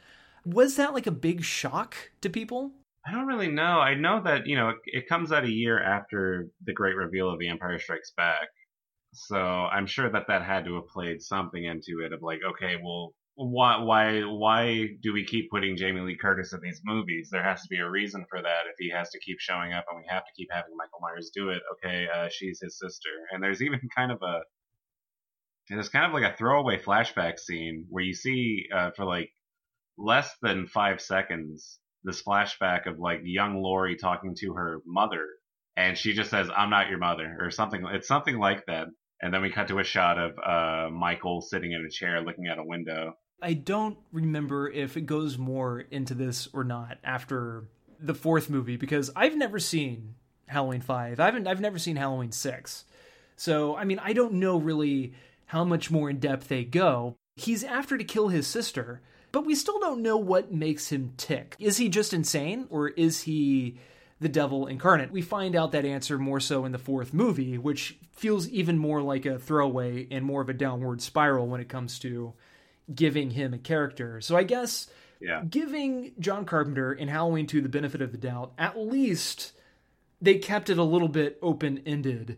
Was 0.45 0.75
that 0.77 0.93
like 0.93 1.07
a 1.07 1.11
big 1.11 1.43
shock 1.43 1.95
to 2.21 2.29
people? 2.29 2.71
I 3.05 3.11
don't 3.11 3.27
really 3.27 3.49
know. 3.49 3.79
I 3.79 3.95
know 3.95 4.21
that 4.23 4.47
you 4.47 4.55
know 4.55 4.69
it, 4.69 4.77
it 4.85 5.09
comes 5.09 5.31
out 5.31 5.43
a 5.43 5.51
year 5.51 5.81
after 5.81 6.47
the 6.65 6.73
great 6.73 6.95
reveal 6.95 7.29
of 7.29 7.39
The 7.39 7.49
Empire 7.49 7.79
Strikes 7.79 8.11
Back, 8.15 8.47
so 9.13 9.37
I'm 9.37 9.87
sure 9.87 10.09
that 10.09 10.27
that 10.27 10.43
had 10.43 10.65
to 10.65 10.75
have 10.75 10.87
played 10.87 11.21
something 11.21 11.63
into 11.63 12.05
it. 12.05 12.13
Of 12.13 12.21
like, 12.21 12.39
okay, 12.51 12.75
well, 12.81 13.13
why 13.35 13.77
why 13.81 14.21
why 14.21 14.87
do 15.01 15.13
we 15.13 15.25
keep 15.25 15.49
putting 15.49 15.75
Jamie 15.75 16.01
Lee 16.01 16.17
Curtis 16.19 16.53
in 16.53 16.59
these 16.61 16.81
movies? 16.83 17.29
There 17.31 17.43
has 17.43 17.61
to 17.63 17.67
be 17.69 17.79
a 17.79 17.89
reason 17.89 18.25
for 18.29 18.41
that. 18.41 18.65
If 18.69 18.75
he 18.77 18.91
has 18.91 19.09
to 19.11 19.19
keep 19.19 19.39
showing 19.39 19.73
up 19.73 19.85
and 19.89 19.99
we 19.99 20.05
have 20.07 20.23
to 20.23 20.31
keep 20.37 20.49
having 20.51 20.73
Michael 20.77 20.99
Myers 21.01 21.31
do 21.33 21.49
it, 21.49 21.61
okay, 21.73 22.07
uh, 22.13 22.29
she's 22.31 22.59
his 22.61 22.77
sister. 22.77 23.09
And 23.31 23.43
there's 23.43 23.61
even 23.61 23.79
kind 23.95 24.11
of 24.11 24.21
a 24.21 24.41
there's 25.69 25.89
kind 25.89 26.05
of 26.05 26.13
like 26.13 26.31
a 26.31 26.37
throwaway 26.37 26.79
flashback 26.79 27.39
scene 27.39 27.85
where 27.89 28.03
you 28.03 28.13
see 28.13 28.65
uh, 28.75 28.91
for 28.95 29.05
like 29.05 29.31
less 29.97 30.29
than 30.41 30.67
five 30.67 31.01
seconds 31.01 31.79
this 32.03 32.21
flashback 32.21 32.85
of 32.85 32.99
like 32.99 33.21
young 33.23 33.61
Laurie 33.61 33.95
talking 33.95 34.35
to 34.39 34.53
her 34.53 34.79
mother, 34.85 35.25
and 35.75 35.97
she 35.97 36.13
just 36.13 36.29
says, 36.29 36.49
"I'm 36.55 36.69
not 36.69 36.89
your 36.89 36.99
mother" 36.99 37.37
or 37.39 37.49
something. 37.49 37.83
It's 37.91 38.07
something 38.07 38.37
like 38.37 38.65
that. 38.67 38.87
And 39.21 39.33
then 39.33 39.41
we 39.41 39.51
cut 39.51 39.69
to 39.69 39.79
a 39.79 39.85
shot 39.85 40.17
of 40.19 40.37
uh, 40.37 40.89
Michael 40.91 41.41
sitting 41.41 41.71
in 41.71 41.85
a 41.85 41.89
chair 41.89 42.21
looking 42.21 42.47
out 42.47 42.59
a 42.59 42.63
window. 42.63 43.13
I 43.43 43.53
don't 43.53 43.97
remember 44.13 44.69
if 44.69 44.95
it 44.95 45.05
goes 45.05 45.37
more 45.37 45.81
into 45.91 46.13
this 46.13 46.47
or 46.53 46.63
not 46.63 46.97
after 47.03 47.65
the 47.99 48.15
fourth 48.15 48.49
movie 48.49 48.77
because 48.77 49.11
I've 49.15 49.35
never 49.35 49.59
seen 49.59 50.15
Halloween 50.47 50.81
5. 50.81 51.19
I 51.19 51.25
haven't 51.25 51.47
I've 51.47 51.59
never 51.59 51.77
seen 51.77 51.97
Halloween 51.97 52.31
6. 52.31 52.85
So, 53.35 53.75
I 53.75 53.83
mean, 53.83 53.99
I 53.99 54.13
don't 54.13 54.33
know 54.33 54.57
really 54.57 55.13
how 55.47 55.65
much 55.65 55.91
more 55.91 56.09
in 56.09 56.19
depth 56.19 56.47
they 56.47 56.63
go. 56.63 57.15
He's 57.35 57.63
after 57.63 57.97
to 57.97 58.03
kill 58.03 58.29
his 58.29 58.47
sister, 58.47 59.01
but 59.31 59.45
we 59.45 59.55
still 59.55 59.79
don't 59.79 60.01
know 60.01 60.17
what 60.17 60.53
makes 60.53 60.89
him 60.89 61.13
tick. 61.17 61.55
Is 61.59 61.77
he 61.77 61.89
just 61.89 62.13
insane 62.13 62.67
or 62.69 62.89
is 62.89 63.21
he 63.23 63.77
the 64.21 64.29
devil 64.29 64.67
incarnate? 64.67 65.11
We 65.11 65.21
find 65.21 65.55
out 65.55 65.73
that 65.73 65.85
answer 65.85 66.17
more 66.17 66.39
so 66.39 66.63
in 66.63 66.71
the 66.71 66.77
fourth 66.77 67.13
movie, 67.13 67.57
which 67.57 67.97
feels 68.11 68.47
even 68.49 68.77
more 68.77 69.01
like 69.01 69.25
a 69.25 69.39
throwaway 69.39 70.07
and 70.11 70.23
more 70.23 70.41
of 70.41 70.49
a 70.49 70.53
downward 70.53 71.01
spiral 71.01 71.47
when 71.47 71.59
it 71.59 71.69
comes 71.69 71.99
to 71.99 72.33
giving 72.93 73.31
him 73.31 73.53
a 73.53 73.57
character. 73.57 74.21
So 74.21 74.35
I 74.35 74.43
guess 74.43 74.87
yeah. 75.21 75.43
giving 75.49 76.11
John 76.19 76.45
Carpenter 76.45 76.93
in 76.93 77.07
Halloween 77.07 77.47
2 77.47 77.61
the 77.61 77.69
benefit 77.69 78.01
of 78.01 78.11
the 78.11 78.17
doubt, 78.17 78.53
at 78.57 78.77
least 78.77 79.53
they 80.21 80.37
kept 80.37 80.69
it 80.69 80.77
a 80.77 80.83
little 80.83 81.07
bit 81.07 81.37
open 81.41 81.81
ended 81.85 82.37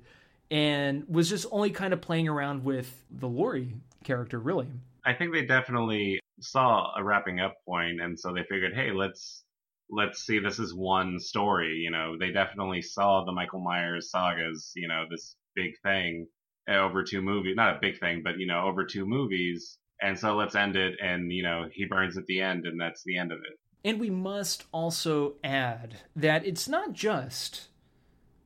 and 0.51 1.07
was 1.07 1.29
just 1.29 1.45
only 1.51 1.71
kind 1.71 1.93
of 1.93 2.01
playing 2.01 2.27
around 2.27 2.63
with 2.63 3.03
the 3.09 3.27
Laurie 3.27 3.75
character, 4.03 4.39
really. 4.39 4.67
I 5.05 5.13
think 5.13 5.33
they 5.33 5.45
definitely 5.45 6.19
saw 6.39 6.91
a 6.95 7.03
wrapping 7.03 7.39
up 7.39 7.55
point, 7.67 8.01
and 8.01 8.19
so 8.19 8.33
they 8.33 8.43
figured, 8.49 8.73
hey, 8.73 8.91
let's 8.91 9.43
let's 9.89 10.25
see 10.25 10.39
this 10.39 10.57
is 10.57 10.73
one 10.73 11.19
story. 11.19 11.73
You 11.75 11.91
know, 11.91 12.15
they 12.19 12.31
definitely 12.31 12.81
saw 12.81 13.23
the 13.23 13.31
Michael 13.31 13.59
Myers 13.59 14.09
sagas, 14.09 14.71
you 14.75 14.87
know, 14.87 15.05
this 15.09 15.35
big 15.55 15.71
thing 15.83 16.27
over 16.67 17.03
two 17.03 17.21
movies, 17.21 17.55
not 17.55 17.75
a 17.75 17.79
big 17.79 17.99
thing, 17.99 18.21
but 18.23 18.39
you 18.39 18.47
know, 18.47 18.63
over 18.65 18.85
two 18.85 19.05
movies 19.05 19.77
and 20.01 20.17
so 20.17 20.35
let's 20.35 20.55
end 20.55 20.75
it 20.75 20.95
and 21.01 21.31
you 21.31 21.43
know 21.43 21.67
he 21.71 21.85
burns 21.85 22.17
at 22.17 22.25
the 22.25 22.41
end 22.41 22.65
and 22.65 22.79
that's 22.79 23.03
the 23.03 23.17
end 23.17 23.31
of 23.31 23.39
it. 23.39 23.59
And 23.83 23.99
we 23.99 24.09
must 24.09 24.65
also 24.71 25.35
add 25.43 25.97
that 26.15 26.45
it's 26.45 26.67
not 26.67 26.93
just 26.93 27.67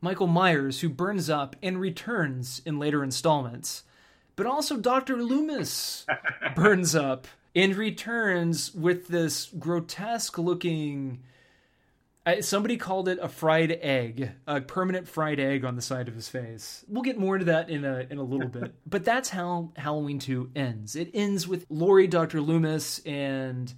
michael 0.01 0.27
myers 0.27 0.81
who 0.81 0.89
burns 0.89 1.29
up 1.29 1.55
and 1.61 1.79
returns 1.79 2.61
in 2.65 2.79
later 2.79 3.03
installments 3.03 3.83
but 4.35 4.45
also 4.45 4.77
dr 4.77 5.15
loomis 5.15 6.05
burns 6.55 6.95
up 6.95 7.27
and 7.55 7.75
returns 7.75 8.73
with 8.73 9.07
this 9.07 9.47
grotesque 9.57 10.37
looking 10.37 11.21
somebody 12.41 12.77
called 12.77 13.07
it 13.07 13.19
a 13.21 13.29
fried 13.29 13.71
egg, 13.81 14.31
a 14.45 14.61
permanent 14.61 15.07
fried 15.07 15.39
egg 15.39 15.65
on 15.65 15.75
the 15.75 15.81
side 15.81 16.07
of 16.07 16.15
his 16.15 16.29
face. 16.29 16.85
We'll 16.87 17.03
get 17.03 17.17
more 17.17 17.35
into 17.35 17.45
that 17.45 17.69
in 17.69 17.85
a 17.85 18.05
in 18.09 18.17
a 18.17 18.23
little 18.23 18.47
bit. 18.47 18.73
But 18.85 19.05
that's 19.05 19.29
how 19.29 19.71
Halloween 19.77 20.19
2 20.19 20.51
ends. 20.55 20.95
It 20.95 21.11
ends 21.13 21.47
with 21.47 21.65
Laurie, 21.69 22.07
Dr. 22.07 22.41
Loomis, 22.41 22.99
and 23.05 23.71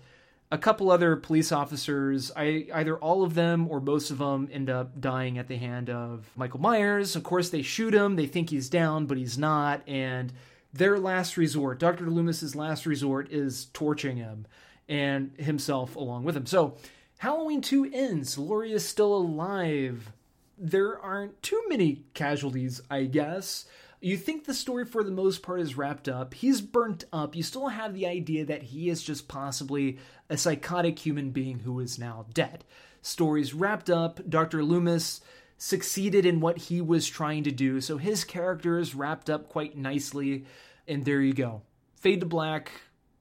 a 0.51 0.57
couple 0.57 0.91
other 0.91 1.15
police 1.15 1.51
officers. 1.51 2.31
I 2.35 2.67
either 2.73 2.97
all 2.97 3.23
of 3.23 3.33
them 3.33 3.67
or 3.69 3.79
most 3.79 4.11
of 4.11 4.17
them 4.17 4.49
end 4.51 4.69
up 4.69 4.99
dying 4.99 5.37
at 5.37 5.47
the 5.47 5.57
hand 5.57 5.89
of 5.89 6.29
Michael 6.35 6.59
Myers. 6.59 7.15
Of 7.15 7.23
course, 7.23 7.49
they 7.49 7.61
shoot 7.61 7.93
him. 7.93 8.15
They 8.15 8.27
think 8.27 8.49
he's 8.49 8.69
down, 8.69 9.05
but 9.05 9.17
he's 9.17 9.37
not. 9.37 9.81
And 9.87 10.33
their 10.73 10.99
last 10.99 11.37
resort, 11.37 11.79
Dr. 11.79 12.09
Loomis's 12.09 12.55
last 12.55 12.85
resort, 12.85 13.31
is 13.31 13.65
torching 13.73 14.17
him 14.17 14.45
and 14.87 15.31
himself 15.37 15.95
along 15.95 16.23
with 16.23 16.35
him. 16.35 16.45
So 16.45 16.77
Halloween 17.21 17.61
2 17.61 17.91
ends. 17.93 18.35
Laurie 18.35 18.71
is 18.71 18.83
still 18.83 19.13
alive. 19.13 20.11
There 20.57 20.99
aren't 20.99 21.39
too 21.43 21.61
many 21.69 22.03
casualties, 22.15 22.81
I 22.89 23.03
guess. 23.03 23.65
You 23.99 24.17
think 24.17 24.45
the 24.45 24.55
story, 24.55 24.85
for 24.85 25.03
the 25.03 25.11
most 25.11 25.43
part, 25.43 25.59
is 25.59 25.77
wrapped 25.77 26.09
up. 26.09 26.33
He's 26.33 26.61
burnt 26.61 27.03
up. 27.13 27.35
You 27.35 27.43
still 27.43 27.67
have 27.67 27.93
the 27.93 28.07
idea 28.07 28.45
that 28.45 28.63
he 28.63 28.89
is 28.89 29.03
just 29.03 29.27
possibly 29.27 29.99
a 30.31 30.37
psychotic 30.37 30.97
human 30.97 31.29
being 31.29 31.59
who 31.59 31.79
is 31.79 31.99
now 31.99 32.25
dead. 32.33 32.65
Story's 33.03 33.53
wrapped 33.53 33.91
up. 33.91 34.19
Dr. 34.27 34.63
Loomis 34.63 35.21
succeeded 35.59 36.25
in 36.25 36.39
what 36.39 36.57
he 36.57 36.81
was 36.81 37.07
trying 37.07 37.43
to 37.43 37.51
do, 37.51 37.81
so 37.81 37.99
his 37.99 38.23
character 38.23 38.79
is 38.79 38.95
wrapped 38.95 39.29
up 39.29 39.47
quite 39.47 39.77
nicely. 39.77 40.45
And 40.87 41.05
there 41.05 41.21
you 41.21 41.33
go. 41.33 41.61
Fade 41.93 42.21
to 42.21 42.25
black. 42.25 42.71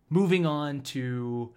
Moving 0.08 0.46
on 0.46 0.80
to 0.84 1.52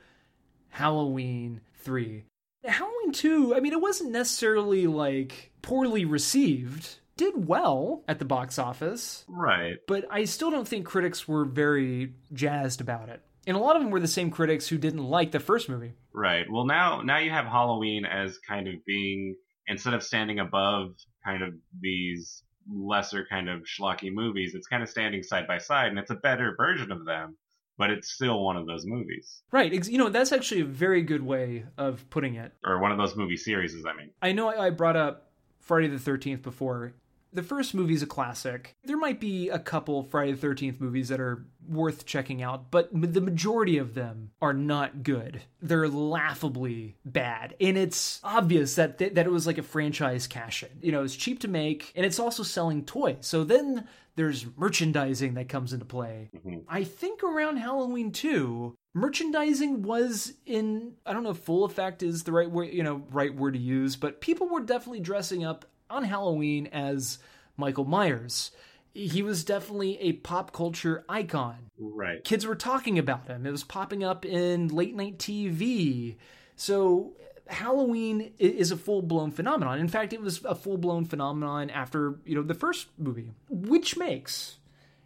Halloween 0.67 1.61
3. 1.75 2.25
Halloween 2.65 3.11
2, 3.11 3.55
I 3.55 3.59
mean, 3.59 3.73
it 3.73 3.81
wasn't 3.81 4.11
necessarily 4.11 4.87
like 4.87 5.51
poorly 5.61 6.05
received. 6.05 6.95
Did 7.15 7.47
well 7.47 8.03
at 8.07 8.17
the 8.17 8.25
box 8.25 8.57
office. 8.57 9.23
Right. 9.27 9.77
But 9.87 10.05
I 10.09 10.25
still 10.25 10.49
don't 10.49 10.67
think 10.67 10.85
critics 10.85 11.27
were 11.27 11.45
very 11.45 12.13
jazzed 12.33 12.81
about 12.81 13.09
it. 13.09 13.21
And 13.45 13.55
a 13.55 13.59
lot 13.59 13.75
of 13.75 13.81
them 13.81 13.91
were 13.91 13.99
the 13.99 14.07
same 14.07 14.31
critics 14.31 14.67
who 14.67 14.77
didn't 14.77 15.03
like 15.03 15.31
the 15.31 15.39
first 15.39 15.69
movie. 15.69 15.93
Right. 16.13 16.45
Well, 16.49 16.65
now 16.65 17.01
now 17.01 17.19
you 17.19 17.29
have 17.29 17.45
Halloween 17.45 18.05
as 18.05 18.39
kind 18.39 18.67
of 18.67 18.75
being 18.85 19.35
instead 19.67 19.93
of 19.93 20.01
standing 20.01 20.39
above 20.39 20.95
kind 21.23 21.43
of 21.43 21.53
these 21.79 22.43
lesser 22.73 23.25
kind 23.29 23.49
of 23.49 23.61
schlocky 23.61 24.11
movies, 24.11 24.55
it's 24.55 24.67
kind 24.67 24.81
of 24.81 24.89
standing 24.89 25.21
side 25.21 25.47
by 25.47 25.57
side, 25.57 25.87
and 25.87 25.99
it's 25.99 26.11
a 26.11 26.15
better 26.15 26.55
version 26.57 26.91
of 26.91 27.05
them 27.05 27.35
but 27.77 27.89
it's 27.89 28.13
still 28.13 28.43
one 28.43 28.57
of 28.57 28.67
those 28.67 28.85
movies. 28.85 29.41
Right. 29.51 29.87
You 29.87 29.97
know, 29.97 30.09
that's 30.09 30.31
actually 30.31 30.61
a 30.61 30.65
very 30.65 31.01
good 31.01 31.23
way 31.23 31.65
of 31.77 32.09
putting 32.09 32.35
it. 32.35 32.53
Or 32.65 32.79
one 32.79 32.91
of 32.91 32.97
those 32.97 33.15
movie 33.15 33.37
series, 33.37 33.75
I 33.85 33.95
mean. 33.95 34.11
I 34.21 34.31
know 34.31 34.49
I 34.49 34.69
brought 34.69 34.95
up 34.95 35.31
Friday 35.59 35.87
the 35.87 35.97
13th 35.97 36.41
before. 36.41 36.93
The 37.33 37.43
first 37.43 37.73
movie 37.73 37.95
is 37.95 38.03
a 38.03 38.07
classic. 38.07 38.75
There 38.83 38.97
might 38.97 39.19
be 39.19 39.49
a 39.49 39.59
couple 39.59 40.03
Friday 40.03 40.33
the 40.33 40.47
13th 40.47 40.79
movies 40.79 41.09
that 41.09 41.19
are 41.19 41.45
worth 41.67 42.05
checking 42.05 42.41
out, 42.41 42.69
but 42.71 42.89
the 42.91 43.21
majority 43.21 43.77
of 43.77 43.93
them 43.93 44.31
are 44.41 44.53
not 44.53 45.03
good. 45.03 45.41
They're 45.61 45.87
laughably 45.87 46.97
bad. 47.05 47.55
And 47.59 47.77
it's 47.77 48.19
obvious 48.23 48.75
that 48.75 48.97
th- 48.99 49.13
that 49.13 49.25
it 49.25 49.31
was 49.31 49.47
like 49.47 49.57
a 49.57 49.63
franchise 49.63 50.27
cash 50.27 50.63
in. 50.63 50.69
You 50.81 50.91
know, 50.91 51.03
it's 51.03 51.15
cheap 51.15 51.39
to 51.39 51.47
make 51.47 51.91
and 51.95 52.05
it's 52.05 52.19
also 52.19 52.43
selling 52.43 52.85
toys. 52.85 53.17
So 53.21 53.43
then 53.43 53.87
there's 54.15 54.45
merchandising 54.57 55.33
that 55.33 55.49
comes 55.49 55.73
into 55.73 55.85
play. 55.85 56.29
Mm-hmm. 56.35 56.59
I 56.67 56.83
think 56.83 57.23
around 57.23 57.57
Halloween 57.57 58.11
2, 58.11 58.75
merchandising 58.93 59.81
was 59.81 60.33
in 60.45 60.93
I 61.05 61.13
don't 61.13 61.23
know 61.23 61.31
if 61.31 61.37
full 61.37 61.65
effect 61.65 62.03
is 62.03 62.23
the 62.23 62.31
right 62.31 62.49
way, 62.49 62.71
you 62.71 62.83
know, 62.83 63.03
right 63.09 63.33
word 63.33 63.53
to 63.55 63.59
use, 63.59 63.95
but 63.95 64.21
people 64.21 64.47
were 64.47 64.61
definitely 64.61 64.99
dressing 64.99 65.43
up 65.43 65.65
on 65.93 66.03
Halloween 66.03 66.67
as 66.67 67.19
Michael 67.55 67.85
Myers. 67.85 68.51
He 68.93 69.23
was 69.23 69.43
definitely 69.43 69.99
a 69.99 70.13
pop 70.13 70.51
culture 70.51 71.03
icon. 71.07 71.69
Right. 71.77 72.23
Kids 72.23 72.45
were 72.45 72.55
talking 72.55 72.99
about 72.99 73.27
him. 73.27 73.45
It 73.45 73.51
was 73.51 73.63
popping 73.63 74.03
up 74.03 74.25
in 74.25 74.67
late 74.67 74.95
night 74.95 75.17
TV. 75.17 76.15
So 76.55 77.13
Halloween 77.47 78.33
is 78.37 78.71
a 78.71 78.77
full 78.77 79.01
blown 79.01 79.31
phenomenon. 79.31 79.79
In 79.79 79.87
fact, 79.87 80.13
it 80.13 80.21
was 80.21 80.43
a 80.45 80.55
full 80.55 80.77
blown 80.77 81.05
phenomenon 81.05 81.69
after, 81.69 82.19
you 82.25 82.35
know, 82.35 82.43
the 82.43 82.53
first 82.53 82.87
movie, 82.97 83.31
which 83.49 83.97
makes 83.97 84.57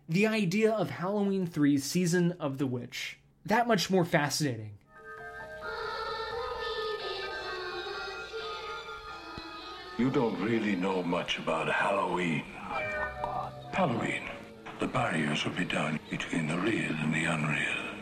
the 0.10 0.28
idea 0.28 0.72
of 0.72 0.90
Halloween 0.90 1.46
3 1.46 1.78
Season 1.78 2.34
of 2.40 2.58
the 2.58 2.68
Witch 2.68 3.20
that 3.46 3.68
much 3.68 3.90
more 3.90 4.06
fascinating. 4.06 4.72
You 9.98 10.12
don't 10.12 10.40
really 10.40 10.76
know 10.76 11.02
much 11.02 11.40
about 11.40 11.68
Halloween. 11.68 12.44
Halloween. 13.74 14.22
The 14.80 14.86
barriers 14.86 15.44
will 15.44 15.54
be 15.54 15.66
down 15.66 16.00
between 16.12 16.48
the 16.48 16.58
real 16.60 16.94
and 17.02 17.12
the 17.12 17.26
unreal. 17.26 17.96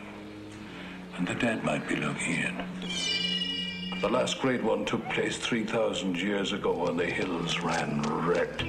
And 1.16 1.26
the 1.26 1.36
dead 1.36 1.64
might 1.64 1.88
be 1.88 1.96
looking 1.96 2.34
in. 2.34 2.66
The 4.02 4.10
last 4.10 4.42
great 4.42 4.62
one 4.62 4.84
took 4.84 5.08
place 5.12 5.38
3,000 5.38 6.18
years 6.18 6.52
ago 6.52 6.84
when 6.84 6.98
the 6.98 7.06
hills 7.06 7.62
ran 7.62 8.02
red. 8.02 8.60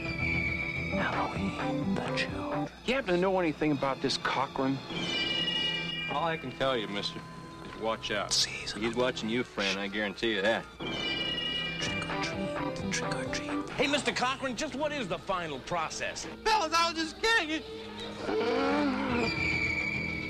Halloween, 0.92 1.96
the 1.96 2.16
children. 2.16 2.68
You 2.84 2.94
happen 2.94 3.14
to 3.16 3.20
know 3.20 3.40
anything 3.40 3.72
about 3.72 4.00
this 4.00 4.18
Cochran? 4.18 4.78
All 6.12 6.22
I 6.22 6.36
can 6.36 6.52
tell 6.52 6.76
you, 6.76 6.86
mister, 6.86 7.18
is 7.64 7.82
watch 7.82 8.12
out. 8.12 8.32
He's 8.32 8.94
watching 8.94 9.28
you, 9.28 9.42
friend, 9.42 9.80
I 9.80 9.88
guarantee 9.88 10.36
you 10.36 10.42
that. 10.42 10.64
Trick 12.22 13.14
or 13.14 13.24
treat. 13.26 13.70
Hey, 13.70 13.86
Mr. 13.86 14.14
Cochran, 14.14 14.56
just 14.56 14.74
what 14.74 14.92
is 14.92 15.08
the 15.08 15.18
final 15.18 15.58
process? 15.60 16.26
Fellas, 16.44 16.72
I 16.74 16.90
was 16.90 16.98
just 16.98 17.16
kidding. 17.20 17.62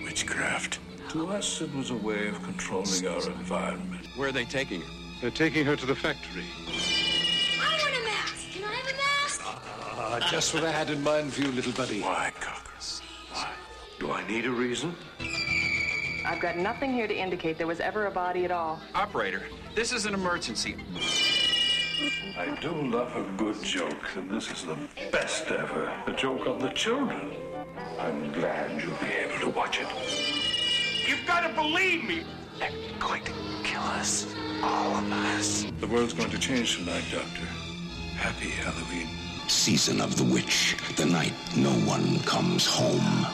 Witchcraft. 0.05 0.79
To 1.11 1.29
us, 1.29 1.61
it 1.61 1.73
was 1.75 1.91
a 1.91 1.95
way 1.95 2.29
of 2.29 2.43
controlling 2.43 3.07
our 3.07 3.25
environment. 3.31 4.07
Where 4.17 4.29
are 4.29 4.33
they 4.33 4.45
taking 4.45 4.81
her? 4.81 4.89
They're 5.21 5.31
taking 5.31 5.65
her 5.65 5.77
to 5.77 5.87
the 5.87 5.95
factory. 5.95 6.45
I 6.69 7.79
want 7.81 7.95
a 7.95 8.05
mask. 8.05 8.51
Can 8.53 8.65
I 8.65 8.75
have 8.75 8.87
a 8.87 8.97
mask? 8.97 9.41
Ah, 9.45 10.29
just 10.31 10.53
what 10.53 10.65
I 10.65 10.73
had 10.73 10.91
in 10.91 11.03
mind 11.03 11.33
for 11.33 11.43
you, 11.43 11.53
little 11.53 11.73
buddy. 11.73 12.01
Why, 12.03 12.33
Cochran? 12.41 13.03
Why? 13.33 13.51
Do 13.99 14.11
I 14.11 14.27
need 14.27 14.47
a 14.47 14.51
reason? 14.51 14.95
I've 16.27 16.41
got 16.41 16.57
nothing 16.57 16.93
here 16.93 17.07
to 17.07 17.15
indicate 17.17 17.57
there 17.57 17.69
was 17.69 17.79
ever 17.79 18.07
a 18.07 18.11
body 18.11 18.45
at 18.45 18.51
all. 18.51 18.81
Operator, 18.95 19.45
this 19.77 19.93
is 19.93 20.07
an 20.07 20.15
emergency. 20.15 20.77
I 22.39 22.55
do 22.61 22.71
love 22.71 23.17
a 23.17 23.23
good 23.39 23.63
joke, 23.63 24.15
and 24.15 24.31
this 24.31 24.51
is 24.51 24.67
the 24.67 24.77
best 25.11 25.51
ever. 25.51 25.91
A 26.07 26.13
joke 26.13 26.47
on 26.47 26.59
the 26.59 26.69
children. 26.69 27.35
I'm 27.99 28.31
glad 28.31 28.79
you'll 28.79 28.95
be 28.99 29.07
able 29.07 29.39
to 29.41 29.49
watch 29.49 29.81
it. 29.81 29.87
You've 31.09 31.27
got 31.27 31.49
to 31.49 31.55
believe 31.55 32.05
me. 32.05 32.25
They're 32.59 32.71
going 33.01 33.25
to 33.25 33.33
kill 33.65 33.81
us. 33.81 34.35
All 34.63 34.97
of 34.97 35.11
us. 35.13 35.65
The 35.81 35.87
world's 35.87 36.13
going 36.13 36.29
to 36.29 36.39
change 36.39 36.77
tonight, 36.77 37.05
Doctor. 37.11 37.47
Happy 38.17 38.51
Halloween. 38.51 39.09
Season 39.49 40.03
of 40.03 40.19
the 40.19 40.25
Witch, 40.25 40.77
the 40.97 41.07
night 41.07 41.33
no 41.57 41.71
one 41.71 42.19
comes 42.21 42.67
home. 42.67 43.27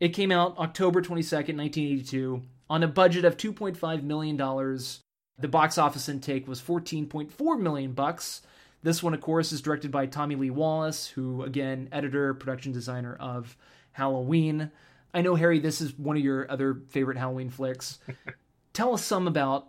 It 0.00 0.14
came 0.14 0.32
out 0.32 0.56
October 0.56 1.02
22nd, 1.02 1.58
1982, 1.58 2.40
on 2.70 2.82
a 2.82 2.88
budget 2.88 3.26
of 3.26 3.36
2.5 3.36 4.02
million 4.04 4.38
dollars. 4.38 5.00
The 5.38 5.48
box 5.48 5.78
office 5.78 6.08
intake 6.08 6.48
was 6.48 6.60
14.4 6.60 7.60
million 7.60 7.92
bucks. 7.92 8.42
This 8.82 9.02
one, 9.02 9.14
of 9.14 9.20
course, 9.20 9.52
is 9.52 9.60
directed 9.60 9.90
by 9.90 10.06
Tommy 10.06 10.36
Lee 10.36 10.50
Wallace, 10.50 11.06
who, 11.06 11.42
again, 11.42 11.88
editor, 11.92 12.34
production 12.34 12.72
designer 12.72 13.16
of 13.18 13.56
Halloween. 13.92 14.70
I 15.14 15.22
know, 15.22 15.34
Harry, 15.34 15.58
this 15.58 15.80
is 15.80 15.96
one 15.98 16.16
of 16.16 16.22
your 16.22 16.50
other 16.50 16.82
favorite 16.88 17.18
Halloween 17.18 17.50
flicks. 17.50 17.98
Tell 18.72 18.94
us 18.94 19.04
some 19.04 19.26
about 19.26 19.68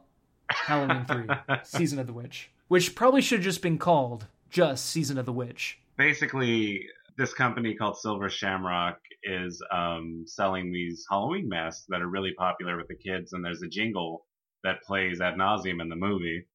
Halloween 0.49 1.05
3, 1.05 1.27
Season 1.63 1.99
of 1.99 2.07
the 2.07 2.13
Witch, 2.13 2.51
which 2.67 2.95
probably 2.95 3.21
should 3.21 3.39
have 3.39 3.45
just 3.45 3.61
been 3.61 3.77
called 3.77 4.27
just 4.49 4.87
Season 4.87 5.17
of 5.17 5.25
the 5.25 5.33
Witch. 5.33 5.79
Basically, 5.97 6.85
this 7.17 7.33
company 7.33 7.75
called 7.75 7.97
Silver 7.97 8.29
Shamrock 8.29 8.99
is 9.23 9.61
um, 9.71 10.23
selling 10.25 10.71
these 10.71 11.05
Halloween 11.09 11.49
masks 11.49 11.85
that 11.89 12.01
are 12.01 12.07
really 12.07 12.33
popular 12.37 12.77
with 12.77 12.87
the 12.87 12.95
kids, 12.95 13.33
and 13.33 13.43
there's 13.43 13.61
a 13.61 13.67
jingle 13.67 14.25
that 14.63 14.83
plays 14.83 15.21
ad 15.21 15.35
nauseum 15.35 15.81
in 15.81 15.89
the 15.89 15.95
movie. 15.95 16.45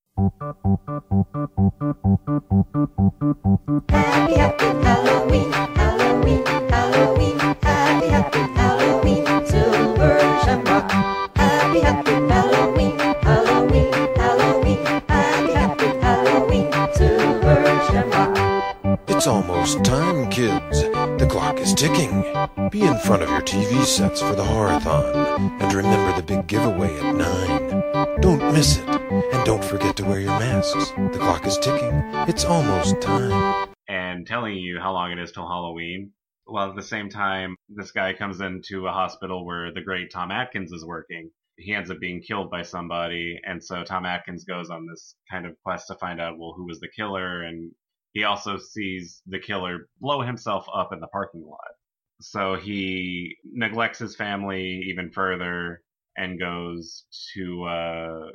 Happy, 3.89 4.35
happy 4.35 4.65
Halloween, 4.85 5.53
Halloween, 5.53 6.45
Halloween. 6.69 7.39
Happy, 7.63 8.09
happy 8.09 8.39
Halloween, 8.39 9.27
Silver 9.47 10.19
Shamrock. 10.45 10.91
Happy, 11.37 11.81
happy 11.81 12.13
Halloween, 12.13 12.99
Halloween, 12.99 13.93
Halloween. 14.17 14.85
Happy, 15.09 15.53
happy 15.53 15.87
Halloween, 16.01 16.73
Silver 16.95 17.65
Shamrock. 17.91 18.99
It's 19.09 19.27
almost 19.27 19.85
time, 19.85 20.31
kids. 20.31 20.85
The 21.19 21.27
clock 21.31 21.59
is 21.59 21.75
ticking. 21.75 22.23
Be 22.71 22.83
in 22.83 22.99
front 22.99 23.23
of 23.23 23.29
your 23.31 23.41
TV 23.43 23.85
sets 23.85 24.21
for 24.21 24.35
the 24.35 24.43
Horrorthon. 24.43 25.61
And 25.61 25.73
remember 25.73 26.17
the 26.17 26.27
big 26.27 26.47
giveaway 26.47 26.97
at 26.99 27.15
9. 27.15 28.21
Don't 28.21 28.53
miss 28.53 28.79
it. 28.79 28.89
And 28.89 29.45
don't 29.45 29.65
forget 29.65 29.97
to 29.97 30.05
wear 30.05 30.21
your 30.21 30.39
masks. 30.39 30.91
The 30.91 31.19
clock 31.19 31.47
is 31.47 31.57
ticking. 31.59 32.03
It's 32.29 32.45
almost 32.45 33.01
time. 33.01 33.69
and 33.89 34.27
telling 34.27 34.57
you 34.57 34.81
how 34.81 34.93
long 34.93 35.13
it 35.13 35.19
is 35.19 35.33
till 35.33 35.47
Halloween. 35.47 36.13
While 36.47 36.71
at 36.71 36.77
the 36.77 36.83
same 36.83 37.09
time, 37.09 37.57
this 37.69 37.91
guy 37.91 38.13
comes 38.13 38.41
into 38.41 38.87
a 38.87 38.93
hospital 38.93 39.45
where 39.47 39.73
the 39.73 39.81
great 39.83 40.11
Tom 40.13 40.31
Atkins 40.31 40.73
is 40.73 40.85
working. 40.85 41.31
He 41.57 41.73
ends 41.75 41.91
up 41.91 42.01
being 42.01 42.21
killed 42.21 42.51
by 42.51 42.63
somebody, 42.63 43.39
and 43.47 43.63
so 43.63 43.85
Tom 43.85 44.05
Atkins 44.05 44.45
goes 44.45 44.71
on 44.71 44.87
this 44.87 45.15
kind 45.31 45.47
of 45.47 45.55
quest 45.65 45.87
to 45.89 45.95
find 45.95 46.21
out, 46.21 46.39
well, 46.39 46.55
who 46.57 46.67
was 46.67 46.81
the 46.81 46.89
killer, 46.89 47.43
and 47.43 47.71
he 48.15 48.25
also 48.25 48.57
sees 48.57 49.21
the 49.27 49.41
killer 49.41 49.89
blow 50.01 50.23
himself 50.23 50.67
up 50.75 50.93
in 50.93 51.01
the 51.01 51.09
parking 51.09 51.45
lot. 51.47 51.59
So 52.21 52.55
he 52.55 53.37
neglects 53.45 53.99
his 53.99 54.17
family 54.17 54.85
even 54.89 55.11
further 55.11 55.83
and 56.17 56.39
goes 56.39 57.05
to 57.35 57.65
uh, 57.65 58.31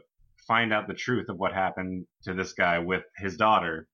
find 0.47 0.73
out 0.73 0.87
the 0.87 0.93
truth 0.93 1.29
of 1.29 1.37
what 1.37 1.53
happened 1.53 2.05
to 2.23 2.33
this 2.33 2.53
guy 2.53 2.79
with 2.79 3.03
his 3.17 3.37
daughter 3.37 3.87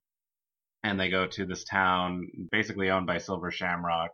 and 0.83 0.99
they 0.99 1.09
go 1.09 1.25
to 1.25 1.45
this 1.45 1.63
town 1.63 2.27
basically 2.51 2.89
owned 2.89 3.07
by 3.07 3.17
Silver 3.17 3.51
Shamrock 3.51 4.11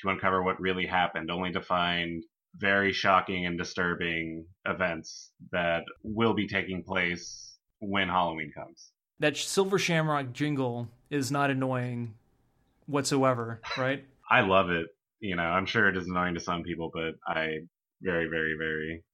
to 0.00 0.08
uncover 0.08 0.42
what 0.42 0.60
really 0.60 0.86
happened, 0.86 1.30
only 1.30 1.52
to 1.52 1.60
find 1.60 2.24
very 2.56 2.92
shocking 2.92 3.46
and 3.46 3.56
disturbing 3.56 4.46
events 4.66 5.32
that 5.52 5.82
will 6.02 6.34
be 6.34 6.48
taking 6.48 6.82
place 6.82 7.56
when 7.78 8.08
Halloween 8.08 8.52
comes. 8.52 8.90
That 9.20 9.36
Silver 9.36 9.78
Shamrock 9.78 10.32
jingle 10.32 10.88
is 11.10 11.30
not 11.30 11.50
annoying 11.50 12.14
whatsoever, 12.86 13.60
right? 13.78 14.04
I 14.30 14.40
love 14.40 14.70
it. 14.70 14.86
You 15.20 15.36
know, 15.36 15.42
I'm 15.42 15.66
sure 15.66 15.88
it 15.88 15.96
is 15.96 16.08
annoying 16.08 16.34
to 16.34 16.40
some 16.40 16.62
people, 16.62 16.90
but 16.92 17.14
I 17.26 17.60
very, 18.00 18.28
very, 18.28 18.54
very 18.58 19.04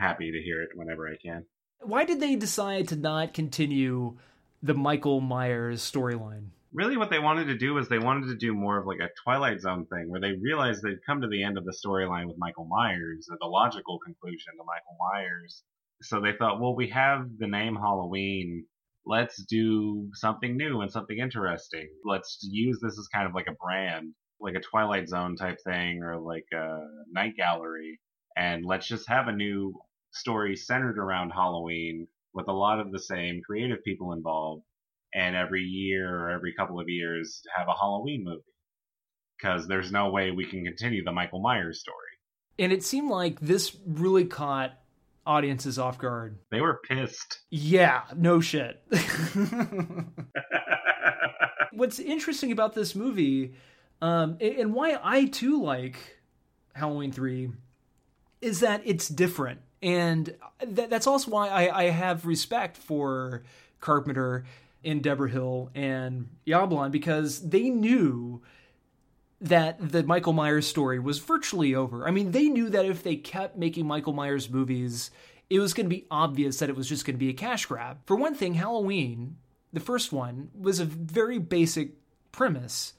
happy 0.00 0.32
to 0.32 0.42
hear 0.42 0.62
it 0.62 0.70
whenever 0.74 1.06
I 1.08 1.16
can. 1.22 1.44
Why 1.80 2.04
did 2.04 2.20
they 2.20 2.36
decide 2.36 2.88
to 2.88 2.96
not 2.96 3.34
continue 3.34 4.16
the 4.62 4.74
Michael 4.74 5.20
Myers 5.20 5.82
storyline? 5.82 6.46
really 6.72 6.96
what 6.96 7.10
they 7.10 7.18
wanted 7.18 7.46
to 7.46 7.58
do 7.58 7.74
was 7.74 7.88
they 7.88 7.98
wanted 7.98 8.28
to 8.28 8.36
do 8.36 8.54
more 8.54 8.78
of 8.78 8.86
like 8.86 9.00
a 9.00 9.10
Twilight 9.22 9.60
Zone 9.60 9.86
thing 9.86 10.08
where 10.08 10.20
they 10.20 10.32
realized 10.40 10.82
they'd 10.82 11.04
come 11.06 11.20
to 11.20 11.28
the 11.28 11.42
end 11.42 11.58
of 11.58 11.64
the 11.64 11.76
storyline 11.84 12.26
with 12.26 12.38
Michael 12.38 12.64
Myers 12.64 13.28
or 13.30 13.36
the 13.40 13.46
logical 13.46 13.98
conclusion 13.98 14.54
to 14.56 14.64
Michael 14.64 14.96
Myers. 15.12 15.62
So 16.02 16.20
they 16.20 16.32
thought, 16.32 16.60
well, 16.60 16.74
we 16.74 16.88
have 16.88 17.26
the 17.38 17.46
name 17.46 17.76
Halloween. 17.76 18.64
Let's 19.04 19.42
do 19.44 20.08
something 20.14 20.56
new 20.56 20.80
and 20.80 20.90
something 20.90 21.18
interesting. 21.18 21.88
Let's 22.04 22.38
use 22.42 22.78
this 22.80 22.98
as 22.98 23.08
kind 23.08 23.26
of 23.26 23.34
like 23.34 23.48
a 23.48 23.56
brand, 23.64 24.14
like 24.40 24.54
a 24.54 24.60
Twilight 24.60 25.08
Zone 25.08 25.36
type 25.36 25.58
thing 25.64 26.02
or 26.02 26.20
like 26.20 26.46
a 26.52 26.78
night 27.10 27.36
gallery. 27.36 28.00
And 28.36 28.64
let's 28.64 28.86
just 28.86 29.08
have 29.08 29.28
a 29.28 29.32
new 29.32 29.74
story 30.12 30.56
centered 30.56 30.98
around 30.98 31.30
Halloween 31.30 32.06
with 32.34 32.48
a 32.48 32.52
lot 32.52 32.80
of 32.80 32.92
the 32.92 33.00
same 33.00 33.42
creative 33.44 33.82
people 33.84 34.12
involved 34.12 34.62
and 35.14 35.36
every 35.36 35.62
year 35.62 36.08
or 36.08 36.30
every 36.30 36.54
couple 36.54 36.80
of 36.80 36.88
years 36.88 37.42
have 37.54 37.68
a 37.68 37.78
Halloween 37.78 38.24
movie 38.24 38.42
because 39.36 39.66
there's 39.66 39.92
no 39.92 40.10
way 40.10 40.30
we 40.30 40.46
can 40.46 40.64
continue 40.64 41.04
the 41.04 41.12
Michael 41.12 41.40
Myers 41.40 41.80
story. 41.80 41.96
And 42.58 42.72
it 42.72 42.82
seemed 42.82 43.10
like 43.10 43.40
this 43.40 43.76
really 43.86 44.24
caught 44.24 44.72
audiences 45.26 45.78
off 45.78 45.98
guard. 45.98 46.38
They 46.50 46.60
were 46.60 46.80
pissed. 46.88 47.40
Yeah, 47.50 48.02
no 48.16 48.40
shit. 48.40 48.82
What's 51.72 51.98
interesting 51.98 52.52
about 52.52 52.74
this 52.74 52.94
movie, 52.94 53.54
um, 54.00 54.36
and 54.40 54.74
why 54.74 54.98
I 55.02 55.26
too 55.26 55.62
like 55.62 55.96
Halloween 56.74 57.12
3, 57.12 57.50
is 58.40 58.60
that 58.60 58.82
it's 58.84 59.08
different. 59.08 59.60
And 59.82 60.34
th- 60.60 60.88
that's 60.88 61.06
also 61.06 61.30
why 61.30 61.48
I, 61.48 61.84
I 61.84 61.90
have 61.90 62.26
respect 62.26 62.76
for 62.76 63.42
Carpenter 63.80 64.44
and 64.84 65.02
Debra 65.02 65.30
Hill 65.30 65.70
and 65.74 66.28
Yablans 66.46 66.90
because 66.90 67.48
they 67.48 67.70
knew 67.70 68.42
that 69.42 69.90
the 69.90 70.04
Michael 70.04 70.32
Myers 70.32 70.68
story 70.68 71.00
was 71.00 71.18
virtually 71.18 71.74
over. 71.74 72.06
I 72.06 72.12
mean, 72.12 72.30
they 72.30 72.48
knew 72.48 72.70
that 72.70 72.86
if 72.86 73.02
they 73.02 73.16
kept 73.16 73.58
making 73.58 73.86
Michael 73.86 74.12
Myers 74.12 74.48
movies, 74.48 75.10
it 75.50 75.58
was 75.58 75.74
going 75.74 75.86
to 75.86 75.94
be 75.94 76.06
obvious 76.10 76.58
that 76.58 76.70
it 76.70 76.76
was 76.76 76.88
just 76.88 77.04
going 77.04 77.16
to 77.16 77.24
be 77.24 77.28
a 77.28 77.34
cash 77.34 77.66
grab. 77.66 77.98
For 78.06 78.14
one 78.14 78.34
thing, 78.36 78.54
Halloween, 78.54 79.36
the 79.72 79.80
first 79.80 80.12
one, 80.12 80.50
was 80.58 80.78
a 80.78 80.84
very 80.84 81.38
basic 81.38 81.94
premise. 82.30 82.94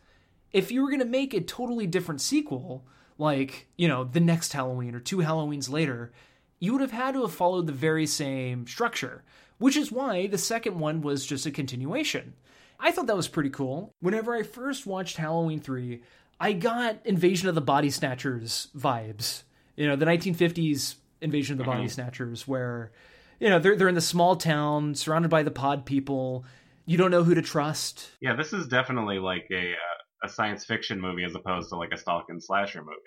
If 0.52 0.70
you 0.70 0.82
were 0.82 0.90
going 0.90 1.00
to 1.00 1.06
make 1.06 1.34
a 1.34 1.40
totally 1.40 1.88
different 1.88 2.20
sequel, 2.20 2.86
like, 3.18 3.70
you 3.78 3.88
know, 3.88 4.04
the 4.04 4.20
next 4.20 4.52
Halloween 4.52 4.96
or 4.96 5.00
two 5.00 5.18
Halloweens 5.18 5.70
later, 5.70 6.12
you 6.60 6.74
would 6.74 6.82
have 6.82 6.92
had 6.92 7.14
to 7.14 7.22
have 7.22 7.34
followed 7.34 7.68
the 7.68 7.74
very 7.74 8.06
same 8.06 8.68
structure, 8.68 9.24
which 9.60 9.78
is 9.78 9.94
why 9.94 10.28
the 10.28 10.38
second 10.38 10.78
one 10.78 11.02
was 11.02 11.26
just 11.26 11.46
a 11.46 11.52
continuation. 11.52 12.34
I 12.80 12.92
thought 12.92 13.08
that 13.08 13.16
was 13.16 13.30
pretty 13.30 13.50
cool. 13.50 13.94
Whenever 14.02 14.36
I 14.36 14.44
first 14.44 14.86
watched 14.86 15.16
Halloween 15.16 15.62
3, 15.62 16.02
I 16.40 16.54
got 16.54 17.06
Invasion 17.06 17.50
of 17.50 17.56
the 17.56 17.62
Body 17.62 17.90
Snatchers 17.90 18.68
vibes. 18.76 19.44
You 19.76 19.88
know, 19.88 19.96
the 19.96 20.06
1950s 20.06 20.96
Invasion 21.22 21.54
of 21.54 21.58
the 21.60 21.64
Body 21.64 21.88
Snatchers, 21.88 22.48
where, 22.48 22.92
you 23.40 23.50
know, 23.50 23.60
they're, 23.60 23.76
they're 23.76 23.88
in 23.90 23.96
the 23.96 24.02
small 24.02 24.36
town, 24.36 24.96
surrounded 24.96 25.30
by 25.30 25.44
the 25.44 25.52
pod 25.52 25.86
people. 25.86 26.46
You 26.86 26.98
don't 26.98 27.12
know 27.12 27.24
who 27.24 27.34
to 27.36 27.42
trust. 27.42 28.12
Yeah, 28.20 28.36
this 28.36 28.52
is 28.52 28.68
definitely 28.68 29.20
like 29.20 29.48
a 29.52 29.72
uh, 29.72 30.04
a 30.24 30.30
science 30.30 30.66
fiction 30.66 31.00
movie 31.00 31.24
as 31.24 31.36
opposed 31.36 31.70
to 31.70 31.76
like 31.76 31.92
a 31.92 31.98
stalk 31.98 32.26
and 32.30 32.42
slasher 32.42 32.82
movie. 32.82 32.98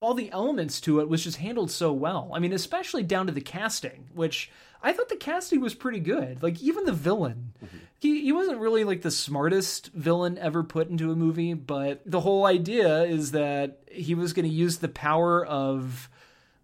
All 0.00 0.14
the 0.14 0.32
elements 0.32 0.80
to 0.82 1.00
it 1.00 1.08
was 1.08 1.22
just 1.22 1.36
handled 1.36 1.70
so 1.70 1.92
well. 1.92 2.30
I 2.34 2.40
mean, 2.40 2.52
especially 2.52 3.04
down 3.04 3.26
to 3.26 3.32
the 3.32 3.40
casting, 3.40 4.08
which 4.14 4.50
I 4.82 4.92
thought 4.92 5.08
the 5.08 5.16
casting 5.16 5.60
was 5.60 5.74
pretty 5.74 6.00
good. 6.00 6.42
Like 6.42 6.60
even 6.62 6.84
the 6.84 6.92
villain, 6.92 7.52
mm-hmm. 7.64 7.76
he 7.98 8.22
he 8.22 8.32
wasn't 8.32 8.58
really 8.58 8.84
like 8.84 9.02
the 9.02 9.10
smartest 9.10 9.92
villain 9.92 10.38
ever 10.38 10.62
put 10.62 10.88
into 10.88 11.12
a 11.12 11.16
movie, 11.16 11.54
but 11.54 12.02
the 12.04 12.20
whole 12.20 12.46
idea 12.46 13.02
is 13.04 13.32
that 13.32 13.80
he 13.90 14.14
was 14.14 14.32
going 14.32 14.48
to 14.48 14.54
use 14.54 14.78
the 14.78 14.88
power 14.88 15.44
of 15.44 16.08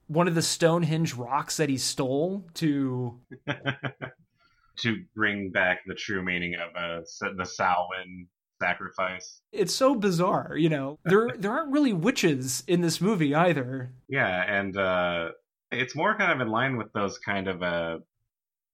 one 0.09 0.27
of 0.27 0.35
the 0.35 0.43
Stonehenge 0.43 1.15
rocks 1.15 1.59
that 1.59 1.69
he 1.69 1.79
stole 1.79 2.47
to 2.55 3.21
to 4.79 5.05
bring 5.15 5.51
back 5.51 5.81
the 5.87 5.95
true 5.95 6.23
meaning 6.23 6.55
of 6.55 6.75
uh, 6.75 7.05
the 7.37 7.45
Samhain 7.45 8.27
sacrifice. 8.61 9.41
It's 9.53 9.75
so 9.75 9.95
bizarre, 9.95 10.57
you 10.57 10.69
know. 10.69 10.99
There 11.05 11.31
there 11.37 11.53
aren't 11.53 11.73
really 11.73 11.93
witches 11.93 12.65
in 12.67 12.81
this 12.81 13.01
movie 13.01 13.35
either. 13.35 13.93
Yeah, 14.09 14.45
and 14.47 14.77
uh 14.77 15.31
it's 15.71 15.95
more 15.95 16.17
kind 16.17 16.33
of 16.33 16.41
in 16.41 16.51
line 16.51 16.77
with 16.77 16.93
those 16.93 17.19
kind 17.19 17.49
of 17.49 17.63
uh 17.63 17.99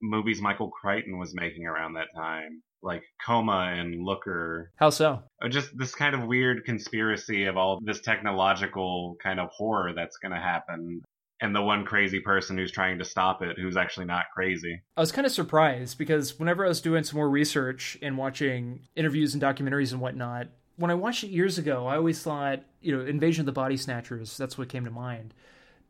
movies 0.00 0.40
Michael 0.40 0.70
Crichton 0.70 1.18
was 1.18 1.34
making 1.34 1.66
around 1.66 1.94
that 1.94 2.08
time. 2.14 2.62
Like 2.82 3.02
Coma 3.24 3.74
and 3.76 4.04
Looker. 4.04 4.70
How 4.76 4.90
so? 4.90 5.22
Uh, 5.42 5.48
just 5.48 5.70
this 5.76 5.94
kind 5.94 6.14
of 6.14 6.26
weird 6.26 6.64
conspiracy 6.66 7.44
of 7.44 7.56
all 7.56 7.80
this 7.82 8.02
technological 8.02 9.16
kind 9.22 9.40
of 9.40 9.48
horror 9.50 9.94
that's 9.94 10.18
going 10.18 10.32
to 10.32 10.40
happen 10.40 11.02
and 11.40 11.54
the 11.54 11.62
one 11.62 11.84
crazy 11.84 12.20
person 12.20 12.56
who's 12.56 12.72
trying 12.72 12.98
to 12.98 13.04
stop 13.04 13.42
it 13.42 13.58
who's 13.58 13.76
actually 13.76 14.06
not 14.06 14.24
crazy. 14.34 14.82
I 14.96 15.00
was 15.00 15.12
kind 15.12 15.26
of 15.26 15.32
surprised 15.32 15.98
because 15.98 16.38
whenever 16.38 16.64
I 16.64 16.68
was 16.68 16.80
doing 16.80 17.04
some 17.04 17.16
more 17.16 17.28
research 17.28 17.98
and 18.00 18.16
watching 18.16 18.80
interviews 18.96 19.34
and 19.34 19.42
documentaries 19.42 19.92
and 19.92 20.00
whatnot, 20.00 20.48
when 20.76 20.90
I 20.90 20.94
watched 20.94 21.24
it 21.24 21.30
years 21.30 21.58
ago, 21.58 21.86
I 21.86 21.96
always 21.96 22.22
thought, 22.22 22.62
you 22.80 22.96
know, 22.96 23.04
Invasion 23.04 23.42
of 23.42 23.46
the 23.46 23.52
Body 23.52 23.76
Snatchers, 23.76 24.36
that's 24.36 24.56
what 24.56 24.68
came 24.68 24.84
to 24.84 24.90
mind. 24.90 25.34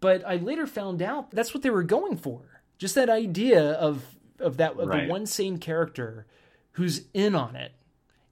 But 0.01 0.27
I 0.27 0.37
later 0.37 0.67
found 0.67 1.01
out 1.01 1.31
that's 1.31 1.55
what 1.55 1.63
they 1.63 1.71
were 1.71 1.83
going 1.83 2.17
for. 2.17 2.54
Just 2.85 2.97
that 2.97 3.09
idea 3.09 3.73
of 3.73 4.05
of 4.39 4.59
that 4.59 4.79
of 4.79 4.89
right. 4.89 5.07
the 5.07 5.11
one 5.11 5.25
same 5.25 5.57
character 5.57 6.27
who's 6.73 7.07
in 7.15 7.35
on 7.35 7.57
it. 7.57 7.73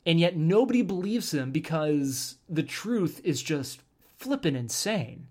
And 0.04 0.20
yet 0.20 0.36
nobody 0.36 0.82
believes 0.82 1.32
him 1.32 1.52
because 1.52 2.36
the 2.50 2.62
truth 2.62 3.22
is 3.24 3.42
just 3.42 3.80
flippin' 4.18 4.54
insane. 4.54 5.28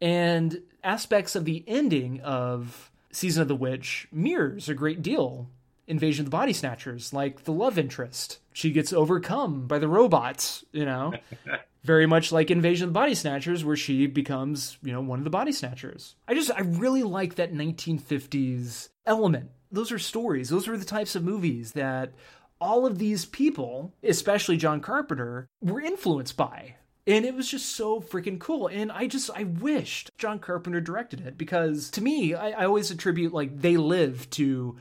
And 0.00 0.62
aspects 0.82 1.36
of 1.36 1.44
the 1.44 1.64
ending 1.66 2.22
of 2.22 2.90
Season 3.12 3.42
of 3.42 3.48
the 3.48 3.54
Witch 3.54 4.08
mirrors 4.10 4.70
a 4.70 4.74
great 4.74 5.02
deal 5.02 5.50
Invasion 5.86 6.22
of 6.22 6.26
the 6.26 6.36
Body 6.36 6.52
Snatchers, 6.52 7.12
like 7.12 7.44
the 7.44 7.52
love 7.52 7.78
interest. 7.78 8.38
She 8.52 8.70
gets 8.70 8.92
overcome 8.92 9.66
by 9.66 9.78
the 9.78 9.88
robots, 9.88 10.64
you 10.72 10.84
know. 10.84 11.14
Very 11.84 12.06
much 12.06 12.32
like 12.32 12.50
Invasion 12.50 12.84
of 12.84 12.90
the 12.90 12.98
Body 12.98 13.14
Snatchers, 13.14 13.64
where 13.64 13.76
she 13.76 14.06
becomes, 14.06 14.76
you 14.82 14.92
know, 14.92 15.00
one 15.00 15.18
of 15.20 15.24
the 15.24 15.30
body 15.30 15.52
snatchers. 15.52 16.16
I 16.26 16.34
just, 16.34 16.50
I 16.50 16.62
really 16.62 17.04
like 17.04 17.36
that 17.36 17.54
1950s 17.54 18.88
element. 19.06 19.50
Those 19.70 19.92
are 19.92 19.98
stories. 19.98 20.48
Those 20.48 20.66
were 20.66 20.76
the 20.76 20.84
types 20.84 21.14
of 21.14 21.22
movies 21.22 21.72
that 21.72 22.12
all 22.60 22.86
of 22.86 22.98
these 22.98 23.24
people, 23.24 23.94
especially 24.02 24.56
John 24.56 24.80
Carpenter, 24.80 25.46
were 25.60 25.80
influenced 25.80 26.36
by 26.36 26.74
and 27.06 27.24
it 27.24 27.34
was 27.34 27.48
just 27.48 27.76
so 27.76 28.00
freaking 28.00 28.38
cool 28.38 28.66
and 28.66 28.90
i 28.90 29.06
just 29.06 29.30
i 29.34 29.44
wished 29.44 30.10
john 30.18 30.38
carpenter 30.38 30.80
directed 30.80 31.24
it 31.24 31.38
because 31.38 31.90
to 31.90 32.02
me 32.02 32.34
i, 32.34 32.50
I 32.50 32.64
always 32.64 32.90
attribute 32.90 33.32
like 33.32 33.60
they 33.60 33.76
live 33.76 34.28
to 34.30 34.76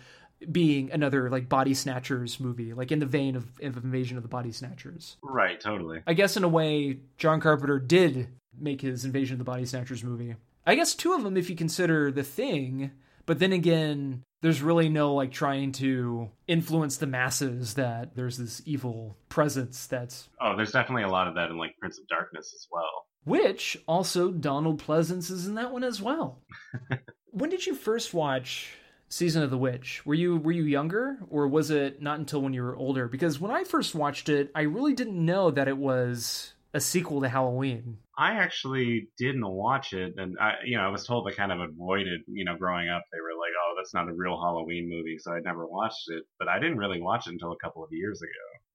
being 0.52 0.92
another 0.92 1.30
like 1.30 1.50
body 1.50 1.74
snatchers 1.74 2.40
movie 2.40 2.74
like 2.74 2.92
in 2.92 3.00
the 3.00 3.06
vein 3.06 3.36
of, 3.36 3.46
of 3.62 3.78
invasion 3.78 4.18
of 4.18 4.24
the 4.24 4.30
body 4.30 4.52
snatchers. 4.52 5.18
Right 5.22 5.60
totally. 5.60 6.02
I 6.06 6.14
guess 6.14 6.38
in 6.38 6.44
a 6.44 6.50
way 6.50 7.00
john 7.18 7.40
carpenter 7.40 7.80
did 7.80 8.28
make 8.58 8.82
his 8.82 9.06
invasion 9.06 9.36
of 9.36 9.40
the 9.40 9.46
body 9.46 9.66
snatchers 9.66 10.04
movie. 10.04 10.36
I 10.66 10.76
guess 10.76 10.96
two 10.96 11.14
of 11.14 11.24
them 11.24 11.38
if 11.38 11.50
you 11.50 11.56
consider 11.56 12.12
the 12.12 12.24
thing 12.24 12.92
but 13.26 13.40
then 13.40 13.54
again 13.54 14.24
there's 14.42 14.62
really 14.62 14.90
no 14.90 15.14
like 15.14 15.32
trying 15.32 15.72
to 15.74 16.30
influence 16.48 16.98
the 16.98 17.08
masses 17.08 17.74
that 17.76 18.16
there's 18.16 18.38
this 18.38 18.62
evil 18.66 19.18
presence 19.30 19.88
that's 19.88 20.30
oh 20.42 20.56
there's 20.56 20.72
definitely 20.72 21.04
a 21.04 21.10
lot 21.10 21.28
of 21.28 21.36
that 21.36 21.50
in 21.50 21.58
like 21.58 21.78
prince 21.80 21.98
of 21.98 22.08
darkness 22.08 22.54
as 22.54 22.68
well. 22.72 23.06
Which 23.24 23.78
also 23.88 24.32
donald 24.32 24.84
pleasence 24.84 25.32
is 25.32 25.48
in 25.48 25.56
that 25.56 25.72
one 25.72 25.84
as 25.84 26.02
well. 26.02 26.42
When 27.36 27.50
did 27.50 27.66
you 27.66 27.76
first 27.76 28.14
watch 28.14 28.72
season 29.10 29.44
of 29.44 29.50
the 29.50 29.58
witch 29.58 30.06
were 30.06 30.14
you 30.14 30.38
were 30.38 30.52
you 30.52 30.64
younger 30.64 31.18
or 31.30 31.48
was 31.48 31.70
it 31.70 32.02
not 32.02 32.20
until 32.20 32.42
when 32.42 32.54
you 32.54 32.64
were 32.64 32.76
older 32.76 33.08
because 33.08 33.40
when 33.40 33.52
i 33.52 33.64
first 33.64 33.96
watched 33.96 34.30
it 34.30 34.52
i 34.56 34.62
really 34.62 34.94
didn't 34.94 35.24
know 35.24 35.52
that 35.52 35.68
it 35.68 35.78
was 35.78 36.54
a 36.74 36.82
sequel 36.82 37.22
to 37.22 37.30
halloween 37.30 37.98
I 38.18 38.34
actually 38.34 39.10
didn't 39.18 39.46
watch 39.46 39.94
it, 39.94 40.14
and 40.18 40.38
I, 40.40 40.54
you 40.64 40.78
know, 40.78 40.84
I 40.84 40.88
was 40.88 41.06
told 41.06 41.28
to 41.28 41.36
kind 41.36 41.52
of 41.52 41.60
avoid 41.60 42.08
it. 42.08 42.22
You 42.28 42.46
know, 42.46 42.56
growing 42.56 42.90
up, 42.90 43.04
they 43.12 43.20
were 43.20 43.38
like, 43.38 43.52
"Oh, 43.62 43.74
that's 43.78 43.94
not 43.94 44.08
a 44.08 44.14
real 44.14 44.40
Halloween 44.40 44.90
movie," 44.90 45.18
so 45.18 45.34
I 45.34 45.40
never 45.42 45.68
watched 45.68 46.10
it. 46.10 46.24
But 46.40 46.48
I 46.48 46.58
didn't 46.60 46.78
really 46.78 47.02
watch 47.02 47.28
it 47.28 47.32
until 47.32 47.52
a 47.52 47.58
couple 47.58 47.84
of 47.84 47.92
years 47.92 48.22
ago. 48.22 48.30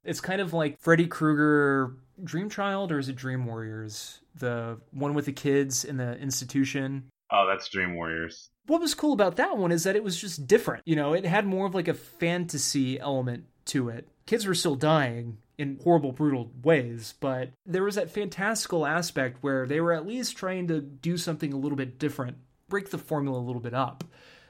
It's 0.05 0.21
kind 0.21 0.41
of 0.41 0.53
like 0.53 0.79
Freddy 0.79 1.07
Krueger 1.07 1.97
Dream 2.23 2.51
Child, 2.51 2.93
or 2.93 2.99
is 2.99 3.09
it 3.09 3.17
Dream 3.17 3.47
Warriors? 3.47 4.21
The 4.35 4.79
one 4.91 5.15
with 5.15 5.25
the 5.25 5.33
kids 5.33 5.85
in 5.85 5.97
the 5.97 6.19
institution. 6.19 7.09
Oh, 7.33 7.47
that's 7.49 7.69
Dream 7.69 7.95
Warriors. 7.95 8.51
What 8.71 8.81
was 8.81 8.95
cool 8.95 9.13
about 9.13 9.35
that 9.35 9.59
one 9.59 9.73
is 9.73 9.83
that 9.83 9.97
it 9.97 10.05
was 10.05 10.17
just 10.17 10.47
different. 10.47 10.85
You 10.87 10.95
know, 10.95 11.13
it 11.13 11.25
had 11.27 11.45
more 11.45 11.67
of 11.67 11.75
like 11.75 11.89
a 11.89 11.95
fantasy 11.95 13.01
element 13.01 13.47
to 13.65 13.89
it. 13.89 14.07
Kids 14.27 14.47
were 14.47 14.55
still 14.55 14.77
dying, 14.77 15.39
in 15.59 15.81
horrible, 15.83 16.13
brutal 16.13 16.53
ways, 16.63 17.15
but 17.19 17.51
there 17.67 17.83
was 17.83 17.97
that 17.97 18.13
fantastical 18.13 18.87
aspect 18.87 19.39
where 19.41 19.67
they 19.67 19.81
were 19.81 19.93
at 19.93 20.07
least 20.07 20.37
trying 20.37 20.69
to 20.69 20.81
do 20.81 21.17
something 21.17 21.53
a 21.53 21.57
little 21.57 21.75
bit 21.75 21.99
different, 21.99 22.37
break 22.69 22.91
the 22.91 22.99
formula 22.99 23.41
a 23.41 23.43
little 23.43 23.61
bit 23.61 23.75
up, 23.75 24.05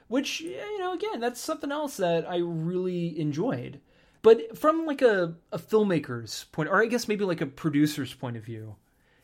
which, 0.08 0.42
eh, 0.42 0.44
you 0.44 0.78
know, 0.80 0.92
again, 0.92 1.18
that's 1.18 1.40
something 1.40 1.72
else 1.72 1.96
that 1.96 2.28
I 2.28 2.36
really 2.36 3.18
enjoyed. 3.18 3.80
But 4.20 4.58
from 4.58 4.84
like 4.84 5.00
a, 5.00 5.34
a 5.50 5.58
filmmaker's 5.58 6.44
point, 6.52 6.68
or 6.68 6.82
I 6.82 6.86
guess 6.88 7.08
maybe 7.08 7.24
like 7.24 7.40
a 7.40 7.46
producer's 7.46 8.12
point 8.12 8.36
of 8.36 8.44
view, 8.44 8.76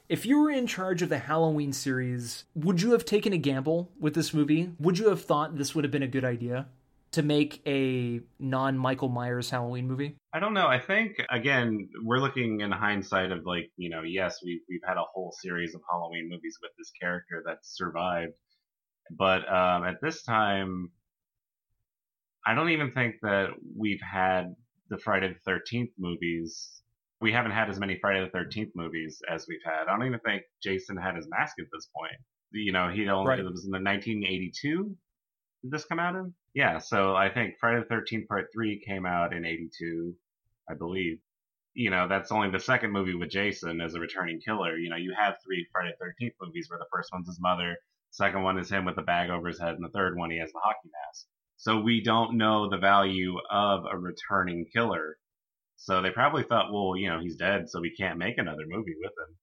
if 0.08 0.26
you 0.26 0.40
were 0.40 0.50
in 0.50 0.66
charge 0.66 1.02
of 1.02 1.08
the 1.08 1.18
Halloween 1.18 1.72
series, 1.72 2.44
would 2.54 2.82
you 2.82 2.92
have 2.92 3.04
taken 3.04 3.32
a 3.32 3.38
gamble 3.38 3.90
with 3.98 4.14
this 4.14 4.32
movie? 4.32 4.72
Would 4.78 4.98
you 4.98 5.08
have 5.08 5.24
thought 5.24 5.56
this 5.56 5.74
would 5.74 5.84
have 5.84 5.90
been 5.90 6.02
a 6.02 6.08
good 6.08 6.24
idea? 6.24 6.68
to 7.12 7.22
make 7.22 7.62
a 7.66 8.20
non 8.38 8.76
Michael 8.76 9.08
Myers 9.08 9.48
Halloween 9.48 9.86
movie? 9.86 10.16
I 10.34 10.40
don't 10.40 10.52
know. 10.52 10.66
I 10.66 10.78
think 10.78 11.12
again, 11.30 11.88
we're 12.02 12.18
looking 12.18 12.60
in 12.60 12.70
hindsight 12.70 13.32
of 13.32 13.46
like, 13.46 13.70
you 13.78 13.88
know, 13.88 14.02
yes, 14.02 14.40
we've 14.44 14.60
we've 14.68 14.82
had 14.86 14.98
a 14.98 15.04
whole 15.14 15.32
series 15.40 15.74
of 15.74 15.80
Halloween 15.90 16.28
movies 16.28 16.58
with 16.60 16.72
this 16.76 16.90
character 17.00 17.42
that 17.46 17.58
survived. 17.62 18.32
But 19.10 19.50
um, 19.50 19.84
at 19.84 19.94
this 20.02 20.24
time 20.24 20.90
I 22.46 22.54
don't 22.54 22.70
even 22.70 22.92
think 22.92 23.16
that 23.22 23.48
we've 23.76 24.00
had 24.00 24.54
the 24.88 24.98
Friday 24.98 25.34
the 25.44 25.50
13th 25.50 25.90
movies, 25.98 26.80
we 27.20 27.32
haven't 27.32 27.52
had 27.52 27.70
as 27.70 27.78
many 27.78 27.98
Friday 28.00 28.24
the 28.30 28.38
13th 28.38 28.70
movies 28.74 29.20
as 29.30 29.46
we've 29.48 29.62
had. 29.64 29.84
I 29.88 29.96
don't 29.96 30.06
even 30.06 30.20
think 30.20 30.42
Jason 30.62 30.96
had 30.96 31.16
his 31.16 31.26
mask 31.28 31.54
at 31.58 31.66
this 31.72 31.88
point. 31.96 32.12
You 32.52 32.72
know, 32.72 32.88
he 32.90 33.08
only, 33.08 33.28
Right. 33.30 33.38
it 33.40 33.44
was 33.44 33.64
in 33.64 33.70
the 33.70 33.80
1982. 33.80 34.96
Did 35.62 35.70
this 35.70 35.84
come 35.84 35.98
out 35.98 36.14
in? 36.14 36.34
Yeah, 36.54 36.78
so 36.78 37.14
I 37.16 37.28
think 37.30 37.54
Friday 37.58 37.80
the 37.80 37.94
13th 37.94 38.28
Part 38.28 38.48
3 38.52 38.80
came 38.86 39.04
out 39.06 39.32
in 39.32 39.44
82, 39.44 40.14
I 40.70 40.74
believe. 40.74 41.18
You 41.74 41.90
know, 41.90 42.08
that's 42.08 42.32
only 42.32 42.50
the 42.50 42.60
second 42.60 42.92
movie 42.92 43.14
with 43.14 43.30
Jason 43.30 43.80
as 43.80 43.94
a 43.94 44.00
returning 44.00 44.40
killer. 44.40 44.76
You 44.78 44.88
know, 44.88 44.96
you 44.96 45.14
have 45.18 45.36
three 45.44 45.66
Friday 45.72 45.92
the 45.98 46.04
13th 46.26 46.34
movies 46.40 46.68
where 46.70 46.78
the 46.78 46.86
first 46.92 47.10
one's 47.12 47.26
his 47.26 47.40
mother, 47.40 47.76
second 48.10 48.42
one 48.42 48.58
is 48.58 48.70
him 48.70 48.84
with 48.86 48.96
the 48.96 49.02
bag 49.02 49.28
over 49.30 49.48
his 49.48 49.60
head, 49.60 49.74
and 49.74 49.84
the 49.84 49.90
third 49.90 50.16
one 50.16 50.30
he 50.30 50.38
has 50.38 50.52
the 50.52 50.60
hockey 50.62 50.88
mask. 51.06 51.26
So 51.58 51.80
we 51.80 52.02
don't 52.02 52.36
know 52.38 52.68
the 52.70 52.78
value 52.78 53.36
of 53.50 53.84
a 53.90 53.98
returning 53.98 54.66
killer. 54.72 55.18
So 55.76 56.02
they 56.02 56.10
probably 56.10 56.42
thought, 56.42 56.72
well, 56.72 56.96
you 56.96 57.08
know, 57.08 57.20
he's 57.20 57.36
dead, 57.36 57.68
so 57.68 57.80
we 57.80 57.90
can't 57.90 58.18
make 58.18 58.38
another 58.38 58.64
movie 58.66 58.94
with 59.00 59.12
him. 59.12 59.36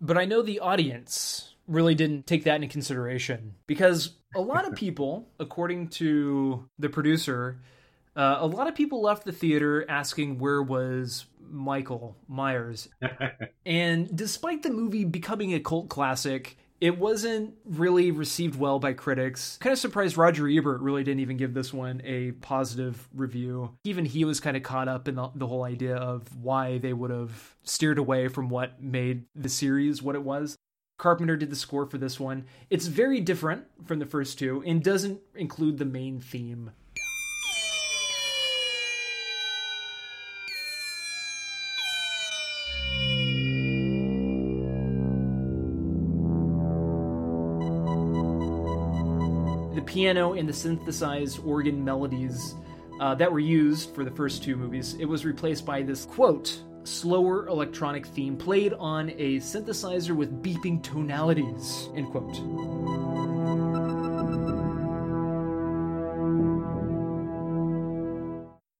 But 0.00 0.16
I 0.16 0.24
know 0.24 0.42
the 0.42 0.60
audience 0.60 1.54
really 1.66 1.94
didn't 1.94 2.26
take 2.26 2.44
that 2.44 2.56
into 2.56 2.68
consideration 2.68 3.54
because 3.66 4.16
a 4.34 4.40
lot 4.40 4.66
of 4.66 4.74
people, 4.76 5.28
according 5.38 5.88
to 5.88 6.68
the 6.78 6.88
producer, 6.88 7.60
uh, 8.16 8.38
a 8.40 8.46
lot 8.46 8.66
of 8.66 8.74
people 8.74 9.02
left 9.02 9.24
the 9.24 9.32
theater 9.32 9.84
asking 9.88 10.38
where 10.38 10.62
was 10.62 11.26
Michael 11.40 12.16
Myers. 12.28 12.88
and 13.66 14.14
despite 14.16 14.62
the 14.62 14.70
movie 14.70 15.04
becoming 15.04 15.54
a 15.54 15.60
cult 15.60 15.88
classic, 15.88 16.56
it 16.80 16.98
wasn't 16.98 17.54
really 17.64 18.10
received 18.10 18.58
well 18.58 18.78
by 18.78 18.94
critics. 18.94 19.58
Kind 19.60 19.72
of 19.72 19.78
surprised 19.78 20.16
Roger 20.16 20.48
Ebert 20.48 20.80
really 20.80 21.04
didn't 21.04 21.20
even 21.20 21.36
give 21.36 21.52
this 21.52 21.72
one 21.72 22.00
a 22.04 22.32
positive 22.32 23.08
review. 23.14 23.76
Even 23.84 24.04
he 24.04 24.24
was 24.24 24.40
kind 24.40 24.56
of 24.56 24.62
caught 24.62 24.88
up 24.88 25.06
in 25.06 25.16
the, 25.16 25.30
the 25.34 25.46
whole 25.46 25.64
idea 25.64 25.96
of 25.96 26.34
why 26.36 26.78
they 26.78 26.92
would 26.92 27.10
have 27.10 27.54
steered 27.64 27.98
away 27.98 28.28
from 28.28 28.48
what 28.48 28.82
made 28.82 29.24
the 29.34 29.48
series 29.48 30.02
what 30.02 30.14
it 30.14 30.22
was. 30.22 30.56
Carpenter 30.98 31.36
did 31.36 31.50
the 31.50 31.56
score 31.56 31.86
for 31.86 31.96
this 31.96 32.20
one. 32.20 32.44
It's 32.68 32.86
very 32.86 33.20
different 33.20 33.64
from 33.86 33.98
the 33.98 34.06
first 34.06 34.38
two 34.38 34.62
and 34.66 34.82
doesn't 34.82 35.20
include 35.34 35.78
the 35.78 35.86
main 35.86 36.20
theme. 36.20 36.72
Piano 49.90 50.34
and 50.34 50.48
the 50.48 50.52
synthesized 50.52 51.44
organ 51.44 51.84
melodies 51.84 52.54
uh, 53.00 53.12
that 53.16 53.30
were 53.30 53.40
used 53.40 53.92
for 53.92 54.04
the 54.04 54.10
first 54.12 54.40
two 54.40 54.54
movies, 54.54 54.94
it 55.00 55.04
was 55.04 55.24
replaced 55.24 55.66
by 55.66 55.82
this 55.82 56.04
quote, 56.04 56.62
slower 56.84 57.48
electronic 57.48 58.06
theme 58.06 58.36
played 58.36 58.72
on 58.74 59.10
a 59.10 59.38
synthesizer 59.38 60.14
with 60.14 60.44
beeping 60.44 60.80
tonalities, 60.80 61.88
end 61.96 62.06
quote. 62.12 62.34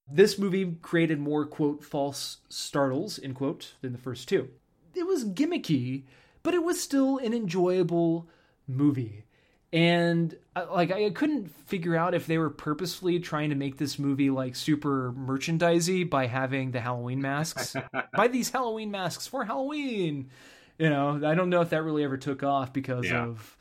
This 0.09 0.39
movie 0.39 0.77
created 0.81 1.19
more, 1.19 1.45
quote, 1.45 1.83
false 1.83 2.37
startles, 2.47 3.19
end 3.21 3.35
quote, 3.35 3.73
than 3.81 3.91
the 3.91 3.97
first 3.97 4.29
two. 4.29 4.47
It 4.95 5.05
was 5.05 5.25
gimmicky, 5.25 6.03
but 6.41 6.53
it 6.53 6.63
was 6.63 6.81
still 6.81 7.17
an 7.17 7.33
enjoyable 7.33 8.29
movie 8.65 9.25
and 9.73 10.35
uh, 10.55 10.65
like 10.71 10.91
I 10.91 11.09
couldn't 11.11 11.47
figure 11.67 11.95
out 11.95 12.13
if 12.13 12.27
they 12.27 12.37
were 12.37 12.49
purposefully 12.49 13.19
trying 13.19 13.49
to 13.51 13.55
make 13.55 13.77
this 13.77 13.97
movie 13.97 14.29
like 14.29 14.55
super 14.55 15.13
merchandisey 15.13 16.09
by 16.09 16.27
having 16.27 16.71
the 16.71 16.81
Halloween 16.81 17.21
masks. 17.21 17.75
Buy 18.15 18.27
these 18.27 18.49
Halloween 18.49 18.91
masks 18.91 19.27
for 19.27 19.45
Halloween. 19.45 20.29
You 20.77 20.89
know, 20.89 21.21
I 21.25 21.35
don't 21.35 21.49
know 21.49 21.61
if 21.61 21.69
that 21.69 21.83
really 21.83 22.03
ever 22.03 22.17
took 22.17 22.43
off 22.43 22.73
because 22.73 23.05
Yeah. 23.05 23.23
of 23.25 23.57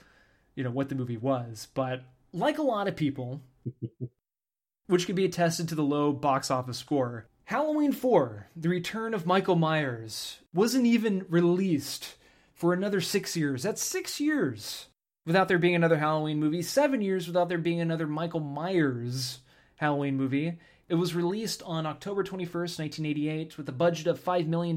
you 0.57 0.65
know 0.65 0.71
what 0.71 0.89
the 0.89 0.95
movie 0.97 1.17
was, 1.17 1.69
but 1.75 2.03
like 2.33 2.59
a 2.59 2.63
lot 2.63 2.89
of 2.89 2.97
people, 2.97 3.41
which 4.89 5.07
could 5.07 5.15
be 5.17 5.25
attested 5.25 5.69
to 5.69 5.75
the 5.75 5.83
low 5.85 6.13
box 6.13 6.51
office 6.51 6.79
score. 6.79 7.27
Halloween 7.45 7.91
4, 7.93 8.49
The 8.57 8.69
Return 8.69 9.13
of 9.13 9.27
Michael 9.27 9.57
Myers, 9.57 10.39
wasn't 10.55 10.87
even 10.87 11.27
released 11.29 12.15
for 12.55 12.73
another 12.73 13.01
six 13.01 13.37
years. 13.37 13.65
That's 13.65 13.83
six 13.83 14.21
years 14.21 14.87
without 15.27 15.49
there 15.49 15.59
being 15.59 15.75
another 15.75 15.99
Halloween 15.99 16.41
movie, 16.41 16.63
seven 16.63 17.01
years 17.01 17.27
without 17.27 17.49
there 17.49 17.59
being 17.59 17.81
another 17.81 18.07
Michael 18.07 18.41
Myers 18.41 19.41
Halloween 19.77 20.17
movie. 20.17 20.59
It 20.89 20.95
was 20.97 21.15
released 21.15 21.63
on 21.63 21.87
October 21.87 22.25
21st, 22.25 22.79
1988, 22.79 23.57
with 23.57 23.69
a 23.69 23.73
budget 23.73 24.07
of 24.07 24.23
$5 24.23 24.47
million. 24.47 24.77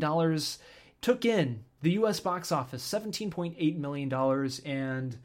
Took 1.02 1.26
in 1.26 1.64
the 1.82 1.92
US 1.92 2.20
box 2.20 2.52
office 2.52 2.88
$17.8 2.88 3.78
million, 3.78 4.14
and 4.66 5.18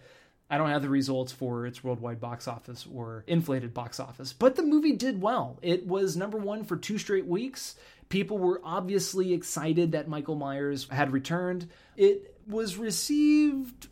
I 0.50 0.56
don't 0.56 0.70
have 0.70 0.82
the 0.82 0.88
results 0.88 1.30
for 1.30 1.66
its 1.66 1.84
worldwide 1.84 2.20
box 2.20 2.48
office 2.48 2.86
or 2.92 3.22
inflated 3.26 3.74
box 3.74 4.00
office, 4.00 4.32
but 4.32 4.56
the 4.56 4.62
movie 4.62 4.94
did 4.94 5.20
well. 5.20 5.58
It 5.60 5.86
was 5.86 6.16
number 6.16 6.38
one 6.38 6.64
for 6.64 6.76
two 6.76 6.96
straight 6.98 7.26
weeks. 7.26 7.76
People 8.08 8.38
were 8.38 8.60
obviously 8.64 9.34
excited 9.34 9.92
that 9.92 10.08
Michael 10.08 10.36
Myers 10.36 10.88
had 10.90 11.12
returned. 11.12 11.68
It 11.96 12.34
was 12.46 12.78
received 12.78 13.88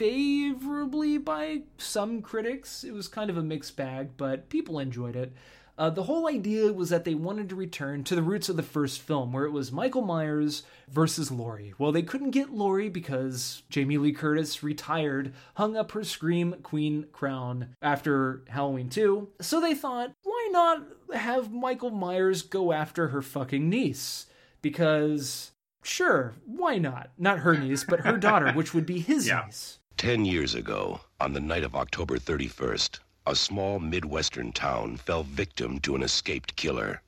favorably 0.00 1.18
by 1.18 1.60
some 1.76 2.22
critics. 2.22 2.84
It 2.84 2.94
was 2.94 3.06
kind 3.06 3.28
of 3.28 3.36
a 3.36 3.42
mixed 3.42 3.76
bag, 3.76 4.12
but 4.16 4.48
people 4.48 4.78
enjoyed 4.78 5.14
it. 5.14 5.34
Uh, 5.76 5.90
the 5.90 6.04
whole 6.04 6.26
idea 6.26 6.72
was 6.72 6.88
that 6.88 7.04
they 7.04 7.14
wanted 7.14 7.50
to 7.50 7.54
return 7.54 8.02
to 8.04 8.14
the 8.14 8.22
roots 8.22 8.48
of 8.48 8.56
the 8.56 8.62
first 8.62 9.02
film, 9.02 9.30
where 9.30 9.44
it 9.44 9.50
was 9.50 9.70
Michael 9.70 10.00
Myers 10.00 10.62
versus 10.88 11.30
Laurie. 11.30 11.74
Well, 11.76 11.92
they 11.92 12.00
couldn't 12.00 12.30
get 12.30 12.54
Laurie 12.54 12.88
because 12.88 13.62
Jamie 13.68 13.98
Lee 13.98 14.12
Curtis 14.12 14.62
retired, 14.62 15.34
hung 15.56 15.76
up 15.76 15.92
her 15.92 16.02
Scream 16.02 16.54
Queen 16.62 17.04
crown 17.12 17.76
after 17.82 18.42
Halloween 18.48 18.88
2. 18.88 19.28
So 19.42 19.60
they 19.60 19.74
thought, 19.74 20.12
why 20.22 20.48
not 20.50 20.82
have 21.14 21.52
Michael 21.52 21.90
Myers 21.90 22.40
go 22.40 22.72
after 22.72 23.08
her 23.08 23.20
fucking 23.20 23.68
niece? 23.68 24.26
Because, 24.62 25.50
sure, 25.82 26.36
why 26.46 26.78
not? 26.78 27.10
Not 27.18 27.40
her 27.40 27.54
niece, 27.54 27.84
but 27.84 28.00
her 28.00 28.16
daughter, 28.16 28.50
which 28.54 28.72
would 28.72 28.86
be 28.86 29.00
his 29.00 29.30
niece. 29.30 29.76
Ten 30.00 30.24
years 30.24 30.54
ago, 30.54 31.02
on 31.20 31.34
the 31.34 31.42
night 31.42 31.62
of 31.62 31.76
October 31.76 32.16
31st, 32.18 33.00
a 33.26 33.36
small 33.36 33.78
Midwestern 33.78 34.50
town 34.50 34.96
fell 34.96 35.24
victim 35.24 35.78
to 35.80 35.94
an 35.94 36.02
escaped 36.02 36.56
killer. 36.56 37.02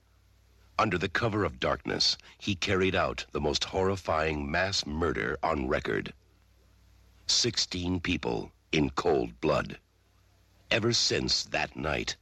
Under 0.79 0.99
the 0.99 1.09
cover 1.09 1.43
of 1.43 1.59
darkness, 1.59 2.19
he 2.37 2.55
carried 2.55 2.95
out 2.95 3.25
the 3.33 3.41
most 3.41 3.65
horrifying 3.65 4.51
mass 4.51 4.85
murder 4.85 5.39
on 5.43 5.69
record. 5.69 6.13
Sixteen 7.27 7.99
people 7.99 8.53
in 8.73 8.91
cold 8.91 9.41
blood. 9.41 9.79
Ever 10.71 10.93
since 10.93 11.45
that 11.45 11.75
night, 11.75 12.17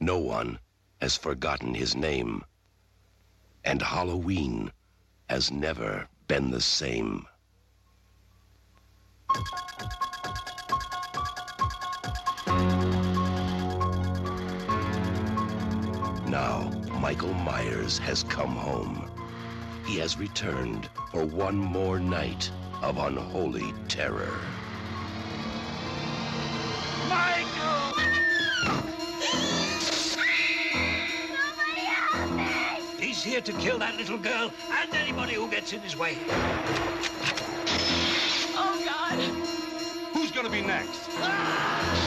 no 0.00 0.18
one 0.18 0.58
has 1.00 1.16
forgotten 1.16 1.72
his 1.72 1.94
name. 1.94 2.44
And 3.64 3.80
Halloween 3.80 4.72
has 5.30 5.52
never 5.52 6.08
been 6.26 6.50
the 6.50 6.60
same. 6.60 7.28
Michael 17.06 17.34
Myers 17.34 17.98
has 17.98 18.24
come 18.24 18.56
home. 18.56 19.08
He 19.86 19.96
has 19.98 20.18
returned 20.18 20.90
for 21.12 21.24
one 21.24 21.54
more 21.54 22.00
night 22.00 22.50
of 22.82 22.98
unholy 22.98 23.72
terror. 23.86 24.36
Michael! 27.08 27.92
He's 32.98 33.22
here 33.22 33.40
to 33.40 33.52
kill 33.52 33.78
that 33.78 33.94
little 33.96 34.18
girl 34.18 34.52
and 34.72 34.92
anybody 34.92 35.34
who 35.34 35.48
gets 35.48 35.72
in 35.72 35.80
his 35.82 35.96
way. 35.96 36.18
Oh, 38.56 38.82
God. 38.84 39.20
Who's 40.12 40.32
gonna 40.32 40.50
be 40.50 40.60
next? 40.60 41.06
Halloween 41.12 42.05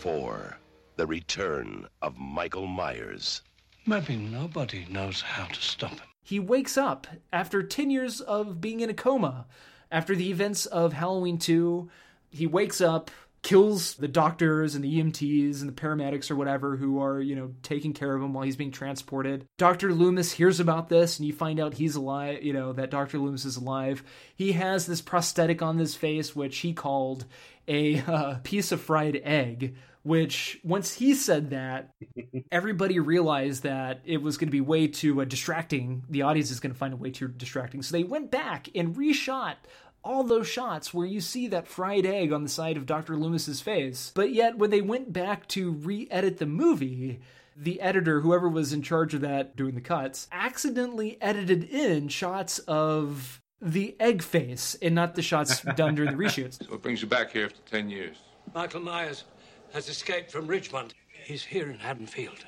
4 0.00 0.56
The 0.96 1.06
Return 1.06 1.86
of 2.00 2.16
Michael 2.16 2.66
Myers. 2.66 3.42
Maybe 3.84 4.16
nobody 4.16 4.86
knows 4.88 5.20
how 5.20 5.44
to 5.44 5.60
stop 5.60 5.90
him. 5.90 6.08
He 6.22 6.40
wakes 6.40 6.78
up 6.78 7.06
after 7.34 7.62
10 7.62 7.90
years 7.90 8.22
of 8.22 8.62
being 8.62 8.80
in 8.80 8.88
a 8.88 8.94
coma. 8.94 9.46
After 9.90 10.16
the 10.16 10.30
events 10.30 10.64
of 10.64 10.94
Halloween 10.94 11.36
2, 11.36 11.90
he 12.30 12.46
wakes 12.46 12.80
up 12.80 13.10
kills 13.42 13.94
the 13.94 14.08
doctors 14.08 14.74
and 14.74 14.84
the 14.84 15.00
EMTs 15.00 15.60
and 15.60 15.68
the 15.68 15.80
paramedics 15.80 16.30
or 16.30 16.36
whatever 16.36 16.76
who 16.76 17.00
are, 17.00 17.20
you 17.20 17.34
know, 17.34 17.52
taking 17.62 17.92
care 17.92 18.14
of 18.14 18.22
him 18.22 18.34
while 18.34 18.44
he's 18.44 18.56
being 18.56 18.70
transported. 18.70 19.46
Dr. 19.56 19.94
Loomis 19.94 20.32
hears 20.32 20.60
about 20.60 20.88
this 20.88 21.18
and 21.18 21.26
you 21.26 21.32
find 21.32 21.58
out 21.58 21.74
he's 21.74 21.96
alive, 21.96 22.42
you 22.42 22.52
know, 22.52 22.72
that 22.72 22.90
Dr. 22.90 23.18
Loomis 23.18 23.44
is 23.44 23.56
alive. 23.56 24.04
He 24.34 24.52
has 24.52 24.86
this 24.86 25.00
prosthetic 25.00 25.62
on 25.62 25.78
his 25.78 25.94
face, 25.94 26.36
which 26.36 26.58
he 26.58 26.74
called 26.74 27.24
a 27.66 28.00
uh, 28.00 28.34
piece 28.42 28.72
of 28.72 28.80
fried 28.80 29.20
egg. 29.24 29.74
Which, 30.02 30.58
once 30.64 30.94
he 30.94 31.14
said 31.14 31.50
that, 31.50 31.90
everybody 32.52 32.98
realized 32.98 33.64
that 33.64 34.00
it 34.04 34.22
was 34.22 34.38
going 34.38 34.48
to 34.48 34.52
be 34.52 34.60
way 34.60 34.88
too 34.88 35.20
uh, 35.20 35.24
distracting. 35.24 36.04
The 36.08 36.22
audience 36.22 36.50
is 36.50 36.60
going 36.60 36.72
to 36.72 36.78
find 36.78 36.94
it 36.94 37.00
way 37.00 37.10
too 37.10 37.28
distracting. 37.28 37.82
So 37.82 37.92
they 37.92 38.04
went 38.04 38.30
back 38.30 38.68
and 38.74 38.96
reshot 38.96 39.56
all 40.02 40.24
those 40.24 40.48
shots 40.48 40.94
where 40.94 41.06
you 41.06 41.20
see 41.20 41.48
that 41.48 41.68
fried 41.68 42.06
egg 42.06 42.32
on 42.32 42.42
the 42.42 42.48
side 42.48 42.76
of 42.76 42.86
Dr. 42.86 43.16
Loomis's 43.16 43.60
face. 43.60 44.12
But 44.14 44.32
yet, 44.32 44.56
when 44.56 44.70
they 44.70 44.80
went 44.80 45.12
back 45.12 45.46
to 45.48 45.72
re 45.72 46.08
edit 46.10 46.38
the 46.38 46.46
movie, 46.46 47.20
the 47.56 47.80
editor, 47.80 48.20
whoever 48.20 48.48
was 48.48 48.72
in 48.72 48.82
charge 48.82 49.14
of 49.14 49.20
that 49.20 49.56
doing 49.56 49.74
the 49.74 49.80
cuts, 49.80 50.28
accidentally 50.32 51.18
edited 51.20 51.64
in 51.64 52.08
shots 52.08 52.58
of 52.60 53.40
the 53.60 53.94
egg 54.00 54.22
face 54.22 54.74
and 54.80 54.94
not 54.94 55.14
the 55.14 55.22
shots 55.22 55.60
done 55.76 55.94
during 55.94 56.10
the 56.10 56.22
reshoots. 56.22 56.64
So 56.64 56.66
what 56.70 56.82
brings 56.82 57.02
you 57.02 57.08
back 57.08 57.30
here 57.30 57.46
after 57.46 57.60
10 57.70 57.90
years? 57.90 58.16
Michael 58.54 58.80
Myers 58.80 59.24
has 59.72 59.88
escaped 59.88 60.30
from 60.30 60.46
Ridgemont. 60.46 60.92
He's 61.24 61.44
here 61.44 61.70
in 61.70 61.78
Haddonfield. 61.78 62.44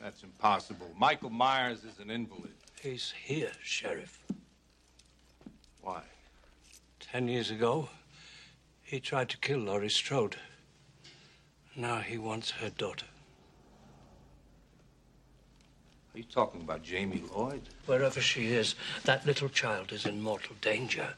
That's 0.00 0.22
impossible. 0.22 0.90
Michael 0.96 1.30
Myers 1.30 1.84
is 1.84 1.98
an 1.98 2.10
invalid. 2.10 2.52
He's 2.80 3.12
here, 3.24 3.52
Sheriff. 3.62 4.22
Why? 5.80 6.02
Ten 7.00 7.28
years 7.28 7.50
ago, 7.50 7.88
he 8.82 9.00
tried 9.00 9.28
to 9.30 9.38
kill 9.38 9.60
Laurie 9.60 9.88
Strode. 9.88 10.36
Now 11.74 11.98
he 11.98 12.18
wants 12.18 12.50
her 12.50 12.70
daughter. 12.70 13.06
Are 16.14 16.18
you 16.18 16.24
talking 16.24 16.60
about 16.60 16.82
Jamie 16.82 17.24
Lloyd? 17.34 17.62
Wherever 17.86 18.20
she 18.20 18.46
is, 18.52 18.76
that 19.04 19.26
little 19.26 19.48
child 19.48 19.90
is 19.90 20.06
in 20.06 20.20
mortal 20.20 20.54
danger. 20.60 21.08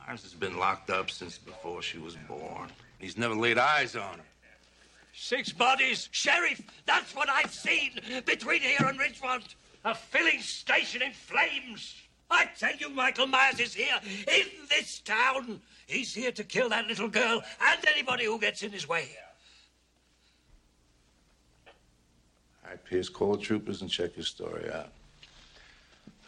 Myers 0.00 0.22
has 0.22 0.34
been 0.34 0.58
locked 0.58 0.90
up 0.90 1.10
since 1.10 1.38
before 1.38 1.80
she 1.80 1.98
was 1.98 2.16
born. 2.26 2.70
He's 2.98 3.16
never 3.16 3.36
laid 3.36 3.58
eyes 3.58 3.94
on 3.94 4.18
her. 4.18 4.24
Six 5.22 5.52
bodies, 5.52 6.08
Sheriff! 6.10 6.60
That's 6.84 7.14
what 7.14 7.28
I've 7.30 7.54
seen 7.54 7.92
between 8.26 8.60
here 8.60 8.84
and 8.88 8.98
Richmond. 8.98 9.54
A 9.84 9.94
filling 9.94 10.40
station 10.40 11.00
in 11.00 11.12
flames. 11.12 11.94
I 12.28 12.48
tell 12.58 12.74
you, 12.74 12.88
Michael 12.88 13.28
Myers 13.28 13.60
is 13.60 13.72
here 13.72 14.00
in 14.02 14.46
this 14.68 14.98
town. 14.98 15.60
He's 15.86 16.12
here 16.12 16.32
to 16.32 16.42
kill 16.42 16.70
that 16.70 16.88
little 16.88 17.06
girl 17.06 17.40
and 17.64 17.80
anybody 17.86 18.24
who 18.24 18.36
gets 18.40 18.64
in 18.64 18.72
his 18.72 18.88
way. 18.88 19.10
All 22.64 22.70
right, 22.70 22.84
Pierce, 22.84 23.08
call 23.08 23.36
the 23.36 23.42
troopers 23.42 23.80
and 23.80 23.88
check 23.88 24.16
your 24.16 24.24
story 24.24 24.72
out. 24.72 24.90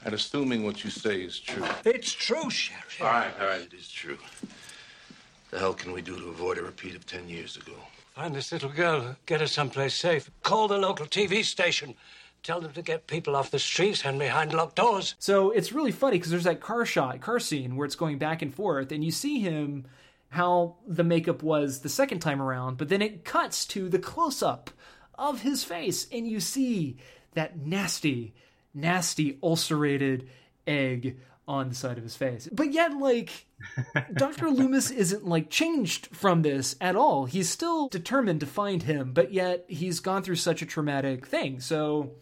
And 0.05 0.15
assuming 0.15 0.65
what 0.65 0.85
you 0.85 0.91
say 0.91 1.23
is 1.23 1.41
true. 1.41 1.67
It's 1.85 2.13
true, 2.13 2.49
Sheriff. 2.49 3.01
All 3.01 3.09
right, 3.09 3.35
all 3.41 3.49
right, 3.49 3.61
it 3.61 3.75
is 3.75 3.89
true. 3.89 4.19
The 5.51 5.59
hell 5.59 5.75
can 5.75 5.91
we 5.91 6.01
do 6.01 6.17
to 6.17 6.29
avoid 6.29 6.59
a 6.59 6.63
repeat 6.63 6.95
of 6.95 7.05
10 7.07 7.29
years 7.29 7.57
ago? 7.57 7.75
Find 8.15 8.33
this 8.33 8.53
little 8.53 8.71
girl, 8.71 9.17
get 9.27 9.41
her 9.41 9.49
someplace 9.49 9.93
safe. 9.93 10.31
Call 10.45 10.69
the 10.69 10.79
local 10.79 11.05
TV 11.05 11.45
station. 11.45 11.97
Tell 12.45 12.61
them 12.61 12.73
to 12.75 12.83
get 12.83 13.09
people 13.09 13.35
off 13.35 13.51
the 13.51 13.59
streets 13.59 14.05
and 14.05 14.21
behind 14.21 14.53
locked 14.53 14.77
doors. 14.77 15.17
So 15.19 15.51
it's 15.51 15.73
really 15.73 15.91
funny 15.91 16.19
because 16.19 16.31
there's 16.31 16.45
that 16.45 16.61
car 16.61 16.87
shot, 16.87 17.21
car 17.21 17.41
scene 17.41 17.75
where 17.75 17.85
it's 17.85 17.97
going 17.97 18.19
back 18.19 18.41
and 18.41 18.55
forth, 18.55 18.93
and 18.93 19.03
you 19.03 19.11
see 19.11 19.41
him 19.41 19.87
how 20.29 20.77
the 20.87 21.03
makeup 21.03 21.43
was 21.43 21.81
the 21.81 21.89
second 21.89 22.21
time 22.21 22.41
around, 22.41 22.77
but 22.77 22.89
then 22.89 23.03
it 23.03 23.25
cuts 23.25 23.67
to 23.67 23.89
the 23.89 23.99
close 23.99 24.45
up 24.45 24.71
of 25.19 25.41
his 25.41 25.65
face, 25.65 26.07
and 26.13 26.29
you 26.29 26.39
see 26.39 26.97
that 27.33 27.59
nasty, 27.59 28.33
nasty 28.73 29.41
ulcerated 29.43 30.29
egg 30.69 31.19
on 31.47 31.69
the 31.69 31.75
side 31.75 31.99
of 31.99 32.05
his 32.05 32.17
face. 32.17 32.49
But 32.51 32.73
yet, 32.73 32.97
like, 32.97 33.47
Dr. 34.15 34.51
Loomis 34.51 34.91
isn't 34.91 35.27
like 35.27 35.51
changed 35.51 36.09
from 36.13 36.43
this 36.43 36.77
at 36.81 36.97
all. 36.97 37.27
He's 37.27 37.51
still 37.51 37.89
determined 37.89 38.41
to 38.41 38.47
find 38.47 38.83
him, 38.83 39.13
but 39.13 39.33
yet 39.33 39.65
he's 39.69 40.01
gone 40.01 40.23
through 40.23 40.37
such 40.37 40.63
a 40.63 40.67
traumatic 40.67 41.27
thing. 41.27 41.61
So, 41.61 42.13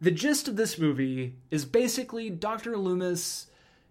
the 0.00 0.10
gist 0.10 0.48
of 0.48 0.56
this 0.56 0.78
movie 0.78 1.36
is 1.50 1.64
basically 1.64 2.28
Dr. 2.30 2.76
Loomis 2.76 3.46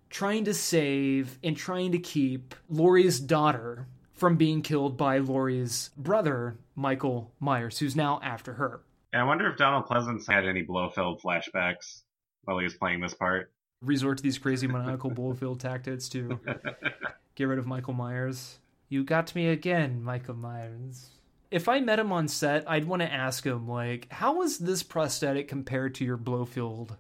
trying 0.10 0.46
to 0.46 0.54
save 0.54 1.40
and 1.44 1.58
trying 1.58 1.92
to 1.92 1.98
keep 1.98 2.54
Laurie's 2.70 3.20
daughter 3.20 3.88
from 4.14 4.38
being 4.38 4.62
killed 4.62 4.96
by 4.96 5.18
Laurie's 5.18 5.90
brother, 5.98 6.56
Michael 6.76 7.34
Myers, 7.40 7.80
who's 7.80 7.96
now 7.96 8.20
after 8.24 8.54
her. 8.54 8.82
I 9.14 9.24
wonder 9.24 9.50
if 9.50 9.58
Donald 9.58 9.86
Pleasence 9.86 10.32
had 10.32 10.46
any 10.46 10.64
Blofeld 10.64 11.22
flashbacks 11.22 12.02
while 12.44 12.58
he 12.58 12.64
was 12.64 12.76
playing 12.76 13.00
this 13.00 13.14
part. 13.14 13.52
Resort 13.84 14.18
to 14.18 14.24
these 14.24 14.38
crazy 14.38 14.68
maniacal 14.68 15.12
Blofeld 15.12 15.60
tactics 15.60 16.10
to 16.10 16.40
get 17.36 17.46
rid 17.46 17.60
of 17.60 17.68
Michael 17.68 17.94
Myers. 17.94 18.60
You 18.90 19.04
got 19.04 19.34
me 19.36 19.50
again, 19.50 20.04
Michael 20.04 20.36
Myers. 20.36 21.10
If 21.52 21.68
I 21.68 21.80
met 21.80 22.00
him 22.00 22.12
on 22.12 22.28
set, 22.28 22.70
I'd 22.70 22.86
want 22.86 23.02
to 23.02 23.12
ask 23.12 23.46
him, 23.46 23.68
like, 23.68 24.12
how 24.12 24.38
was 24.38 24.58
this 24.58 24.84
prosthetic 24.84 25.48
compared 25.48 25.96
to 25.96 26.06
your 26.06 26.18
Blofeld 26.18 26.96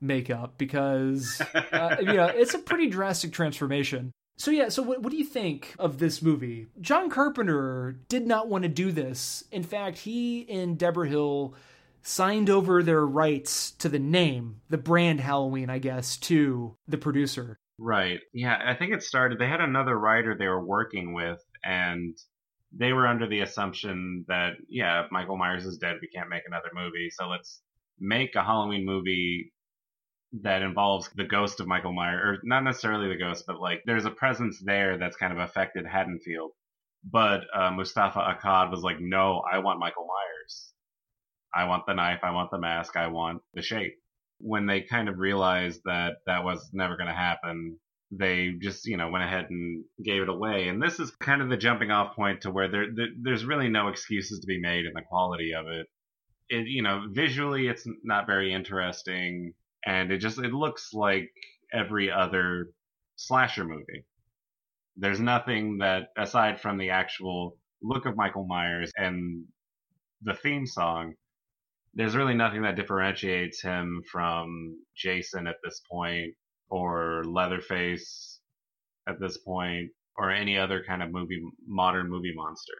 makeup? 0.00 0.54
Because, 0.58 1.40
uh, 1.72 1.96
you 2.00 2.14
know, 2.14 2.26
it's 2.26 2.54
a 2.54 2.58
pretty 2.58 2.88
drastic 2.88 3.32
transformation. 3.32 4.12
So 4.38 4.50
yeah, 4.50 4.68
so 4.68 4.82
what, 4.82 5.02
what 5.02 5.10
do 5.10 5.16
you 5.16 5.24
think 5.24 5.74
of 5.78 5.98
this 5.98 6.20
movie? 6.20 6.66
John 6.80 7.08
Carpenter 7.08 7.96
did 8.08 8.26
not 8.26 8.48
want 8.48 8.62
to 8.62 8.68
do 8.68 8.92
this. 8.92 9.44
In 9.50 9.62
fact, 9.62 9.98
he 9.98 10.46
and 10.50 10.76
Debra 10.78 11.08
Hill 11.08 11.54
signed 12.06 12.48
over 12.48 12.84
their 12.84 13.04
rights 13.04 13.72
to 13.72 13.88
the 13.88 13.98
name, 13.98 14.60
the 14.70 14.78
brand 14.78 15.20
Halloween, 15.20 15.68
I 15.68 15.78
guess, 15.78 16.16
to 16.18 16.76
the 16.86 16.98
producer. 16.98 17.58
Right. 17.78 18.20
Yeah, 18.32 18.56
I 18.64 18.74
think 18.74 18.92
it 18.92 19.02
started. 19.02 19.38
They 19.38 19.48
had 19.48 19.60
another 19.60 19.98
writer 19.98 20.36
they 20.36 20.46
were 20.46 20.64
working 20.64 21.14
with, 21.14 21.42
and 21.64 22.16
they 22.72 22.92
were 22.92 23.08
under 23.08 23.28
the 23.28 23.40
assumption 23.40 24.24
that, 24.28 24.52
yeah, 24.68 25.06
Michael 25.10 25.36
Myers 25.36 25.66
is 25.66 25.78
dead. 25.78 25.96
We 26.00 26.08
can't 26.08 26.30
make 26.30 26.44
another 26.46 26.70
movie. 26.72 27.10
So 27.10 27.26
let's 27.26 27.60
make 27.98 28.36
a 28.36 28.44
Halloween 28.44 28.86
movie 28.86 29.52
that 30.42 30.62
involves 30.62 31.10
the 31.16 31.24
ghost 31.24 31.58
of 31.58 31.66
Michael 31.66 31.92
Myers, 31.92 32.20
or 32.22 32.38
not 32.44 32.62
necessarily 32.62 33.08
the 33.08 33.18
ghost, 33.18 33.44
but 33.48 33.60
like 33.60 33.82
there's 33.84 34.04
a 34.04 34.10
presence 34.10 34.62
there 34.64 34.96
that's 34.96 35.16
kind 35.16 35.32
of 35.32 35.40
affected 35.40 35.86
Haddonfield. 35.86 36.52
But 37.10 37.40
uh, 37.52 37.72
Moustapha 37.72 38.20
Akkad 38.20 38.70
was 38.70 38.82
like, 38.82 39.00
no, 39.00 39.42
I 39.50 39.58
want 39.58 39.80
Michael 39.80 40.06
Myers. 40.06 40.65
I 41.54 41.64
want 41.64 41.84
the 41.86 41.94
knife. 41.94 42.20
I 42.22 42.32
want 42.32 42.50
the 42.50 42.58
mask. 42.58 42.96
I 42.96 43.08
want 43.08 43.42
the 43.54 43.62
shape. 43.62 43.94
When 44.38 44.66
they 44.66 44.82
kind 44.82 45.08
of 45.08 45.18
realized 45.18 45.80
that 45.84 46.16
that 46.26 46.44
was 46.44 46.68
never 46.72 46.96
going 46.96 47.08
to 47.08 47.14
happen, 47.14 47.78
they 48.10 48.52
just, 48.60 48.86
you 48.86 48.96
know, 48.96 49.08
went 49.10 49.24
ahead 49.24 49.46
and 49.50 49.84
gave 50.04 50.22
it 50.22 50.28
away. 50.28 50.68
And 50.68 50.82
this 50.82 51.00
is 51.00 51.10
kind 51.20 51.42
of 51.42 51.48
the 51.48 51.56
jumping 51.56 51.90
off 51.90 52.14
point 52.14 52.42
to 52.42 52.50
where 52.50 52.68
there, 52.70 52.86
there 52.94 53.08
there's 53.20 53.44
really 53.44 53.68
no 53.68 53.88
excuses 53.88 54.40
to 54.40 54.46
be 54.46 54.60
made 54.60 54.84
in 54.84 54.92
the 54.94 55.02
quality 55.02 55.52
of 55.54 55.66
it. 55.66 55.86
It, 56.48 56.66
you 56.68 56.82
know, 56.82 57.06
visually 57.10 57.66
it's 57.66 57.84
not 58.04 58.26
very 58.26 58.52
interesting 58.52 59.54
and 59.84 60.12
it 60.12 60.18
just 60.18 60.38
it 60.38 60.52
looks 60.52 60.92
like 60.92 61.30
every 61.72 62.10
other 62.10 62.68
slasher 63.16 63.64
movie. 63.64 64.04
There's 64.96 65.20
nothing 65.20 65.78
that 65.78 66.08
aside 66.16 66.60
from 66.60 66.78
the 66.78 66.90
actual 66.90 67.56
look 67.82 68.06
of 68.06 68.16
Michael 68.16 68.46
Myers 68.46 68.92
and 68.96 69.44
the 70.22 70.34
theme 70.34 70.66
song, 70.66 71.14
there's 71.96 72.14
really 72.14 72.34
nothing 72.34 72.62
that 72.62 72.76
differentiates 72.76 73.62
him 73.62 74.02
from 74.12 74.76
Jason 74.94 75.46
at 75.46 75.56
this 75.64 75.80
point 75.90 76.34
or 76.68 77.24
Leatherface 77.24 78.38
at 79.08 79.18
this 79.18 79.38
point 79.38 79.90
or 80.16 80.30
any 80.30 80.58
other 80.58 80.84
kind 80.86 81.02
of 81.02 81.10
movie 81.10 81.42
modern 81.66 82.08
movie 82.08 82.34
monster. 82.34 82.74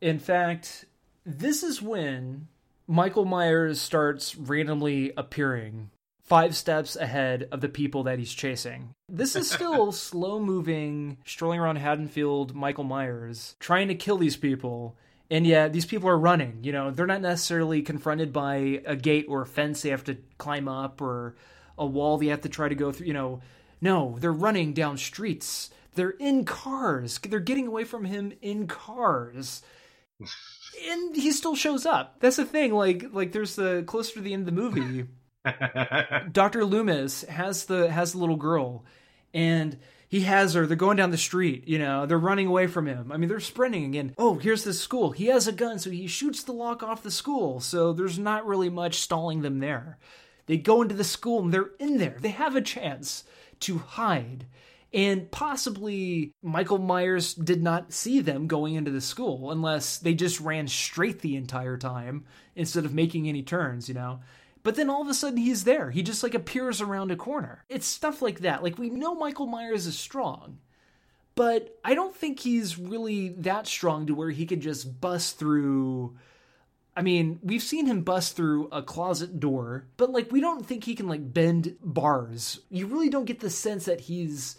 In 0.00 0.18
fact, 0.18 0.84
this 1.24 1.62
is 1.62 1.82
when 1.82 2.48
Michael 2.86 3.24
Myers 3.24 3.80
starts 3.80 4.36
randomly 4.36 5.12
appearing 5.16 5.90
five 6.22 6.54
steps 6.54 6.94
ahead 6.94 7.48
of 7.50 7.62
the 7.62 7.68
people 7.70 8.02
that 8.02 8.18
he's 8.18 8.34
chasing. 8.34 8.90
This 9.08 9.34
is 9.34 9.50
still 9.50 9.92
slow 9.92 10.38
moving, 10.38 11.16
strolling 11.24 11.58
around 11.58 11.76
Haddonfield, 11.76 12.54
Michael 12.54 12.84
Myers, 12.84 13.56
trying 13.60 13.88
to 13.88 13.94
kill 13.94 14.18
these 14.18 14.36
people. 14.36 14.94
And 15.30 15.46
yet, 15.46 15.72
these 15.72 15.84
people 15.84 16.08
are 16.08 16.18
running. 16.18 16.60
You 16.62 16.72
know, 16.72 16.90
they're 16.90 17.06
not 17.06 17.20
necessarily 17.20 17.82
confronted 17.82 18.32
by 18.32 18.82
a 18.86 18.96
gate 18.96 19.26
or 19.28 19.42
a 19.42 19.46
fence 19.46 19.82
they 19.82 19.90
have 19.90 20.04
to 20.04 20.16
climb 20.38 20.68
up 20.68 21.02
or 21.02 21.36
a 21.76 21.84
wall 21.84 22.16
they 22.18 22.26
have 22.26 22.40
to 22.42 22.48
try 22.48 22.68
to 22.68 22.74
go 22.74 22.92
through. 22.92 23.06
You 23.08 23.12
know, 23.12 23.40
no, 23.80 24.16
they're 24.20 24.32
running 24.32 24.72
down 24.72 24.96
streets. 24.96 25.70
They're 25.94 26.10
in 26.10 26.44
cars. 26.44 27.18
They're 27.18 27.40
getting 27.40 27.66
away 27.66 27.84
from 27.84 28.04
him 28.04 28.32
in 28.40 28.66
cars. 28.66 29.62
and 30.88 31.14
he 31.14 31.32
still 31.32 31.56
shows 31.56 31.84
up. 31.84 32.20
That's 32.20 32.36
the 32.36 32.44
thing. 32.44 32.72
Like, 32.72 33.06
like 33.12 33.32
there's 33.32 33.56
the 33.56 33.82
closer 33.86 34.14
to 34.14 34.20
the 34.20 34.32
end 34.32 34.48
of 34.48 34.54
the 34.54 34.60
movie. 34.60 35.06
Dr. 36.32 36.64
Loomis 36.64 37.22
has 37.24 37.66
the 37.66 37.90
has 37.90 38.12
the 38.12 38.18
little 38.18 38.36
girl 38.36 38.84
and 39.32 39.78
he 40.08 40.22
has 40.22 40.54
her. 40.54 40.66
They're 40.66 40.76
going 40.76 40.96
down 40.96 41.10
the 41.10 41.18
street. 41.18 41.68
You 41.68 41.78
know, 41.78 42.06
they're 42.06 42.18
running 42.18 42.46
away 42.46 42.66
from 42.66 42.86
him. 42.86 43.12
I 43.12 43.18
mean, 43.18 43.28
they're 43.28 43.40
sprinting 43.40 43.84
again. 43.84 44.14
Oh, 44.16 44.34
here's 44.36 44.64
the 44.64 44.72
school. 44.72 45.10
He 45.10 45.26
has 45.26 45.46
a 45.46 45.52
gun, 45.52 45.78
so 45.78 45.90
he 45.90 46.06
shoots 46.06 46.42
the 46.42 46.52
lock 46.52 46.82
off 46.82 47.02
the 47.02 47.10
school. 47.10 47.60
So 47.60 47.92
there's 47.92 48.18
not 48.18 48.46
really 48.46 48.70
much 48.70 49.00
stalling 49.00 49.42
them 49.42 49.58
there. 49.58 49.98
They 50.46 50.56
go 50.56 50.80
into 50.80 50.94
the 50.94 51.04
school 51.04 51.42
and 51.42 51.52
they're 51.52 51.70
in 51.78 51.98
there. 51.98 52.16
They 52.18 52.30
have 52.30 52.56
a 52.56 52.62
chance 52.62 53.24
to 53.60 53.78
hide. 53.78 54.46
And 54.94 55.30
possibly 55.30 56.32
Michael 56.42 56.78
Myers 56.78 57.34
did 57.34 57.62
not 57.62 57.92
see 57.92 58.20
them 58.20 58.46
going 58.46 58.74
into 58.74 58.90
the 58.90 59.02
school 59.02 59.50
unless 59.50 59.98
they 59.98 60.14
just 60.14 60.40
ran 60.40 60.66
straight 60.66 61.20
the 61.20 61.36
entire 61.36 61.76
time 61.76 62.24
instead 62.56 62.86
of 62.86 62.94
making 62.94 63.28
any 63.28 63.42
turns, 63.42 63.88
you 63.88 63.94
know? 63.94 64.20
But 64.62 64.76
then 64.76 64.90
all 64.90 65.02
of 65.02 65.08
a 65.08 65.14
sudden 65.14 65.38
he's 65.38 65.64
there. 65.64 65.90
He 65.90 66.02
just 66.02 66.22
like 66.22 66.34
appears 66.34 66.80
around 66.80 67.10
a 67.10 67.16
corner. 67.16 67.64
It's 67.68 67.86
stuff 67.86 68.20
like 68.22 68.40
that. 68.40 68.62
Like 68.62 68.78
we 68.78 68.90
know 68.90 69.14
Michael 69.14 69.46
Myers 69.46 69.86
is 69.86 69.98
strong, 69.98 70.58
but 71.34 71.78
I 71.84 71.94
don't 71.94 72.14
think 72.14 72.40
he's 72.40 72.78
really 72.78 73.30
that 73.38 73.66
strong 73.66 74.06
to 74.06 74.14
where 74.14 74.30
he 74.30 74.46
could 74.46 74.60
just 74.60 75.00
bust 75.00 75.38
through. 75.38 76.16
I 76.96 77.02
mean, 77.02 77.38
we've 77.42 77.62
seen 77.62 77.86
him 77.86 78.02
bust 78.02 78.34
through 78.34 78.68
a 78.72 78.82
closet 78.82 79.38
door, 79.38 79.86
but 79.96 80.10
like 80.10 80.32
we 80.32 80.40
don't 80.40 80.66
think 80.66 80.84
he 80.84 80.94
can 80.94 81.06
like 81.06 81.32
bend 81.32 81.76
bars. 81.82 82.60
You 82.70 82.88
really 82.88 83.08
don't 83.08 83.24
get 83.24 83.40
the 83.40 83.50
sense 83.50 83.84
that 83.84 84.00
he's 84.02 84.56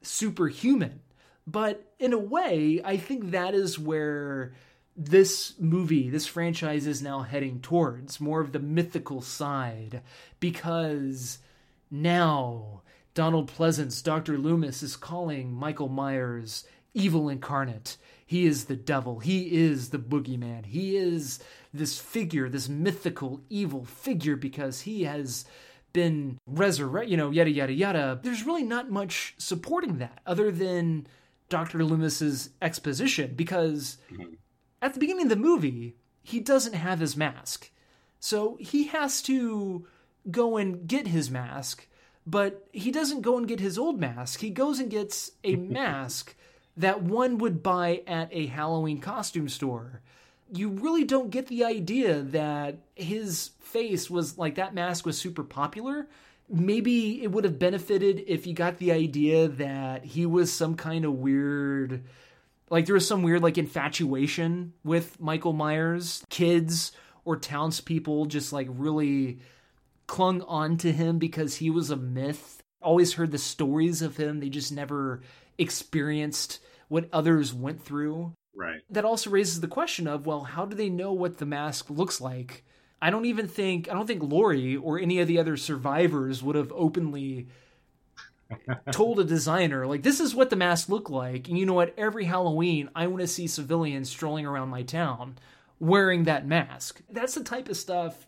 superhuman. 0.00 1.00
But 1.46 1.92
in 1.98 2.12
a 2.12 2.18
way, 2.18 2.80
I 2.84 2.96
think 2.96 3.30
that 3.30 3.54
is 3.54 3.78
where 3.78 4.54
this 4.96 5.54
movie, 5.58 6.10
this 6.10 6.26
franchise 6.26 6.86
is 6.86 7.02
now 7.02 7.22
heading 7.22 7.60
towards 7.60 8.20
more 8.20 8.40
of 8.40 8.52
the 8.52 8.58
mythical 8.58 9.22
side 9.22 10.02
because 10.38 11.38
now 11.90 12.82
Donald 13.14 13.50
Pleasence, 13.50 14.02
Dr. 14.02 14.38
Loomis, 14.38 14.82
is 14.82 14.96
calling 14.96 15.52
Michael 15.52 15.88
Myers 15.88 16.64
evil 16.94 17.28
incarnate. 17.28 17.96
He 18.24 18.46
is 18.46 18.64
the 18.64 18.76
devil. 18.76 19.20
He 19.20 19.54
is 19.54 19.90
the 19.90 19.98
boogeyman. 19.98 20.66
He 20.66 20.96
is 20.96 21.38
this 21.72 21.98
figure, 21.98 22.48
this 22.48 22.68
mythical 22.68 23.42
evil 23.50 23.84
figure 23.84 24.36
because 24.36 24.82
he 24.82 25.04
has 25.04 25.44
been 25.92 26.38
resurrected, 26.46 27.10
you 27.10 27.16
know, 27.16 27.30
yada, 27.30 27.50
yada, 27.50 27.72
yada. 27.72 28.20
There's 28.22 28.44
really 28.44 28.62
not 28.62 28.90
much 28.90 29.34
supporting 29.38 29.98
that 29.98 30.20
other 30.26 30.50
than 30.50 31.06
Dr. 31.50 31.84
Loomis's 31.84 32.50
exposition 32.62 33.34
because 33.36 33.98
mm-hmm. 34.10 34.34
At 34.82 34.94
the 34.94 35.00
beginning 35.00 35.24
of 35.24 35.30
the 35.30 35.36
movie, 35.36 35.96
he 36.22 36.40
doesn't 36.40 36.74
have 36.74 37.00
his 37.00 37.16
mask. 37.16 37.70
So 38.20 38.56
he 38.60 38.88
has 38.88 39.22
to 39.22 39.86
go 40.30 40.56
and 40.56 40.86
get 40.86 41.06
his 41.06 41.30
mask, 41.30 41.88
but 42.26 42.68
he 42.72 42.90
doesn't 42.90 43.22
go 43.22 43.38
and 43.38 43.48
get 43.48 43.60
his 43.60 43.78
old 43.78 43.98
mask. 43.98 44.40
He 44.40 44.50
goes 44.50 44.78
and 44.78 44.90
gets 44.90 45.30
a 45.42 45.56
mask 45.56 46.34
that 46.76 47.02
one 47.02 47.38
would 47.38 47.62
buy 47.62 48.02
at 48.06 48.28
a 48.32 48.46
Halloween 48.46 49.00
costume 49.00 49.48
store 49.48 50.02
you 50.52 50.68
really 50.68 51.04
don't 51.04 51.30
get 51.30 51.46
the 51.46 51.64
idea 51.64 52.20
that 52.20 52.76
his 52.94 53.50
face 53.60 54.10
was 54.10 54.36
like 54.36 54.56
that 54.56 54.74
mask 54.74 55.06
was 55.06 55.16
super 55.16 55.42
popular. 55.42 56.06
Maybe 56.48 57.22
it 57.22 57.32
would 57.32 57.44
have 57.44 57.58
benefited 57.58 58.24
if 58.26 58.46
you 58.46 58.52
got 58.52 58.76
the 58.76 58.92
idea 58.92 59.48
that 59.48 60.04
he 60.04 60.26
was 60.26 60.52
some 60.52 60.74
kind 60.74 61.06
of 61.06 61.14
weird 61.14 62.04
like 62.70 62.86
there 62.86 62.94
was 62.94 63.06
some 63.06 63.22
weird 63.22 63.42
like 63.42 63.58
infatuation 63.58 64.72
with 64.84 65.20
Michael 65.20 65.52
Myers. 65.52 66.24
Kids 66.30 66.92
or 67.24 67.36
townspeople 67.36 68.26
just 68.26 68.52
like 68.52 68.66
really 68.70 69.38
clung 70.06 70.42
on 70.42 70.76
to 70.78 70.92
him 70.92 71.18
because 71.18 71.56
he 71.56 71.70
was 71.70 71.90
a 71.90 71.96
myth. 71.96 72.62
Always 72.80 73.14
heard 73.14 73.30
the 73.30 73.38
stories 73.38 74.02
of 74.02 74.16
him. 74.16 74.40
They 74.40 74.48
just 74.48 74.72
never 74.72 75.22
experienced 75.58 76.60
what 76.88 77.08
others 77.12 77.54
went 77.54 77.82
through. 77.82 78.32
Right. 78.54 78.80
That 78.90 79.04
also 79.04 79.30
raises 79.30 79.60
the 79.60 79.68
question 79.68 80.06
of, 80.06 80.26
well, 80.26 80.42
how 80.42 80.66
do 80.66 80.76
they 80.76 80.90
know 80.90 81.12
what 81.12 81.38
the 81.38 81.46
mask 81.46 81.88
looks 81.88 82.20
like? 82.20 82.64
I 83.00 83.10
don't 83.10 83.24
even 83.24 83.48
think 83.48 83.88
I 83.88 83.94
don't 83.94 84.06
think 84.06 84.22
Laurie 84.22 84.76
or 84.76 84.98
any 84.98 85.18
of 85.18 85.28
the 85.28 85.38
other 85.38 85.56
survivors 85.56 86.42
would 86.42 86.54
have 86.54 86.72
openly 86.72 87.48
told 88.90 89.18
a 89.20 89.24
designer 89.24 89.86
like 89.86 90.02
this 90.02 90.20
is 90.20 90.34
what 90.34 90.50
the 90.50 90.56
mask 90.56 90.88
looked 90.88 91.10
like 91.10 91.48
and 91.48 91.58
you 91.58 91.66
know 91.66 91.74
what 91.74 91.94
every 91.98 92.24
halloween 92.24 92.88
i 92.94 93.06
want 93.06 93.20
to 93.20 93.26
see 93.26 93.46
civilians 93.46 94.08
strolling 94.08 94.46
around 94.46 94.68
my 94.68 94.82
town 94.82 95.36
wearing 95.78 96.24
that 96.24 96.46
mask 96.46 97.00
that's 97.10 97.34
the 97.34 97.44
type 97.44 97.68
of 97.68 97.76
stuff 97.76 98.26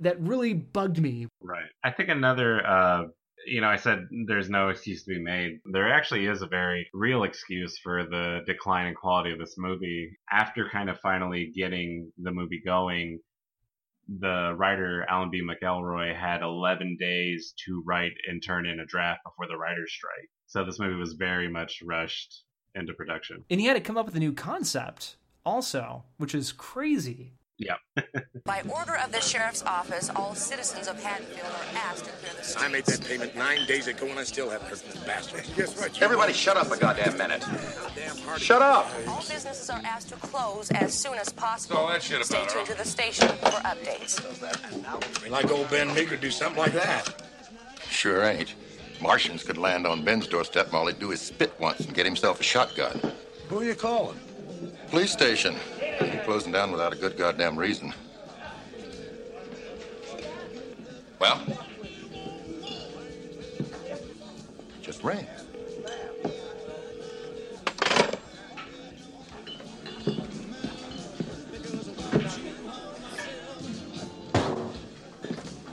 that 0.00 0.20
really 0.20 0.52
bugged 0.52 1.00
me 1.00 1.26
right 1.40 1.68
i 1.84 1.90
think 1.90 2.08
another 2.08 2.66
uh, 2.66 3.04
you 3.46 3.60
know, 3.60 3.68
I 3.68 3.76
said 3.76 4.08
there's 4.26 4.50
no 4.50 4.68
excuse 4.68 5.04
to 5.04 5.10
be 5.10 5.20
made. 5.20 5.60
There 5.72 5.92
actually 5.92 6.26
is 6.26 6.42
a 6.42 6.46
very 6.46 6.88
real 6.92 7.22
excuse 7.22 7.78
for 7.78 8.04
the 8.04 8.40
decline 8.46 8.86
in 8.86 8.94
quality 8.94 9.32
of 9.32 9.38
this 9.38 9.54
movie. 9.56 10.10
After 10.30 10.68
kind 10.68 10.90
of 10.90 10.98
finally 11.00 11.52
getting 11.54 12.10
the 12.18 12.32
movie 12.32 12.60
going, 12.64 13.20
the 14.08 14.54
writer 14.56 15.04
Alan 15.08 15.30
B. 15.30 15.42
McElroy 15.42 16.14
had 16.14 16.42
11 16.42 16.96
days 16.98 17.54
to 17.66 17.82
write 17.86 18.12
and 18.28 18.42
turn 18.42 18.66
in 18.66 18.80
a 18.80 18.86
draft 18.86 19.20
before 19.24 19.46
the 19.48 19.56
writer's 19.56 19.92
strike. 19.92 20.30
So 20.46 20.64
this 20.64 20.78
movie 20.78 20.94
was 20.94 21.14
very 21.14 21.48
much 21.48 21.82
rushed 21.84 22.44
into 22.74 22.94
production. 22.94 23.44
And 23.50 23.60
he 23.60 23.66
had 23.66 23.74
to 23.74 23.80
come 23.80 23.96
up 23.96 24.06
with 24.06 24.14
a 24.14 24.20
new 24.20 24.32
concept 24.32 25.16
also, 25.44 26.04
which 26.18 26.34
is 26.34 26.52
crazy. 26.52 27.34
Yeah. 27.58 27.76
By 28.44 28.60
order 28.68 28.96
of 28.96 29.12
the 29.12 29.20
sheriff's 29.20 29.62
office, 29.62 30.10
all 30.14 30.34
citizens 30.34 30.88
of 30.88 31.02
Haddonfield 31.02 31.46
are 31.46 31.78
asked 31.78 32.04
to 32.04 32.10
clear 32.10 32.32
the 32.36 32.44
streets. 32.44 32.62
I 32.62 32.68
made 32.68 32.84
that 32.84 33.04
payment 33.06 33.34
nine 33.34 33.66
days 33.66 33.86
ago, 33.86 34.06
and 34.08 34.18
I 34.18 34.24
still 34.24 34.50
haven't 34.50 34.68
heard 34.68 34.78
from 34.78 35.00
the 35.00 35.06
bastard. 35.06 35.44
Guess 35.56 35.80
what? 35.80 36.02
Everybody, 36.02 36.34
shut 36.34 36.58
up 36.58 36.70
a 36.70 36.76
goddamn 36.76 37.16
minute. 37.16 37.42
Shut 38.36 38.60
up. 38.60 38.90
All 39.08 39.20
businesses 39.20 39.70
are 39.70 39.80
asked 39.84 40.10
to 40.10 40.16
close 40.16 40.70
as 40.72 40.92
soon 40.92 41.14
as 41.14 41.30
possible. 41.32 41.78
all 41.78 41.88
that 41.88 42.02
shit 42.02 42.22
Stay 42.26 42.40
tuned 42.40 42.50
huh? 42.52 42.64
to 42.66 42.74
the 42.74 42.84
station 42.84 43.28
for 43.28 43.60
updates. 43.64 44.20
I 45.24 45.28
like 45.28 45.50
old 45.50 45.70
Ben 45.70 45.92
Meeker 45.94 46.16
do 46.16 46.30
something 46.30 46.58
like 46.58 46.72
that. 46.74 47.22
Sure 47.88 48.22
ain't. 48.24 48.54
Martians 49.00 49.42
could 49.42 49.56
land 49.56 49.86
on 49.86 50.04
Ben's 50.04 50.26
doorstep, 50.26 50.66
and 50.66 50.74
all 50.74 50.86
he'd 50.86 50.98
do 50.98 51.10
is 51.12 51.20
spit 51.22 51.52
once 51.58 51.80
and 51.80 51.94
get 51.94 52.04
himself 52.04 52.38
a 52.40 52.42
shotgun. 52.42 53.00
Who 53.48 53.60
are 53.60 53.64
you 53.64 53.74
calling? 53.74 54.18
Police 54.90 55.12
station. 55.12 55.56
Ain't 56.26 56.32
closing 56.32 56.50
down 56.50 56.72
without 56.72 56.92
a 56.92 56.96
good 56.96 57.16
goddamn 57.16 57.56
reason. 57.56 57.94
Well? 61.20 61.40
Just 64.82 65.04
rings. 65.04 65.28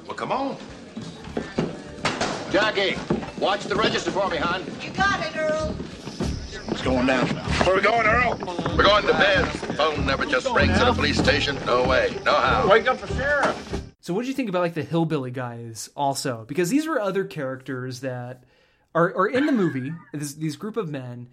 Well, 0.06 0.16
come 0.16 0.32
on. 0.32 0.58
Jackie, 2.52 2.96
watch 3.40 3.64
the 3.64 3.76
register 3.76 4.12
for 4.12 4.30
me, 4.30 4.38
hon. 4.38 4.64
You 4.84 4.92
got 4.92 5.20
it, 5.26 5.36
Earl. 5.36 5.76
It's 6.68 6.84
going 6.84 7.08
down. 7.08 7.26
Where 7.28 7.72
are 7.72 7.76
we 7.76 7.82
going, 7.82 8.06
Earl? 8.06 8.38
We're 8.78 8.84
going 8.84 9.08
to 9.08 9.14
bed. 9.14 9.63
Phone 9.76 10.06
never 10.06 10.26
just 10.26 10.50
rings 10.50 10.78
at 10.78 10.88
a 10.88 10.94
police 10.94 11.18
station. 11.18 11.58
No 11.66 11.88
way. 11.88 12.16
No 12.24 12.34
how. 12.36 12.70
Wake 12.70 12.88
up 12.88 13.00
the 13.00 13.08
sheriff. 13.16 13.82
So, 14.00 14.14
what 14.14 14.24
do 14.24 14.28
you 14.28 14.34
think 14.34 14.50
about 14.50 14.62
like 14.62 14.74
the 14.74 14.84
hillbilly 14.84 15.32
guys 15.32 15.90
also? 15.96 16.46
Because 16.48 16.70
these 16.70 16.88
were 16.88 17.00
other 17.00 17.24
characters 17.24 18.02
that 18.02 18.44
are 18.94 19.16
are 19.16 19.28
in 19.28 19.46
the 19.46 19.52
movie. 19.52 19.94
This, 20.14 20.34
these 20.34 20.56
group 20.56 20.78
of 20.78 20.90
men. 20.90 21.30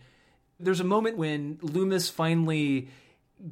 There's 0.59 0.81
a 0.81 0.85
moment 0.85 1.17
when 1.17 1.59
Loomis 1.63 2.09
finally 2.09 2.89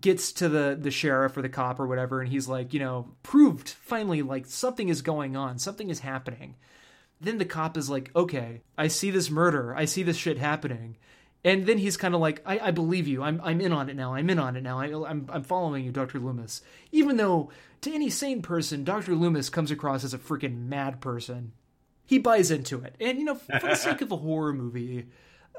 gets 0.00 0.32
to 0.32 0.48
the 0.48 0.78
the 0.80 0.90
sheriff 0.90 1.36
or 1.36 1.42
the 1.42 1.48
cop 1.48 1.80
or 1.80 1.86
whatever, 1.86 2.20
and 2.20 2.30
he's 2.30 2.48
like, 2.48 2.72
you 2.72 2.80
know, 2.80 3.08
proved 3.22 3.68
finally 3.68 4.22
like 4.22 4.46
something 4.46 4.88
is 4.88 5.02
going 5.02 5.36
on, 5.36 5.58
something 5.58 5.90
is 5.90 6.00
happening. 6.00 6.56
Then 7.20 7.38
the 7.38 7.44
cop 7.44 7.76
is 7.76 7.90
like, 7.90 8.10
okay, 8.14 8.62
I 8.76 8.88
see 8.88 9.10
this 9.10 9.30
murder, 9.30 9.74
I 9.74 9.86
see 9.86 10.02
this 10.02 10.16
shit 10.16 10.38
happening. 10.38 10.96
And 11.44 11.66
then 11.66 11.78
he's 11.78 11.96
kind 11.96 12.14
of 12.14 12.20
like, 12.20 12.42
I, 12.44 12.58
I 12.58 12.70
believe 12.72 13.06
you. 13.06 13.22
I'm, 13.22 13.40
I'm 13.44 13.60
in 13.60 13.72
on 13.72 13.88
it 13.88 13.96
now. 13.96 14.14
I'm 14.14 14.28
in 14.28 14.38
on 14.38 14.56
it 14.56 14.62
now. 14.62 14.80
I, 14.80 15.08
I'm, 15.08 15.26
I'm 15.30 15.44
following 15.44 15.84
you, 15.84 15.92
Dr. 15.92 16.18
Loomis. 16.18 16.62
Even 16.90 17.16
though 17.16 17.50
to 17.82 17.94
any 17.94 18.10
sane 18.10 18.42
person, 18.42 18.84
Dr. 18.84 19.14
Loomis 19.14 19.48
comes 19.48 19.70
across 19.70 20.04
as 20.04 20.12
a 20.12 20.18
freaking 20.18 20.66
mad 20.66 21.00
person. 21.00 21.52
He 22.04 22.18
buys 22.18 22.50
into 22.50 22.82
it. 22.82 22.96
And, 23.00 23.18
you 23.18 23.24
know, 23.24 23.36
for 23.36 23.60
the 23.60 23.74
sake 23.76 24.00
of 24.00 24.10
a 24.10 24.16
horror 24.16 24.52
movie, 24.52 25.06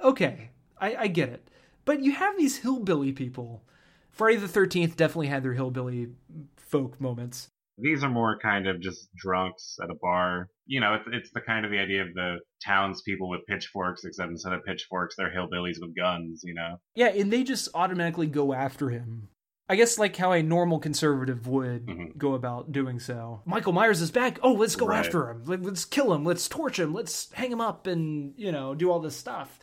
okay, 0.04 0.50
I, 0.80 0.96
I 0.96 1.08
get 1.08 1.30
it. 1.30 1.48
But 1.86 2.04
you 2.04 2.12
have 2.12 2.38
these 2.38 2.58
hillbilly 2.58 3.14
people. 3.14 3.64
Friday 4.12 4.38
the 4.38 4.48
13th 4.48 4.96
definitely 4.96 5.28
had 5.28 5.44
their 5.44 5.54
hillbilly 5.54 6.10
folk 6.58 7.00
moments. 7.00 7.50
These 7.78 8.04
are 8.04 8.10
more 8.10 8.38
kind 8.38 8.68
of 8.68 8.82
just 8.82 9.08
drunks 9.16 9.78
at 9.82 9.90
a 9.90 9.96
bar. 9.96 10.50
You 10.72 10.80
know, 10.82 10.94
it's, 10.94 11.06
it's 11.12 11.32
the 11.32 11.42
kind 11.42 11.66
of 11.66 11.72
the 11.72 11.80
idea 11.80 12.04
of 12.04 12.14
the 12.14 12.38
townspeople 12.64 13.28
with 13.28 13.42
pitchforks, 13.48 14.04
except 14.06 14.30
instead 14.30 14.54
of 14.54 14.64
pitchforks, 14.64 15.16
they're 15.18 15.32
hillbillies 15.34 15.78
with 15.82 15.96
guns, 15.96 16.42
you 16.44 16.54
know? 16.54 16.78
Yeah, 16.94 17.08
and 17.08 17.34
they 17.34 17.44
just 17.44 17.70
automatically 17.74 18.28
go 18.28 18.54
after 18.54 18.90
him. 18.92 19.30
I 19.68 19.76
guess 19.76 19.98
like 20.00 20.16
how 20.16 20.32
a 20.32 20.42
normal 20.44 20.80
conservative 20.80 21.48
would 21.48 21.86
Mm-hmm. 21.88 22.18
go 22.20 22.34
about 22.36 22.72
doing 22.72 23.00
so. 23.00 23.42
Michael 23.46 23.74
Myers 23.74 24.00
is 24.02 24.12
back. 24.12 24.40
Oh, 24.44 24.54
let's 24.54 24.76
go 24.76 24.86
Right. 24.88 25.00
after 25.06 25.30
him. 25.32 25.44
Let- 25.46 25.64
Let's 25.64 25.86
kill 25.86 26.14
him. 26.14 26.24
Let's 26.24 26.48
torch 26.48 26.80
him. 26.80 26.94
Let's 26.94 27.32
hang 27.34 27.52
him 27.52 27.62
up 27.62 27.88
and, 27.88 28.34
you 28.38 28.52
know, 28.52 28.74
do 28.76 28.92
all 28.92 29.00
this 29.00 29.16
stuff. 29.18 29.60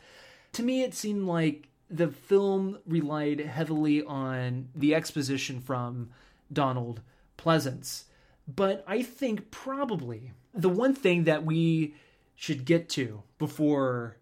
to 0.53 0.63
me, 0.63 0.81
it 0.83 0.93
seemed 0.93 1.25
like 1.25 1.67
the 1.89 2.07
film 2.09 2.79
relied 2.85 3.39
heavily 3.39 4.03
on 4.03 4.69
the 4.75 4.93
exposition 4.95 5.61
from 5.61 6.09
Donald 6.51 7.01
Pleasence. 7.37 8.03
But 8.47 8.83
I 8.87 9.03
think 9.03 9.51
probably 9.51 10.31
the 10.53 10.69
one 10.69 10.95
thing 10.95 11.25
that 11.25 11.43
we 11.43 11.95
should 12.35 12.65
get 12.65 12.89
to 12.89 13.23
before 13.37 14.17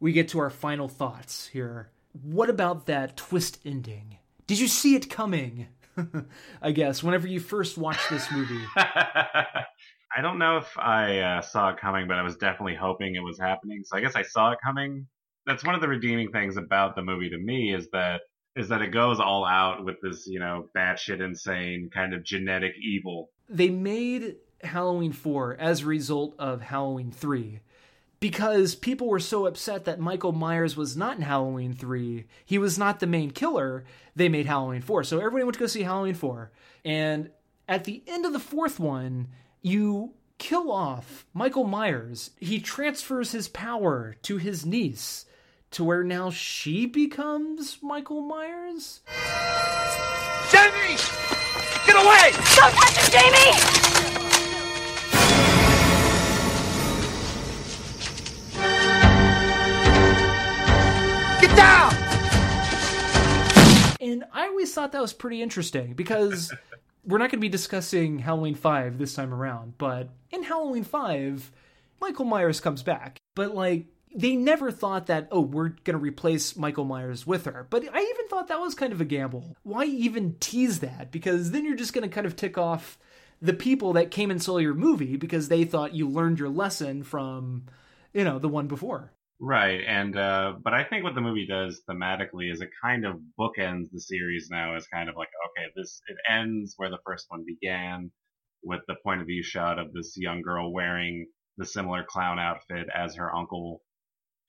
we 0.00 0.12
get 0.12 0.28
to 0.28 0.38
our 0.38 0.50
final 0.50 0.88
thoughts 0.88 1.48
here 1.48 1.90
what 2.12 2.50
about 2.50 2.86
that 2.86 3.16
twist 3.16 3.58
ending? 3.64 4.18
Did 4.46 4.58
you 4.58 4.68
see 4.68 4.94
it 4.94 5.10
coming? 5.10 5.68
I 6.62 6.72
guess 6.72 7.02
whenever 7.02 7.28
you 7.28 7.40
first 7.40 7.78
watched 7.78 8.10
this 8.10 8.30
movie. 8.30 8.62
I 8.76 10.22
don't 10.22 10.38
know 10.38 10.56
if 10.56 10.76
I 10.76 11.18
uh, 11.20 11.40
saw 11.40 11.70
it 11.70 11.80
coming, 11.80 12.08
but 12.08 12.16
I 12.16 12.22
was 12.22 12.36
definitely 12.36 12.74
hoping 12.74 13.14
it 13.14 13.22
was 13.22 13.38
happening. 13.38 13.82
So 13.84 13.96
I 13.96 14.00
guess 14.00 14.16
I 14.16 14.22
saw 14.22 14.50
it 14.50 14.58
coming. 14.64 15.06
That's 15.46 15.64
one 15.64 15.74
of 15.74 15.80
the 15.80 15.88
redeeming 15.88 16.32
things 16.32 16.56
about 16.56 16.96
the 16.96 17.02
movie 17.02 17.30
to 17.30 17.38
me 17.38 17.74
is 17.74 17.88
that 17.92 18.22
is 18.56 18.68
that 18.68 18.82
it 18.82 18.88
goes 18.88 19.20
all 19.20 19.46
out 19.46 19.84
with 19.84 19.94
this, 20.02 20.26
you 20.26 20.40
know, 20.40 20.66
batshit 20.76 21.24
insane 21.24 21.88
kind 21.94 22.12
of 22.12 22.24
genetic 22.24 22.72
evil. 22.82 23.30
They 23.50 23.68
made 23.68 24.36
Halloween 24.62 25.12
4 25.12 25.56
as 25.58 25.80
a 25.80 25.86
result 25.86 26.34
of 26.38 26.62
Halloween 26.62 27.10
3 27.10 27.60
because 28.20 28.74
people 28.74 29.08
were 29.08 29.18
so 29.18 29.46
upset 29.46 29.86
that 29.86 29.98
Michael 29.98 30.32
Myers 30.32 30.76
was 30.76 30.96
not 30.96 31.16
in 31.16 31.22
Halloween 31.22 31.74
3. 31.74 32.26
He 32.44 32.58
was 32.58 32.78
not 32.78 33.00
the 33.00 33.06
main 33.06 33.30
killer. 33.30 33.84
They 34.14 34.28
made 34.28 34.46
Halloween 34.46 34.82
4. 34.82 35.04
So 35.04 35.18
everybody 35.18 35.44
went 35.44 35.54
to 35.54 35.60
go 35.60 35.66
see 35.66 35.82
Halloween 35.82 36.14
4. 36.14 36.52
And 36.84 37.30
at 37.68 37.84
the 37.84 38.02
end 38.06 38.26
of 38.26 38.32
the 38.32 38.38
fourth 38.38 38.78
one, 38.78 39.28
you 39.62 40.12
kill 40.38 40.70
off 40.70 41.26
Michael 41.34 41.64
Myers. 41.64 42.30
He 42.38 42.60
transfers 42.60 43.32
his 43.32 43.48
power 43.48 44.16
to 44.22 44.36
his 44.36 44.64
niece 44.64 45.24
to 45.72 45.84
where 45.84 46.04
now 46.04 46.30
she 46.30 46.86
becomes 46.86 47.78
Michael 47.82 48.22
Myers. 48.22 49.00
Jamie! 50.50 51.39
Get 51.90 52.06
away! 52.06 52.30
Don't 52.54 52.72
touch 52.72 52.96
him, 52.98 53.10
Jamie! 53.10 53.50
Get 61.40 61.56
down! 61.56 61.92
And 64.00 64.22
I 64.32 64.46
always 64.46 64.72
thought 64.72 64.92
that 64.92 65.02
was 65.02 65.12
pretty 65.12 65.42
interesting 65.42 65.94
because 65.94 66.54
we're 67.04 67.18
not 67.18 67.24
going 67.24 67.30
to 67.30 67.38
be 67.38 67.48
discussing 67.48 68.20
Halloween 68.20 68.54
5 68.54 68.96
this 68.96 69.14
time 69.14 69.34
around, 69.34 69.76
but 69.76 70.10
in 70.30 70.44
Halloween 70.44 70.84
5, 70.84 71.50
Michael 72.00 72.24
Myers 72.24 72.60
comes 72.60 72.84
back. 72.84 73.18
But 73.34 73.52
like 73.52 73.86
they 74.14 74.34
never 74.34 74.70
thought 74.70 75.06
that 75.06 75.28
oh 75.30 75.40
we're 75.40 75.68
going 75.68 75.94
to 75.94 75.98
replace 75.98 76.56
michael 76.56 76.84
myers 76.84 77.26
with 77.26 77.44
her. 77.44 77.66
But 77.70 77.84
i 77.92 78.00
even 78.00 78.28
thought 78.28 78.48
that 78.48 78.60
was 78.60 78.74
kind 78.74 78.92
of 78.92 79.00
a 79.00 79.04
gamble. 79.04 79.56
Why 79.62 79.84
even 79.84 80.36
tease 80.40 80.80
that? 80.80 81.10
Because 81.10 81.50
then 81.50 81.64
you're 81.64 81.76
just 81.76 81.92
going 81.92 82.08
to 82.08 82.14
kind 82.14 82.26
of 82.26 82.36
tick 82.36 82.58
off 82.58 82.98
the 83.42 83.54
people 83.54 83.94
that 83.94 84.10
came 84.10 84.30
and 84.30 84.42
saw 84.42 84.58
your 84.58 84.74
movie 84.74 85.16
because 85.16 85.48
they 85.48 85.64
thought 85.64 85.94
you 85.94 86.08
learned 86.08 86.38
your 86.38 86.48
lesson 86.48 87.02
from 87.02 87.66
you 88.12 88.24
know 88.24 88.38
the 88.38 88.48
one 88.48 88.66
before. 88.66 89.12
Right, 89.42 89.80
and 89.86 90.16
uh, 90.16 90.54
but 90.62 90.74
I 90.74 90.84
think 90.84 91.02
what 91.02 91.14
the 91.14 91.22
movie 91.22 91.46
does 91.46 91.80
thematically 91.88 92.52
is 92.52 92.60
it 92.60 92.68
kind 92.82 93.06
of 93.06 93.16
bookends 93.38 93.90
the 93.90 94.00
series 94.00 94.48
now 94.50 94.76
as 94.76 94.86
kind 94.88 95.08
of 95.08 95.16
like 95.16 95.30
okay, 95.50 95.70
this 95.74 96.02
it 96.08 96.16
ends 96.30 96.74
where 96.76 96.90
the 96.90 96.98
first 97.06 97.26
one 97.28 97.44
began 97.46 98.10
with 98.62 98.80
the 98.86 98.96
point 99.02 99.22
of 99.22 99.26
view 99.26 99.42
shot 99.42 99.78
of 99.78 99.92
this 99.94 100.14
young 100.16 100.42
girl 100.42 100.70
wearing 100.72 101.26
the 101.56 101.64
similar 101.64 102.04
clown 102.06 102.38
outfit 102.38 102.86
as 102.94 103.14
her 103.14 103.34
uncle 103.34 103.80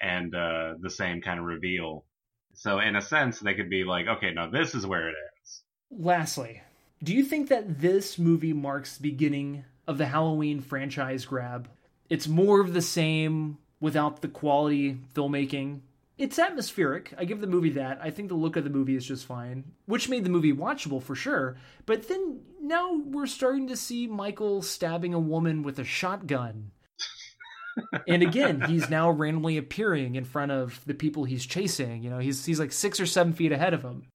and 0.02 0.34
uh, 0.36 0.74
the 0.80 0.90
same 0.90 1.22
kind 1.22 1.40
of 1.40 1.46
reveal. 1.46 2.06
So 2.54 2.80
in 2.80 2.96
a 2.96 3.02
sense, 3.02 3.40
they 3.40 3.54
could 3.54 3.70
be 3.70 3.84
like, 3.84 4.08
okay, 4.08 4.34
now 4.34 4.50
this 4.50 4.76
is 4.76 4.86
where 4.86 5.08
it 5.10 5.16
ends. 5.38 5.64
lastly 5.92 6.62
do 7.04 7.14
you 7.14 7.24
think 7.24 7.50
that 7.50 7.82
this 7.82 8.20
movie 8.20 8.54
marks 8.54 8.96
the 8.96 9.02
beginning 9.02 9.66
of 9.88 9.98
the 9.98 10.06
halloween 10.06 10.62
franchise 10.62 11.26
grab? 11.26 11.68
It's 12.10 12.28
more 12.28 12.60
of 12.60 12.74
the 12.74 12.82
same 12.82 13.58
without 13.80 14.22
the 14.22 14.28
quality 14.28 15.00
filmmaking. 15.16 15.80
It's 16.20 16.38
atmospheric. 16.38 17.14
I 17.18 17.26
give 17.26 17.42
the 17.42 17.48
movie 17.48 17.72
that. 17.72 18.00
I 18.04 18.12
think 18.12 18.28
the 18.28 18.36
look 18.36 18.56
of 18.56 18.64
the 18.64 18.70
movie 18.70 18.96
is 18.96 19.06
just 19.06 19.26
fine 19.26 19.64
which 19.88 20.10
made 20.10 20.24
the 20.24 20.30
movie 20.30 20.54
watchable 20.54 21.02
for 21.02 21.16
sure. 21.16 21.58
But 21.86 22.08
then 22.08 22.42
now 22.62 22.94
we're 22.94 23.26
starting 23.26 23.68
to 23.68 23.76
see 23.76 24.08
michael 24.08 24.62
stabbing 24.62 25.14
a 25.14 25.20
woman 25.20 25.64
with 25.64 25.80
a 25.80 25.84
shotgun 25.84 26.72
and 28.08 28.22
again 28.24 28.62
he's 28.62 28.90
now 28.90 29.10
randomly 29.10 29.58
appearing 29.58 30.16
in 30.16 30.26
front 30.26 30.52
of 30.52 30.82
the 30.86 30.94
people 30.94 31.24
he's 31.24 31.46
chasing 31.46 32.04
you 32.04 32.10
know 32.10 32.20
he's 32.20 32.46
he's 32.46 32.60
like 32.60 32.72
six 32.72 33.00
or 33.00 33.06
seven 33.06 33.34
feet 33.34 33.52
ahead 33.52 33.74
of 33.74 33.82
him 33.82 34.08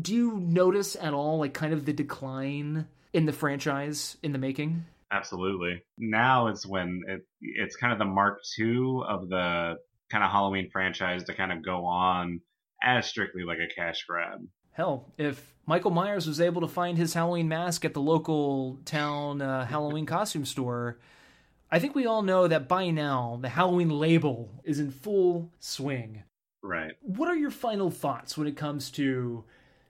do 0.00 0.14
you 0.14 0.38
notice 0.38 0.96
at 1.00 1.14
all 1.14 1.38
like 1.38 1.54
kind 1.54 1.72
of 1.72 1.84
the 1.84 1.92
decline 1.92 2.86
in 3.12 3.26
the 3.26 3.32
franchise 3.32 4.16
in 4.22 4.32
the 4.32 4.38
making 4.38 4.84
Absolutely. 5.10 5.82
Now 5.96 6.48
it's 6.48 6.66
when 6.66 7.00
it, 7.08 7.22
it's 7.40 7.76
kind 7.76 7.94
of 7.94 7.98
the 7.98 8.04
Mark 8.04 8.40
II 8.58 9.00
of 9.08 9.30
the 9.30 9.76
kind 10.10 10.22
of 10.22 10.30
Halloween 10.30 10.68
franchise 10.70 11.24
to 11.24 11.34
kind 11.34 11.50
of 11.50 11.64
go 11.64 11.86
on 11.86 12.40
as 12.82 13.06
strictly 13.06 13.42
like 13.42 13.58
a 13.58 13.74
cash 13.74 14.04
grab. 14.08 14.40
hell 14.72 15.12
if 15.18 15.54
michael 15.66 15.90
myers 15.90 16.26
was 16.26 16.40
able 16.40 16.60
to 16.60 16.68
find 16.68 16.96
his 16.96 17.12
halloween 17.12 17.48
mask 17.48 17.84
at 17.84 17.92
the 17.92 18.00
local 18.00 18.78
town 18.84 19.42
uh, 19.42 19.66
halloween 19.66 20.06
costume 20.06 20.44
store 20.44 20.98
i 21.70 21.78
think 21.78 21.94
we 21.94 22.06
all 22.06 22.22
know 22.22 22.46
that 22.48 22.68
by 22.68 22.90
now 22.90 23.38
the 23.40 23.48
halloween 23.48 23.90
label 23.90 24.50
is 24.64 24.78
in 24.78 24.90
full 24.90 25.50
swing 25.58 26.22
Right. 26.62 26.92
what 27.00 27.28
are 27.28 27.36
your 27.36 27.50
final 27.50 27.90
thoughts 27.90 28.36
when 28.36 28.46
it 28.46 28.56
comes 28.56 28.90
to 28.92 29.44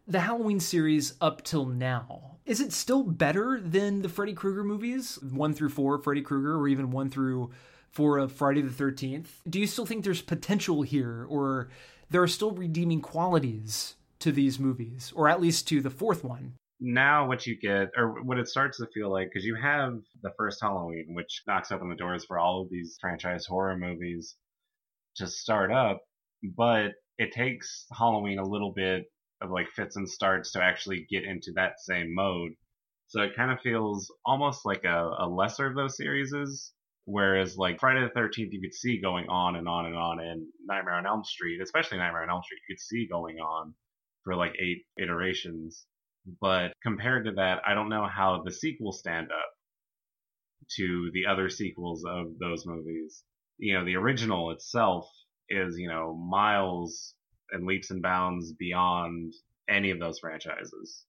the 0.07 0.21
Halloween 0.21 0.59
series 0.59 1.15
up 1.21 1.43
till 1.45 1.67
now? 1.67 2.39
Is 2.47 2.61
it 2.63 2.73
still 2.73 3.03
better 3.03 3.61
than 3.61 4.01
the 4.01 4.09
Freddy 4.09 4.33
Krueger 4.33 4.65
movies, 4.65 5.19
one 5.23 5.53
through 5.53 5.69
four 5.69 5.97
of 5.97 6.05
Freddy 6.05 6.23
Krueger, 6.23 6.57
or 6.57 6.67
even 6.67 6.91
one 6.91 7.11
through 7.11 7.51
four 7.91 8.17
of 8.17 8.33
Friday 8.33 8.63
the 8.63 8.71
13th? 8.71 9.27
Do 9.49 9.61
you 9.61 9.67
still 9.67 9.85
think 9.85 10.05
there's 10.05 10.23
potential 10.23 10.81
here, 10.81 11.27
or 11.29 11.69
there 12.09 12.23
are 12.23 12.29
still 12.29 12.53
redeeming 12.53 13.03
qualities 13.03 13.97
to 14.21 14.33
these 14.33 14.59
movies, 14.59 15.13
or 15.15 15.29
at 15.29 15.43
least 15.43 15.69
to 15.69 15.83
the 15.83 15.91
fourth 15.91 16.25
one? 16.25 16.55
Now 16.81 17.27
what 17.27 17.47
you 17.47 17.59
get 17.59 17.89
or 17.97 18.23
what 18.23 18.39
it 18.39 18.49
starts 18.49 18.79
to 18.79 18.87
feel 18.95 19.11
like 19.11 19.29
because 19.29 19.45
you 19.45 19.57
have 19.57 19.99
the 20.23 20.31
first 20.37 20.61
halloween 20.61 21.07
which 21.09 21.43
knocks 21.47 21.73
open 21.73 21.89
the 21.89 21.97
doors 21.97 22.25
for 22.25 22.39
all 22.39 22.63
of 22.63 22.71
these 22.71 22.97
franchise 23.01 23.45
horror 23.47 23.77
movies 23.77 24.37
to 25.17 25.27
start 25.27 25.73
up 25.73 26.01
but 26.57 26.93
it 27.19 27.33
takes 27.33 27.87
halloween 27.93 28.39
a 28.39 28.47
little 28.47 28.73
bit 28.73 29.07
of 29.41 29.51
like 29.51 29.69
fits 29.71 29.97
and 29.97 30.09
starts 30.09 30.53
to 30.53 30.63
actually 30.63 31.07
get 31.11 31.25
into 31.25 31.53
that 31.55 31.81
same 31.81 32.15
mode. 32.15 32.53
So 33.07 33.23
it 33.23 33.37
kind 33.37 33.51
of 33.51 33.61
feels 33.61 34.13
almost 34.25 34.67
like 34.67 34.85
a, 34.85 35.11
a 35.19 35.29
lesser 35.29 35.67
of 35.67 35.77
those 35.77 35.97
series 35.97 36.73
whereas 37.11 37.57
like 37.57 37.81
friday 37.81 38.03
the 38.03 38.21
13th 38.21 38.53
you 38.53 38.61
could 38.61 38.75
see 38.75 39.01
going 39.01 39.27
on 39.31 39.57
and 39.57 39.67
on 39.67 39.87
and 39.87 39.97
on 39.97 40.21
and 40.21 40.43
nightmare 40.67 40.93
on 40.93 41.07
elm 41.07 41.25
street 41.25 41.59
especially 41.63 41.97
nightmare 41.97 42.23
on 42.23 42.29
elm 42.29 42.43
street 42.43 42.61
you 42.69 42.75
could 42.75 42.81
see 42.83 43.09
going 43.11 43.39
on 43.39 43.73
for 44.25 44.37
like 44.37 44.53
eight 44.61 44.85
iterations 45.01 45.87
but 46.41 46.73
compared 46.83 47.25
to 47.27 47.33
that, 47.33 47.61
I 47.67 47.75
don't 47.75 47.89
know 47.89 48.07
how 48.07 48.43
the 48.45 48.53
sequels 48.53 48.99
stand 48.99 49.31
up 49.31 49.51
to 50.77 51.11
the 51.13 51.27
other 51.27 51.49
sequels 51.49 52.05
of 52.05 52.39
those 52.39 52.67
movies. 52.67 53.25
You 53.59 53.75
know, 53.75 53.85
the 53.85 53.97
original 53.97 54.51
itself 54.51 55.09
is, 55.49 55.79
you 55.79 55.89
know, 55.89 56.15
miles 56.15 57.15
and 57.51 57.67
leaps 57.67 57.91
and 57.91 58.03
bounds 58.03 58.53
beyond 58.53 59.33
any 59.69 59.91
of 59.91 59.99
those 59.99 60.19
franchises. 60.19 61.05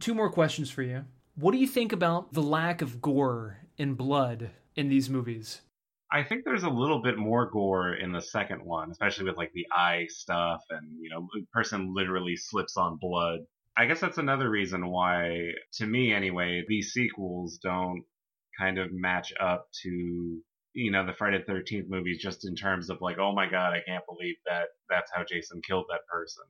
Two 0.00 0.14
more 0.14 0.30
questions 0.30 0.70
for 0.70 0.82
you. 0.82 1.04
What 1.36 1.52
do 1.52 1.58
you 1.58 1.66
think 1.66 1.92
about 1.92 2.32
the 2.32 2.42
lack 2.42 2.82
of 2.82 3.00
gore 3.00 3.58
and 3.78 3.96
blood 3.96 4.50
in 4.76 4.88
these 4.88 5.10
movies? 5.10 5.60
I 6.12 6.22
think 6.22 6.44
there's 6.44 6.62
a 6.62 6.70
little 6.70 7.02
bit 7.02 7.18
more 7.18 7.50
gore 7.50 7.94
in 7.94 8.12
the 8.12 8.20
second 8.20 8.64
one, 8.64 8.90
especially 8.90 9.24
with 9.24 9.36
like 9.36 9.52
the 9.52 9.66
eye 9.72 10.06
stuff 10.08 10.62
and, 10.70 10.96
you 11.00 11.10
know, 11.10 11.26
the 11.34 11.44
person 11.52 11.92
literally 11.92 12.36
slips 12.36 12.76
on 12.76 12.98
blood. 13.00 13.40
I 13.76 13.86
guess 13.86 14.00
that's 14.00 14.18
another 14.18 14.48
reason 14.48 14.88
why, 14.88 15.50
to 15.74 15.86
me 15.86 16.12
anyway, 16.12 16.64
these 16.68 16.92
sequels 16.92 17.58
don't 17.58 18.02
kind 18.58 18.78
of 18.78 18.92
match 18.92 19.32
up 19.40 19.66
to, 19.82 20.40
you 20.74 20.90
know, 20.92 21.04
the 21.04 21.12
Friday 21.12 21.42
the 21.44 21.52
13th 21.52 21.88
movies 21.88 22.22
just 22.22 22.46
in 22.46 22.54
terms 22.54 22.88
of 22.88 22.98
like, 23.00 23.18
oh 23.18 23.32
my 23.34 23.48
god, 23.48 23.72
I 23.72 23.80
can't 23.86 24.04
believe 24.06 24.36
that 24.46 24.66
that's 24.88 25.10
how 25.12 25.24
Jason 25.24 25.60
killed 25.66 25.86
that 25.88 26.06
person. 26.10 26.44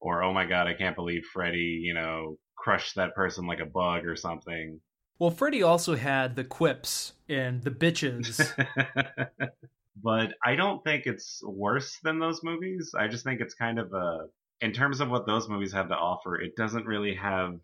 Or, 0.00 0.22
oh 0.22 0.32
my 0.32 0.46
god, 0.46 0.66
I 0.68 0.74
can't 0.74 0.96
believe 0.96 1.22
Freddy, 1.32 1.80
you 1.82 1.94
know, 1.94 2.36
crushed 2.56 2.94
that 2.96 3.14
person 3.14 3.46
like 3.46 3.60
a 3.60 3.66
bug 3.66 4.06
or 4.06 4.16
something. 4.16 4.80
Well, 5.18 5.30
Freddy 5.30 5.62
also 5.62 5.96
had 5.96 6.36
the 6.36 6.44
quips 6.44 7.12
and 7.28 7.62
the 7.62 7.70
bitches. 7.70 8.52
but 10.02 10.34
I 10.44 10.56
don't 10.56 10.82
think 10.82 11.06
it's 11.06 11.40
worse 11.44 11.98
than 12.02 12.18
those 12.18 12.42
movies. 12.42 12.94
I 12.98 13.08
just 13.08 13.24
think 13.24 13.40
it's 13.40 13.54
kind 13.54 13.78
of 13.78 13.92
a, 13.92 14.26
in 14.62 14.72
terms 14.72 15.00
of 15.00 15.10
what 15.10 15.26
those 15.26 15.48
movies 15.48 15.72
have 15.72 15.88
to 15.88 15.94
offer, 15.94 16.40
it 16.40 16.56
doesn't 16.56 16.86
really 16.86 17.14
have. 17.16 17.58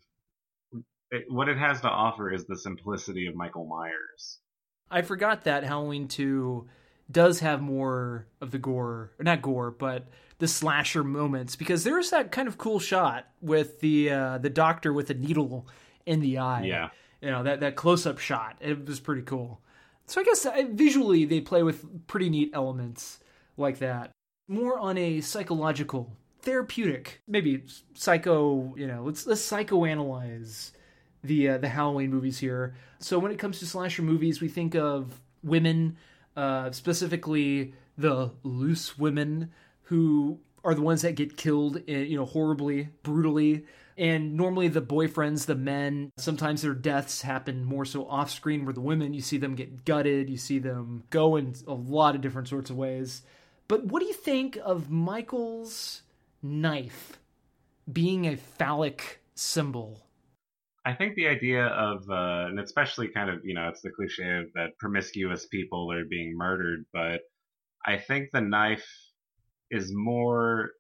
It, 1.10 1.24
what 1.30 1.48
it 1.48 1.56
has 1.56 1.80
to 1.80 1.88
offer 1.88 2.30
is 2.30 2.44
the 2.44 2.58
simplicity 2.58 3.26
of 3.26 3.34
Michael 3.34 3.64
Myers. 3.64 4.40
I 4.90 5.00
forgot 5.00 5.44
that 5.44 5.64
Halloween 5.64 6.06
2 6.08 6.68
does 7.10 7.40
have 7.40 7.62
more 7.62 8.26
of 8.42 8.50
the 8.50 8.58
gore, 8.58 9.12
or 9.18 9.24
not 9.24 9.40
gore, 9.40 9.70
but 9.70 10.08
the 10.38 10.48
slasher 10.48 11.02
moments 11.02 11.56
because 11.56 11.84
there's 11.84 12.10
that 12.10 12.30
kind 12.30 12.46
of 12.46 12.58
cool 12.58 12.78
shot 12.78 13.26
with 13.40 13.80
the 13.80 14.10
uh, 14.10 14.38
the 14.38 14.50
doctor 14.50 14.92
with 14.92 15.08
a 15.08 15.14
needle 15.14 15.66
in 16.04 16.20
the 16.20 16.38
eye. 16.38 16.64
Yeah. 16.64 16.90
you 17.22 17.30
know 17.30 17.42
that 17.44 17.60
that 17.60 17.76
close 17.76 18.06
up 18.06 18.18
shot. 18.18 18.56
It 18.60 18.86
was 18.86 19.00
pretty 19.00 19.22
cool. 19.22 19.60
So 20.06 20.20
I 20.20 20.24
guess 20.24 20.44
uh, 20.44 20.64
visually 20.70 21.24
they 21.24 21.40
play 21.40 21.62
with 21.62 22.06
pretty 22.06 22.28
neat 22.28 22.50
elements 22.52 23.20
like 23.56 23.78
that. 23.78 24.10
More 24.46 24.78
on 24.78 24.96
a 24.98 25.20
psychological, 25.20 26.16
therapeutic, 26.48 27.20
maybe 27.28 27.62
psycho. 27.92 28.74
You 28.76 28.86
know, 28.86 29.02
let's 29.04 29.26
let's 29.26 29.46
psychoanalyze 29.46 30.72
the 31.22 31.50
uh, 31.50 31.58
the 31.58 31.68
Halloween 31.68 32.10
movies 32.10 32.38
here. 32.38 32.74
So 33.00 33.18
when 33.18 33.30
it 33.30 33.38
comes 33.38 33.58
to 33.58 33.66
slasher 33.66 34.02
movies, 34.02 34.40
we 34.40 34.48
think 34.48 34.74
of 34.74 35.20
women, 35.42 35.98
uh, 36.36 36.70
specifically 36.70 37.74
the 37.98 38.30
loose 38.42 38.96
women 38.96 39.50
who 39.82 40.40
are 40.64 40.74
the 40.74 40.80
ones 40.80 41.02
that 41.02 41.16
get 41.16 41.36
killed, 41.36 41.76
in, 41.86 42.06
you 42.06 42.16
know, 42.16 42.24
horribly, 42.24 42.88
brutally. 43.02 43.66
And 43.98 44.34
normally 44.36 44.68
the 44.68 44.80
boyfriends, 44.80 45.46
the 45.46 45.56
men, 45.56 46.12
sometimes 46.16 46.62
their 46.62 46.74
deaths 46.74 47.22
happen 47.22 47.64
more 47.64 47.84
so 47.84 48.08
off 48.08 48.30
screen 48.30 48.64
where 48.64 48.72
the 48.72 48.80
women, 48.80 49.12
you 49.12 49.20
see 49.20 49.38
them 49.38 49.56
get 49.56 49.84
gutted, 49.84 50.30
you 50.30 50.36
see 50.36 50.60
them 50.60 51.02
go 51.10 51.36
in 51.36 51.54
a 51.66 51.74
lot 51.74 52.14
of 52.14 52.20
different 52.20 52.48
sorts 52.48 52.70
of 52.70 52.76
ways. 52.76 53.22
But 53.66 53.86
what 53.86 54.00
do 54.00 54.06
you 54.06 54.14
think 54.14 54.56
of 54.64 54.88
Michael's 54.88 56.02
knife 56.43 57.19
being 57.90 58.27
a 58.27 58.36
phallic 58.36 59.20
symbol? 59.35 60.02
I 60.85 60.94
think 60.94 61.15
the 61.15 61.28
idea 61.28 61.66
of, 61.66 62.09
uh, 62.09 62.48
and 62.48 62.60
especially 62.60 63.09
kind 63.09 63.31
of, 63.31 63.40
you 63.44 63.55
know, 63.55 63.69
it's 63.69 63.82
the 63.82 63.90
cliche 63.90 64.39
of 64.39 64.47
that 64.55 64.78
promiscuous 64.78 65.47
people 65.47 65.93
are 65.93 66.05
being 66.05 66.36
murdered, 66.36 66.85
but 66.93 67.20
I 67.85 67.98
think 67.98 68.31
the 68.32 68.40
knife 68.40 68.86
is 69.70 69.90
more, 69.93 70.70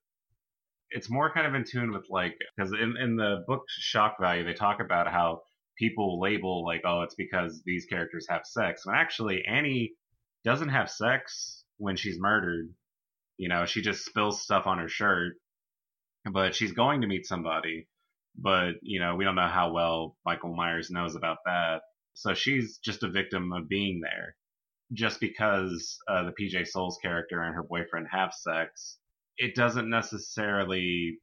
it's 0.90 1.10
more 1.10 1.32
kind 1.32 1.46
of 1.46 1.54
in 1.54 1.64
tune 1.64 1.92
with 1.92 2.06
like, 2.08 2.34
because 2.56 2.72
in, 2.72 2.96
in 2.96 3.16
the 3.16 3.44
book 3.46 3.62
Shock 3.68 4.16
Value, 4.20 4.44
they 4.44 4.54
talk 4.54 4.80
about 4.80 5.10
how 5.10 5.42
people 5.76 6.20
label 6.20 6.64
like, 6.64 6.82
oh, 6.84 7.02
it's 7.02 7.14
because 7.14 7.62
these 7.64 7.84
characters 7.84 8.26
have 8.30 8.42
sex. 8.44 8.86
When 8.86 8.96
actually 8.96 9.44
Annie 9.44 9.92
doesn't 10.44 10.70
have 10.70 10.90
sex 10.90 11.64
when 11.76 11.96
she's 11.96 12.18
murdered. 12.18 12.70
You 13.36 13.48
know, 13.48 13.66
she 13.66 13.82
just 13.82 14.04
spills 14.04 14.42
stuff 14.42 14.66
on 14.66 14.78
her 14.78 14.88
shirt, 14.88 15.34
but 16.32 16.54
she's 16.54 16.72
going 16.72 17.00
to 17.00 17.06
meet 17.06 17.26
somebody 17.26 17.86
but 18.38 18.74
you 18.82 19.00
know 19.00 19.16
we 19.16 19.24
don't 19.24 19.34
know 19.34 19.48
how 19.48 19.72
well 19.72 20.16
Michael 20.24 20.54
Myers 20.54 20.90
knows 20.90 21.16
about 21.16 21.38
that. 21.44 21.82
So 22.14 22.34
she's 22.34 22.78
just 22.78 23.02
a 23.02 23.10
victim 23.10 23.52
of 23.52 23.68
being 23.68 24.00
there. 24.00 24.36
Just 24.92 25.20
because 25.20 25.98
uh, 26.08 26.24
the 26.24 26.32
PJ 26.32 26.66
Soles 26.68 26.98
character 27.02 27.42
and 27.42 27.54
her 27.54 27.62
boyfriend 27.62 28.06
have 28.10 28.32
sex, 28.32 28.96
it 29.36 29.54
doesn't 29.54 29.90
necessarily 29.90 31.18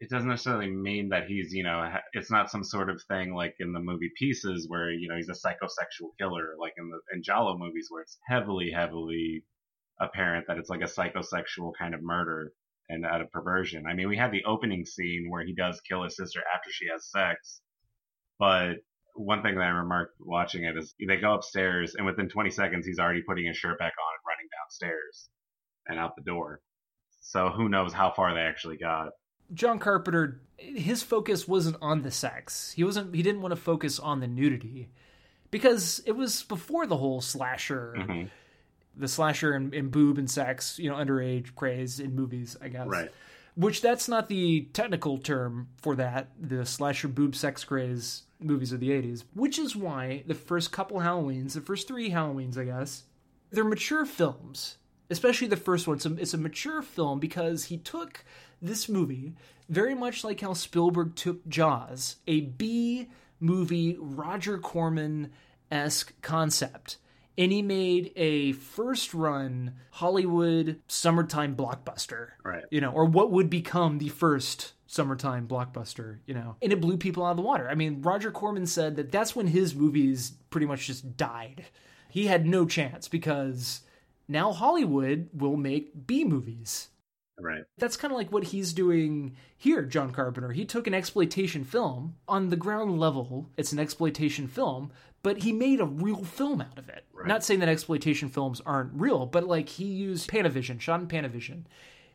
it 0.00 0.10
doesn't 0.10 0.28
necessarily 0.28 0.70
mean 0.70 1.10
that 1.10 1.26
he's 1.26 1.52
you 1.52 1.62
know 1.62 1.90
it's 2.12 2.30
not 2.30 2.50
some 2.50 2.64
sort 2.64 2.90
of 2.90 3.02
thing 3.08 3.34
like 3.34 3.54
in 3.60 3.72
the 3.72 3.80
movie 3.80 4.10
Pieces 4.18 4.66
where 4.68 4.90
you 4.90 5.08
know 5.08 5.16
he's 5.16 5.28
a 5.28 5.32
psychosexual 5.32 6.10
killer 6.18 6.54
like 6.58 6.74
in 6.76 6.90
the 6.90 7.00
in 7.14 7.22
Giallo 7.22 7.56
movies 7.56 7.86
where 7.88 8.02
it's 8.02 8.18
heavily 8.26 8.70
heavily 8.74 9.44
apparent 10.00 10.46
that 10.48 10.58
it's 10.58 10.70
like 10.70 10.80
a 10.80 10.84
psychosexual 10.84 11.72
kind 11.78 11.94
of 11.94 12.02
murder 12.02 12.52
and 12.90 13.06
out 13.06 13.20
of 13.20 13.30
perversion. 13.30 13.86
I 13.86 13.94
mean, 13.94 14.08
we 14.08 14.16
had 14.16 14.32
the 14.32 14.44
opening 14.44 14.84
scene 14.84 15.26
where 15.28 15.44
he 15.44 15.54
does 15.54 15.80
kill 15.88 16.02
his 16.02 16.16
sister 16.16 16.40
after 16.54 16.70
she 16.70 16.86
has 16.92 17.08
sex, 17.08 17.60
but 18.38 18.74
one 19.14 19.42
thing 19.42 19.54
that 19.54 19.64
I 19.64 19.68
remarked 19.68 20.14
watching 20.20 20.64
it 20.64 20.76
is 20.76 20.94
they 21.06 21.16
go 21.16 21.34
upstairs, 21.34 21.94
and 21.94 22.04
within 22.04 22.28
20 22.28 22.50
seconds, 22.50 22.86
he's 22.86 22.98
already 22.98 23.22
putting 23.26 23.46
his 23.46 23.56
shirt 23.56 23.78
back 23.78 23.92
on 23.92 24.14
and 24.14 24.26
running 24.26 24.48
downstairs 24.58 25.28
and 25.86 25.98
out 25.98 26.16
the 26.16 26.22
door. 26.22 26.60
So 27.20 27.50
who 27.50 27.68
knows 27.68 27.92
how 27.92 28.12
far 28.12 28.34
they 28.34 28.40
actually 28.40 28.76
got. 28.76 29.10
John 29.52 29.78
Carpenter, 29.78 30.40
his 30.56 31.02
focus 31.02 31.46
wasn't 31.46 31.76
on 31.82 32.02
the 32.02 32.10
sex. 32.10 32.72
He 32.72 32.84
wasn't. 32.84 33.14
He 33.14 33.22
didn't 33.22 33.42
want 33.42 33.52
to 33.52 33.60
focus 33.60 33.98
on 33.98 34.20
the 34.20 34.28
nudity 34.28 34.90
because 35.50 36.00
it 36.06 36.12
was 36.12 36.44
before 36.44 36.86
the 36.86 36.96
whole 36.96 37.20
slasher. 37.20 37.94
Mm-hmm 37.98 38.26
the 38.96 39.08
slasher 39.08 39.52
and, 39.52 39.72
and, 39.74 39.90
boob 39.90 40.18
and 40.18 40.30
sex, 40.30 40.78
you 40.78 40.90
know, 40.90 40.96
underage 40.96 41.54
craze 41.54 42.00
in 42.00 42.14
movies, 42.14 42.56
I 42.60 42.68
guess. 42.68 42.86
Right. 42.86 43.10
Which 43.56 43.80
that's 43.82 44.08
not 44.08 44.28
the 44.28 44.68
technical 44.72 45.18
term 45.18 45.68
for 45.80 45.96
that. 45.96 46.28
The 46.40 46.64
slasher 46.64 47.08
boob 47.08 47.34
sex 47.34 47.64
craze 47.64 48.22
movies 48.38 48.72
of 48.72 48.80
the 48.80 48.90
80s. 48.90 49.24
Which 49.34 49.58
is 49.58 49.76
why 49.76 50.24
the 50.26 50.34
first 50.34 50.72
couple 50.72 51.00
Halloweens, 51.00 51.54
the 51.54 51.60
first 51.60 51.88
three 51.88 52.10
Halloweens, 52.10 52.56
I 52.56 52.64
guess, 52.64 53.04
they're 53.50 53.64
mature 53.64 54.06
films. 54.06 54.76
Especially 55.08 55.48
the 55.48 55.56
first 55.56 55.88
one. 55.88 55.96
It's 55.96 56.06
a, 56.06 56.14
it's 56.14 56.34
a 56.34 56.38
mature 56.38 56.82
film 56.82 57.18
because 57.18 57.64
he 57.64 57.78
took 57.78 58.24
this 58.62 58.88
movie, 58.88 59.34
very 59.68 59.94
much 59.94 60.22
like 60.22 60.40
how 60.40 60.52
Spielberg 60.52 61.16
took 61.16 61.46
Jaws, 61.48 62.16
a 62.26 62.42
B 62.42 63.08
movie, 63.40 63.96
Roger 63.98 64.58
Corman 64.58 65.32
esque 65.70 66.12
concept 66.22 66.98
and 67.40 67.50
he 67.50 67.62
made 67.62 68.12
a 68.16 68.52
first 68.52 69.14
run 69.14 69.72
Hollywood 69.92 70.78
summertime 70.86 71.56
blockbuster. 71.56 72.32
Right. 72.44 72.64
You 72.70 72.82
know, 72.82 72.90
or 72.90 73.06
what 73.06 73.32
would 73.32 73.48
become 73.48 73.96
the 73.96 74.10
first 74.10 74.74
summertime 74.86 75.48
blockbuster, 75.48 76.18
you 76.26 76.34
know. 76.34 76.56
And 76.60 76.70
it 76.70 76.82
blew 76.82 76.98
people 76.98 77.24
out 77.24 77.30
of 77.30 77.36
the 77.38 77.42
water. 77.42 77.66
I 77.70 77.74
mean, 77.74 78.02
Roger 78.02 78.30
Corman 78.30 78.66
said 78.66 78.96
that 78.96 79.10
that's 79.10 79.34
when 79.34 79.46
his 79.46 79.74
movies 79.74 80.34
pretty 80.50 80.66
much 80.66 80.86
just 80.86 81.16
died. 81.16 81.64
He 82.10 82.26
had 82.26 82.44
no 82.44 82.66
chance 82.66 83.08
because 83.08 83.80
now 84.28 84.52
Hollywood 84.52 85.30
will 85.32 85.56
make 85.56 86.06
B 86.06 86.24
movies. 86.24 86.89
Right. 87.40 87.64
That's 87.78 87.96
kind 87.96 88.12
of 88.12 88.18
like 88.18 88.32
what 88.32 88.44
he's 88.44 88.72
doing 88.72 89.36
here, 89.56 89.82
John 89.82 90.12
Carpenter. 90.12 90.52
He 90.52 90.64
took 90.64 90.86
an 90.86 90.94
exploitation 90.94 91.64
film 91.64 92.16
on 92.28 92.48
the 92.48 92.56
ground 92.56 92.98
level. 93.00 93.50
It's 93.56 93.72
an 93.72 93.78
exploitation 93.78 94.46
film, 94.48 94.92
but 95.22 95.38
he 95.38 95.52
made 95.52 95.80
a 95.80 95.86
real 95.86 96.24
film 96.24 96.60
out 96.60 96.78
of 96.78 96.88
it. 96.88 97.04
Right. 97.12 97.26
Not 97.26 97.44
saying 97.44 97.60
that 97.60 97.68
exploitation 97.68 98.28
films 98.28 98.60
aren't 98.64 98.92
real, 98.94 99.26
but 99.26 99.44
like 99.44 99.68
he 99.68 99.84
used 99.84 100.30
Panavision, 100.30 100.80
shot 100.80 101.00
in 101.00 101.08
Panavision. 101.08 101.64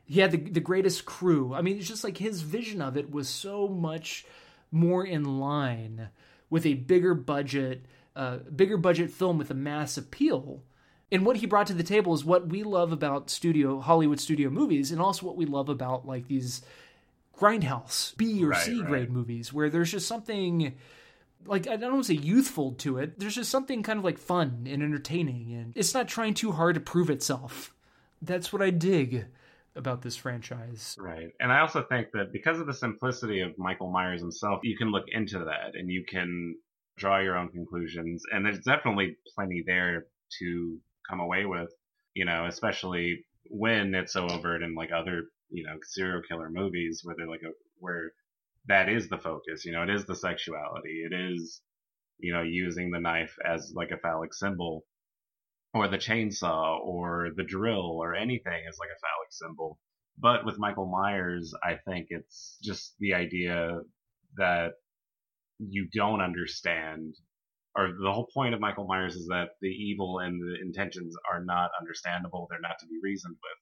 He 0.05 0.19
had 0.19 0.31
the 0.31 0.37
the 0.37 0.59
greatest 0.59 1.05
crew. 1.05 1.53
I 1.53 1.61
mean, 1.61 1.77
it's 1.77 1.87
just 1.87 2.03
like 2.03 2.17
his 2.17 2.41
vision 2.41 2.81
of 2.81 2.95
it 2.95 3.11
was 3.11 3.27
so 3.27 3.67
much 3.67 4.25
more 4.71 5.05
in 5.05 5.39
line 5.39 6.09
with 6.49 6.65
a 6.65 6.75
bigger 6.75 7.13
budget, 7.13 7.85
uh, 8.15 8.37
bigger 8.55 8.77
budget 8.77 9.09
film 9.09 9.37
with 9.37 9.49
a 9.49 9.55
mass 9.55 9.97
appeal. 9.97 10.61
And 11.15 11.25
what 11.25 11.37
he 11.37 11.45
brought 11.45 11.67
to 11.67 11.73
the 11.73 11.81
table 11.81 12.13
is 12.13 12.25
what 12.25 12.49
we 12.49 12.63
love 12.63 12.91
about 12.91 13.29
studio 13.29 13.79
Hollywood 13.79 14.19
studio 14.19 14.49
movies, 14.49 14.91
and 14.91 14.99
also 14.99 15.25
what 15.25 15.37
we 15.37 15.45
love 15.45 15.69
about 15.69 16.05
like 16.05 16.27
these 16.27 16.61
grindhouse 17.33 18.17
B 18.17 18.43
or 18.43 18.49
Right, 18.49 18.61
C 18.61 18.81
right. 18.81 18.85
grade 18.85 19.11
movies, 19.11 19.53
where 19.53 19.69
there's 19.69 19.91
just 19.91 20.09
something 20.09 20.75
like 21.45 21.67
I 21.67 21.77
don't 21.77 21.93
want 21.93 22.05
to 22.05 22.13
say 22.13 22.19
youthful 22.19 22.73
to 22.73 22.97
it. 22.97 23.17
There's 23.17 23.35
just 23.35 23.49
something 23.49 23.81
kind 23.81 23.97
of 23.97 24.03
like 24.03 24.17
fun 24.17 24.67
and 24.69 24.83
entertaining, 24.83 25.53
and 25.53 25.71
it's 25.73 25.93
not 25.93 26.09
trying 26.09 26.33
too 26.33 26.51
hard 26.51 26.75
to 26.75 26.81
prove 26.81 27.09
itself. 27.09 27.73
That's 28.21 28.51
what 28.51 28.61
I 28.61 28.69
dig 28.71 29.27
about 29.73 30.01
this 30.01 30.17
franchise. 30.17 30.97
Right. 30.99 31.29
And 31.39 31.49
I 31.49 31.59
also 31.59 31.81
think 31.81 32.07
that 32.11 32.33
because 32.33 32.59
of 32.59 32.67
the 32.67 32.73
simplicity 32.73 33.39
of 33.39 33.57
Michael 33.57 33.89
Myers 33.89 34.19
himself, 34.19 34.59
you 34.63 34.75
can 34.75 34.91
look 34.91 35.05
into 35.07 35.39
that 35.39 35.75
and 35.75 35.89
you 35.89 36.03
can 36.03 36.57
draw 36.97 37.19
your 37.19 37.37
own 37.37 37.47
conclusions. 37.47 38.23
And 38.33 38.45
there's 38.45 38.59
definitely 38.59 39.15
plenty 39.33 39.63
there 39.65 40.07
to 40.39 40.79
come 41.09 41.19
away 41.19 41.45
with, 41.45 41.69
you 42.13 42.25
know, 42.25 42.45
especially 42.47 43.25
when 43.49 43.93
it's 43.93 44.13
so 44.13 44.27
overt 44.27 44.63
in 44.63 44.75
like 44.75 44.91
other, 44.91 45.23
you 45.49 45.65
know, 45.65 45.77
serial 45.83 46.21
killer 46.27 46.49
movies 46.49 47.01
where 47.03 47.15
they're 47.17 47.27
like 47.27 47.43
a, 47.43 47.51
where 47.79 48.11
that 48.67 48.89
is 48.89 49.09
the 49.09 49.17
focus, 49.17 49.65
you 49.65 49.71
know, 49.71 49.83
it 49.83 49.89
is 49.89 50.05
the 50.05 50.15
sexuality. 50.15 51.03
It 51.09 51.13
is, 51.13 51.61
you 52.17 52.33
know, 52.33 52.41
using 52.41 52.91
the 52.91 52.99
knife 52.99 53.35
as 53.45 53.71
like 53.75 53.91
a 53.91 53.97
phallic 53.97 54.33
symbol 54.33 54.85
or 55.73 55.87
the 55.87 55.97
chainsaw 55.97 56.79
or 56.79 57.29
the 57.35 57.43
drill 57.43 57.97
or 58.01 58.15
anything 58.15 58.63
is 58.67 58.77
like 58.79 58.89
a 58.89 58.99
phallic 58.99 59.31
symbol. 59.31 59.77
But 60.17 60.45
with 60.45 60.57
Michael 60.57 60.87
Myers, 60.87 61.53
I 61.61 61.75
think 61.87 62.07
it's 62.09 62.57
just 62.63 62.95
the 62.99 63.13
idea 63.13 63.79
that 64.37 64.71
you 65.59 65.87
don't 65.93 66.21
understand, 66.21 67.15
or 67.75 67.89
the 68.01 68.11
whole 68.11 68.27
point 68.33 68.53
of 68.53 68.59
Michael 68.59 68.87
Myers 68.87 69.15
is 69.15 69.27
that 69.27 69.49
the 69.61 69.67
evil 69.67 70.19
and 70.19 70.39
the 70.41 70.61
intentions 70.61 71.15
are 71.31 71.43
not 71.43 71.71
understandable. 71.79 72.47
They're 72.49 72.59
not 72.61 72.79
to 72.79 72.87
be 72.87 72.99
reasoned 73.03 73.35
with. 73.35 73.57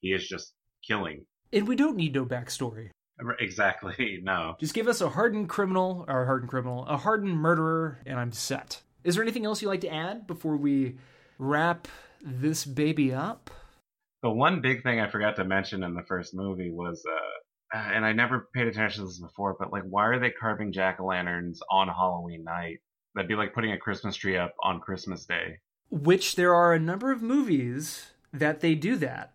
He 0.00 0.08
is 0.12 0.26
just 0.26 0.54
killing. 0.86 1.26
And 1.52 1.68
we 1.68 1.76
don't 1.76 1.96
need 1.96 2.14
no 2.14 2.24
backstory. 2.24 2.90
Exactly. 3.38 4.20
No. 4.22 4.54
Just 4.58 4.74
give 4.74 4.88
us 4.88 5.00
a 5.00 5.08
hardened 5.08 5.48
criminal, 5.48 6.04
or 6.08 6.22
a 6.22 6.26
hardened 6.26 6.50
criminal, 6.50 6.86
a 6.86 6.96
hardened 6.96 7.36
murderer, 7.36 7.98
and 8.06 8.18
I'm 8.18 8.32
set. 8.32 8.82
Is 9.04 9.14
there 9.14 9.22
anything 9.22 9.44
else 9.44 9.60
you'd 9.60 9.68
like 9.68 9.80
to 9.82 9.92
add 9.92 10.26
before 10.26 10.56
we 10.56 10.96
wrap 11.38 11.88
this 12.22 12.64
baby 12.64 13.12
up? 13.12 13.50
The 14.22 14.30
one 14.30 14.60
big 14.60 14.82
thing 14.82 15.00
I 15.00 15.10
forgot 15.10 15.36
to 15.36 15.44
mention 15.44 15.82
in 15.82 15.94
the 15.94 16.04
first 16.06 16.34
movie 16.34 16.70
was, 16.70 17.02
uh, 17.74 17.78
and 17.78 18.04
I 18.04 18.12
never 18.12 18.48
paid 18.54 18.68
attention 18.68 19.02
to 19.02 19.08
this 19.08 19.20
before, 19.20 19.56
but 19.58 19.72
like, 19.72 19.82
why 19.82 20.06
are 20.06 20.20
they 20.20 20.30
carving 20.30 20.72
jack 20.72 21.00
o' 21.00 21.06
lanterns 21.06 21.60
on 21.70 21.88
Halloween 21.88 22.44
night? 22.44 22.78
That'd 23.14 23.28
be 23.28 23.34
like 23.34 23.54
putting 23.54 23.72
a 23.72 23.78
Christmas 23.78 24.16
tree 24.16 24.36
up 24.36 24.54
on 24.62 24.80
Christmas 24.80 25.24
Day. 25.26 25.58
Which 25.90 26.36
there 26.36 26.54
are 26.54 26.72
a 26.72 26.78
number 26.78 27.12
of 27.12 27.22
movies 27.22 28.12
that 28.32 28.60
they 28.60 28.74
do 28.74 28.96
that, 28.96 29.34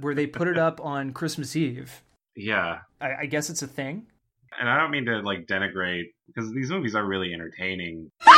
where 0.00 0.14
they 0.14 0.26
put 0.26 0.48
it 0.48 0.58
up 0.58 0.80
on 0.84 1.12
Christmas 1.12 1.56
Eve. 1.56 2.02
Yeah. 2.36 2.78
I, 3.00 3.14
I 3.22 3.26
guess 3.26 3.50
it's 3.50 3.62
a 3.62 3.66
thing. 3.66 4.06
And 4.60 4.68
I 4.68 4.78
don't 4.78 4.90
mean 4.90 5.06
to 5.06 5.18
like 5.20 5.46
denigrate 5.46 6.12
because 6.26 6.52
these 6.52 6.70
movies 6.70 6.94
are 6.94 7.04
really 7.04 7.32
entertaining. 7.34 8.10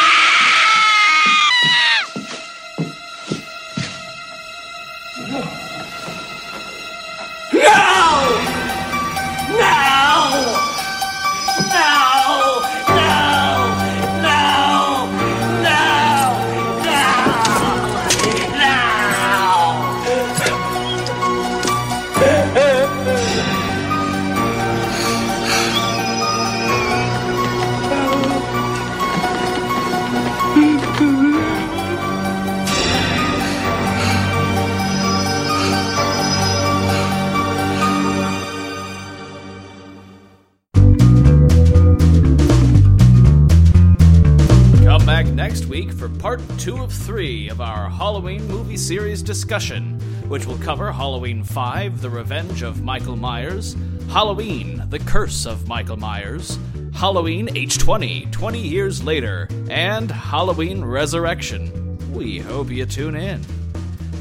for 46.01 46.09
part 46.09 46.41
two 46.59 46.83
of 46.83 46.91
three 46.91 47.51
of 47.51 47.61
our 47.61 47.91
Halloween 47.91 48.49
movie 48.49 48.79
series 48.79 49.23
discussion, 49.23 50.01
which 50.31 50.47
will 50.47 50.57
cover 50.57 50.91
Halloween 50.91 51.45
5, 51.45 52.01
The 52.01 52.09
Revenge 52.09 52.63
of 52.63 52.83
Michael 52.83 53.17
Myers, 53.17 53.77
Halloween, 54.09 54.83
The 54.89 55.01
Curse 55.01 55.45
of 55.45 55.69
Michael 55.69 55.99
Myers, 55.99 56.59
Halloween 56.95 57.49
H20, 57.49 58.33
20 58.33 58.67
years 58.67 59.05
later, 59.05 59.47
and 59.69 60.11
Halloween 60.11 60.83
Resurrection. 60.83 61.99
We 62.15 62.39
hope 62.39 62.71
you 62.71 62.87
tune 62.87 63.15
in. 63.15 63.43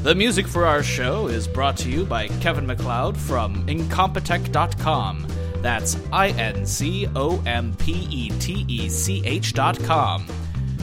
The 0.02 0.14
music 0.14 0.46
for 0.46 0.66
our 0.66 0.82
show 0.82 1.28
is 1.28 1.48
brought 1.48 1.78
to 1.78 1.90
you 1.90 2.04
by 2.04 2.28
Kevin 2.42 2.66
MacLeod 2.66 3.16
from 3.16 3.66
Incompetech.com. 3.68 5.26
That's 5.62 5.96
I 6.12 6.28
N 6.28 6.66
C 6.66 7.08
O 7.16 7.42
M 7.46 7.74
P 7.78 8.06
E 8.10 8.28
T 8.38 8.66
E 8.68 8.90
C 8.90 9.22
H 9.24 9.54
dot 9.54 9.78
H.com. 9.78 10.26